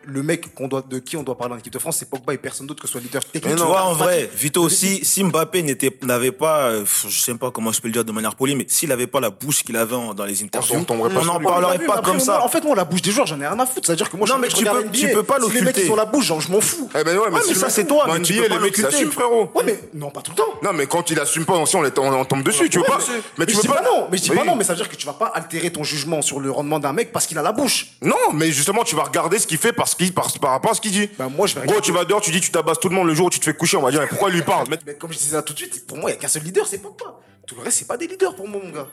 le 0.04 0.22
mec 0.22 0.54
qu'on 0.54 0.68
doit, 0.68 0.82
de 0.88 0.98
qui 0.98 1.16
on 1.16 1.22
doit 1.22 1.36
parler 1.36 1.54
en 1.54 1.58
équipe 1.58 1.72
de 1.72 1.78
France, 1.78 1.96
c'est 1.98 2.08
Pogba 2.10 2.32
et 2.34 2.38
personne 2.38 2.66
d'autre 2.66 2.80
que 2.82 2.88
ce 2.88 2.92
soit 2.92 3.00
leader 3.00 3.24
technique. 3.24 3.44
Mais 3.54 3.54
tu 3.60 3.66
vois, 3.66 3.82
en 3.84 3.92
vrai, 3.92 4.30
Vito 4.34 4.62
aussi, 4.62 5.04
si 5.04 5.22
Mbappé 5.24 5.62
n'était, 5.62 5.96
n'avait 6.02 6.32
pas, 6.32 6.68
euh, 6.70 6.84
je 7.08 7.20
sais 7.20 7.34
pas 7.34 7.50
comment 7.50 7.72
je 7.72 7.80
peux 7.80 7.88
le 7.88 7.92
dire 7.92 8.04
de 8.04 8.12
manière 8.12 8.34
polie, 8.34 8.54
mais 8.54 8.64
s'il 8.68 8.90
avait 8.92 9.06
pas 9.06 9.20
la 9.20 9.30
bouche 9.30 9.62
qu'il 9.62 9.76
avait 9.76 9.96
dans 10.14 10.24
les 10.24 10.42
interviews, 10.42 10.76
On 10.76 10.84
tomberait 10.84 11.10
pas 11.12 11.20
on 11.20 11.22
sur 11.24 11.32
n'en 11.34 11.40
parlerait 11.40 11.78
Mais 11.78 11.86
pas 11.86 12.00
comme 12.02 12.16
moi, 12.16 12.24
ça. 12.24 12.42
En 12.44 12.48
fait, 12.48 12.62
moi, 12.64 12.74
la 12.76 12.84
bouche 12.84 13.02
des 13.02 13.10
joueurs, 13.10 13.26
j'en 13.26 13.40
ai 13.40 13.46
rien 13.46 13.58
à 13.58 13.66
foutre. 13.66 13.86
C'est-à-dire 13.86 14.08
que 14.10 14.16
moi, 14.16 14.26
Non, 14.28 14.36
je, 14.36 14.40
mais 14.40 14.50
je 14.50 14.56
tu 14.56 14.64
peux- 14.64 14.70
NBA. 14.84 14.90
tu 14.98 15.08
peux 15.12 15.22
pas 15.22 15.36
Si 15.36 15.40
les 15.42 15.46
mecs 15.48 15.60
l'occulter. 15.64 15.86
ils 15.86 15.92
ont 15.92 15.96
la 15.96 16.04
bouche, 16.06 16.24
genre, 16.26 16.40
je 16.40 16.50
m'en 16.50 16.60
fous. 16.60 16.90
Eh 16.98 17.04
ben 17.04 17.16
ouais, 17.18 17.24
mais, 17.28 17.34
Ouais, 17.36 17.40
si 17.42 17.48
mais 17.48 17.54
le 17.54 17.60
ça, 17.60 17.70
c'est 17.70 17.86
toi, 17.86 18.06
Dans 18.06 18.14
mais 18.14 18.22
tu 18.22 18.32
NBA, 18.32 18.42
peux 18.42 18.48
les 18.48 18.48
pas 18.48 18.54
mecs 18.62 18.62
l'occulter. 18.76 18.90
s'assument, 18.90 19.12
frérot. 19.12 19.50
Ouais, 19.54 19.62
mais 19.66 19.80
non, 19.94 20.10
pas 20.10 20.22
tout 20.22 20.30
le 20.32 20.36
temps. 20.36 20.54
Non, 20.62 20.72
mais 20.72 20.86
quand 20.86 21.10
il 21.10 21.20
assume 21.20 21.44
pas, 21.44 21.54
on, 21.54 21.64
on, 21.64 22.24
tombe 22.24 22.42
dessus, 22.42 22.68
tu 22.70 22.78
veux 22.78 22.84
pas. 22.84 22.98
Mais 23.38 23.46
tu 23.46 23.52
je 23.52 23.56
veux 23.56 23.62
dis 23.62 23.68
pas. 23.68 23.82
non, 23.82 24.08
mais 24.10 24.16
je 24.18 24.22
dis 24.22 24.30
pas 24.30 24.44
non, 24.44 24.56
mais 24.56 24.64
ça 24.64 24.72
veut 24.72 24.78
dire 24.78 24.88
que 24.88 24.96
tu 24.96 25.06
vas 25.06 25.12
pas 25.12 25.26
altérer 25.26 25.70
ton 25.70 25.84
jugement 25.84 26.22
sur 26.22 26.40
le 26.40 26.50
rendement 26.50 26.78
d'un 26.78 26.92
mec 26.92 27.12
parce 27.12 27.26
qu'il 27.26 27.38
a 27.38 27.42
la 27.42 27.52
bouche. 27.52 27.88
Non, 28.02 28.16
mais 28.32 28.50
justement, 28.52 28.84
tu 28.84 28.94
vas 28.96 29.02
regarder 29.04 29.38
ce 29.38 29.46
qu'il 29.46 29.58
fait 29.58 29.72
parce 29.72 29.89
qu'il, 29.96 30.12
par, 30.14 30.32
par 30.38 30.50
rapport 30.52 30.70
à 30.72 30.74
ce 30.74 30.80
qu'il 30.80 30.92
dit. 30.92 31.08
Bah, 31.18 31.28
moi, 31.28 31.46
je 31.46 31.58
vais 31.58 31.66
Gros, 31.66 31.80
tu 31.80 31.92
vas 31.92 32.04
dehors, 32.04 32.20
tu 32.20 32.30
dis, 32.30 32.40
tu 32.40 32.50
tabasses 32.50 32.80
tout 32.80 32.88
le 32.88 32.94
monde 32.94 33.06
le 33.06 33.14
jour 33.14 33.26
où 33.26 33.30
tu 33.30 33.38
te 33.40 33.44
fais 33.44 33.54
coucher, 33.54 33.76
on 33.76 33.82
va 33.82 33.90
dire, 33.90 34.00
mais 34.00 34.06
pourquoi 34.08 34.28
il 34.30 34.34
lui 34.36 34.42
parle? 34.42 34.66
Mais- 34.70 34.78
Mais 34.86 34.94
comme 34.94 35.12
je 35.12 35.18
disais 35.18 35.36
ça 35.36 35.42
tout 35.42 35.52
de 35.52 35.58
suite, 35.58 35.86
pour 35.86 35.96
moi, 35.98 36.10
il 36.10 36.14
y 36.14 36.16
a 36.16 36.20
qu'un 36.20 36.28
seul 36.28 36.42
leader, 36.42 36.66
c'est 36.66 36.78
Pogba. 36.78 37.18
Tout 37.46 37.56
le 37.56 37.62
reste, 37.62 37.78
c'est 37.78 37.86
pas 37.88 37.96
des 37.96 38.06
leaders 38.06 38.34
pour 38.36 38.46
moi, 38.48 38.60
mon 38.62 38.70
gars. 38.70 38.86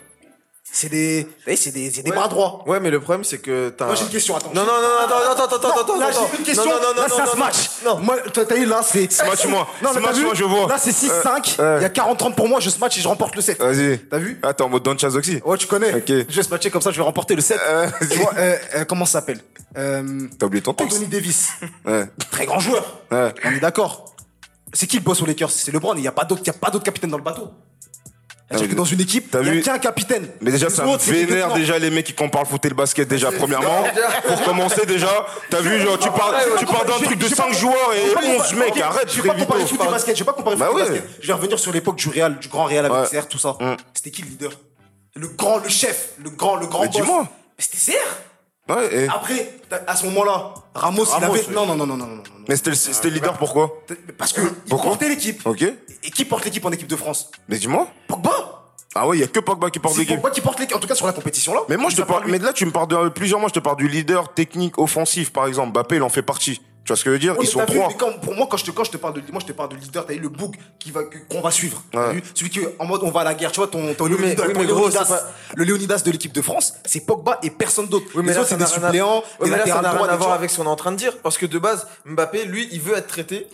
C'est 0.71 0.89
des, 0.89 1.27
c'est 1.55 1.71
des, 1.71 1.89
c'est 1.89 2.03
des 2.03 2.11
bras 2.11 2.27
droits. 2.27 2.63
Ouais, 2.67 2.79
mais 2.79 2.91
le 2.91 2.99
problème, 2.99 3.23
c'est 3.23 3.39
que 3.39 3.69
t'as. 3.69 3.85
Moi, 3.87 3.95
j'ai 3.95 4.03
une 4.03 4.09
question, 4.09 4.35
attends. 4.35 4.51
Non, 4.53 4.61
non, 4.61 4.67
non, 4.67 5.05
attends, 5.05 5.31
attends, 5.31 5.45
attends, 5.45 5.69
attends, 5.69 5.81
attends. 5.81 5.99
là, 5.99 6.09
j'ai 6.11 6.37
une 6.37 6.43
question. 6.43 6.65
Non, 6.65 6.75
non, 6.75 6.93
non, 6.95 7.01
là, 7.01 7.07
non, 7.07 7.15
c'est 7.15 7.21
un 7.21 7.25
non, 7.25 7.31
smash. 7.31 7.69
Non. 7.83 7.99
Moi, 7.99 8.17
t'as 8.31 8.55
eu 8.55 8.65
là, 8.65 8.81
c'est. 8.83 9.11
Smash-moi. 9.11 9.67
Non, 9.81 9.91
Smash-moi, 9.93 10.33
je 10.35 10.43
vois. 10.43 10.67
Là, 10.67 10.77
c'est 10.77 10.91
6-5. 10.91 11.55
Il 11.57 11.61
euh. 11.61 11.81
y 11.81 11.85
a 11.85 11.89
40-30 11.89 12.35
pour 12.35 12.47
moi, 12.47 12.59
je 12.59 12.69
smash 12.69 12.97
et 12.97 13.01
je 13.01 13.07
remporte 13.07 13.35
le 13.35 13.41
7. 13.41 13.59
Vas-y. 13.59 13.97
T'as 13.99 14.17
vu 14.19 14.39
Attends, 14.43 14.65
en 14.65 14.69
mode 14.69 14.83
Don 14.83 14.97
Chazoxy. 14.97 15.41
Ouais, 15.43 15.57
tu 15.57 15.67
connais. 15.67 15.95
Ok. 15.95 16.09
Je 16.09 16.35
vais 16.35 16.43
smatcher 16.43 16.69
comme 16.69 16.81
ça, 16.81 16.91
je 16.91 16.97
vais 16.97 17.03
remporter 17.03 17.35
le 17.35 17.41
7. 17.41 17.59
Euh, 17.67 17.89
tu 18.11 18.19
vois, 18.19 18.33
euh, 18.37 18.55
euh, 18.75 18.85
comment 18.85 19.05
ça 19.05 19.13
s'appelle 19.13 19.39
euh, 19.77 20.27
T'as 20.37 20.45
oublié 20.45 20.61
ton 20.61 20.73
texte. 20.73 20.93
Anthony 20.97 21.07
Davis. 21.09 21.49
Ouais. 21.85 22.05
Très 22.29 22.45
grand 22.45 22.59
joueur. 22.59 22.99
Ouais. 23.11 23.33
On 23.45 23.51
est 23.51 23.59
d'accord. 23.59 24.13
C'est 24.73 24.85
qui 24.85 24.97
le 24.97 25.03
boss 25.03 25.21
aux 25.21 25.25
Lakers? 25.25 25.49
C'est 25.49 25.71
LeBron. 25.71 25.95
Il 25.95 26.01
n'y 26.01 26.07
a 26.07 26.11
pas 26.11 26.25
d'autre, 26.25 26.41
il 26.43 26.47
y 26.47 26.51
a 26.51 26.53
pas 26.53 26.69
d'autre 26.69 26.83
capitaine 26.83 27.09
dans 27.09 27.17
le 27.17 27.23
bateau. 27.23 27.51
C'est-à-dire 28.49 28.67
mais 28.67 28.73
que 28.73 28.77
dans 28.77 28.85
une 28.85 29.01
équipe, 29.01 29.29
t'as 29.29 29.41
il 29.41 29.45
n'y 29.45 29.51
vu 29.51 29.59
a 29.59 29.63
qu'un 29.63 29.77
capitaine. 29.77 30.25
Mais 30.39 30.51
déjà, 30.51 30.67
Les 30.67 30.73
ça 30.73 30.87
autres, 30.87 31.03
vénère 31.03 31.53
déjà 31.53 31.77
les 31.79 31.89
mecs 31.89 32.05
qui 32.05 32.13
comparent 32.13 32.43
le 32.43 32.47
foot 32.47 32.63
et 32.63 32.69
le 32.69 32.75
basket 32.75 33.05
déjà, 33.05 33.29
premièrement. 33.29 33.83
Pour 34.25 34.41
commencer 34.43 34.85
déjà, 34.85 35.25
t'as 35.49 35.59
vu, 35.59 35.81
genre, 35.81 35.99
tu 35.99 36.09
parles, 36.09 36.35
tu 36.57 36.65
parles 36.65 36.87
d'un 36.87 37.05
truc 37.05 37.19
de 37.19 37.27
5 37.27 37.53
joueurs 37.53 37.93
et 37.93 38.37
11 38.39 38.53
mecs, 38.53 38.77
arrête, 38.77 39.11
Je 39.11 39.21
vais 39.21 39.27
pas 39.27 39.35
comparer 39.35 39.65
foot 39.65 39.81
et 39.83 39.91
basket. 39.91 40.15
Je 40.15 40.21
vais 40.21 40.25
pas 40.25 40.33
comparer 40.33 40.55
Bah 40.55 40.67
foot 40.67 40.79
et 40.79 40.83
basket. 40.83 41.03
Je 41.19 41.27
vais 41.27 41.33
revenir 41.33 41.59
sur 41.59 41.73
l'époque 41.73 41.97
du 41.97 42.07
Real, 42.07 42.39
du 42.39 42.47
grand 42.47 42.65
Real 42.65 42.85
avec. 42.85 43.09
CR, 43.09 43.27
tout 43.27 43.37
ça. 43.37 43.57
Mm. 43.59 43.75
C'était 43.93 44.11
qui 44.11 44.21
le 44.21 44.29
leader? 44.29 44.51
Le 45.15 45.27
grand, 45.27 45.57
le 45.57 45.67
chef, 45.67 46.11
le 46.23 46.29
grand, 46.29 46.55
le 46.55 46.67
grand 46.67 46.83
Mais 46.83 47.01
boss. 47.01 47.25
C'était 47.57 47.91
CR. 47.93 48.26
Ouais, 48.69 49.03
et- 49.03 49.07
Après, 49.07 49.59
à 49.85 49.95
ce 49.95 50.05
moment-là, 50.07 50.53
Ramos, 50.75 51.05
il 51.17 51.23
avait. 51.23 51.39
oui. 51.39 51.53
Non, 51.53 51.65
non, 51.65 51.75
non, 51.75 51.85
non, 51.87 51.97
non, 51.97 52.05
non. 52.07 52.23
Mais 52.47 52.55
c'était 52.55 53.09
le, 53.09 53.13
leader 53.13 53.37
pourquoi 53.37 53.81
Parce 54.17 54.33
que 54.33 54.41
il 54.41 54.69
Pourquoi 54.69 54.91
portait 54.91 55.09
l'équipe. 55.09 55.45
Ok. 55.45 55.61
Et 55.61 56.11
qui 56.11 56.25
porte 56.25 56.45
l'équipe 56.45 56.63
en 56.65 56.71
équipe 56.71 56.87
de 56.87 56.95
France 56.95 57.31
Mais 57.49 57.57
dis-moi. 57.57 57.87
Pogba. 58.07 58.53
Ah 58.95 59.07
ouais, 59.07 59.17
il 59.17 59.19
y 59.19 59.23
a 59.23 59.27
que 59.27 59.39
Pogba 59.39 59.69
qui 59.69 59.79
porte 59.79 59.97
l'équipe. 59.97 60.15
Pogba 60.15 60.29
qui 60.31 60.41
porte 60.41 60.59
l'équipe, 60.59 60.75
en 60.75 60.79
tout 60.79 60.87
cas 60.87 60.95
sur 60.95 61.05
la 61.05 61.13
compétition 61.13 61.53
là. 61.53 61.61
Mais 61.69 61.77
moi, 61.77 61.89
je 61.89 61.97
te 61.97 62.01
parle, 62.01 62.23
mais 62.27 62.39
là, 62.39 62.53
tu 62.53 62.65
me 62.65 62.71
parles 62.71 62.87
de 62.87 63.09
plusieurs 63.09 63.39
mois, 63.39 63.49
je 63.49 63.53
te 63.53 63.59
parle 63.59 63.77
du 63.77 63.87
leader 63.87 64.33
technique 64.33 64.77
offensif, 64.77 65.31
par 65.31 65.45
exemple. 65.45 65.71
Mbappé, 65.71 65.97
il 65.97 66.03
en 66.03 66.09
fait 66.09 66.21
partie. 66.23 66.61
Tu 66.87 66.93
vois 66.93 66.95
ce 66.95 67.03
que 67.03 67.09
je 67.09 67.13
veux 67.15 67.19
dire? 67.19 67.35
Ils 67.41 67.47
sont 67.47 67.59
vu, 67.65 67.65
trois. 67.65 67.89
quand- 67.99 68.17
pour 68.21 68.33
moi, 68.33 68.47
quand 68.49 68.55
je 68.55 68.63
te, 68.63 68.71
quand 68.71 68.85
je 68.85 68.91
te 68.91 68.95
parle 68.95 69.15
de, 69.15 69.21
moi, 69.33 69.41
je 69.41 69.47
te 69.47 69.51
parle 69.51 69.67
de 69.67 69.75
leader, 69.75 70.05
t'as 70.05 70.13
eu 70.13 70.19
le 70.19 70.29
book 70.29 70.55
qui 70.79 70.89
va, 70.91 71.01
qu'on 71.29 71.41
va 71.41 71.51
suivre. 71.51 71.83
T'as 71.91 72.13
Ouais. 72.13 72.23
Celui 72.33 72.49
qui, 72.49 72.61
en 72.79 72.85
mode, 72.85 73.01
on 73.03 73.11
va 73.11 73.19
à 73.19 73.23
la 73.25 73.33
guerre, 73.33 73.51
tu 73.51 73.59
vois, 73.59 73.67
ton, 73.67 73.93
ton 73.93 74.05
Oui, 74.05 74.11
mais- 74.11 74.17
Léonidas, 74.35 74.43
oui, 74.47 74.53
mais 74.55 74.65
gros, 74.65 74.79
Léonidas, 74.87 75.03
pas- 75.03 75.23
le 75.53 75.63
Léonidas 75.65 76.01
de 76.05 76.11
l'équipe 76.11 76.31
de 76.31 76.41
France, 76.41 76.75
c'est 76.85 77.01
Pogba 77.05 77.39
et 77.43 77.49
personne 77.49 77.87
d'autre. 77.87 78.05
Oui, 78.15 78.21
mais 78.23 78.31
Les 78.31 78.37
autres, 78.37 78.47
ça 78.47 78.55
c'est 78.57 78.63
des 78.63 78.71
suppléants, 78.71 79.21
des 79.43 79.49
mais 79.49 79.57
là, 79.57 79.65
ça 79.67 79.81
n'a 79.81 79.91
rien 79.91 80.07
à 80.07 80.15
voir 80.15 80.31
avec 80.31 80.49
ce 80.49 80.55
qu'on 80.55 80.63
est 80.63 80.67
en 80.67 80.77
train 80.77 80.93
de 80.93 80.97
dire. 80.97 81.17
Parce 81.17 81.37
que 81.37 81.45
de 81.45 81.59
base, 81.59 81.85
Mbappé, 82.05 82.45
lui, 82.45 82.69
il 82.71 82.79
veut 82.79 82.95
être 82.95 83.07
traité. 83.07 83.47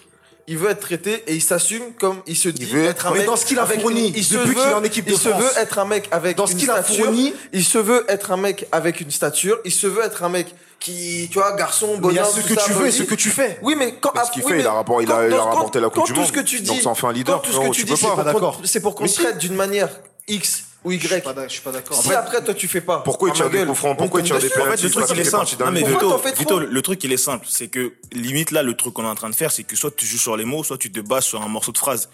Il 0.45 0.57
veut 0.59 0.69
être 0.69 0.81
traité 0.81 1.23
et 1.25 1.33
il 1.35 1.41
s'assume 1.41 1.93
comme 1.97 2.17
il 2.27 2.35
se 2.35 2.49
dit 2.49 2.65
veut 2.65 2.83
être 2.83 3.07
un 3.07 3.11
Mais 3.13 3.19
mec. 3.19 3.27
dans 3.27 3.35
ce 3.37 3.45
qu'il 3.45 3.57
a 3.57 3.65
fourni, 3.65 4.09
une- 4.09 4.13
il 4.15 4.23
se 4.25 4.33
depuis 4.35 4.49
qu'il 4.53 4.61
veut- 4.61 4.69
est 4.71 4.73
en 4.73 4.83
équipe 4.83 5.05
de 5.05 5.11
Il 5.13 5.17
se 5.17 5.29
France. 5.29 5.41
veut 5.41 5.49
être 5.57 5.79
un 5.79 5.85
mec 5.85 6.07
avec 6.11 6.35
Dans 6.37 6.45
ce 6.45 6.51
une 6.51 6.57
qu'il 6.59 6.69
a 6.69 6.83
stature. 6.83 7.05
fourni- 7.05 7.33
Il 7.53 7.63
se 7.63 7.77
veut 7.79 8.05
être 8.09 8.29
un 8.31 8.37
mec 8.37 8.67
avec 8.73 8.99
une 8.99 9.09
stature. 9.09 9.57
Il 9.63 9.71
se 9.71 9.87
veut 9.87 10.03
être 10.03 10.21
un 10.21 10.27
mec 10.29 10.53
qui, 10.83 11.29
tu 11.31 11.39
vois, 11.39 11.53
garçon, 11.55 11.87
Mais 12.01 12.09
il 12.09 12.15
y 12.15 12.19
a 12.19 12.23
bonhomme. 12.23 12.41
ce 12.41 12.47
que 12.47 12.53
ça, 12.55 12.61
tu 12.65 12.73
veux 12.73 12.87
et 12.87 12.91
ce 12.91 13.03
que 13.03 13.15
tu 13.15 13.29
fais. 13.29 13.57
Oui, 13.61 13.75
mais 13.77 13.95
quand. 14.01 14.11
Mais 14.13 14.21
ce 14.25 14.31
qu'il 14.31 14.43
oui, 14.43 14.51
fait, 14.51 14.59
il 14.59 14.67
a 14.67 14.73
rapport- 14.73 15.01
il 15.01 15.09
a- 15.11 15.27
il 15.27 15.33
a 15.33 15.37
quand- 15.37 15.45
rapporté 15.45 15.79
la 15.79 15.89
Coupe 15.89 16.05
du 16.05 16.11
tout 16.13 16.19
Monde. 16.19 16.27
ce 16.27 16.33
que 16.33 16.41
tu 16.41 16.59
dis. 16.59 16.67
Donc 16.67 16.81
ça 16.81 16.89
en 16.89 16.95
fait 16.95 17.07
un 17.07 17.13
leader, 17.13 17.41
tout 17.41 17.49
ce 17.51 17.55
frérot, 17.55 17.71
que 17.71 17.75
tu 17.75 17.85
dis, 17.85 17.91
peux 17.91 17.95
c'est 17.95 18.01
pas. 18.05 18.07
pour 18.09 18.17
Pas 18.17 18.23
qu'on- 18.33 18.39
d'accord. 18.39 18.61
c'est 18.65 18.81
pour 18.81 18.95
qu'on 18.95 19.03
Mais 19.03 19.09
te 19.09 19.15
si. 19.15 19.21
traite 19.21 19.37
d'une 19.37 19.55
manière 19.55 19.89
X 20.27 20.65
ou 20.83 20.91
Y. 20.91 20.99
je 21.47 21.47
suis 21.53 21.61
pas 21.61 21.71
d'accord. 21.71 22.01
Si 22.01 22.13
après, 22.13 22.43
toi, 22.43 22.53
tu 22.53 22.67
fais 22.67 22.81
pas. 22.81 22.97
Pourquoi 22.99 23.29
il 23.29 23.31
à 23.31 23.35
tire 23.35 23.49
des 23.49 23.59
gueule, 23.59 23.67
coups 23.67 23.79
francs 23.79 23.97
Pourquoi 23.97 24.19
il 24.19 24.25
tire 24.25 24.37
des. 24.39 24.47
En 24.47 24.49
fait, 24.49 24.81
le 24.83 24.89
truc, 24.91 25.05
il 25.09 25.19
est 25.19 25.21
qu'il 25.21 25.31
simple. 25.31 25.63
Non, 25.63 25.71
mais 25.71 25.83
Vito, 25.83 26.21
Vito, 26.37 26.59
le 26.59 26.81
truc, 26.81 27.03
il 27.05 27.13
est 27.13 27.17
simple. 27.17 27.45
C'est 27.49 27.69
que, 27.69 27.93
limite, 28.11 28.51
là, 28.51 28.61
le 28.61 28.75
truc 28.75 28.93
qu'on 28.93 29.05
est 29.05 29.07
en 29.07 29.15
train 29.15 29.29
de 29.29 29.35
faire, 29.35 29.51
c'est 29.51 29.63
que 29.63 29.77
soit 29.77 29.95
tu 29.95 30.05
joues 30.05 30.17
sur 30.17 30.35
les 30.35 30.43
mots, 30.45 30.63
soit 30.65 30.77
tu 30.77 30.91
te 30.91 30.99
bases 30.99 31.23
sur 31.23 31.41
un 31.41 31.47
morceau 31.47 31.71
de 31.71 31.77
phrase. 31.77 32.09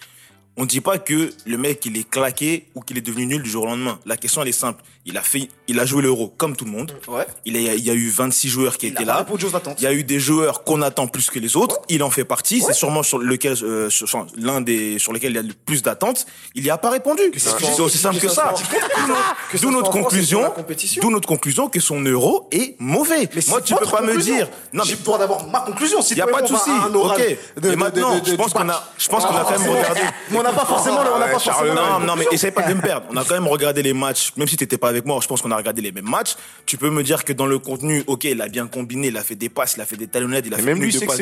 On 0.56 0.66
dit 0.66 0.80
pas 0.80 0.98
que 0.98 1.32
le 1.46 1.56
mec, 1.56 1.86
il 1.86 1.96
est 1.96 2.08
claqué 2.08 2.66
ou 2.74 2.80
qu'il 2.80 2.98
est 2.98 3.02
devenu 3.02 3.26
nul 3.26 3.42
du 3.42 3.48
jour 3.48 3.62
au 3.62 3.66
lendemain. 3.66 3.98
La 4.04 4.16
question, 4.16 4.42
elle 4.42 4.48
est 4.48 4.52
simple. 4.52 4.82
Il 5.06 5.16
a 5.16 5.22
fait, 5.22 5.48
il 5.68 5.80
a 5.80 5.86
joué 5.86 6.02
l'euro 6.02 6.28
comme 6.36 6.54
tout 6.54 6.66
le 6.66 6.70
monde. 6.70 6.92
Ouais. 7.08 7.26
Il, 7.46 7.56
y 7.56 7.90
a 7.90 7.94
eu 7.94 8.08
26 8.10 8.48
joueurs 8.48 8.76
qui 8.76 8.88
Il 8.88 8.92
étaient 8.92 9.04
là. 9.06 9.24
Il 9.78 9.82
y 9.82 9.86
a 9.86 9.92
eu 9.94 10.04
des 10.04 10.20
joueurs 10.20 10.62
qu'on 10.64 10.82
attend 10.82 11.06
plus 11.06 11.30
que 11.30 11.38
les 11.38 11.56
autres. 11.56 11.80
Il 11.88 12.02
en 12.02 12.10
fait 12.10 12.24
partie. 12.24 12.60
C'est 12.60 12.74
sûrement 12.74 13.02
sur 13.02 13.18
lequel, 13.18 13.56
euh, 13.62 13.88
sur- 13.88 14.26
l'un 14.36 14.60
des 14.60 14.98
sur 14.98 15.12
lesquels 15.12 15.32
il 15.32 15.36
y 15.36 15.38
a 15.38 15.42
le 15.42 15.54
plus 15.54 15.82
d'attentes. 15.82 16.26
Il 16.54 16.64
y 16.64 16.70
a 16.70 16.76
pas 16.76 16.90
répondu. 16.90 17.22
C'est 17.36 17.80
aussi 17.80 17.96
simple 17.96 18.18
que 18.18 18.28
ça. 18.28 18.52
Que 19.50 19.56
ça 19.56 19.62
D'où 19.62 19.70
notre 19.70 19.90
conclusion. 19.90 20.52
D'où 21.00 21.10
notre 21.10 21.28
conclusion 21.28 21.68
que 21.68 21.80
son 21.80 22.00
euro 22.02 22.48
est 22.50 22.76
mauvais. 22.78 23.28
Mais 23.34 23.42
Moi, 23.48 23.62
tu 23.62 23.74
peux 23.74 23.86
pas 23.86 24.02
me 24.02 24.18
dire. 24.20 24.48
Non, 24.72 24.84
J'ai 24.84 24.96
mais 24.96 25.02
droit 25.02 25.18
d'avoir 25.18 25.46
ma 25.46 25.60
conclusion. 25.60 26.02
Si 26.02 26.12
il 26.12 26.18
y 26.18 26.22
a 26.22 26.26
pas 26.26 26.42
de 26.42 26.48
souci. 26.48 26.70
Ok. 26.92 27.20
Et 27.64 27.76
maintenant, 27.76 28.20
je 28.22 28.34
pense 28.34 28.52
qu'on 28.52 28.68
a, 28.68 28.84
je 28.98 29.08
pense 29.08 29.24
qu'on 29.24 29.36
a 29.36 29.44
quand 29.44 29.58
même 29.58 29.70
regardé. 29.70 30.00
On 30.40 30.42
n'a 30.42 30.52
pas 30.52 30.64
forcément, 30.64 31.00
on 31.14 31.18
n'a 31.18 31.26
pas 31.28 31.38
forcément. 31.38 31.74
Non, 31.74 32.00
non, 32.06 32.16
mais 32.16 32.26
essaye 32.32 32.50
pas 32.50 32.62
de 32.62 32.74
me 32.74 32.80
perdre. 32.80 33.06
On 33.10 33.16
a 33.16 33.24
quand 33.24 33.34
même 33.34 33.46
regardé 33.46 33.82
les 33.82 33.92
matchs, 33.92 34.32
même 34.36 34.48
si 34.48 34.56
t'étais 34.56 34.78
pas 34.78 34.88
avec 34.88 35.04
moi, 35.04 35.18
je 35.22 35.26
pense 35.28 35.42
qu'on 35.42 35.50
a 35.50 35.56
regardé 35.56 35.82
les 35.82 35.92
mêmes 35.92 36.08
matchs. 36.08 36.34
Tu 36.66 36.76
peux 36.76 36.90
me 36.90 37.02
dire 37.02 37.24
que 37.24 37.32
dans 37.32 37.46
le 37.46 37.58
contenu, 37.58 38.02
ok, 38.06 38.24
il 38.24 38.40
a 38.40 38.48
bien 38.48 38.66
combiné, 38.66 39.08
il 39.08 39.16
a 39.16 39.22
fait 39.22 39.34
des 39.34 39.48
passes, 39.48 39.74
il 39.76 39.80
a 39.82 39.84
fait 39.86 39.96
des 39.96 40.06
talonnettes, 40.06 40.44
il 40.46 40.54
a 40.54 40.56
Mais 40.56 40.62
fait 40.62 40.68
même 40.74 40.82
lui, 40.82 40.92
que 40.92 40.98
passes 41.06 41.18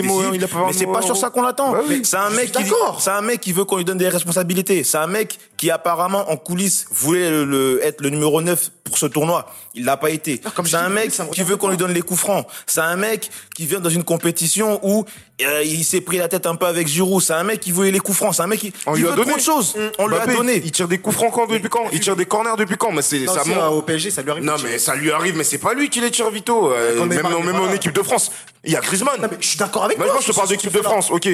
Mais 0.66 0.72
c'est 0.72 0.86
pas 0.86 1.02
sur 1.02 1.16
ça 1.16 1.30
qu'on 1.30 1.42
l'attend. 1.42 1.72
Bah 1.72 1.80
oui. 1.88 2.00
C'est 2.04 2.16
un 2.16 2.30
mec 2.30 2.52
qui, 2.52 2.62
d'accord. 2.62 3.00
c'est 3.00 3.10
un 3.10 3.20
mec 3.22 3.40
qui 3.40 3.52
veut 3.52 3.64
qu'on 3.64 3.76
lui 3.76 3.84
donne 3.84 3.98
des 3.98 4.08
responsabilités. 4.08 4.84
C'est 4.84 4.98
un 4.98 5.06
mec 5.06 5.38
qui 5.56 5.70
apparemment 5.70 6.30
en 6.30 6.36
coulisses 6.36 6.86
voulait 6.92 7.30
le, 7.30 7.44
le- 7.44 7.84
être 7.84 8.00
le 8.00 8.10
numéro 8.10 8.40
9 8.40 8.70
pour 8.84 8.98
ce 8.98 9.06
tournoi. 9.06 9.46
Il 9.74 9.84
l'a 9.84 9.96
pas 9.96 10.10
été. 10.10 10.40
Ah, 10.44 10.50
C'est 10.64 10.76
un 10.76 10.88
mec 10.88 11.12
qui 11.32 11.42
veut 11.42 11.56
qu'on 11.56 11.68
lui 11.68 11.76
donne 11.76 11.92
les 11.92 12.02
coups 12.02 12.20
francs. 12.20 12.46
C'est 12.66 12.80
un 12.80 12.96
mec 12.96 13.30
qui 13.54 13.66
vient 13.66 13.80
dans 13.80 13.90
une 13.90 14.04
compétition 14.04 14.80
où 14.82 15.04
euh, 15.42 15.62
il 15.64 15.84
s'est 15.84 16.00
pris 16.00 16.16
la 16.18 16.28
tête 16.28 16.46
un 16.46 16.54
peu 16.56 16.66
avec 16.66 16.86
Giroud. 16.88 17.22
C'est 17.22 17.34
un 17.34 17.44
mec 17.44 17.60
qui 17.60 17.70
voulait 17.70 17.90
les 17.90 17.98
coups 18.00 18.16
francs. 18.16 18.34
C'est 18.34 18.42
un 18.42 18.46
mec 18.46 18.60
qui, 18.60 18.72
veut 19.10 19.16
donné. 19.16 19.30
trop 19.30 19.38
de 19.38 19.44
choses. 19.44 19.76
On 19.98 20.06
lui 20.06 20.16
a 20.16 20.26
donné. 20.26 20.62
Il 20.64 20.72
tire 20.72 20.88
des 20.88 20.98
coups 20.98 21.16
francs 21.16 21.32
quand 21.32 21.46
depuis 21.46 21.68
quand? 21.68 21.84
Il 21.92 22.00
tire 22.00 22.16
des 22.16 22.26
corners 22.26 22.56
depuis 22.56 22.76
quand? 22.76 22.92
Mais 22.92 23.02
c'est 23.02 23.20
Non, 23.20 23.34
ça 23.34 23.42
euh, 23.46 23.68
Au 23.68 23.82
PSG, 23.82 24.10
ça 24.10 24.22
lui 24.22 24.30
arrive. 24.30 24.44
Non 24.44 24.56
mais 24.62 24.78
ça 24.78 24.94
lui 24.94 25.10
arrive, 25.10 25.36
mais 25.36 25.44
c'est 25.44 25.58
pas 25.58 25.74
lui 25.74 25.90
qui 25.90 26.00
les 26.00 26.10
tire 26.10 26.30
Vito. 26.30 26.72
Euh, 26.72 27.04
même 27.04 27.26
en 27.26 27.72
équipe 27.72 27.92
de 27.92 28.02
France, 28.02 28.30
il 28.64 28.72
y 28.72 28.76
a 28.76 28.80
Griezmann. 28.80 29.20
Non, 29.20 29.28
mais 29.30 29.36
je 29.40 29.46
suis 29.46 29.58
d'accord 29.58 29.84
avec 29.84 29.98
Mais 29.98 30.04
toi. 30.04 30.14
moi, 30.14 30.22
je 30.24 30.30
te 30.30 30.36
parle 30.36 30.48
d'équipe 30.48 30.72
de 30.72 30.78
ce 30.78 30.82
France, 30.82 31.10
ok. 31.10 31.28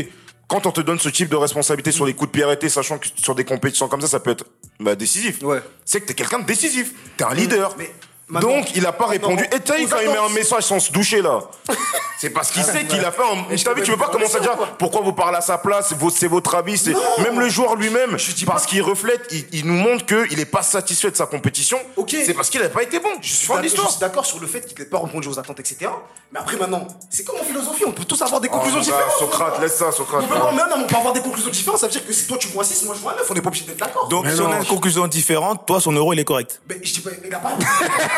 Quand 0.47 0.67
on 0.67 0.73
te 0.73 0.83
donne 0.83 0.99
ce 0.99 1.09
type 1.09 1.31
de 1.31 1.37
responsabilité 1.37 1.91
sur 1.91 2.05
les 2.05 2.13
coups 2.13 2.31
de 2.31 2.33
pied 2.33 2.45
arrêtés, 2.45 2.69
sachant 2.69 2.99
que 2.99 3.07
sur 3.17 3.35
des 3.35 3.45
compétitions 3.45 3.89
comme 3.89 4.03
ça, 4.03 4.09
ça 4.09 4.21
peut 4.21 4.31
être 4.31 4.45
bah, 4.79 4.95
décisif. 4.95 5.43
Ouais. 5.43 5.63
C'est 5.87 6.01
que 6.01 6.07
t'es 6.07 6.15
quelqu'un 6.15 6.41
de 6.41 6.45
décisif. 6.45 6.93
T'es 7.17 7.25
un 7.25 7.33
leader. 7.35 7.75
Mais 7.79 7.91
maintenant- 8.29 8.49
Donc, 8.57 8.77
il 8.77 8.87
a 8.87 8.93
pas 8.93 9.07
répondu. 9.07 9.43
Non, 9.43 9.49
Et 9.57 9.61
t'as 9.61 9.77
vu 9.77 9.85
aux 9.85 9.89
quand 9.89 9.99
il 10.03 10.09
met 10.11 10.17
un 10.17 10.29
message 10.31 10.63
sans 10.65 10.79
se 10.81 10.91
doucher, 10.93 11.23
là. 11.23 11.41
C'est 12.19 12.31
parce 12.31 12.51
qu'il 12.53 12.63
sait 12.63 12.85
qu'il 12.87 13.05
a 13.05 13.11
fait 13.13 13.23
un. 13.23 13.45
Mais 13.51 13.57
je 13.59 13.65
te 13.65 13.81
tu 13.83 13.91
veux 13.91 13.97
pas 13.99 14.09
commencer 14.09 14.37
à 14.37 14.41
dire 14.41 14.53
quoi. 14.53 14.69
pourquoi 14.79 15.03
vous 15.03 15.13
parlez 15.13 15.37
à 15.37 15.41
sa 15.43 15.59
place, 15.59 15.89
c'est 15.91 15.99
votre- 15.99 16.17
c'est 16.17 16.29
votre 16.29 16.55
avis, 16.55 16.79
c'est. 16.79 16.95
Même 17.23 17.39
le 17.39 17.49
joueur 17.51 17.75
lui-même, 17.77 18.17
parce 18.47 18.65
qu'il 18.67 18.81
reflète, 18.83 19.27
il, 19.31 19.45
il 19.53 19.67
nous 19.67 19.75
montre 19.75 20.07
qu'il 20.07 20.41
est 20.41 20.45
pas 20.47 20.63
satisfait 20.63 21.11
de 21.11 21.17
sa 21.17 21.27
compétition. 21.27 21.79
Ok. 21.97 22.17
C'est 22.25 22.33
parce 22.33 22.49
qu'il 22.49 22.63
a 22.63 22.69
pas 22.71 22.83
été 22.83 22.99
bon. 22.99 23.11
Je 23.21 23.29
suis 23.29 23.47
d'accord- 23.49 23.57
fan 23.57 23.65
Je 23.65 23.69
d'histoire. 23.69 23.91
suis 23.91 24.01
d'accord 24.01 24.25
sur 24.25 24.41
le 24.41 24.47
fait 24.47 24.63
qu'il 24.67 24.79
n'ait 24.79 24.85
pas 24.89 25.01
répondu 25.01 25.29
aux 25.29 25.39
attentes, 25.39 25.61
etc. 25.61 25.91
Mais 26.33 26.39
après, 26.41 26.57
maintenant, 26.57 26.87
c'est 27.11 27.25
comme 27.25 27.37
en 27.41 27.45
philosophie, 27.45 27.85
on 27.87 27.93
peut 27.93 28.05
tous 28.05 28.23
avoir 28.23 28.41
des 28.41 28.49
conclusions 28.49 28.79
Oh, 28.81 28.87
bah, 28.87 28.93
différentes. 28.97 29.19
Socrate, 29.19 29.61
laisse 29.61 29.77
ça, 29.77 29.93
Socrate. 29.93 30.23
On 30.25 30.27
peut, 30.27 30.35
mais 30.35 30.57
non, 30.63 30.77
mais 30.79 30.83
on 30.85 30.87
peut 30.87 30.97
avoir 30.97 31.13
des 31.13 31.21
conclusions 31.21 31.51
différentes, 31.51 31.81
ça 31.81 31.87
veut 31.89 31.93
dire 31.93 32.07
que 32.07 32.13
si 32.13 32.27
toi 32.27 32.39
tu 32.39 32.49
vois 32.49 32.63
un 32.63 32.67
6, 32.67 32.85
moi 32.85 32.95
je 32.97 33.01
vois 33.03 33.13
un 33.13 33.17
9, 33.17 33.27
on 33.31 33.35
n'est 33.35 33.43
pas 33.43 33.49
obligé 33.49 33.67
d'être 33.67 33.77
d'accord. 33.79 34.09
Donc, 34.09 34.25
Mais 34.25 34.35
si 34.35 34.41
on 34.41 34.47
a 34.47 34.55
non. 34.55 34.61
une 34.61 34.67
conclusion 34.67 35.07
différente, 35.09 35.67
toi, 35.67 35.79
son 35.81 35.93
euro, 35.93 36.13
il 36.15 36.21
est 36.21 36.25
correct. 36.25 36.61
Mais 36.69 36.77
je 36.83 36.93
dis 36.95 37.01
pas, 37.01 37.11
il 37.23 37.35
a 37.35 37.39
pas. 37.39 37.53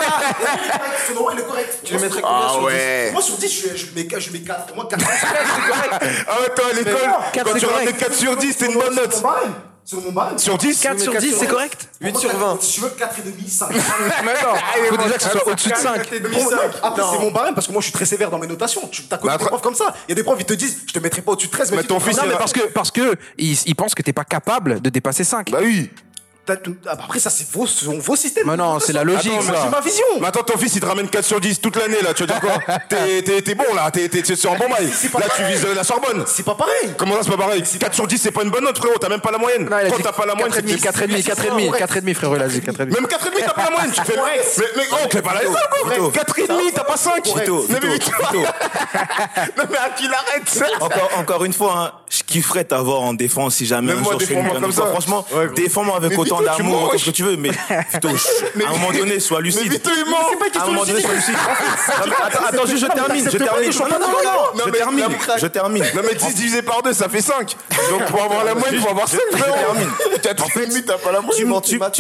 Son 1.09 1.15
euro, 1.15 1.31
il 1.33 1.41
est 1.41 1.45
correct. 1.45 1.79
Tu 1.85 1.95
le 1.95 2.01
mettrais 2.01 2.23
combien 2.23 2.49
sur 2.49 2.69
10 2.69 3.13
Moi 3.13 3.23
sur 3.23 3.37
10, 3.37 3.49
je, 3.49 3.77
je 3.77 3.87
mets, 3.95 4.09
je 4.21 4.33
mets 4.33 4.41
4. 4.41 4.67
Pour 4.67 4.77
moi, 4.77 4.89
4. 4.89 5.05
Ah 6.29 6.41
ouais, 6.41 6.55
toi 6.55 6.65
à 6.71 6.73
l'école, 6.73 6.93
non, 7.09 7.43
quand 7.45 7.59
tu 7.59 7.67
ramenais 7.67 7.93
4 7.93 8.15
sur 8.15 8.37
10, 8.37 8.53
c'était 8.53 8.73
une 8.73 8.79
bonne 8.79 8.95
note. 8.95 9.23
Sur 9.87 10.01
mon 10.01 10.11
barème. 10.11 10.37
Sur 10.37 10.59
10 10.59 10.81
4 10.81 10.99
sur 10.99 11.15
10, 11.15 11.37
c'est 11.39 11.47
correct 11.47 11.89
8 12.01 12.17
sur 12.17 12.37
20. 12.37 12.59
Si 12.61 12.73
tu 12.73 12.81
veux 12.81 12.89
4,5, 12.89 13.49
5. 13.49 13.71
Il 13.73 14.87
faut 14.89 14.97
déjà 14.97 15.15
que 15.17 15.23
ce 15.23 15.31
soit 15.31 15.47
au-dessus 15.47 15.71
de 15.71 15.77
5. 15.77 16.01
Après, 16.83 17.03
c'est 17.13 17.19
mon 17.21 17.31
barème 17.31 17.55
parce 17.55 17.69
que 17.69 17.73
moi 17.73 17.81
je 17.81 17.85
suis 17.85 17.93
très 17.93 18.05
sévère 18.05 18.29
dans 18.29 18.41
mes 18.41 18.49
notations. 18.49 18.89
Tu 18.91 19.03
as 19.09 19.17
connu 19.17 19.33
Bah, 19.33 19.39
des 19.39 19.45
profs 19.45 19.63
comme 19.63 19.77
ça. 19.77 19.95
Il 20.09 20.11
y 20.11 20.13
a 20.13 20.15
des 20.17 20.25
profs, 20.25 20.41
ils 20.41 20.45
te 20.45 20.55
disent, 20.55 20.79
je 20.89 20.93
te 20.93 20.99
mettrai 20.99 21.23
pas 21.23 21.31
au-dessus 21.33 21.47
de 21.47 21.53
13, 21.53 21.71
mais, 21.71 21.77
Mais 21.77 21.83
tu 21.85 21.89
ton 21.89 22.01
fils, 22.01 22.17
Non, 22.17 22.25
mais 22.27 22.35
parce 22.35 22.53
que, 22.53 22.67
parce 22.73 22.91
que, 22.91 23.15
il 23.39 23.75
pense 23.77 23.95
que 23.95 24.03
t'es 24.03 24.13
pas 24.13 24.25
capable 24.25 24.81
de 24.81 24.91
dépasser 24.91 25.23
5. 25.23 25.53
Bah 25.53 25.59
oui. 25.63 25.89
T'as 26.47 26.57
tout- 26.57 26.77
ah, 26.87 26.95
bah, 26.95 27.03
après, 27.05 27.19
ça, 27.19 27.31
c'est 27.31 27.47
vos, 27.51 27.67
vos 27.99 28.17
systèmes. 28.17 28.45
Mais 28.47 28.57
non, 28.57 28.79
c'est 28.81 28.93
la 28.93 29.05
logique, 29.05 29.33
Attends, 29.33 29.43
ça. 29.43 29.53
Moi, 29.53 29.61
j'ai 29.65 29.71
ma 29.71 29.81
vision. 29.81 30.05
Mais 30.21 30.27
attends, 30.29 30.43
ton 30.45 30.57
fils, 30.59 30.75
il 30.77 30.81
te 30.81 30.87
ramène 30.87 31.09
4 31.09 31.25
sur 31.25 31.41
10 31.41 31.61
toute 31.61 31.77
l'année, 31.77 32.01
là. 32.03 32.15
Tu 32.15 32.23
veux 32.23 32.27
dire 32.29 32.41
quoi 32.41 32.55
T'es- 32.89 33.23
T'es 33.23 33.43
t'es 33.43 33.55
bon, 33.55 33.75
là. 33.75 33.91
T'es 33.91 34.09
t'es- 34.09 34.23
t'es 34.23 34.37
sur 34.37 34.53
un 34.53 34.57
bon 34.57 34.69
bail. 34.69 34.89
C'est 34.95 35.13
Là, 35.13 35.27
tu 35.37 35.43
vises 35.45 35.67
la 35.75 35.85
Sorbonne. 35.85 36.25
C'est 36.27 36.45
pas 36.45 36.55
pareil. 36.55 36.93
Comment 36.97 37.15
ça, 37.17 37.21
c'est 37.25 37.31
pas 37.31 37.37
pareil 37.37 37.63
4 37.63 37.95
sur 37.95 38.07
10, 38.07 38.19
c'est 38.19 38.31
pas 38.31 38.43
une 38.43 38.51
bonne 38.51 38.65
note, 38.65 38.79
frérot. 38.79 38.99
T'as 38.99 39.09
même 39.09 39.21
pas 39.21 39.31
la 39.31 39.39
moyenne. 39.39 39.69
Quand 39.69 40.03
t'as 40.03 40.13
pas 40.13 40.27
la 40.27 40.35
moyenne, 40.35 40.53
c'est 40.55 40.63
4,5, 40.63 41.23
4,5, 41.23 41.23
4,5, 41.23 41.77
4,5, 41.79 42.15
frérot, 42.15 42.37
il 42.37 42.43
a 42.43 42.49
dit 42.49 42.61
4,5. 42.61 42.79
Même 42.95 43.07
4,5, 43.07 43.45
t'as 43.45 43.53
pas 43.53 43.65
la 43.65 43.71
moyenne. 43.71 43.93
Tu 43.93 44.01
fais. 44.03 44.17
Mais, 44.17 44.65
mais 44.77 44.83
oh, 44.93 45.07
t'es 45.11 45.23
pas 45.23 45.35
la. 45.35 45.41
Vito. 45.41 46.11
4,5, 46.11 46.73
t'as 46.75 46.85
pas 46.85 46.97
5. 46.97 47.25
Vito, 47.27 47.67
Non, 47.69 47.79
mais 47.83 47.89
Vito, 47.89 48.11
Vito. 48.11 48.39
Vito. 48.39 48.45
Non, 49.57 49.65
mais 49.71 49.77
à 49.79 49.91
qui 49.91 50.05
l'arrête 50.09 50.73
Encore, 51.17 51.45
une 51.45 51.53
fois, 51.53 51.75
hein, 51.79 51.93
je 52.09 52.23
kifferais 52.23 52.65
t'avoir 52.65 53.01
en 53.03 53.15
défense 53.15 53.57
si 53.57 53.67
jamais 53.67 53.93
un 53.93 53.97
moi, 53.97 54.13
jour 54.13 54.21
je 54.21 54.27
fais 54.27 54.35
une. 54.35 54.73
Franchement, 54.73 55.27
défends-moi 55.55 55.97
avec 55.97 56.11
Mais 56.13 56.19
autant 56.19 56.36
D'amour, 56.43 56.83
autant 56.85 56.99
ce 56.99 57.05
que 57.07 57.11
tu 57.11 57.23
veux, 57.23 57.37
mais 57.37 57.51
Vito, 57.93 58.09
à 58.09 58.69
un 58.69 58.73
moment 58.73 58.93
donné, 58.93 59.21
sois 59.21 59.41
lucide. 59.41 59.63
Mais 59.65 59.69
Vito, 59.71 59.91
il 59.97 60.11
ment. 60.11 60.17
À 60.59 60.63
un 60.63 60.67
moment 60.67 60.85
donné, 60.85 61.01
sois 61.01 61.15
lucide. 61.15 61.35
Attends, 62.49 62.67
je 62.67 62.87
termine, 62.87 63.25
je 63.31 63.39
termine. 63.39 63.71
Non, 63.71 63.87
non, 63.89 63.99
non, 63.99 64.09
non, 64.55 64.65
Je 64.67 64.71
termine, 64.71 65.07
je 65.39 65.47
termine. 65.47 65.85
Non 65.95 66.03
mais 66.05 66.15
10 66.15 66.35
divisé 66.35 66.63
par 66.63 66.83
2 66.83 66.93
ça 66.93 67.09
fait 67.09 67.21
5 67.23 67.57
Donc 67.91 68.05
pour 68.07 68.23
avoir 68.23 68.45
la 68.45 68.55
moyenne 68.55 68.81
faut 68.81 68.89
avoir 68.91 69.09
5 69.09 69.19
frérot 69.33 69.57
termine. 69.57 69.91
4,5 70.23 70.85
t'as 70.85 70.99
pas 70.99 71.13
la 71.13 71.19
Tu, 71.21 71.45
moyenne 71.45 71.49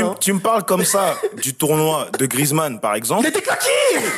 me- 0.08 0.18
tu 0.18 0.34
parles 0.38 0.64
comme 0.64 0.84
ça 0.84 1.16
du 1.42 1.54
tournoi 1.54 2.06
de 2.18 2.26
Griezmann, 2.26 2.80
par 2.80 2.94
exemple. 2.94 3.22
Il 3.24 3.28
était 3.28 3.40
claqué 3.42 3.68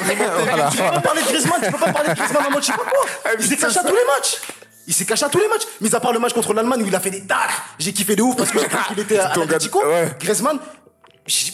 Tu 0.09 0.17
peux 0.17 0.83
pas 0.85 1.01
parler 1.01 1.23
de 1.23 1.27
Griezmann, 1.29 1.61
tu 1.63 1.71
peux 1.73 1.79
pas 1.79 1.93
parler 1.93 2.09
de 2.11 2.15
Griezmann 2.15 2.47
en 2.47 2.51
mode 2.51 2.63
je 2.63 2.67
sais 2.67 2.73
pas 2.73 2.79
quoi. 2.79 3.33
Il 3.39 3.45
s'est 3.47 3.57
caché 3.57 3.79
à 3.79 3.83
tous 3.83 3.89
les 3.95 4.05
matchs. 4.05 4.41
Il 4.89 4.95
s'est 4.95 5.05
caché 5.05 5.25
à 5.25 5.29
tous 5.29 5.39
les 5.39 5.47
matchs. 5.49 5.63
Mis 5.81 5.95
à 5.95 6.01
part 6.01 6.13
le 6.13 6.19
match 6.19 6.33
contre 6.33 6.53
l'Allemagne 6.55 6.83
où 6.83 6.87
il 6.87 6.95
a 6.95 7.01
fait 7.01 7.11
des 7.11 7.21
tacles. 7.25 7.55
J'ai 7.79 7.93
kiffé 7.93 8.17
de 8.17 8.23
ouf 8.23 8.35
parce 8.37 8.51
que 8.51 8.59
j'ai 8.59 8.67
cru 8.67 8.79
qu'il 8.89 8.99
était 9.01 9.19
à 9.21 9.29
l'Atletico. 9.37 9.81
ouais. 9.87 10.17
Griezmann, 10.19 10.59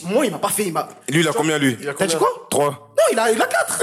moi 0.05 0.25
il 0.25 0.31
m'a 0.33 0.39
pas 0.39 0.49
fait. 0.51 0.67
Il 0.67 0.73
m'a. 0.73 0.89
Lui 1.09 1.21
il 1.21 1.29
a 1.29 1.33
combien 1.33 1.59
lui 1.59 1.77
T'as 1.99 2.07
dit 2.07 2.17
quoi 2.17 2.29
3 2.49 2.65
Non, 2.71 2.77
il 3.13 3.19
a, 3.19 3.31
il 3.33 3.43
a 3.43 3.47
4. 3.47 3.83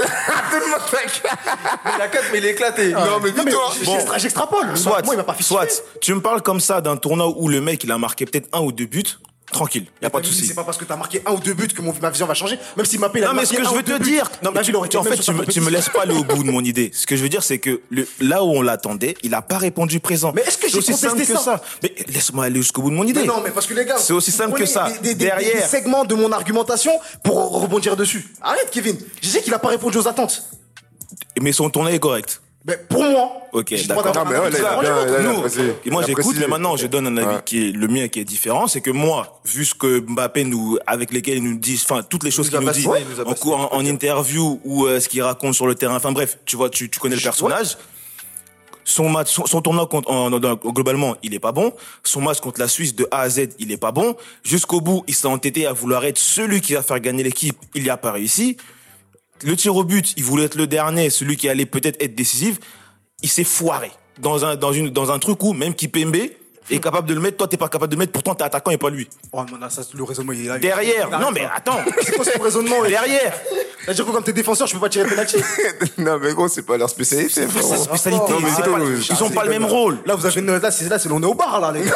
Il 1.96 2.00
a 2.02 2.08
4, 2.08 2.24
mais 2.32 2.38
il 2.38 2.46
est 2.46 2.50
éclaté. 2.50 2.92
Non 2.92 3.00
mais 3.22 3.30
Non, 3.30 3.34
mais 3.44 3.44
dis-toi 3.44 3.70
Bon. 3.84 3.92
j'extra- 3.94 4.18
j'extrapole. 4.18 4.76
Soit, 4.76 5.02
Moi 5.04 5.14
il 5.14 5.18
m'a 5.18 5.24
pas 5.24 5.34
fait 5.34 5.42
soit, 5.42 5.66
tu 6.00 6.14
me 6.14 6.20
parles 6.20 6.42
comme 6.42 6.60
ça 6.60 6.80
d'un 6.80 6.96
tournoi 6.96 7.28
où 7.36 7.48
le 7.48 7.60
mec 7.60 7.84
il 7.84 7.92
a 7.92 7.98
marqué 7.98 8.24
peut-être 8.26 8.48
un 8.52 8.60
ou 8.60 8.72
deux 8.72 8.86
buts, 8.86 9.04
tranquille, 9.52 9.86
y 10.00 10.04
a 10.06 10.10
pas 10.10 10.20
de 10.20 10.26
souci. 10.26 10.46
C'est 10.46 10.54
pas 10.54 10.64
parce 10.64 10.76
que 10.78 10.84
t'as 10.84 10.96
marqué 10.96 11.22
un 11.26 11.32
ou 11.32 11.38
deux 11.40 11.54
buts 11.54 11.68
que 11.68 11.80
mon, 11.82 11.94
ma 12.02 12.10
vision 12.10 12.26
va 12.26 12.34
changer. 12.34 12.58
Même 12.76 12.86
si 12.86 12.98
Mbappé 12.98 13.20
Non 13.20 13.32
mais 13.34 13.44
ce 13.46 13.52
que 13.52 13.62
je 13.64 13.68
veux 13.70 13.82
te 13.82 14.02
dire, 14.02 14.30
non 14.42 14.50
mais 14.52 14.62
tu, 14.62 14.74
en 14.96 15.02
fait 15.04 15.16
tu 15.18 15.32
me, 15.32 15.44
tu 15.46 15.60
me 15.60 15.70
laisses 15.70 15.88
pas 15.88 16.02
aller 16.02 16.14
au 16.14 16.24
bout 16.24 16.42
de 16.42 16.50
mon 16.50 16.62
idée. 16.62 16.90
Ce 16.94 17.06
que 17.06 17.14
je 17.16 17.22
veux 17.22 17.28
dire 17.28 17.42
c'est 17.44 17.58
que 17.58 17.80
le, 17.90 18.06
là 18.20 18.42
où 18.42 18.48
on 18.50 18.62
l'attendait, 18.62 19.14
il 19.22 19.34
a 19.34 19.42
pas 19.42 19.58
répondu 19.58 20.00
présent. 20.00 20.32
Mais 20.34 20.42
est-ce 20.42 20.58
que 20.58 20.68
j'ai 20.68 20.78
aussi 20.78 20.94
simple 20.94 21.12
contesté 21.12 21.34
que 21.34 21.38
ça 21.38 21.44
ça 21.44 21.62
Mais 21.82 21.94
laisse-moi 22.08 22.46
aller 22.46 22.60
jusqu'au 22.60 22.82
bout 22.82 22.90
de 22.90 22.96
mon 22.96 23.04
idée. 23.04 23.20
Mais 23.20 23.26
non, 23.26 23.40
mais 23.44 23.50
parce 23.50 23.66
que 23.66 23.74
les 23.74 23.84
gars, 23.84 23.98
C'est 23.98 24.12
aussi 24.12 24.32
simple 24.32 24.58
que 24.58 24.66
ça. 24.66 24.90
Des, 25.02 25.14
des- 25.14 25.14
Derrière. 25.26 25.54
des 25.62 25.68
segments 25.68 26.04
de 26.04 26.14
mon 26.14 26.32
argumentation 26.32 26.92
pour 27.22 27.60
rebondir 27.62 27.96
dessus. 27.96 28.34
Arrête, 28.40 28.68
Kevin. 28.70 28.96
Je 29.22 29.28
sais 29.28 29.40
qu'il 29.42 29.54
a 29.54 29.58
pas 29.58 29.68
répondu 29.68 29.98
aux 29.98 30.08
attentes. 30.08 30.44
Mais 31.40 31.52
son 31.52 31.70
tournoi 31.70 31.92
est 31.92 31.98
correct. 31.98 32.41
Mais 32.64 32.76
pour 32.88 33.02
moi, 33.02 33.32
Ok, 33.52 33.74
d'accord. 33.88 34.24
mais 34.30 34.38
ouais, 34.38 34.50
là, 34.50 34.78
bien- 34.80 35.20
Nous, 35.32 35.90
moi 35.92 36.02
j'écoute, 36.06 36.36
mais 36.38 36.46
maintenant 36.46 36.76
je 36.76 36.86
donne 36.86 37.08
un 37.08 37.16
avis 37.16 37.26
Ouais. 37.26 37.42
qui 37.44 37.68
est 37.68 37.72
le 37.72 37.88
mien 37.88 38.06
qui 38.06 38.20
est 38.20 38.24
différent, 38.24 38.68
c'est 38.68 38.80
que 38.80 38.90
moi, 38.90 39.40
vu 39.44 39.64
ce 39.64 39.74
que 39.74 39.98
Mbappé 40.00 40.44
nous, 40.44 40.78
avec 40.86 41.12
lesquels 41.12 41.38
il 41.38 41.42
nous 41.44 41.58
dit, 41.58 41.80
enfin 41.82 42.02
toutes 42.08 42.22
les 42.22 42.30
choses 42.30 42.50
qu'il 42.50 42.60
nous 42.60 42.70
dit 42.70 42.86
nous 42.86 43.20
a 43.20 43.28
en, 43.28 43.34
cours- 43.34 43.72
en, 43.72 43.76
en 43.76 43.84
interview 43.84 44.60
ou 44.64 44.86
euh, 44.86 45.00
ce 45.00 45.08
qu'il 45.08 45.22
raconte 45.22 45.54
sur 45.54 45.66
le 45.66 45.74
terrain, 45.74 45.96
enfin 45.96 46.12
bref, 46.12 46.38
tu 46.44 46.54
vois, 46.56 46.70
tu, 46.70 46.88
tu 46.88 47.00
connais 47.00 47.16
le 47.16 47.20
personnage. 47.22 47.76
Son 48.84 49.08
match, 49.08 49.28
son, 49.32 49.46
son 49.46 49.60
tournoi 49.62 49.86
contre, 49.86 50.10
en- 50.10 50.28
globalement, 50.30 51.14
il 51.22 51.34
est 51.34 51.38
pas 51.40 51.52
bon. 51.52 51.72
Son 52.02 52.20
match 52.20 52.40
contre 52.40 52.58
la 52.60 52.66
Suisse 52.68 52.94
de 52.96 53.06
A 53.12 53.20
à 53.20 53.28
Z, 53.28 53.50
il 53.60 53.70
est 53.70 53.76
pas 53.76 53.92
bon. 53.92 54.16
Jusqu'au 54.42 54.80
bout, 54.80 55.04
il 55.06 55.14
s'est 55.14 55.28
entêté 55.28 55.66
à 55.66 55.72
vouloir 55.72 56.04
être 56.04 56.18
celui 56.18 56.60
qui 56.60 56.74
va 56.74 56.82
faire 56.82 56.98
gagner 56.98 57.22
l'équipe. 57.22 57.56
Il 57.74 57.84
n'y 57.84 57.90
a 57.90 57.96
pas 57.96 58.10
réussi. 58.10 58.56
Le 59.44 59.56
tir 59.56 59.74
au 59.76 59.84
but, 59.84 60.12
il 60.16 60.24
voulait 60.24 60.44
être 60.44 60.54
le 60.56 60.66
dernier, 60.66 61.10
celui 61.10 61.36
qui 61.36 61.48
allait 61.48 61.66
peut-être 61.66 62.00
être 62.02 62.14
décisif. 62.14 62.58
Il 63.22 63.28
s'est 63.28 63.44
foiré 63.44 63.90
dans 64.20 64.44
un 64.44 64.56
dans 64.56 64.72
une 64.72 64.90
dans 64.90 65.10
un 65.10 65.18
truc 65.18 65.42
où 65.42 65.52
même 65.52 65.74
Kipembe 65.74 66.16
est 66.70 66.78
capable 66.80 67.08
de 67.08 67.14
le 67.14 67.20
mettre, 67.20 67.36
toi 67.38 67.48
t'es 67.48 67.56
pas 67.56 67.68
capable 67.68 67.90
de 67.90 67.96
le 67.96 68.00
mettre. 68.00 68.12
Pourtant 68.12 68.34
t'es 68.34 68.44
attaquant 68.44 68.70
et 68.70 68.78
pas 68.78 68.88
lui. 68.90 69.08
Oh, 69.32 69.42
non, 69.50 69.58
là, 69.58 69.68
ça, 69.68 69.82
le 69.94 70.02
raisonnement, 70.04 70.32
il 70.32 70.44
est 70.44 70.48
là. 70.48 70.58
Derrière, 70.58 71.10
non 71.20 71.30
mais 71.32 71.46
attends, 71.54 71.80
C'est 72.02 72.14
quoi 72.14 72.24
ce 72.24 72.38
raisonnement 72.38 72.82
derrière. 72.82 73.32
C'est-à-dire 73.84 74.06
que 74.06 74.10
comme 74.12 74.22
t'es 74.22 74.32
défenseur, 74.32 74.66
je 74.68 74.74
peux 74.74 74.80
pas 74.80 74.88
tirer 74.88 75.08
penalty. 75.08 75.36
Non 75.98 76.18
mais 76.20 76.32
gros 76.32 76.48
c'est 76.48 76.62
pas 76.62 76.76
leur 76.76 76.88
spécialité 76.88 77.46
frérot. 77.48 77.76
Spécialité, 77.84 78.32
Non, 78.32 78.40
mais 78.40 78.48
c'est 78.56 78.62
pas- 78.62 78.78
pas- 78.78 78.84
ils 79.10 79.22
ont 79.24 79.30
pas 79.30 79.44
le 79.44 79.50
même 79.50 79.64
rôle. 79.64 79.98
Là, 80.06 80.14
vous 80.14 80.24
avez 80.24 80.40
une, 80.40 80.56
là, 80.56 80.70
c'est 80.70 80.88
là, 80.88 80.98
c'est 80.98 81.10
on 81.10 81.20
est 81.22 81.26
au 81.26 81.34
bar, 81.34 81.60
là, 81.60 81.72
les 81.72 81.82
gars. 81.84 81.94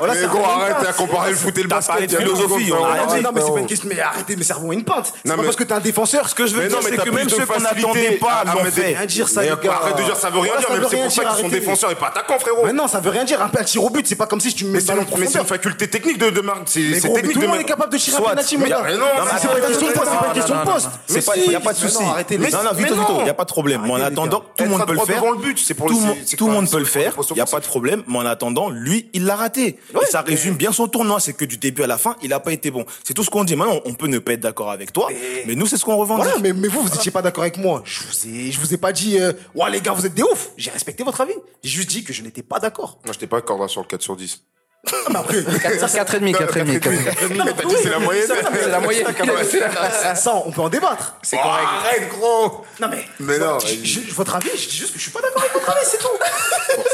Oh, 0.00 0.06
là, 0.06 0.12
Mais 0.14 0.20
c'est 0.20 0.28
gros 0.28 0.44
arrête 0.44 0.76
pinte. 0.78 0.86
à 0.88 0.92
comparer 0.92 1.30
le 1.30 1.36
foot 1.36 1.58
et 1.58 1.62
le 1.62 1.68
T'as 1.68 1.74
basket 1.76 1.92
parlé 1.94 2.06
de 2.06 2.16
philosophie, 2.16 2.48
on 2.48 2.56
a 2.56 2.58
secondes, 2.78 2.92
rien 2.92 3.06
Non, 3.06 3.14
dit. 3.16 3.22
non, 3.22 3.30
mais 3.34 3.40
c'est 3.40 3.52
pas 3.52 3.58
une 3.60 3.66
question, 3.66 3.88
mais 3.90 4.00
arrêtez, 4.00 4.36
mais 4.36 4.44
servons 4.44 4.72
une 4.72 4.84
pinte. 4.84 5.12
C'est 5.14 5.30
pas 5.30 5.36
mais- 5.36 5.44
parce 5.44 5.56
que 5.56 5.64
t'es 5.64 5.72
un 5.74 5.80
défenseur. 5.80 6.28
Ce 6.28 6.34
que 6.34 6.46
je 6.46 6.54
veux 6.54 6.62
Mais 6.62 6.68
dire, 6.68 6.78
mais 6.82 6.90
c'est 6.90 6.96
t'as 6.96 7.02
que 7.04 7.10
même 7.10 7.26
de 7.26 7.30
ceux 7.30 7.46
qu'on 7.46 7.60
n'attendait 7.60 8.12
pas 8.12 8.44
l'ont 8.54 8.62
mettre- 8.62 8.76
fait. 8.76 8.86
rien 8.96 9.06
dire, 9.06 9.28
ça, 9.28 9.40
Mais 9.42 9.50
les 9.50 9.56
gars. 9.62 9.72
arrête 9.82 9.96
de 9.96 10.02
dire 10.02 10.16
ça 10.16 10.30
veut 10.30 10.38
rien 10.40 10.52
Ouais, 10.54 10.58
dire 10.58 10.68
veut 10.70 10.86
c'est 10.90 10.96
pour 10.96 11.12
ça 11.12 11.24
qu'ils 11.24 11.40
sont 11.42 11.48
défenseurs 11.48 11.90
et 11.90 11.94
pas 11.94 12.06
attaquants 12.08 12.38
frérot. 12.38 12.62
Mais 12.64 12.72
non, 12.72 12.88
ça 12.88 13.00
veut 13.00 13.10
rien 13.10 13.24
dire. 13.24 13.40
Un 13.42 13.50
un 13.60 13.64
tir 13.64 13.84
au 13.84 13.90
but, 13.90 14.06
c'est 14.06 14.16
pas 14.16 14.26
comme 14.26 14.40
si 14.40 14.54
tu 14.54 14.64
me 14.64 14.70
mets 14.70 14.78
Mais 14.80 14.90
en 14.92 14.96
mais 15.18 15.26
c'est 15.26 15.38
une 15.38 15.44
faculté 15.44 15.88
technique 15.88 16.18
de, 16.18 16.30
de 16.30 16.40
marque. 16.40 16.62
C'est 16.66 16.80
Mais 16.80 16.86
mais 16.90 17.00
technique 17.00 17.32
tout 17.34 17.40
le 17.40 17.46
de 17.46 17.50
monde 17.52 17.60
est 17.60 17.64
capable 17.64 17.92
de 17.92 17.98
tirer 17.98 18.16
un 18.16 18.20
penalty, 18.22 18.56
Mais 18.56 18.64
mais 18.64 18.70
non, 18.70 18.76
mais 18.84 19.30
c'est 19.40 19.48
pas 19.48 19.58
une 19.58 19.64
question 19.66 19.88
de 19.88 19.92
poste, 19.92 20.08
c'est 21.06 21.24
pas 21.26 21.34
de 21.34 21.40
Mais 21.40 21.46
y 21.52 21.54
a 21.56 21.60
pas 21.60 21.72
de 21.72 21.78
Mais 21.82 21.88
souci. 21.88 22.02
non, 22.02 22.08
Non, 22.10 22.14
Mais 22.78 22.90
non. 22.90 23.20
il 23.20 23.26
y 23.26 23.30
a 23.30 23.34
pas 23.34 23.44
de 23.44 23.50
problème. 23.50 23.82
Mais 23.84 23.92
en 23.92 24.00
attendant, 24.00 24.40
tout 24.56 24.64
le 24.64 24.70
monde 24.70 24.80
à 24.82 24.86
peut 24.86 24.92
le 24.94 25.00
faire. 25.00 25.16
devant 25.20 25.32
le 25.32 25.38
but, 25.38 25.58
c'est 25.58 25.74
pour 25.74 25.88
Tout 25.88 25.94
le- 25.94 26.52
monde- 26.52 26.70
peut 26.70 26.78
le 26.78 26.84
faire. 26.84 27.14
Il 27.30 27.36
y 27.36 27.40
a 27.40 27.46
pas 27.46 27.60
de 27.60 27.66
problème. 27.66 28.02
Mais 28.06 28.18
en 28.18 28.26
attendant, 28.26 28.70
lui, 28.70 29.08
il 29.12 29.24
l'a 29.26 29.36
raté. 29.36 29.78
Et 29.94 30.06
ça 30.06 30.22
résume 30.22 30.54
bien 30.56 30.72
son 30.72 30.88
tournoi. 30.88 31.20
C'est 31.20 31.32
que 31.32 31.44
du 31.44 31.56
début 31.56 31.82
à 31.82 31.86
la 31.86 31.98
fin, 31.98 32.16
il 32.22 32.32
a 32.32 32.40
pas 32.40 32.52
été 32.52 32.70
bon. 32.70 32.84
C'est 33.04 33.14
tout 33.14 33.24
ce 33.24 33.30
qu'on 33.30 33.44
dit. 33.44 33.56
Maintenant, 33.56 33.80
on 33.84 33.94
peut 33.94 34.06
ne 34.06 34.18
pas 34.18 34.32
être 34.32 34.40
d'accord 34.40 34.70
avec 34.70 34.92
toi. 34.92 35.08
Mais 35.46 35.54
nous, 35.54 35.66
c'est 35.66 35.76
ce 35.76 35.84
qu'on 35.84 35.96
revendique. 35.96 36.24
Voilà, 36.24 36.40
mais, 36.40 36.52
mais 36.52 36.68
vous, 36.68 36.82
vous 36.82 36.94
étiez 36.94 37.10
pas 37.10 37.22
d'accord 37.22 37.42
avec 37.42 37.56
moi. 37.56 37.82
Je 37.84 38.02
vous 38.04 38.28
ai, 38.28 38.50
je 38.50 38.60
vous 38.60 38.72
ai 38.74 38.76
pas 38.76 38.92
dit, 38.92 39.18
euh, 39.18 39.32
ouais, 39.54 39.70
les 39.70 39.80
gars, 39.80 39.92
vous 39.92 40.06
êtes 40.06 40.14
des 40.14 40.22
oufs. 40.22 40.50
J'ai 40.56 40.70
respecté 40.70 41.02
votre 41.02 41.20
avis. 41.20 41.34
J'ai 41.62 41.70
juste 41.70 41.90
dit 41.90 42.04
que 42.04 42.12
je 42.12 42.22
n'étais 42.22 42.42
pas 42.42 42.58
d'accord. 42.58 42.98
Moi 43.04 43.12
j'étais 43.12 43.26
pas 43.26 43.40
cordé 43.40 43.68
sur 43.68 43.80
le 43.80 43.86
4 43.86 44.02
sur 44.02 44.16
10. 44.16 44.42
Ah, 44.86 44.96
mais 45.10 45.18
après, 45.18 45.40
4,5, 45.42 46.04
4,5, 46.06 46.80
4,5. 46.80 47.28
Mais 47.30 47.52
t'as 47.52 47.64
dit 47.64 47.74
c'est 47.82 47.90
la 47.90 47.98
moyenne. 47.98 48.26
C'est 48.26 48.68
la 48.68 48.80
moyenne. 48.80 49.06
ça, 50.14 50.34
on 50.44 50.50
peut 50.50 50.62
en 50.62 50.68
débattre. 50.70 51.16
C'est 51.22 51.36
correct. 51.36 51.66
Arrête 51.66 52.08
gros. 52.08 52.64
Non, 52.80 52.88
mais. 52.88 53.04
Mais 53.18 53.38
non, 53.38 53.58
votre 54.14 54.36
avis, 54.36 54.48
je 54.56 54.68
dis 54.68 54.76
juste 54.76 54.92
que 54.92 54.98
je 54.98 55.02
suis 55.02 55.12
pas 55.12 55.20
d'accord 55.20 55.42
avec 55.42 55.52
votre 55.52 55.70
avis, 55.70 55.84
c'est 55.84 55.98
tout. 55.98 56.08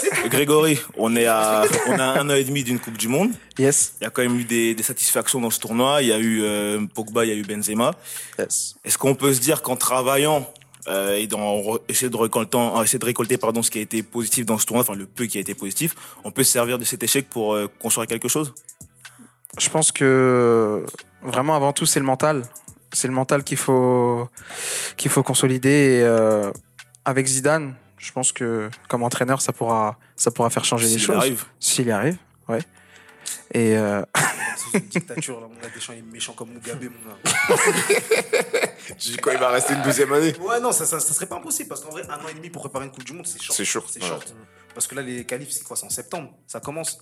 C'est 0.01 0.11
tout. 0.11 0.29
Grégory, 0.29 0.81
on 0.97 1.15
est 1.15 1.27
à, 1.27 1.63
on 1.87 1.99
a 1.99 2.05
un 2.05 2.29
an 2.29 2.35
et 2.35 2.45
demi 2.45 2.65
d'une 2.65 2.81
Coupe 2.81 2.97
du 2.97 3.09
Monde. 3.09 3.31
Yes. 3.59 3.93
Il 4.01 4.05
y 4.05 4.07
a 4.07 4.11
quand 4.11 4.23
même 4.23 4.39
eu 4.39 4.45
des, 4.45 4.75
des 4.75 4.83
satisfactions 4.83 5.41
dans 5.41 5.51
ce 5.51 5.61
tournoi. 5.61 6.03
Il 6.03 6.09
y 6.09 6.13
a 6.13 6.19
eu 6.19 6.43
euh, 6.43 6.85
Pogba, 6.93 7.25
il 7.25 7.29
y 7.29 7.33
a 7.33 7.37
eu 7.37 7.43
Benzema. 7.43 7.93
Yes. 8.39 8.75
Est-ce 8.85 8.99
qu'on 8.99 9.15
peut 9.15 9.33
se 9.33 9.41
dire 9.41 9.63
qu'en 9.63 9.77
travaillant 9.77 10.51
euh, 10.89 11.17
et 11.17 11.27
dans 11.27 11.57
re- 11.57 11.81
essayer 11.89 12.11
de 12.11 12.17
récolter, 12.17 12.57
euh, 12.59 12.83
essayer 12.83 12.99
de 12.99 13.05
récolter 13.05 13.39
pardon 13.39 13.63
ce 13.63 13.71
qui 13.71 13.79
a 13.79 13.83
été 13.83 14.03
positif 14.03 14.45
dans 14.47 14.59
ce 14.59 14.67
tournoi, 14.67 14.83
enfin 14.83 14.95
le 14.95 15.07
peu 15.07 15.27
qui 15.27 15.39
a 15.39 15.41
été 15.41 15.55
positif, 15.55 15.95
on 16.25 16.31
peut 16.31 16.45
se 16.45 16.53
servir 16.53 16.79
de 16.79 16.85
cet 16.85 17.03
échec 17.03 17.29
pour 17.29 17.55
euh, 17.55 17.69
construire 17.79 18.07
quelque 18.07 18.29
chose? 18.29 18.55
Je 19.59 19.69
pense 19.71 19.91
que 19.93 20.85
vraiment 21.23 21.57
avant 21.57 21.73
tout 21.73 21.87
c'est 21.87 22.01
le 22.01 22.07
mental. 22.07 22.43
C'est 22.93 23.09
le 23.09 23.15
mental 23.15 23.43
qu'il 23.45 23.57
faut 23.59 24.29
qu'il 24.97 25.11
faut 25.11 25.23
consolider. 25.23 25.69
Et, 25.99 26.03
euh, 26.03 26.51
avec 27.05 27.27
Zidane, 27.27 27.75
je 27.99 28.13
pense 28.13 28.33
que 28.33 28.71
comme 28.89 29.03
entraîneur 29.03 29.41
ça 29.43 29.53
pourra 29.53 29.99
ça 30.15 30.31
pourra 30.31 30.51
faire 30.51 30.65
changer 30.65 30.87
les 30.87 30.93
S'il 30.93 31.01
choses. 31.03 31.17
arrive. 31.17 31.45
S'il 31.61 31.87
y 31.87 31.91
arrive, 31.91 32.17
ouais. 32.49 32.61
Et 33.53 33.77
euh, 33.77 34.03
C'est 34.73 34.79
une 34.79 34.87
dictature, 34.87 35.41
là. 35.41 35.47
Mon 35.49 35.61
gars, 35.61 35.69
Deschamps, 35.75 35.93
il 35.95 35.99
est 35.99 36.13
méchant 36.13 36.33
comme 36.33 36.51
Mugabe, 36.51 36.85
mon 36.85 37.11
gars. 37.11 37.57
Tu 38.99 39.09
dis 39.11 39.17
quoi 39.17 39.33
il 39.35 39.39
va 39.41 39.51
rester 39.51 39.75
une 39.75 39.83
deuxième 39.83 40.13
année? 40.13 40.35
Ouais, 40.41 40.61
non, 40.61 40.73
ça, 40.73 40.87
ça, 40.87 41.01
ça 41.01 41.15
serait 41.15 41.27
pas 41.27 41.37
impossible 41.37 41.69
parce 41.69 41.81
qu'en 41.83 41.91
vrai, 41.91 42.03
un 42.09 42.15
an 42.25 42.29
et 42.31 42.35
demi 42.35 42.51
pour 42.51 42.63
préparer 42.63 42.85
une 42.87 42.91
Coupe 42.93 43.05
du 43.05 43.13
Monde, 43.13 43.27
c'est 43.27 43.41
short. 43.43 43.57
C'est 43.57 43.65
short, 43.65 43.87
C'est 43.91 44.03
ouais. 44.03 44.09
Parce 44.75 44.87
que 44.87 44.95
là, 44.95 45.03
les 45.03 45.25
qualifs, 45.25 45.51
c'est 45.51 45.65
quoi 45.65 45.77
C'est 45.77 45.87
en 45.87 45.91
septembre. 45.91 46.31
Ça 46.47 46.61
commence. 46.61 46.99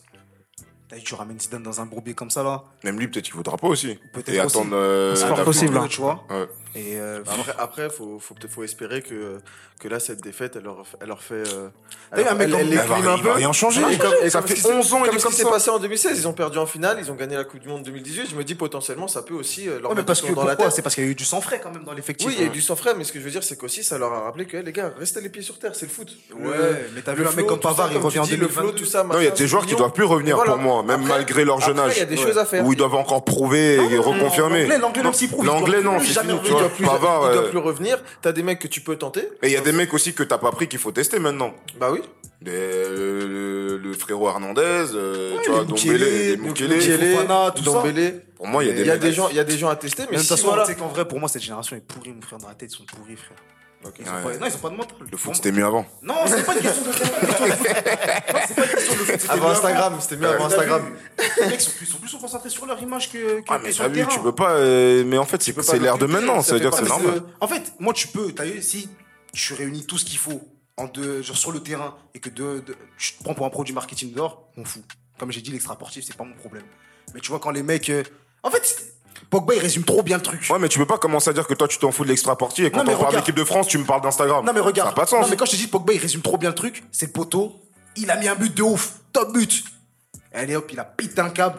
T'as 0.88 0.96
vu, 0.96 1.02
tu 1.02 1.14
ramènes 1.14 1.40
Zidane 1.40 1.62
dans 1.62 1.80
un 1.80 1.86
bourbier 1.86 2.14
comme 2.14 2.30
ça, 2.30 2.42
là. 2.42 2.62
Même 2.84 2.98
lui 2.98 3.08
peut-être 3.08 3.24
qu'il 3.24 3.34
voudra 3.34 3.56
pas 3.56 3.68
aussi. 3.68 3.98
Peut-être 4.12 4.28
Et 4.28 4.40
aussi. 4.40 4.56
attendre. 4.58 4.74
euh, 4.76 5.14
C'est 5.16 5.26
fort 5.26 5.42
possible, 5.44 5.76
hein. 5.78 5.86
Tu 5.88 6.00
vois 6.00 6.24
Ouais. 6.30 6.46
Et 6.76 6.98
euh, 6.98 7.20
Après, 7.26 7.52
après 7.58 7.90
faut, 7.90 8.18
faut, 8.18 8.34
peut-être- 8.34 8.50
faut 8.52 8.64
espérer 8.64 9.00
que, 9.00 9.38
que 9.80 9.86
là, 9.88 10.00
cette 10.00 10.20
défaite, 10.22 10.56
elle 10.56 10.64
leur, 10.64 10.84
elle 11.00 11.06
leur 11.08 11.22
fait. 11.22 11.34
Euh, 11.54 11.68
un 12.12 12.34
mec 12.34 12.50
comme- 12.50 12.60
les 12.62 12.76
Elle 12.76 12.86
va- 12.88 12.96
un 12.96 13.00
va 13.00 13.18
peu. 13.18 13.30
rien 13.30 13.52
changer. 13.52 13.80
Et 13.92 13.96
comme- 13.98 14.12
et 14.22 14.30
Ça 14.30 14.40
comme 14.40 14.48
fait 14.48 14.56
ce 14.56 14.62
qui 14.62 14.66
s'est- 14.68 14.74
11 14.74 14.92
ans, 14.92 15.02
Comme 15.02 15.18
ce 15.18 15.22
comme 15.22 15.32
qui 15.32 15.38
s'est 15.38 15.44
ça. 15.44 15.50
passé 15.50 15.70
en 15.70 15.78
2016, 15.78 16.18
ils 16.18 16.26
ont 16.26 16.32
perdu 16.32 16.58
en 16.58 16.66
finale, 16.66 16.96
ils 17.00 17.10
ont 17.12 17.14
gagné 17.14 17.36
la 17.36 17.44
Coupe 17.44 17.60
du 17.60 17.68
Monde 17.68 17.82
2018. 17.84 18.28
Je 18.30 18.34
me 18.36 18.42
dis 18.42 18.54
potentiellement, 18.56 19.06
ça 19.08 19.22
peut 19.22 19.34
aussi 19.34 19.68
euh, 19.68 19.78
leur 19.80 19.90
Ouais, 19.90 19.96
mais 19.96 20.02
parce 20.02 20.20
que 20.20 20.32
dans 20.32 20.44
la 20.44 20.56
tête. 20.56 20.72
C'est 20.72 20.82
parce 20.82 20.94
qu'il 20.96 21.04
y 21.04 21.06
a 21.06 21.10
eu 21.10 21.14
du 21.14 21.24
sang 21.24 21.40
frais 21.40 21.60
quand 21.62 21.70
même 21.72 21.84
dans 21.84 21.92
l'effectif. 21.92 22.26
Oui, 22.26 22.34
il 22.36 22.40
y 22.42 22.44
a 22.44 22.48
eu 22.48 22.50
du 22.50 22.60
sang 22.60 22.74
frais, 22.76 22.94
mais 22.96 23.04
ce 23.04 23.12
que 23.12 23.20
je 23.20 23.24
veux 23.24 23.30
dire, 23.30 23.42
c'est 23.44 23.56
qu'aussi, 23.56 23.84
ça 23.84 23.98
leur 23.98 24.12
a 24.12 24.20
rappelé 24.22 24.46
que, 24.46 24.56
hey, 24.56 24.64
les 24.64 24.72
gars, 24.72 24.92
restez 24.98 25.20
les 25.20 25.28
pieds 25.28 25.42
sur 25.42 25.58
terre, 25.60 25.72
c'est 25.74 25.86
le 25.86 25.92
foot. 25.92 26.08
Ouais, 26.36 26.56
mais 26.94 27.02
t'as 27.02 27.14
vu 27.14 27.24
un 27.26 27.30
mec 27.32 27.46
comme 27.46 27.60
Pavard, 27.60 27.90
il 27.92 27.98
revient 27.98 28.20
dis, 28.24 28.36
le 28.36 28.48
flow, 28.48 28.62
2022. 28.62 28.78
tout 28.84 28.84
ça. 28.90 29.04
Non, 29.04 29.18
il 29.20 29.24
y 29.24 29.28
a 29.28 29.30
des 29.30 29.46
joueurs 29.46 29.66
qui 29.66 29.76
doivent 29.76 29.92
plus 29.92 30.04
revenir 30.04 30.42
pour 30.42 30.56
moi, 30.58 30.82
même 30.82 31.02
malgré 31.06 31.44
leur 31.44 31.60
jeune 31.60 31.78
âge. 31.78 31.92
Il 31.96 32.00
y 32.00 32.02
a 32.02 32.06
des 32.06 32.16
choses 32.16 32.38
à 32.38 32.44
faire. 32.44 32.64
Où 32.66 32.72
ils 32.72 32.76
doivent 32.76 32.94
encore 32.94 33.24
prouver 33.24 33.74
et 33.74 33.98
reconfirmer. 33.98 34.62
L'anglais, 34.62 34.78
l'anglais, 34.78 35.02
même 35.02 35.12
s'il 35.12 35.28
prouve, 35.28 35.44
il 35.44 35.48
L'anglais, 35.48 35.82
non, 35.82 35.98
doit 36.68 36.76
plus, 36.76 36.84
Pavard, 36.86 37.28
il 37.30 37.34
doit 37.34 37.42
euh, 37.44 37.50
plus 37.50 37.58
revenir. 37.58 37.98
T'as 38.22 38.32
des 38.32 38.42
mecs 38.42 38.58
que 38.58 38.68
tu 38.68 38.80
peux 38.80 38.96
tenter. 38.96 39.22
Et 39.42 39.46
il 39.48 39.52
y 39.52 39.56
a 39.56 39.60
des 39.60 39.72
mecs 39.72 39.92
aussi 39.94 40.14
que 40.14 40.22
t'as 40.22 40.38
pas 40.38 40.50
pris 40.52 40.68
qu'il 40.68 40.78
faut 40.78 40.92
tester 40.92 41.18
maintenant. 41.18 41.54
Bah 41.78 41.90
oui. 41.92 42.00
le, 42.44 43.78
le 43.82 43.92
frérot 43.94 44.28
Hernandez, 44.28 44.86
euh, 44.94 45.36
tu 45.42 45.50
vois, 45.50 45.64
Dombele, 45.64 46.36
Mukele. 46.38 46.80
Fofana, 46.80 47.50
tout 47.52 47.64
ça. 47.64 47.70
Dombele. 47.70 48.22
Pour 48.36 48.46
moi, 48.48 48.64
il 48.64 48.68
y 48.68 48.70
a 48.70 48.74
des 48.74 48.80
Il 48.82 48.86
y 48.86 48.90
a 48.90 48.94
mecs- 48.94 49.02
des 49.02 49.12
gens, 49.12 49.28
il 49.30 49.36
y 49.36 49.40
a 49.40 49.44
des 49.44 49.56
gens 49.58 49.68
à 49.68 49.76
tester, 49.76 50.04
mais 50.10 50.16
de 50.16 50.22
si 50.22 50.28
toute 50.28 50.36
façon, 50.36 50.48
voilà. 50.48 50.64
tu 50.64 50.72
sais 50.72 50.78
qu'en 50.78 50.88
vrai, 50.88 51.06
pour 51.06 51.18
moi, 51.20 51.28
cette 51.28 51.42
génération 51.42 51.76
est 51.76 51.80
pourrie, 51.80 52.12
mon 52.12 52.20
frère, 52.22 52.38
dans 52.38 52.48
la 52.48 52.54
tête, 52.54 52.70
ils 52.72 52.76
sont 52.76 52.84
pourris, 52.84 53.16
frère. 53.16 53.38
Ils 54.00 54.08
ont 54.08 54.12
Ouais. 54.26 54.32
pas- 54.32 54.38
Non, 54.38 54.46
ils 54.50 54.54
ont 54.54 54.58
pas 54.60 54.70
de 54.70 54.76
mental. 54.76 54.96
Le 55.12 55.16
foot, 55.18 55.34
c'était 55.34 55.52
mieux 55.52 55.64
avant. 55.64 55.84
Non, 56.02 56.14
c'est 56.26 56.42
pas 56.46 56.54
une 56.54 56.60
question 56.62 56.84
de 56.86 56.92
c'est 58.48 58.83
Avant 59.28 59.48
Instagram, 59.50 59.96
c'était 60.00 60.16
mieux 60.16 60.28
avant 60.28 60.46
Instagram. 60.46 60.82
Les 61.40 61.46
mecs 61.48 61.60
sont 61.60 61.70
plus, 61.76 61.86
sont 61.86 61.98
plus 61.98 62.12
concentrés 62.16 62.50
sur 62.50 62.66
leur 62.66 62.80
image 62.82 63.10
que, 63.10 63.40
que, 63.40 63.44
Ah, 63.48 63.58
que 63.58 63.64
mais 63.64 63.72
sur 63.72 63.84
t'as 63.84 63.88
le 63.88 63.94
vu, 63.94 64.06
tu 64.08 64.20
peux 64.20 64.34
pas, 64.34 64.52
euh, 64.52 65.04
mais 65.06 65.18
en 65.18 65.24
fait, 65.24 65.42
c'est 65.42 65.78
l'air 65.78 65.98
de 65.98 66.06
maintenant, 66.06 66.40
ça 66.42 66.48
ça 66.48 66.54
veut 66.54 66.60
dire 66.60 66.70
que 66.70 66.76
c'est 66.76 66.88
normal. 66.88 67.22
En 67.40 67.48
fait, 67.48 67.72
moi, 67.80 67.92
tu 67.92 68.08
peux, 68.08 68.32
t'as 68.32 68.44
vu, 68.44 68.62
si 68.62 68.88
tu 69.32 69.54
réunis 69.54 69.84
tout 69.86 69.98
ce 69.98 70.04
qu'il 70.04 70.18
faut 70.18 70.42
en 70.76 70.86
deux, 70.86 71.22
genre 71.22 71.36
sur 71.36 71.52
le 71.52 71.60
terrain 71.60 71.94
et 72.14 72.20
que 72.20 72.28
de, 72.30 72.60
de- 72.66 72.76
tu 72.98 73.14
te 73.14 73.22
prends 73.22 73.34
pour 73.34 73.46
un 73.46 73.50
produit 73.50 73.72
marketing 73.74 74.12
dehors, 74.12 74.48
on 74.56 74.64
fout. 74.64 74.82
Comme 75.18 75.30
j'ai 75.30 75.40
dit, 75.40 75.50
l'extra 75.52 75.74
sportif, 75.74 76.04
c'est 76.06 76.16
pas 76.16 76.24
mon 76.24 76.34
problème. 76.34 76.64
Mais 77.14 77.20
tu 77.20 77.30
vois, 77.30 77.38
quand 77.38 77.50
les 77.50 77.62
mecs. 77.62 77.88
euh, 77.90 78.02
En 78.42 78.50
fait, 78.50 78.76
Pogba, 79.30 79.54
il 79.54 79.60
résume 79.60 79.84
trop 79.84 80.02
bien 80.02 80.16
le 80.16 80.22
truc. 80.22 80.44
Ouais, 80.50 80.58
mais 80.58 80.68
tu 80.68 80.78
peux 80.78 80.86
pas 80.86 80.98
commencer 80.98 81.30
à 81.30 81.32
dire 81.32 81.46
que 81.46 81.54
toi, 81.54 81.68
tu 81.68 81.78
t'en 81.78 81.92
fous 81.92 82.02
de 82.04 82.08
l'extra 82.08 82.36
portier 82.36 82.66
et 82.66 82.70
quand 82.70 82.80
on 82.86 82.96
parle 82.98 83.14
d'équipe 83.16 83.34
de 83.36 83.44
France, 83.44 83.68
tu 83.68 83.78
me 83.78 83.84
parles 83.84 84.02
d'Instagram. 84.02 84.44
Non 84.44 84.52
mais 84.52 84.60
regarde, 84.60 84.88
Ça 84.88 84.92
n'a 84.92 84.96
pas 84.96 85.04
de 85.04 85.10
sens. 85.10 85.22
non 85.22 85.28
mais 85.30 85.36
quand 85.36 85.44
je 85.46 85.52
te 85.52 85.56
dis 85.56 85.66
Pogba 85.68 85.92
il 85.92 85.98
résume 86.00 86.20
trop 86.22 86.36
bien 86.36 86.48
le 86.50 86.54
truc, 86.54 86.84
c'est 86.92 87.06
le 87.06 87.12
poteau, 87.12 87.54
il 87.96 88.10
a 88.10 88.16
mis 88.16 88.28
un 88.28 88.34
but 88.34 88.54
de 88.56 88.62
ouf, 88.62 88.94
top 89.12 89.32
but. 89.32 89.64
Allez 90.32 90.56
hop, 90.56 90.68
il 90.72 90.80
a 90.80 90.84
pété 90.84 91.20
un 91.20 91.30
câble. 91.30 91.58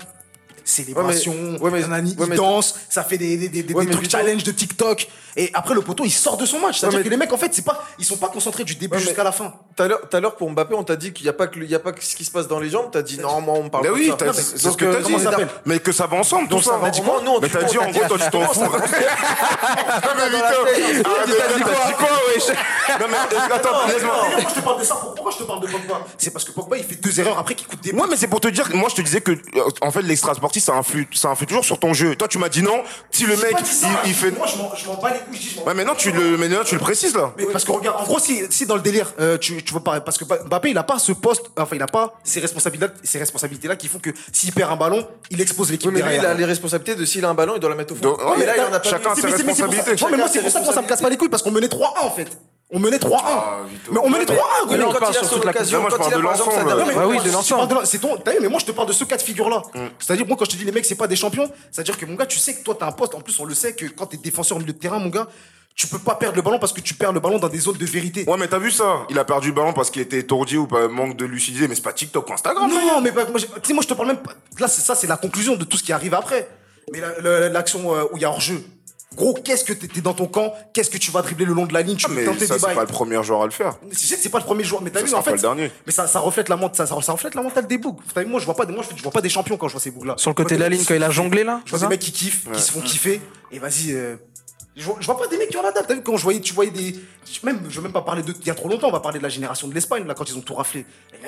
Célébration, 0.63 1.31
Ouais, 1.33 1.39
mais- 1.51 1.59
ouais, 1.59 1.71
mais- 1.71 1.81
nanani, 1.81 2.15
ouais, 2.17 2.25
il 2.27 2.35
danse, 2.35 2.75
ça 2.89 3.03
fait 3.03 3.17
des, 3.19 3.37
des, 3.37 3.49
des, 3.49 3.61
des- 3.63 3.73
trucs 3.87 4.09
challenge 4.09 4.43
de 4.43 4.51
TikTok. 4.51 5.07
Et 5.37 5.51
après 5.53 5.73
le 5.73 5.81
poteau 5.81 6.05
il 6.05 6.11
sort 6.11 6.37
de 6.37 6.45
son 6.45 6.59
match. 6.59 6.79
C'est-à-dire 6.79 6.97
Ouais, 6.99 7.03
mais- 7.03 7.05
que 7.05 7.09
les 7.09 7.17
mecs 7.17 7.33
en 7.33 7.37
fait 7.37 7.53
c'est 7.53 7.65
pas, 7.65 7.83
ils 7.99 8.05
sont 8.05 8.17
pas 8.17 8.27
concentrés 8.29 8.63
du 8.63 8.75
début 8.75 8.95
Ouais, 8.97 9.01
jusqu'à 9.03 9.23
la 9.23 9.31
fin. 9.31 9.53
Tout 9.75 9.83
à 9.83 10.19
l'heure, 10.19 10.35
pour 10.35 10.49
Mbappé, 10.49 10.73
on 10.75 10.83
t'a 10.83 10.95
dit 10.95 11.11
qu'il 11.13 11.23
n'y 11.25 11.29
a 11.29 11.33
pas 11.33 11.47
que 11.47 11.59
il 11.59 11.69
y 11.69 11.75
a 11.75 11.79
pas 11.79 11.91
que 11.91 12.03
ce 12.03 12.15
qui 12.15 12.23
se 12.23 12.31
passe 12.31 12.47
dans 12.47 12.59
les 12.59 12.69
jambes. 12.69 12.89
T'as 12.91 13.01
dit 13.01 13.19
non, 13.19 13.41
moi 13.41 13.55
on 13.57 13.63
me 13.63 13.69
parle 13.69 13.83
Mais 13.83 13.89
pas 13.89 13.95
oui, 13.95 14.05
de 14.05 14.11
ça. 14.11 14.17
t'as- 14.17 14.25
Non, 14.27 14.33
c'est 14.33 14.57
ce 14.57 14.77
que 14.77 14.85
donc, 14.85 14.93
t'as 14.93 14.99
euh, 14.99 15.01
dit. 15.01 15.03
comment 15.03 15.17
ça 15.19 15.31
s'appelle 15.31 15.47
Mais 15.65 15.79
que 15.79 15.91
ça 15.91 16.07
va 16.07 16.17
ensemble, 16.17 16.47
tout 16.47 16.55
Donc 16.55 16.63
ça 16.63 16.79
Mais 16.81 16.89
t'as 17.49 17.63
dit, 17.63 17.77
on 17.77 17.81
en 17.83 17.91
gros, 17.91 18.01
dit- 18.01 18.07
toi, 18.07 18.17
tu 18.17 18.29
t'en 18.29 18.41
fous. 18.47 18.59
tête. 18.61 19.07
Ah, 19.95 20.13
mais 20.15 20.31
t'as 20.39 21.57
dit 21.87 21.93
quoi, 21.93 22.07
wesh 22.33 22.47
Non, 22.99 23.05
mais 23.09 23.53
attends, 23.55 23.87
laisse-moi. 23.87 24.15
Pourquoi 24.25 24.49
je 24.49 24.55
te 24.55 24.61
parle 24.61 24.79
de 24.79 24.83
ça 24.85 24.95
Pourquoi 25.15 25.31
je 25.31 25.37
te 25.37 25.43
parle 25.43 25.59
de 25.61 25.67
Pogba? 25.67 26.01
C'est 26.17 26.31
parce 26.31 26.45
que 26.45 26.51
Pogba 26.51 26.77
il 26.77 26.83
fait 26.83 26.95
deux 26.95 27.19
erreurs 27.19 27.37
après 27.39 27.55
qui 27.55 27.65
coûtent 27.65 27.81
des 27.81 27.91
Ouais, 27.91 28.07
mais 28.09 28.15
c'est 28.17 28.27
pour 28.27 28.39
te 28.41 28.47
dire, 28.47 28.69
moi 28.73 28.89
je 28.89 28.95
te 28.95 29.01
disais 29.01 29.21
que, 29.21 29.31
euh, 29.31 29.37
en 29.81 29.91
fait, 29.91 30.01
l'extra 30.01 30.33
sportif, 30.33 30.63
ça 30.63 30.73
influe, 30.73 31.07
ça 31.13 31.29
influe 31.29 31.47
toujours 31.47 31.65
sur 31.65 31.79
ton 31.79 31.93
jeu. 31.93 32.15
Toi, 32.15 32.27
tu 32.27 32.37
m'as 32.37 32.49
dit 32.49 32.61
non, 32.61 32.83
si 33.11 33.25
le 33.25 33.35
mec, 33.37 33.55
il, 34.05 34.13
fait. 34.13 34.31
Moi 34.31 34.47
je 34.47 34.57
m'en- 34.57 34.75
je 34.75 34.85
m'en 34.87 34.95
bats 34.95 35.11
les 35.11 35.19
Ouais, 35.65 35.73
mais 35.73 35.83
non, 35.83 35.93
tu 35.95 36.11
le, 36.11 36.37
mais 36.37 36.47
non, 36.47 36.63
tu 36.63 36.75
le 36.75 36.81
précises 36.81 37.15
là. 37.15 37.33
Mais 37.37 37.45
parce 37.45 37.63
que 37.63 37.71
regarde, 37.71 37.99
en 37.99 38.03
gros, 38.03 38.19
si, 38.19 38.43
si 38.49 38.65
dans 38.65 38.75
le 38.75 38.81
délire, 38.81 39.13
euh, 39.19 39.37
tu, 39.37 39.63
tu 39.63 39.71
vois 39.71 39.83
pas, 39.83 39.99
parce 40.01 40.17
que 40.17 40.25
Mbappé, 40.25 40.69
il 40.69 40.77
a 40.77 40.83
pas 40.83 40.99
ce 40.99 41.11
poste, 41.11 41.45
enfin, 41.57 41.75
il 41.75 41.81
a 41.81 41.87
pas 41.87 42.13
ces 42.23 42.39
responsabilités, 42.39 42.91
ces 43.03 43.19
responsabilités-là 43.19 43.75
qui 43.75 43.87
font 43.87 43.99
que 43.99 44.11
s'il 44.31 44.51
perd 44.53 44.71
un 44.71 44.75
ballon, 44.75 45.07
il 45.31 45.41
expose 45.41 45.71
l'équipe 45.71 45.87
Oui, 45.87 45.93
mais 45.93 46.01
lui, 46.01 46.09
derrière. 46.11 46.23
il 46.31 46.33
a 46.35 46.37
les 46.37 46.45
responsabilités 46.45 46.95
de 46.99 47.05
s'il 47.05 47.25
a 47.25 47.29
un 47.29 47.33
ballon, 47.33 47.53
il 47.55 47.59
doit 47.59 47.69
la 47.69 47.75
mettre 47.75 47.93
au 47.93 47.95
fond. 47.95 48.01
Donc, 48.03 48.19
ouais, 48.19 48.35
mais 48.37 48.45
là, 48.45 48.53
il 48.55 48.61
là, 48.61 48.69
en 48.69 48.73
a 48.73 48.79
pas 48.79 48.89
chacun 48.89 49.15
ses 49.15 49.27
responsabilités. 49.27 49.91
Ouais, 50.03 50.11
mais 50.11 50.17
moi, 50.17 50.27
c'est 50.31 50.41
pour 50.41 50.51
ça 50.51 50.59
que 50.59 50.65
moi, 50.65 50.73
ça 50.73 50.81
me 50.81 50.87
casse 50.87 51.01
pas 51.01 51.09
les 51.09 51.17
couilles, 51.17 51.29
parce 51.29 51.41
qu'on 51.43 51.51
menait 51.51 51.67
3-1, 51.67 51.79
en 52.01 52.11
fait. 52.11 52.27
On 52.75 52.79
menait 52.79 52.97
3-1. 52.97 53.17
Ah, 53.23 53.57
mais 53.91 53.99
on 54.03 54.09
menait 54.09 54.25
3-1, 54.25 54.35
gros. 54.35 54.41
Oui, 54.69 54.75
mais 54.77 54.83
on 54.83 54.91
quand 54.91 54.99
il 54.99 55.05
a 55.09 55.13
sur 55.13 55.25
son 55.25 55.39
occasion, 55.39 55.79
Moi, 55.81 55.89
je 55.89 55.95
quand 55.95 56.01
parle 56.09 56.13
il 56.13 56.19
a 56.19 56.21
par 56.23 56.31
exemple 56.35 56.51
sa 56.51 56.63
dernière- 56.63 56.77
Non, 56.77 57.07
oui, 57.07 57.13
moi, 57.15 57.23
de 57.23 57.31
l'ensemble. 57.31 57.79
C'est 57.85 57.99
ton, 57.99 58.17
t'as 58.17 58.31
vu, 58.33 58.37
mais 58.41 58.49
moi, 58.49 58.59
je 58.59 58.65
te 58.65 58.71
parle 58.71 58.87
de 58.89 58.93
ce 58.93 59.05
cas 59.05 59.15
de 59.17 59.21
figure-là. 59.21 59.61
Mm. 59.73 59.79
C'est-à-dire, 59.97 60.27
moi, 60.27 60.35
quand 60.37 60.45
je 60.45 60.51
te 60.51 60.55
dis 60.57 60.65
les 60.65 60.71
mecs, 60.73 60.85
c'est 60.85 60.95
pas 60.95 61.07
des 61.07 61.15
champions, 61.15 61.49
c'est-à-dire 61.71 61.97
que 61.97 62.05
mon 62.05 62.15
gars, 62.15 62.25
tu 62.25 62.37
sais 62.37 62.53
que 62.53 62.63
toi, 62.63 62.75
t'as 62.77 62.87
un 62.87 62.91
poste. 62.91 63.15
En 63.15 63.21
plus, 63.21 63.39
on 63.39 63.45
le 63.45 63.53
sait 63.55 63.73
que 63.73 63.85
quand 63.85 64.07
t'es 64.07 64.17
défenseur 64.17 64.57
au 64.57 64.59
milieu 64.59 64.73
de 64.73 64.77
terrain, 64.77 64.99
mon 64.99 65.07
gars, 65.09 65.27
tu 65.73 65.87
peux 65.87 65.99
pas 65.99 66.15
perdre 66.15 66.35
le 66.35 66.41
ballon 66.41 66.59
parce 66.59 66.71
que 66.73 66.81
tu 66.81 66.93
perds 66.93 67.11
le 67.13 67.19
ballon 67.19 67.37
dans 67.37 67.49
des 67.49 67.59
zones 67.59 67.77
de 67.77 67.85
vérité. 67.85 68.23
Ouais, 68.27 68.37
mais 68.37 68.47
t'as 68.47 68.59
vu 68.59 68.71
ça? 68.71 69.05
Il 69.09 69.17
a 69.19 69.23
perdu 69.25 69.49
le 69.49 69.53
ballon 69.53 69.73
parce 69.73 69.89
qu'il 69.89 70.01
était 70.01 70.19
étourdi 70.19 70.57
ou 70.57 70.67
manque 70.89 71.15
de 71.17 71.25
lucidité, 71.25 71.67
mais 71.67 71.75
c'est 71.75 71.81
pas 71.81 71.93
TikTok 71.93 72.29
ou 72.29 72.33
Instagram. 72.33 72.69
Non, 72.69 73.01
mais 73.01 73.11
pas- 73.11 73.25
moi, 73.25 73.39
je 73.39 73.87
te 73.87 73.93
parle 73.93 74.07
même 74.09 74.17
pas. 74.17 74.31
Là, 74.59 74.67
c'est 74.67 74.81
ça, 74.81 74.95
c'est 74.95 75.07
la 75.07 75.17
conclusion 75.17 75.55
de 75.55 75.63
tout 75.63 75.77
ce 75.77 75.83
qui 75.83 75.93
arrive 75.93 76.13
après. 76.13 76.47
Mais 76.93 76.99
la- 77.01 77.19
la- 77.21 77.49
l'action 77.49 77.93
euh, 77.95 78.03
où 78.11 78.17
il 78.17 78.21
y 78.21 78.25
a 78.25 78.29
hors-jeu. 78.29 78.63
Gros, 79.15 79.33
qu'est-ce 79.33 79.63
que 79.63 79.73
t'es 79.73 80.01
dans 80.01 80.13
ton 80.13 80.27
camp? 80.27 80.53
Qu'est-ce 80.73 80.89
que 80.89 80.97
tu 80.97 81.09
vas 81.11 81.21
dribbler 81.21 81.45
le 81.45 81.53
long 81.53 81.65
de 81.65 81.73
la 81.73 81.81
ligne? 81.81 81.95
Tu 81.95 82.05
Ah, 82.07 82.11
mais 82.13 82.25
tenter 82.25 82.45
ça, 82.45 82.55
des 82.55 82.59
c'est 82.59 82.73
pas 82.73 82.81
le 82.81 82.87
premier 82.87 83.23
joueur 83.23 83.41
à 83.41 83.45
le 83.45 83.51
faire. 83.51 83.77
Je 83.89 83.97
sais 83.97 84.15
que 84.15 84.21
c'est 84.21 84.29
pas 84.29 84.39
le 84.39 84.43
premier 84.45 84.63
joueur, 84.63 84.81
mais 84.81 84.89
t'as 84.89 85.01
vu, 85.01 85.13
en 85.13 85.21
fait. 85.21 85.31
pas 85.31 85.35
le 85.35 85.41
dernier. 85.41 85.71
Mais 85.85 85.91
ça, 85.91 86.07
ça 86.07 86.19
reflète 86.19 86.49
la 86.49 86.57
mentale, 86.57 86.87
ça, 86.87 87.01
ça 87.01 87.11
reflète 87.13 87.33
la 87.35 87.41
mentale 87.41 87.65
des 87.67 87.77
bougs. 87.77 87.97
T'as 88.13 88.21
vu, 88.23 88.27
moi, 88.29 88.39
je 88.39 88.45
vois 88.45 88.55
pas, 88.55 88.65
des- 88.65 88.73
moi, 88.73 88.83
je, 88.95 89.01
vois 89.01 89.11
pas 89.11 89.21
des 89.21 89.29
champions 89.29 89.57
quand 89.57 89.67
je 89.67 89.73
vois 89.73 89.81
ces 89.81 89.91
bougs-là. 89.91 90.15
Sur 90.17 90.31
le 90.31 90.35
côté 90.35 90.55
de 90.55 90.59
la 90.61 90.69
ligne, 90.69 90.83
quand 90.85 90.93
il 90.95 91.03
a 91.03 91.09
jonglé 91.09 91.43
là 91.43 91.61
Je 91.65 91.71
vois 91.71 91.79
des 91.79 91.87
mecs 91.87 92.01
qui 92.01 92.11
kiffent, 92.11 92.49
qui 92.51 92.61
se 92.61 92.71
font 92.71 92.81
kiffer. 92.81 93.21
Et 93.51 93.59
vas-y, 93.59 93.93
euh, 93.93 94.17
je, 94.75 94.83
vois, 94.83 94.97
je 94.99 95.05
vois 95.05 95.17
pas 95.17 95.27
des 95.27 95.37
mecs 95.37 95.49
qui 95.49 95.57
ont 95.57 95.63
la 95.63 95.71
dalle. 95.71 95.85
T'as 95.87 95.93
vu, 95.95 96.01
quand 96.01 96.17
je 96.17 96.23
voyais, 96.23 96.41
tu 96.41 96.53
voyais 96.53 96.71
des. 96.71 96.95
Même, 97.43 97.61
je 97.69 97.77
veux 97.77 97.83
même 97.83 97.93
pas 97.93 98.01
parler 98.01 98.21
de. 98.21 98.33
Il 98.41 98.47
y 98.47 98.49
a 98.51 98.55
trop 98.55 98.67
longtemps, 98.67 98.89
on 98.89 98.91
va 98.91 98.99
parler 98.99 99.19
de 99.19 99.23
la 99.23 99.29
génération 99.29 99.67
de 99.67 99.73
l'Espagne, 99.73 100.05
là, 100.05 100.13
quand 100.13 100.29
ils 100.29 100.37
ont 100.37 100.41
tout 100.41 100.55
raflé. 100.55 100.85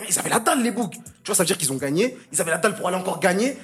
Ils 0.10 0.20
avaient 0.20 0.30
la 0.30 0.40
dalle, 0.40 0.62
les 0.62 0.72
bougs. 0.72 0.92
Tu 0.92 1.00
vois, 1.28 1.36
ça 1.36 1.44
veut 1.44 1.48
dire 1.48 1.58
qu'ils 1.58 1.72
ont 1.72 1.78
gagné. 1.78 2.18
Ils 2.34 2.42
avaient 2.42 2.52
la 2.52 2.58
dalle 2.58 2.76
pour 2.76 2.88
aller 2.88 2.98
encore 2.98 3.20
gagner. 3.20 3.56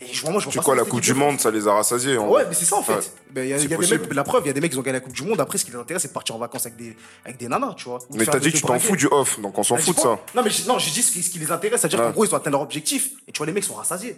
Et 0.00 0.12
je 0.12 0.26
moi, 0.26 0.40
je 0.40 0.50
pas 0.50 0.62
quoi, 0.62 0.74
la 0.74 0.84
Coupe 0.84 1.00
du 1.00 1.14
Monde, 1.14 1.40
ça 1.40 1.50
les 1.50 1.66
a 1.68 1.72
rassasiés. 1.72 2.18
en 2.18 2.28
Ouais, 2.28 2.44
mais 2.48 2.54
c'est 2.54 2.64
ça 2.64 2.76
en 2.76 2.82
fait. 2.82 2.94
Ouais. 2.94 3.00
Ben, 3.30 3.44
il 3.44 3.50
y 3.50 3.52
a, 3.54 3.58
y 3.58 3.64
a 3.64 3.68
des 3.68 3.76
mecs, 3.76 4.12
la 4.14 4.24
preuve, 4.24 4.42
il 4.44 4.48
y 4.48 4.50
a 4.50 4.52
des 4.52 4.60
mecs 4.60 4.72
qui 4.72 4.78
ont 4.78 4.82
gagné 4.82 4.98
la 4.98 5.00
Coupe 5.00 5.12
du 5.12 5.22
Monde. 5.22 5.40
Après, 5.40 5.56
ce 5.58 5.64
qui 5.64 5.70
les 5.70 5.76
intéresse, 5.78 6.02
c'est 6.02 6.08
de 6.08 6.12
partir 6.12 6.34
en 6.34 6.38
vacances 6.38 6.66
avec 6.66 6.76
des, 6.76 6.96
avec 7.24 7.36
des 7.38 7.48
nanas, 7.48 7.74
tu 7.76 7.84
vois. 7.88 7.98
Mais 8.10 8.26
t'as 8.26 8.38
dit 8.38 8.52
que 8.52 8.56
tu 8.58 8.62
t'en 8.62 8.78
fous 8.78 8.96
du 8.96 9.06
off, 9.10 9.40
donc 9.40 9.56
on 9.58 9.62
s'en 9.62 9.76
Ah, 9.76 9.78
fout 9.78 9.94
de 9.94 10.00
je 10.00 10.02
ça. 10.02 10.18
Non, 10.34 10.42
mais 10.42 10.50
je, 10.50 10.66
non, 10.66 10.78
j'ai 10.78 10.90
dit 10.90 11.02
ce 11.02 11.12
qui, 11.12 11.38
les 11.38 11.50
intéresse, 11.50 11.80
c'est-à-dire 11.80 12.00
qu'en 12.00 12.10
gros, 12.10 12.24
ils 12.24 12.32
ont 12.34 12.36
atteint 12.36 12.50
leur 12.50 12.60
objectif. 12.60 13.10
Et 13.28 13.32
tu 13.32 13.38
vois, 13.38 13.46
les 13.46 13.52
mecs 13.52 13.64
sont 13.64 13.74
rassasiés. 13.74 14.16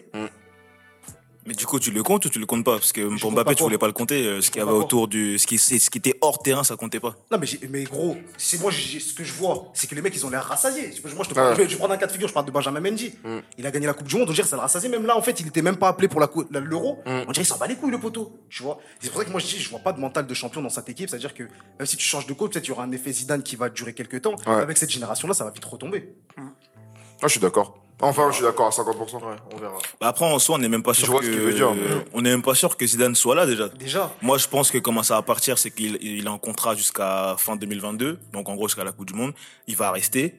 Mais 1.47 1.55
du 1.55 1.65
coup, 1.65 1.79
tu 1.79 1.91
le 1.93 2.03
comptes 2.03 2.25
ou 2.25 2.29
tu 2.29 2.39
le 2.41 2.47
comptes 2.47 2.65
pas? 2.65 2.73
Parce 2.77 2.93
que 2.93 3.01
pour 3.21 3.31
Mbappé, 3.31 3.55
tu 3.55 3.63
voulais 3.63 3.79
pas 3.79 3.87
le 3.87 3.93
compter. 3.93 4.27
euh, 4.27 4.41
Ce 4.41 4.51
qu'il 4.51 4.61
y 4.61 4.65
compte 4.65 4.75
avait 4.75 4.79
autour 4.85 5.07
du. 5.09 5.39
Ce 5.39 5.47
qui, 5.47 5.59
ce 5.59 5.89
qui 5.91 5.99
était 5.99 6.15
hors 6.21 6.41
terrain, 6.41 6.65
ça 6.65 6.77
comptait 6.77 6.99
pas. 7.01 7.15
Non, 7.31 7.39
mais, 7.39 7.47
mais 7.71 7.85
gros, 7.85 8.17
c'est 8.37 8.61
moi, 8.61 8.73
ce 8.73 9.15
que 9.15 9.23
je 9.25 9.33
vois, 9.33 9.71
c'est 9.73 9.87
que 9.89 9.95
les 9.95 10.03
mecs, 10.03 10.15
ils 10.17 10.27
ont 10.27 10.31
l'air 10.31 10.43
rassasiés. 10.45 10.93
Moi, 11.15 11.25
je 11.25 11.29
te 11.29 11.35
parle, 11.35 11.55
je 11.55 11.63
vais- 11.63 11.69
je 11.69 11.71
vais 11.75 11.77
prendre 11.79 11.95
un 11.95 11.97
cas 11.97 12.07
de 12.07 12.13
figure, 12.13 12.27
je 12.29 12.33
parle 12.35 12.47
de 12.47 12.51
Benjamin 12.51 12.81
Mendy. 12.81 13.13
Il 13.59 13.67
a 13.67 13.71
gagné 13.71 13.87
la 13.87 13.95
Coupe 13.95 14.09
du 14.09 14.17
Monde, 14.17 14.29
on 14.29 14.33
dirait 14.33 14.43
que 14.43 14.49
ça 14.49 14.57
le 14.57 14.63
rassasié. 14.63 14.89
Même 14.89 15.07
là, 15.07 15.17
en 15.17 15.23
fait, 15.23 15.39
il 15.41 15.47
était 15.47 15.63
même 15.63 15.77
pas 15.77 15.89
appelé 15.89 16.09
pour 16.09 16.21
l'Euro. 16.21 16.99
On 17.07 17.21
dirait 17.21 17.33
qu'il 17.33 17.47
s'en 17.47 17.59
bat 17.59 17.67
les 17.69 17.77
couilles, 17.77 17.91
le 17.93 18.01
poteau. 18.01 18.41
Tu 18.51 18.63
vois. 18.63 18.79
C'est 19.01 19.11
pour 19.11 19.19
ça 19.21 19.25
que 19.25 19.31
moi, 19.31 19.41
je 19.41 19.47
dis, 19.47 19.59
je 19.59 19.71
vois 19.71 19.79
pas 19.79 19.93
de 19.93 20.01
mental 20.01 20.27
de 20.27 20.35
champion 20.35 20.63
dans 20.63 20.69
cette 20.69 20.89
équipe. 20.89 21.09
C'est-à-dire 21.09 21.33
que 21.35 21.45
même 21.45 21.87
si 21.87 21.97
tu 21.97 22.05
changes 22.05 22.27
de 22.27 22.33
coach, 22.33 22.53
peut-être 22.53 22.67
il 22.67 22.71
y 22.71 22.73
aura 22.73 22.83
un 22.85 22.93
effet 22.93 23.13
Zidane 23.13 23.43
qui 23.45 23.55
va 23.57 23.69
durer 23.69 23.95
quelques 23.95 24.23
temps. 24.23 24.35
Ouais. 24.47 24.55
Avec 24.55 24.77
cette 24.77 24.91
génération-là, 24.91 25.33
ça 25.35 25.45
va 25.45 25.51
vite 25.51 25.65
retomber. 25.65 26.13
Ah, 26.37 26.43
je 27.23 27.29
suis 27.29 27.41
d'accord. 27.41 27.79
Enfin, 28.01 28.29
je 28.31 28.37
suis 28.37 28.45
d'accord 28.45 28.67
à 28.67 28.71
50%. 28.71 29.15
Ouais, 29.17 29.37
on 29.55 29.57
verra. 29.57 29.79
Bah 30.01 30.09
après, 30.09 30.27
en 30.27 30.39
soi, 30.39 30.57
on 30.57 30.59
n'est 30.59 30.69
même 30.69 30.83
pas 30.83 30.93
sûr 30.93 31.07
vois 31.11 31.21
que. 31.21 31.27
ce 31.27 31.31
qu'il 31.31 31.41
veut 31.41 31.55
dire, 31.55 31.73
mais- 31.75 32.05
On 32.13 32.21
n'est 32.21 32.31
même 32.31 32.43
pas 32.43 32.55
sûr 32.55 32.77
que 32.77 32.87
Zidane 32.87 33.15
soit 33.15 33.35
là 33.35 33.47
déjà. 33.47 33.69
Déjà. 33.71 34.13
Moi, 34.21 34.37
je 34.37 34.47
pense 34.49 34.71
que 34.71 34.77
comment 34.79 35.03
ça 35.03 35.15
va 35.15 35.23
partir, 35.23 35.57
c'est 35.59 35.71
qu'il 35.71 35.97
il 36.03 36.27
est 36.27 36.29
en 36.29 36.39
contrat 36.39 36.75
jusqu'à 36.75 37.37
fin 37.39 37.57
2022, 37.57 38.19
donc 38.35 38.49
en 38.51 38.55
gros 38.55 38.69
jusqu'à 38.69 38.85
la 38.85 38.93
Coupe 38.93 39.07
du 39.07 39.15
Monde. 39.15 39.33
Il 39.67 39.77
va 39.77 39.91
rester. 39.91 40.39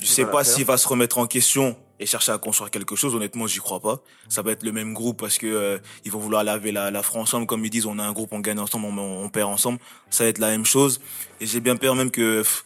Je 0.00 0.06
sais 0.06 0.22
va 0.22 0.28
la 0.28 0.32
pas 0.32 0.44
s'il 0.44 0.64
va 0.64 0.76
se 0.76 0.86
remettre 0.88 1.18
en 1.18 1.26
question 1.26 1.76
et 2.00 2.06
chercher 2.06 2.32
à 2.32 2.38
construire 2.38 2.70
quelque 2.70 2.94
chose. 2.96 3.14
Honnêtement, 3.16 3.46
j'y 3.48 3.58
crois 3.58 3.80
pas. 3.80 3.98
Ça 4.28 4.42
va 4.42 4.52
être 4.52 4.62
le 4.62 4.70
même 4.72 4.94
groupe 4.94 5.18
parce 5.20 5.38
que 5.38 5.46
euh, 5.46 5.78
ils 6.04 6.10
vont 6.12 6.18
vouloir 6.20 6.42
laver 6.44 6.70
la, 6.72 6.90
la 6.92 7.02
France 7.02 7.30
ensemble, 7.30 7.46
comme 7.46 7.64
ils 7.64 7.70
disent. 7.70 7.86
On 7.86 7.98
a 7.98 8.04
un 8.04 8.12
groupe, 8.12 8.32
on 8.32 8.40
gagne 8.40 8.58
ensemble, 8.60 8.86
on, 8.86 9.24
on 9.24 9.28
perd 9.28 9.50
ensemble. 9.50 9.78
Ça 10.10 10.22
va 10.24 10.30
être 10.30 10.38
la 10.38 10.48
même 10.50 10.64
chose. 10.64 11.00
Et 11.40 11.46
j'ai 11.46 11.60
bien 11.60 11.76
peur 11.76 11.94
même 11.96 12.10
que 12.12 12.38
pff, 12.42 12.64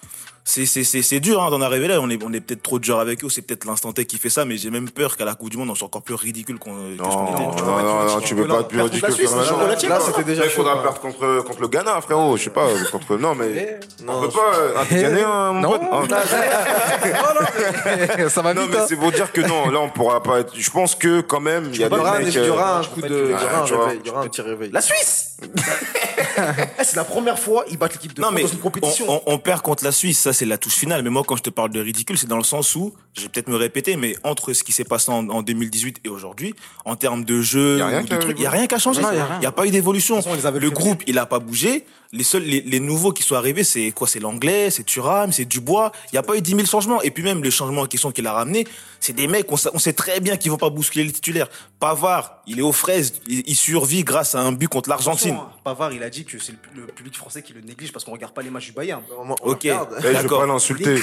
c'est 0.49 0.65
c'est 0.65 0.85
c'est 0.85 1.03
c'est 1.03 1.19
dur 1.19 1.43
hein, 1.43 1.51
d'en 1.51 1.61
arriver 1.61 1.89
là. 1.89 2.01
On 2.01 2.09
est 2.09 2.23
on 2.23 2.33
est 2.33 2.41
peut-être 2.41 2.63
trop 2.63 2.79
dur 2.79 3.01
avec 3.01 3.25
eux. 3.25 3.29
C'est 3.29 3.43
peut-être 3.43 3.65
l'instant 3.65 3.93
T 3.93 4.07
qui 4.07 4.17
fait 4.17 4.31
ça, 4.31 4.45
mais 4.45 4.57
j'ai 4.57 4.71
même 4.71 4.89
peur 4.89 5.17
qu'à 5.17 5.25
la 5.25 5.35
Coupe 5.35 5.51
du 5.51 5.57
Monde, 5.57 5.71
on 5.71 5.75
soit 5.75 5.87
encore 5.87 6.03
plus 6.03 6.15
ridicule 6.15 6.61
qu'on 6.61 6.71
ce 6.71 6.97
qu'on 7.03 7.05
Non, 7.05 7.33
était. 7.35 7.43
non, 7.43 7.55
tu 7.57 7.63
vois. 7.65 7.83
non, 7.83 8.05
non, 8.05 8.21
tu 8.21 8.35
veux 8.37 8.47
pas 8.47 8.61
être 8.61 8.69
plus 8.69 8.81
ridicule 8.81 9.13
que. 9.17 9.89
Là, 9.89 9.99
c'était 10.01 10.23
déjà 10.25 10.45
il 10.45 10.51
faudra 10.51 10.81
perdre 10.83 11.01
contre, 11.01 11.43
contre 11.45 11.61
le 11.61 11.69
Ghana, 11.69 12.01
frérot. 12.01 12.37
Je 12.37 12.45
sais 12.45 12.51
pas, 12.51 12.67
contre. 12.93 13.17
Non, 13.17 13.35
mais. 13.35 13.81
Non, 14.05 14.19
On 14.19 14.21
peut 14.23 14.29
pas. 14.29 14.55
euh, 14.57 14.73
Ah, 14.77 14.83
t'es 14.89 15.03
gagné, 15.03 15.23
hein, 15.23 15.53
mon 15.53 15.61
Non. 15.63 15.71
pote 15.79 16.11
ça 18.31 18.43
va 18.43 18.55
Non, 18.55 18.63
vite. 18.63 18.71
mais 18.71 18.77
hein. 18.79 18.85
c'est 18.89 18.97
pour 18.97 19.11
dire 19.13 19.33
que 19.33 19.41
non, 19.41 19.69
là, 19.71 19.81
on 19.81 19.89
pourra 19.89 20.23
pas 20.23 20.41
être. 20.41 20.53
Je 20.57 20.71
pense 20.71 20.95
que 20.95 21.21
quand 21.23 21.41
même, 21.41 21.71
il 21.73 21.81
y 21.81 21.85
a 21.85 21.89
des 21.89 21.97
aura 21.97 22.17
un- 22.17 22.19
mecs. 22.21 22.35
il 22.35 22.45
y 22.45 22.49
aura 22.51 22.79
euh, 22.79 22.81
un 22.81 22.85
coup 22.85 23.01
de, 23.03 23.35
il 24.05 24.07
y 24.07 24.11
aura 24.11 24.23
un 24.23 24.29
petit 24.29 24.43
réveil. 24.43 24.71
La 24.73 24.81
Suisse 24.81 25.36
Eh, 25.43 26.85
C'est 26.85 26.97
la 26.97 27.05
première 27.05 27.39
fois 27.39 27.65
ils 27.71 27.77
battent 27.79 27.95
l'équipe 27.95 28.15
de 28.15 28.21
Non 28.21 28.29
France 28.29 28.37
mais 28.37 28.43
dans 28.45 28.49
une 28.53 28.59
compétition. 28.59 29.07
on, 29.09 29.15
on- 29.27 29.35
on 29.35 29.39
perd 29.39 29.63
contre 29.63 29.85
la 29.85 29.93
Suisse, 29.93 30.19
ça 30.19 30.33
c'est 30.33 30.45
la 30.45 30.59
touche 30.59 30.75
finale. 30.75 31.03
Mais 31.03 31.11
moi 31.11 31.23
quand 31.27 31.37
je 31.37 31.43
te 31.43 31.51
parle 31.51 31.71
de 31.71 31.81
ridicule, 31.81 32.17
c'est 32.19 32.27
dans 32.27 32.37
le 32.39 32.45
sens 32.45 32.75
où, 32.75 32.95
je 33.15 33.23
vais 33.23 33.29
peut-être 33.29 33.49
me 33.49 33.57
répéter, 33.57 33.97
mais 33.97 34.17
entre 34.25 34.53
ce 34.53 34.63
qui 34.65 34.73
s'est 34.73 34.85
passé 34.85 35.11
en, 35.11 35.29
en 35.29 35.43
2018 35.43 36.01
et 36.05 36.09
aujourd'hui, 36.09 36.55
en 36.85 36.97
termes 36.97 37.25
de 37.25 37.41
jeu, 37.43 37.83
a 37.83 38.01
il 38.03 38.41
y 38.41 38.47
a 38.47 38.51
rien 38.51 38.67
qui 38.67 38.75
a 38.75 38.79
changé. 38.79 39.03
A 39.05 39.13
Il 39.15 39.21
rien. 39.21 39.41
y 39.43 39.47
a 39.47 39.53
pas 39.53 39.67
eu 39.67 39.71
d'évolution. 39.71 40.21
Le 40.55 40.71
groupe, 40.71 41.03
il 41.07 41.19
a 41.19 41.27
pas 41.27 41.39
bougé. 41.39 41.85
Les 42.13 42.25
seuls, 42.25 42.43
les, 42.43 42.61
les 42.61 42.81
nouveaux 42.81 43.13
qui 43.13 43.23
sont 43.23 43.35
arrivés, 43.35 43.65
c'est 43.65 43.91
quoi? 43.93 44.07
C'est 44.07 44.21
l'anglais, 44.21 44.71
c'est 44.71 44.85
Thuram, 44.85 45.33
c'est 45.33 45.45
Dubois. 45.45 45.93
Il 46.13 46.15
y 46.15 46.19
a 46.19 46.23
pas 46.23 46.37
eu 46.37 46.41
10 46.41 46.51
000 46.53 46.65
changements. 46.67 47.03
Et 47.03 47.11
puis 47.11 47.23
même 47.23 47.43
les 47.43 47.51
changements 47.51 47.83
en 47.83 47.87
question 47.87 48.11
qu'il 48.13 48.27
a 48.27 48.33
ramenés, 48.33 48.67
c'est 49.01 49.13
des 49.13 49.27
mecs, 49.27 49.51
on, 49.51 49.57
sa- 49.57 49.71
on 49.75 49.79
sait 49.79 49.93
très 49.93 50.21
bien 50.21 50.37
qu'ils 50.37 50.51
vont 50.51 50.57
pas 50.57 50.71
bousculer 50.71 51.05
les 51.05 51.13
titulaires. 51.13 51.49
Pavard, 51.81 52.43
il 52.47 52.59
est 52.59 52.63
aux 52.63 52.73
fraises, 52.73 53.15
il, 53.27 53.43
il 53.47 53.57
survit 53.57 54.05
grâce 54.05 54.35
à 54.35 54.41
un 54.41 54.53
but 54.53 54.69
contre 54.69 54.89
l'Argentine. 54.89 55.37
Pavard, 55.67 55.93
il 55.93 56.03
a 56.05 56.11
dit 56.11 56.25
que 56.25 56.39
c'est 56.39 56.53
le, 56.77 56.83
le 56.83 56.87
public 56.87 57.17
français 57.17 57.43
qui 57.43 57.53
le 57.53 57.61
néglige 57.61 57.91
parce 57.93 58.05
qu'on 58.05 58.13
regarde 58.13 58.33
pas 58.33 58.43
les 58.43 58.51
matchs 58.51 58.67
du 58.67 58.73
Bayern. 58.73 59.03
On- 59.19 59.31
on 59.31 59.35
Ok. 59.51 59.63
regarde. 59.65 59.97
Je 60.01 60.07
veux 60.07 60.29
pas 60.29 60.47
l'insulter. 60.47 60.95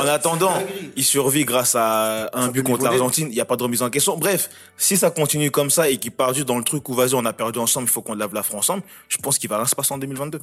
En 0.00 0.06
attendant, 0.06 0.54
il 0.96 1.04
survit 1.04 1.44
grâce 1.44 1.74
à 1.74 2.30
un 2.32 2.48
but 2.48 2.62
contre 2.62 2.84
l'Argentine. 2.84 3.28
Il 3.30 3.34
n'y 3.34 3.40
a 3.40 3.44
pas 3.44 3.56
de 3.56 3.62
remise 3.62 3.82
en 3.82 3.90
question. 3.90 4.16
Bref, 4.16 4.48
si 4.78 4.96
ça 4.96 5.10
continue 5.10 5.50
comme 5.50 5.68
ça 5.68 5.90
et 5.90 5.98
qu'il 5.98 6.12
part 6.12 6.32
juste 6.32 6.46
dans 6.48 6.56
le 6.56 6.64
truc 6.64 6.88
où 6.88 6.94
vas-y, 6.94 7.14
on 7.14 7.24
a 7.26 7.32
perdu 7.34 7.58
ensemble, 7.58 7.86
il 7.86 7.90
faut 7.92 8.00
qu'on 8.02 8.14
lave 8.14 8.32
la 8.32 8.42
France 8.42 8.70
ensemble, 8.70 8.82
je 9.08 9.18
pense 9.18 9.38
qu'il 9.38 9.50
va 9.50 9.56
rien 9.58 9.66
se 9.66 9.74
passer 9.74 9.92
en 9.92 9.98
2022. 9.98 10.40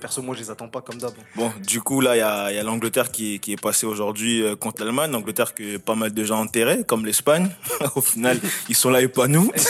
Perso, 0.00 0.20
moi, 0.22 0.34
je 0.34 0.40
les 0.40 0.50
attends 0.50 0.68
pas 0.68 0.80
comme 0.80 0.98
d'hab. 0.98 1.12
Bon, 1.36 1.52
du 1.66 1.80
coup, 1.80 2.00
là, 2.00 2.16
il 2.16 2.18
y 2.18 2.22
a, 2.22 2.52
y 2.52 2.58
a 2.58 2.62
l'Angleterre 2.62 3.10
qui, 3.12 3.38
qui 3.40 3.52
est 3.52 3.60
passée 3.60 3.86
aujourd'hui 3.86 4.42
euh, 4.42 4.56
contre 4.56 4.82
l'Allemagne. 4.82 5.10
L'Angleterre 5.12 5.54
que 5.54 5.76
pas 5.76 5.94
mal 5.94 6.12
de 6.12 6.24
gens 6.24 6.40
enterrés, 6.40 6.84
comme 6.86 7.04
l'Espagne. 7.06 7.50
Au 7.94 8.00
final, 8.00 8.40
ils 8.68 8.74
sont 8.74 8.90
là 8.90 9.00
et 9.00 9.08
pas 9.08 9.28
nous. 9.28 9.50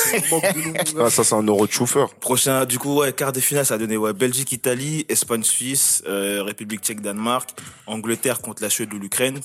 Ah, 0.98 1.11
ça, 1.11 1.24
c'est 1.24 1.34
un 1.34 1.42
euro 1.42 1.66
de 1.66 1.72
chauffeur. 1.72 2.14
Prochain, 2.14 2.64
du 2.64 2.78
coup, 2.78 2.98
ouais, 3.00 3.12
quart 3.12 3.32
de 3.32 3.40
finale, 3.40 3.64
ça 3.66 3.74
a 3.74 3.78
donné 3.78 3.96
ouais, 3.96 4.12
Belgique, 4.12 4.53
Italie, 4.53 5.05
Espagne, 5.09 5.42
Suisse, 5.42 6.03
euh, 6.07 6.42
République 6.42 6.80
tchèque, 6.82 7.00
Danemark, 7.00 7.50
Angleterre 7.86 8.40
contre 8.40 8.62
la 8.62 8.70
Suède 8.70 8.92
ou 8.94 8.98
l'Ukraine. 8.98 9.40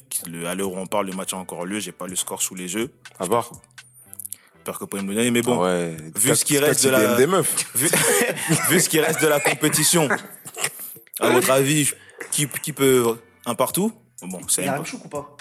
À 0.45 0.55
l'heure 0.55 0.71
où 0.71 0.77
on 0.77 0.85
parle, 0.87 1.07
le 1.07 1.13
match 1.13 1.33
a 1.33 1.37
encore 1.37 1.65
lieu. 1.65 1.79
J'ai 1.79 1.91
pas 1.91 2.07
le 2.07 2.15
score 2.15 2.41
sous 2.41 2.55
les 2.55 2.73
yeux. 2.73 2.91
À 3.19 3.25
voir. 3.25 3.51
J'espère 4.55 4.75
que 4.75 4.79
vous 4.83 4.87
pouvez 4.87 5.03
me 5.03 5.13
donner, 5.13 5.31
mais 5.31 5.41
bon. 5.41 5.61
Ah 5.61 5.65
ouais. 5.65 5.97
vu 6.15 6.35
ce 6.35 6.43
qui 6.43 6.57
reste 6.59 6.83
de 6.85 6.89
la- 6.89 7.03
idées 7.13 7.15
des 7.17 7.27
meufs. 7.27 7.65
vu, 7.73 7.87
vu 8.69 8.79
ce 8.81 8.89
qui 8.89 8.99
reste 8.99 9.21
de 9.21 9.27
la 9.27 9.39
compétition, 9.39 10.09
à 11.19 11.29
votre 11.29 11.51
avis, 11.51 11.91
qui, 12.31 12.47
qui 12.47 12.73
peut 12.73 13.17
un 13.45 13.55
partout? 13.55 13.91
Bon, 14.21 14.39
c'est 14.47 14.63
Il 14.63 14.65
y 14.65 14.67
a 14.69 14.75
un 14.75 14.81
un 14.81 14.83
chouk 14.83 15.05
ou 15.05 15.09
pas? 15.09 15.37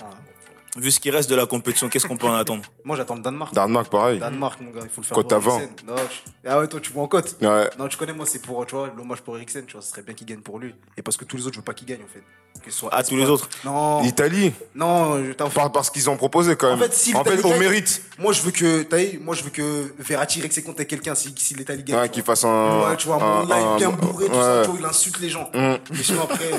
Ah. 0.00 0.10
Vu 0.76 0.90
ce 0.90 0.98
qui 1.00 1.10
reste 1.10 1.30
de 1.30 1.34
la 1.36 1.46
compétition, 1.46 1.88
qu'est-ce 1.88 2.06
qu'on 2.06 2.16
peut 2.16 2.26
en 2.26 2.34
attendre 2.34 2.62
Moi, 2.84 2.96
j'attends 2.96 3.14
le 3.14 3.22
Danemark. 3.22 3.54
Danemark, 3.54 3.88
pareil. 3.90 4.18
Danemark, 4.18 4.60
mon 4.60 4.70
gars, 4.70 4.80
il 4.82 4.88
faut 4.90 5.00
le 5.02 5.06
faire. 5.06 5.16
20. 5.40 5.58
Eriksen. 5.58 5.70
Non, 5.86 5.94
je- 5.96 6.48
Ah 6.50 6.58
ouais, 6.58 6.66
toi, 6.68 6.80
tu 6.80 6.92
vois 6.92 7.02
en 7.04 7.08
cote 7.08 7.36
Ouais. 7.40 7.70
Non, 7.78 7.86
tu 7.88 7.96
connais, 7.96 8.12
moi, 8.12 8.26
c'est 8.26 8.40
pour, 8.42 8.64
tu 8.66 8.74
vois, 8.74 8.90
l'hommage 8.96 9.20
pour 9.20 9.36
Eriksen, 9.36 9.64
tu 9.66 9.74
vois, 9.74 9.82
ce 9.82 9.90
serait 9.90 10.02
bien 10.02 10.14
qu'il 10.14 10.26
gagne 10.26 10.40
pour 10.40 10.58
lui. 10.58 10.74
Et 10.96 11.02
parce 11.02 11.16
que 11.16 11.24
tous 11.24 11.36
les 11.36 11.42
autres, 11.46 11.54
je 11.54 11.60
veux 11.60 11.64
pas 11.64 11.74
qu'il 11.74 11.86
gagne, 11.86 12.02
en 12.02 12.12
fait. 12.12 12.22
Que 12.64 12.70
ce 12.70 12.78
soit 12.78 12.90
Ah, 12.92 13.02
tous 13.02 13.16
les 13.16 13.28
autres 13.28 13.48
Non, 13.64 14.00
L'Italie. 14.02 14.52
non, 14.76 15.22
je 15.24 15.32
t'en 15.32 15.50
Par- 15.50 15.70
Parce 15.72 15.90
qu'ils 15.90 16.08
ont 16.08 16.16
proposé 16.16 16.54
quand 16.56 16.68
En 16.72 16.76
même. 16.76 16.88
fait, 16.88 16.94
si 16.94 17.14
en 17.14 17.24
fait, 17.24 17.38
au 17.44 17.48
gagne- 17.50 17.58
mérite. 17.58 18.00
Moi, 18.18 18.32
je 18.32 18.42
veux 18.42 18.52
que, 18.52 18.82
t'as 18.84 18.96
vu, 18.98 19.18
moi, 19.18 19.34
je 19.34 19.42
veux 19.42 19.50
que 19.50 19.92
Verratti 19.98 20.40
règle 20.40 20.54
ses 20.54 20.62
comptes 20.62 20.76
avec 20.76 20.88
quelqu'un 20.88 21.14
si, 21.16 21.34
si 21.36 21.54
l'Italie 21.54 21.82
gagne. 21.82 21.98
Ouais, 21.98 22.08
qu'il 22.08 22.22
fasse 22.22 22.44
un. 22.44 22.80
Ouais, 22.88 22.96
tu 22.96 23.08
vois, 23.08 23.22
un- 23.22 23.42
est 23.42 23.76
bien 23.78 23.88
un- 23.88 23.92
bourré, 23.92 24.26
tout 24.26 24.32
ouais. 24.32 24.40
ça, 24.40 24.62
tu 24.64 24.70
vois, 24.70 24.78
il 24.80 24.86
insulte 24.86 25.18
les 25.20 25.28
gens. 25.30 25.50
Mm. 25.52 25.74
Mais 25.90 26.02
sinon, 26.02 26.22
après, 26.22 26.50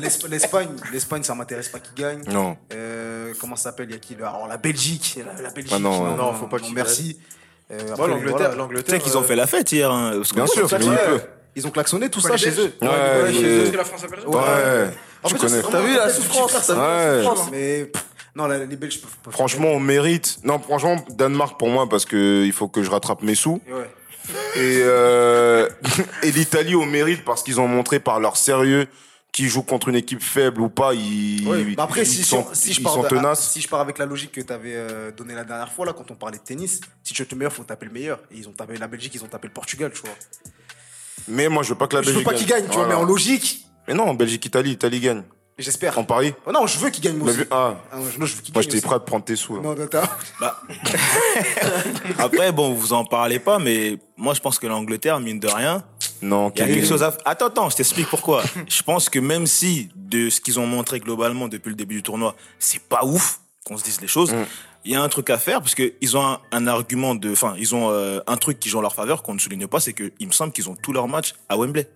l'Esp- 0.00 0.26
l'Espagne, 0.28 0.68
l'Espagne, 0.90 1.22
ça 1.22 1.34
m'intéresse 1.34 1.68
pas 1.68 1.78
qu'il 1.80 1.94
gagne. 2.02 2.22
Non. 2.30 2.56
Euh, 2.72 3.32
comment 3.38 3.56
ça 3.62 3.70
s'appelle 3.70 3.88
Il 3.90 3.92
y 3.92 3.96
a 3.96 3.98
qui 3.98 4.14
Alors, 4.16 4.46
la 4.48 4.56
Belgique. 4.56 5.18
La, 5.24 5.42
la 5.42 5.50
Belgique. 5.50 5.72
Ah 5.74 5.78
non, 5.78 6.16
non, 6.16 6.34
faut 6.34 6.46
pas 6.46 6.58
qu'il 6.58 6.74
Merci. 6.74 7.18
Euh, 7.70 7.78
l'Angleterre, 7.96 8.36
voilà. 8.36 8.50
Tu 8.50 8.56
l'Angleterre. 8.58 8.94
sais 8.96 9.00
qu'ils 9.00 9.16
ont 9.16 9.22
euh, 9.22 9.24
fait 9.24 9.36
la 9.36 9.46
fête 9.46 9.72
hier. 9.72 9.90
Hein, 9.90 10.12
parce 10.16 10.30
que- 10.30 10.34
Bien 10.36 10.46
sûr, 10.46 10.64
Ouais, 10.70 10.78
mais 10.78 10.84
il 10.86 10.90
peut. 10.96 11.20
Ils 11.54 11.66
ont 11.66 11.70
klaxonné 11.70 12.08
tout 12.10 12.20
ça 12.20 12.36
chez 12.36 12.50
eux. 12.58 12.72
Ouais, 12.80 13.70
la 13.72 13.84
France 13.84 14.04
a 14.04 14.08
perdu. 14.08 14.26
Ouais, 14.26 14.90
tu 15.26 15.34
connais. 15.36 15.62
T'as 15.62 15.80
vu 15.80 15.94
la 15.96 16.08
souffrance, 16.10 16.52
vu 16.70 16.74
Ouais. 16.74 16.78
la 16.78 17.22
souffrance 17.22 17.50
Mais 17.50 17.84
pff, 17.84 18.04
non, 18.34 18.46
la- 18.46 18.64
les 18.64 18.76
Belges 18.76 19.00
peuvent. 19.00 19.10
peuvent- 19.22 19.32
Franchement, 19.32 19.68
on 19.68 19.80
mérite. 19.80 20.38
Non, 20.44 20.58
franchement, 20.58 20.96
Danemark 21.10 21.58
pour 21.58 21.68
moi 21.68 21.88
parce 21.88 22.04
que 22.06 22.44
il 22.44 22.52
faut 22.52 22.68
que 22.68 22.82
je 22.82 22.90
rattrape 22.90 23.22
mes 23.22 23.34
sous. 23.34 23.60
Ouais. 23.68 23.90
Et, 24.56 24.80
euh, 24.82 25.68
et 26.22 26.30
l'Italie 26.32 26.74
au 26.74 26.84
mérite 26.84 27.24
parce 27.24 27.42
qu'ils 27.42 27.60
ont 27.60 27.68
montré 27.68 28.00
par 28.00 28.18
leur 28.20 28.36
sérieux 28.36 28.86
qu'ils 29.32 29.48
jouent 29.48 29.62
contre 29.62 29.88
une 29.88 29.94
équipe 29.96 30.22
faible 30.22 30.60
ou 30.60 30.68
pas. 30.68 30.92
Ils, 30.94 31.74
bah 31.74 31.84
après, 31.84 32.02
ils 32.02 32.06
si, 32.06 32.22
sont, 32.22 32.46
si, 32.52 32.74
je 32.74 32.82
pars 32.82 33.02
de- 33.02 33.08
tenaces. 33.08 33.50
si 33.50 33.60
je 33.62 33.68
pars 33.68 33.80
avec 33.80 33.96
la 33.98 34.04
logique 34.06 34.32
que 34.32 34.40
tu 34.42 34.52
avais 34.52 34.76
donnée 35.16 35.34
la 35.34 35.44
dernière 35.44 35.72
fois, 35.72 35.86
là, 35.86 35.92
quand 35.94 36.10
on 36.10 36.14
parlait 36.14 36.36
de 36.38 36.42
tennis, 36.42 36.80
si 37.02 37.14
tu 37.14 37.22
veux 37.22 37.24
être 37.26 37.32
le 37.32 37.38
meilleur, 37.38 37.52
faut 37.52 37.64
taper 37.64 37.86
le 37.86 37.92
meilleur. 37.92 38.18
Et 38.30 38.36
ils 38.36 38.48
ont 38.48 38.52
tapé 38.52 38.76
la 38.76 38.88
Belgique, 38.88 39.14
ils 39.14 39.24
ont 39.24 39.28
tapé 39.28 39.48
le 39.48 39.54
Portugal, 39.54 39.90
tu 39.94 40.02
vois. 40.02 40.10
Mais 41.28 41.48
moi, 41.48 41.62
je 41.62 41.70
veux 41.70 41.76
pas 41.78 41.86
que 41.86 41.96
la 41.96 42.02
je 42.02 42.08
veux 42.08 42.12
Belgique 42.22 42.28
pas 42.30 42.34
qu'ils 42.36 42.46
gagnent, 42.46 42.68
tu 42.68 42.76
vois, 42.76 42.86
mais 42.88 42.94
en 42.94 43.04
logique, 43.04 43.64
Mais 43.88 43.94
non, 43.94 44.12
Belgique-Italie, 44.12 44.72
Italie 44.72 45.00
gagne. 45.00 45.22
j'espère. 45.58 45.96
En 45.98 46.04
Paris. 46.04 46.34
Oh 46.46 46.52
non, 46.52 46.66
je 46.66 46.78
veux 46.78 46.90
qu'ils 46.90 47.02
gagnent, 47.04 47.16
moi 47.16 47.30
aussi. 47.30 47.40
ah, 47.50 47.76
Ah, 47.90 47.96
non, 47.96 48.26
je 48.26 48.34
veux 48.36 48.42
qu'ils 48.42 48.52
moi, 48.52 48.62
j'étais 48.62 48.80
prêt 48.80 48.96
à 48.96 49.00
te 49.00 49.06
prendre 49.06 49.24
tes 49.24 49.36
sous. 49.36 49.56
là. 49.56 49.62
Non, 49.62 49.74
non, 49.74 49.86
t'as- 49.86 50.18
Après, 52.18 52.52
bon, 52.52 52.72
vous 52.74 52.92
en 52.92 53.04
parlez 53.04 53.38
pas, 53.38 53.58
mais 53.58 53.98
moi, 54.16 54.34
je 54.34 54.40
pense 54.40 54.58
que 54.58 54.66
l'Angleterre, 54.66 55.20
mine 55.20 55.38
de 55.40 55.48
rien, 55.48 55.84
Non, 56.22 56.50
il 56.54 56.60
y 56.60 56.62
a 56.62 56.66
quel- 56.66 56.74
quelque 56.76 56.88
chose 56.88 57.02
à. 57.02 57.16
Attends, 57.24 57.46
attends, 57.46 57.68
je 57.70 57.76
t'explique 57.76 58.06
pourquoi. 58.08 58.42
je 58.68 58.82
pense 58.82 59.08
que 59.10 59.18
même 59.18 59.46
si 59.46 59.88
de 59.96 60.30
ce 60.30 60.40
qu'ils 60.40 60.58
ont 60.60 60.66
montré 60.66 61.00
globalement 61.00 61.48
depuis 61.48 61.70
le 61.70 61.74
début 61.74 61.96
du 61.96 62.02
tournoi, 62.02 62.34
c'est 62.58 62.80
pas 62.82 63.04
ouf 63.04 63.40
qu'on 63.64 63.76
se 63.76 63.84
dise 63.84 64.00
les 64.00 64.08
choses. 64.08 64.32
Mm. 64.32 64.44
Il 64.84 64.92
y 64.92 64.96
a 64.96 65.02
un 65.02 65.08
truc 65.08 65.30
à 65.30 65.38
faire 65.38 65.60
parce 65.60 65.74
que 65.76 65.92
ils 66.00 66.16
ont 66.16 66.24
un, 66.26 66.40
un 66.50 66.66
argument 66.66 67.14
de, 67.14 67.30
enfin, 67.30 67.54
ils 67.58 67.74
ont 67.74 67.90
euh, 67.90 68.20
un 68.26 68.36
truc 68.36 68.58
qui 68.58 68.68
joue 68.68 68.78
en 68.78 68.82
leur 68.82 68.94
faveur 68.94 69.22
qu'on 69.22 69.34
ne 69.34 69.38
souligne 69.38 69.66
pas, 69.68 69.78
c'est 69.78 69.92
que 69.92 70.12
il 70.18 70.26
me 70.26 70.32
semble 70.32 70.52
qu'ils 70.52 70.68
ont 70.68 70.74
tous 70.74 70.92
leurs 70.92 71.06
matchs 71.08 71.34
à 71.48 71.56
Wembley. 71.56 71.88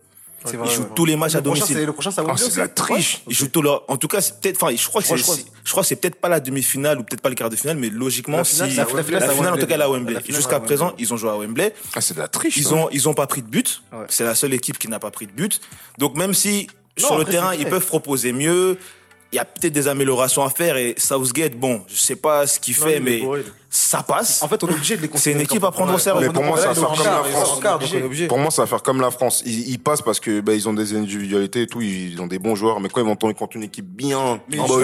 C'est 0.44 0.52
Ils 0.52 0.58
vrai, 0.58 0.68
jouent 0.74 0.82
ouais. 0.82 0.88
tous 0.94 1.04
les 1.06 1.16
matchs 1.16 1.34
à 1.34 1.38
Le 1.38 1.42
prochain, 1.44 1.58
domicile. 1.60 1.76
c'est- 1.76 1.86
Le 1.86 1.92
prochain, 1.92 2.10
ça 2.12 2.22
va 2.22 2.32
Ah, 2.32 2.36
c'est 2.36 2.54
de 2.54 2.58
la 2.60 2.68
triche. 2.68 3.22
Ils 3.26 3.34
jouent 3.34 3.48
tous 3.48 3.62
leurs. 3.62 3.82
En 3.90 3.96
tout 3.96 4.06
cas, 4.06 4.20
c'est 4.20 4.38
peut-être. 4.38 4.62
Enfin, 4.62 4.74
je 4.76 4.86
crois 4.86 5.00
que 5.02 5.08
Je 5.08 5.16
c'est. 5.16 5.22
crois, 5.22 5.36
je 5.64 5.70
crois. 5.72 5.82
Que 5.82 5.88
c'est 5.88 5.96
peut-être 5.96 6.16
pas 6.16 6.28
la 6.28 6.38
demi-finale 6.38 7.00
ou 7.00 7.02
peut-être 7.02 7.20
pas 7.20 7.30
le 7.30 7.34
quart 7.34 7.50
de 7.50 7.56
finale, 7.56 7.76
mais 7.78 7.88
logiquement, 7.90 8.36
La 8.36 8.44
si 8.44 8.54
finale, 8.54 8.68
la 8.76 8.82
à 8.82 8.86
finale, 9.02 9.22
à 9.48 9.54
en 9.54 9.56
tout 9.58 9.66
cas, 9.66 9.76
La 9.76 9.90
Wembley. 9.90 10.20
Jusqu'à 10.28 10.60
présent, 10.60 10.92
ils 10.98 11.12
ont 11.12 11.16
joué 11.16 11.30
à 11.30 11.36
Wembley. 11.36 11.74
Ah, 11.94 12.00
c'est 12.00 12.14
de 12.14 12.20
la 12.20 12.28
triche. 12.28 12.56
Ils 12.58 12.64
ça. 12.64 12.74
ont, 12.74 12.88
ils 12.92 13.08
ont 13.08 13.14
pas 13.14 13.26
pris 13.26 13.42
de 13.42 13.48
but. 13.48 13.82
Ouais. 13.92 14.04
C'est 14.08 14.24
la 14.24 14.34
seule 14.36 14.54
équipe 14.54 14.78
qui 14.78 14.86
n'a 14.88 14.98
pas 15.00 15.10
pris 15.10 15.26
de 15.26 15.32
but. 15.32 15.60
Donc 15.98 16.16
même 16.16 16.32
si 16.34 16.68
Non, 17.00 17.06
sur 17.06 17.18
le 17.18 17.24
terrain 17.24 17.52
ils 17.54 17.66
peuvent 17.66 17.84
proposer 17.86 18.32
mieux, 18.32 18.78
il 19.32 19.36
y 19.36 19.38
a 19.38 19.44
peut-être 19.44 19.72
des 19.72 19.88
améliorations 19.88 20.44
à 20.44 20.50
faire. 20.50 20.76
Et 20.76 20.94
Southgate, 20.96 21.54
bon, 21.54 21.82
je 21.88 21.96
sais 21.96 22.16
pas 22.16 22.46
ce 22.46 22.60
qu'il 22.60 22.76
Non, 22.78 22.86
fait, 22.86 23.00
mais 23.00 23.22
ça 23.68 24.02
passe. 24.02 24.42
En 24.42 24.48
fait, 24.48 24.62
on 24.64 24.68
est 24.68 24.72
obligé 24.74 24.96
de 24.96 25.02
les 25.02 25.10
C'est 25.16 25.32
une 25.32 25.40
équipe 25.40 25.64
à 25.64 25.70
prendre 25.70 25.92
au 25.94 25.98
sérieux. 25.98 26.26
Mais 26.28 26.32
pour 26.32 26.44
moi, 26.44 26.56
ça 26.56 26.68
va 26.68 26.74
faire 26.74 26.88
comme 26.88 27.04
la 27.04 27.24
France. 27.24 27.60
Pour 28.28 28.38
moi, 28.38 28.50
ça 28.50 28.62
va 28.62 28.66
faire 28.66 28.82
comme 28.82 29.00
la 29.00 29.10
France. 29.10 29.42
Ils, 29.44 29.70
ils 29.70 29.78
passent 29.78 30.02
parce 30.02 30.20
que 30.20 30.40
bah, 30.40 30.54
ils 30.54 30.68
ont 30.68 30.72
des 30.72 30.94
individualités 30.94 31.62
et 31.62 31.66
tout. 31.66 31.82
Ils 31.82 32.20
ont 32.20 32.26
des 32.26 32.38
bons 32.38 32.54
joueurs. 32.54 32.80
Mais 32.80 32.88
quand 32.88 33.00
ils 33.00 33.06
vont 33.06 33.16
tomber 33.16 33.34
contre 33.34 33.56
une 33.56 33.64
équipe 33.64 33.86
bien, 33.86 34.40
Mais 34.48 34.56
sur 34.56 34.78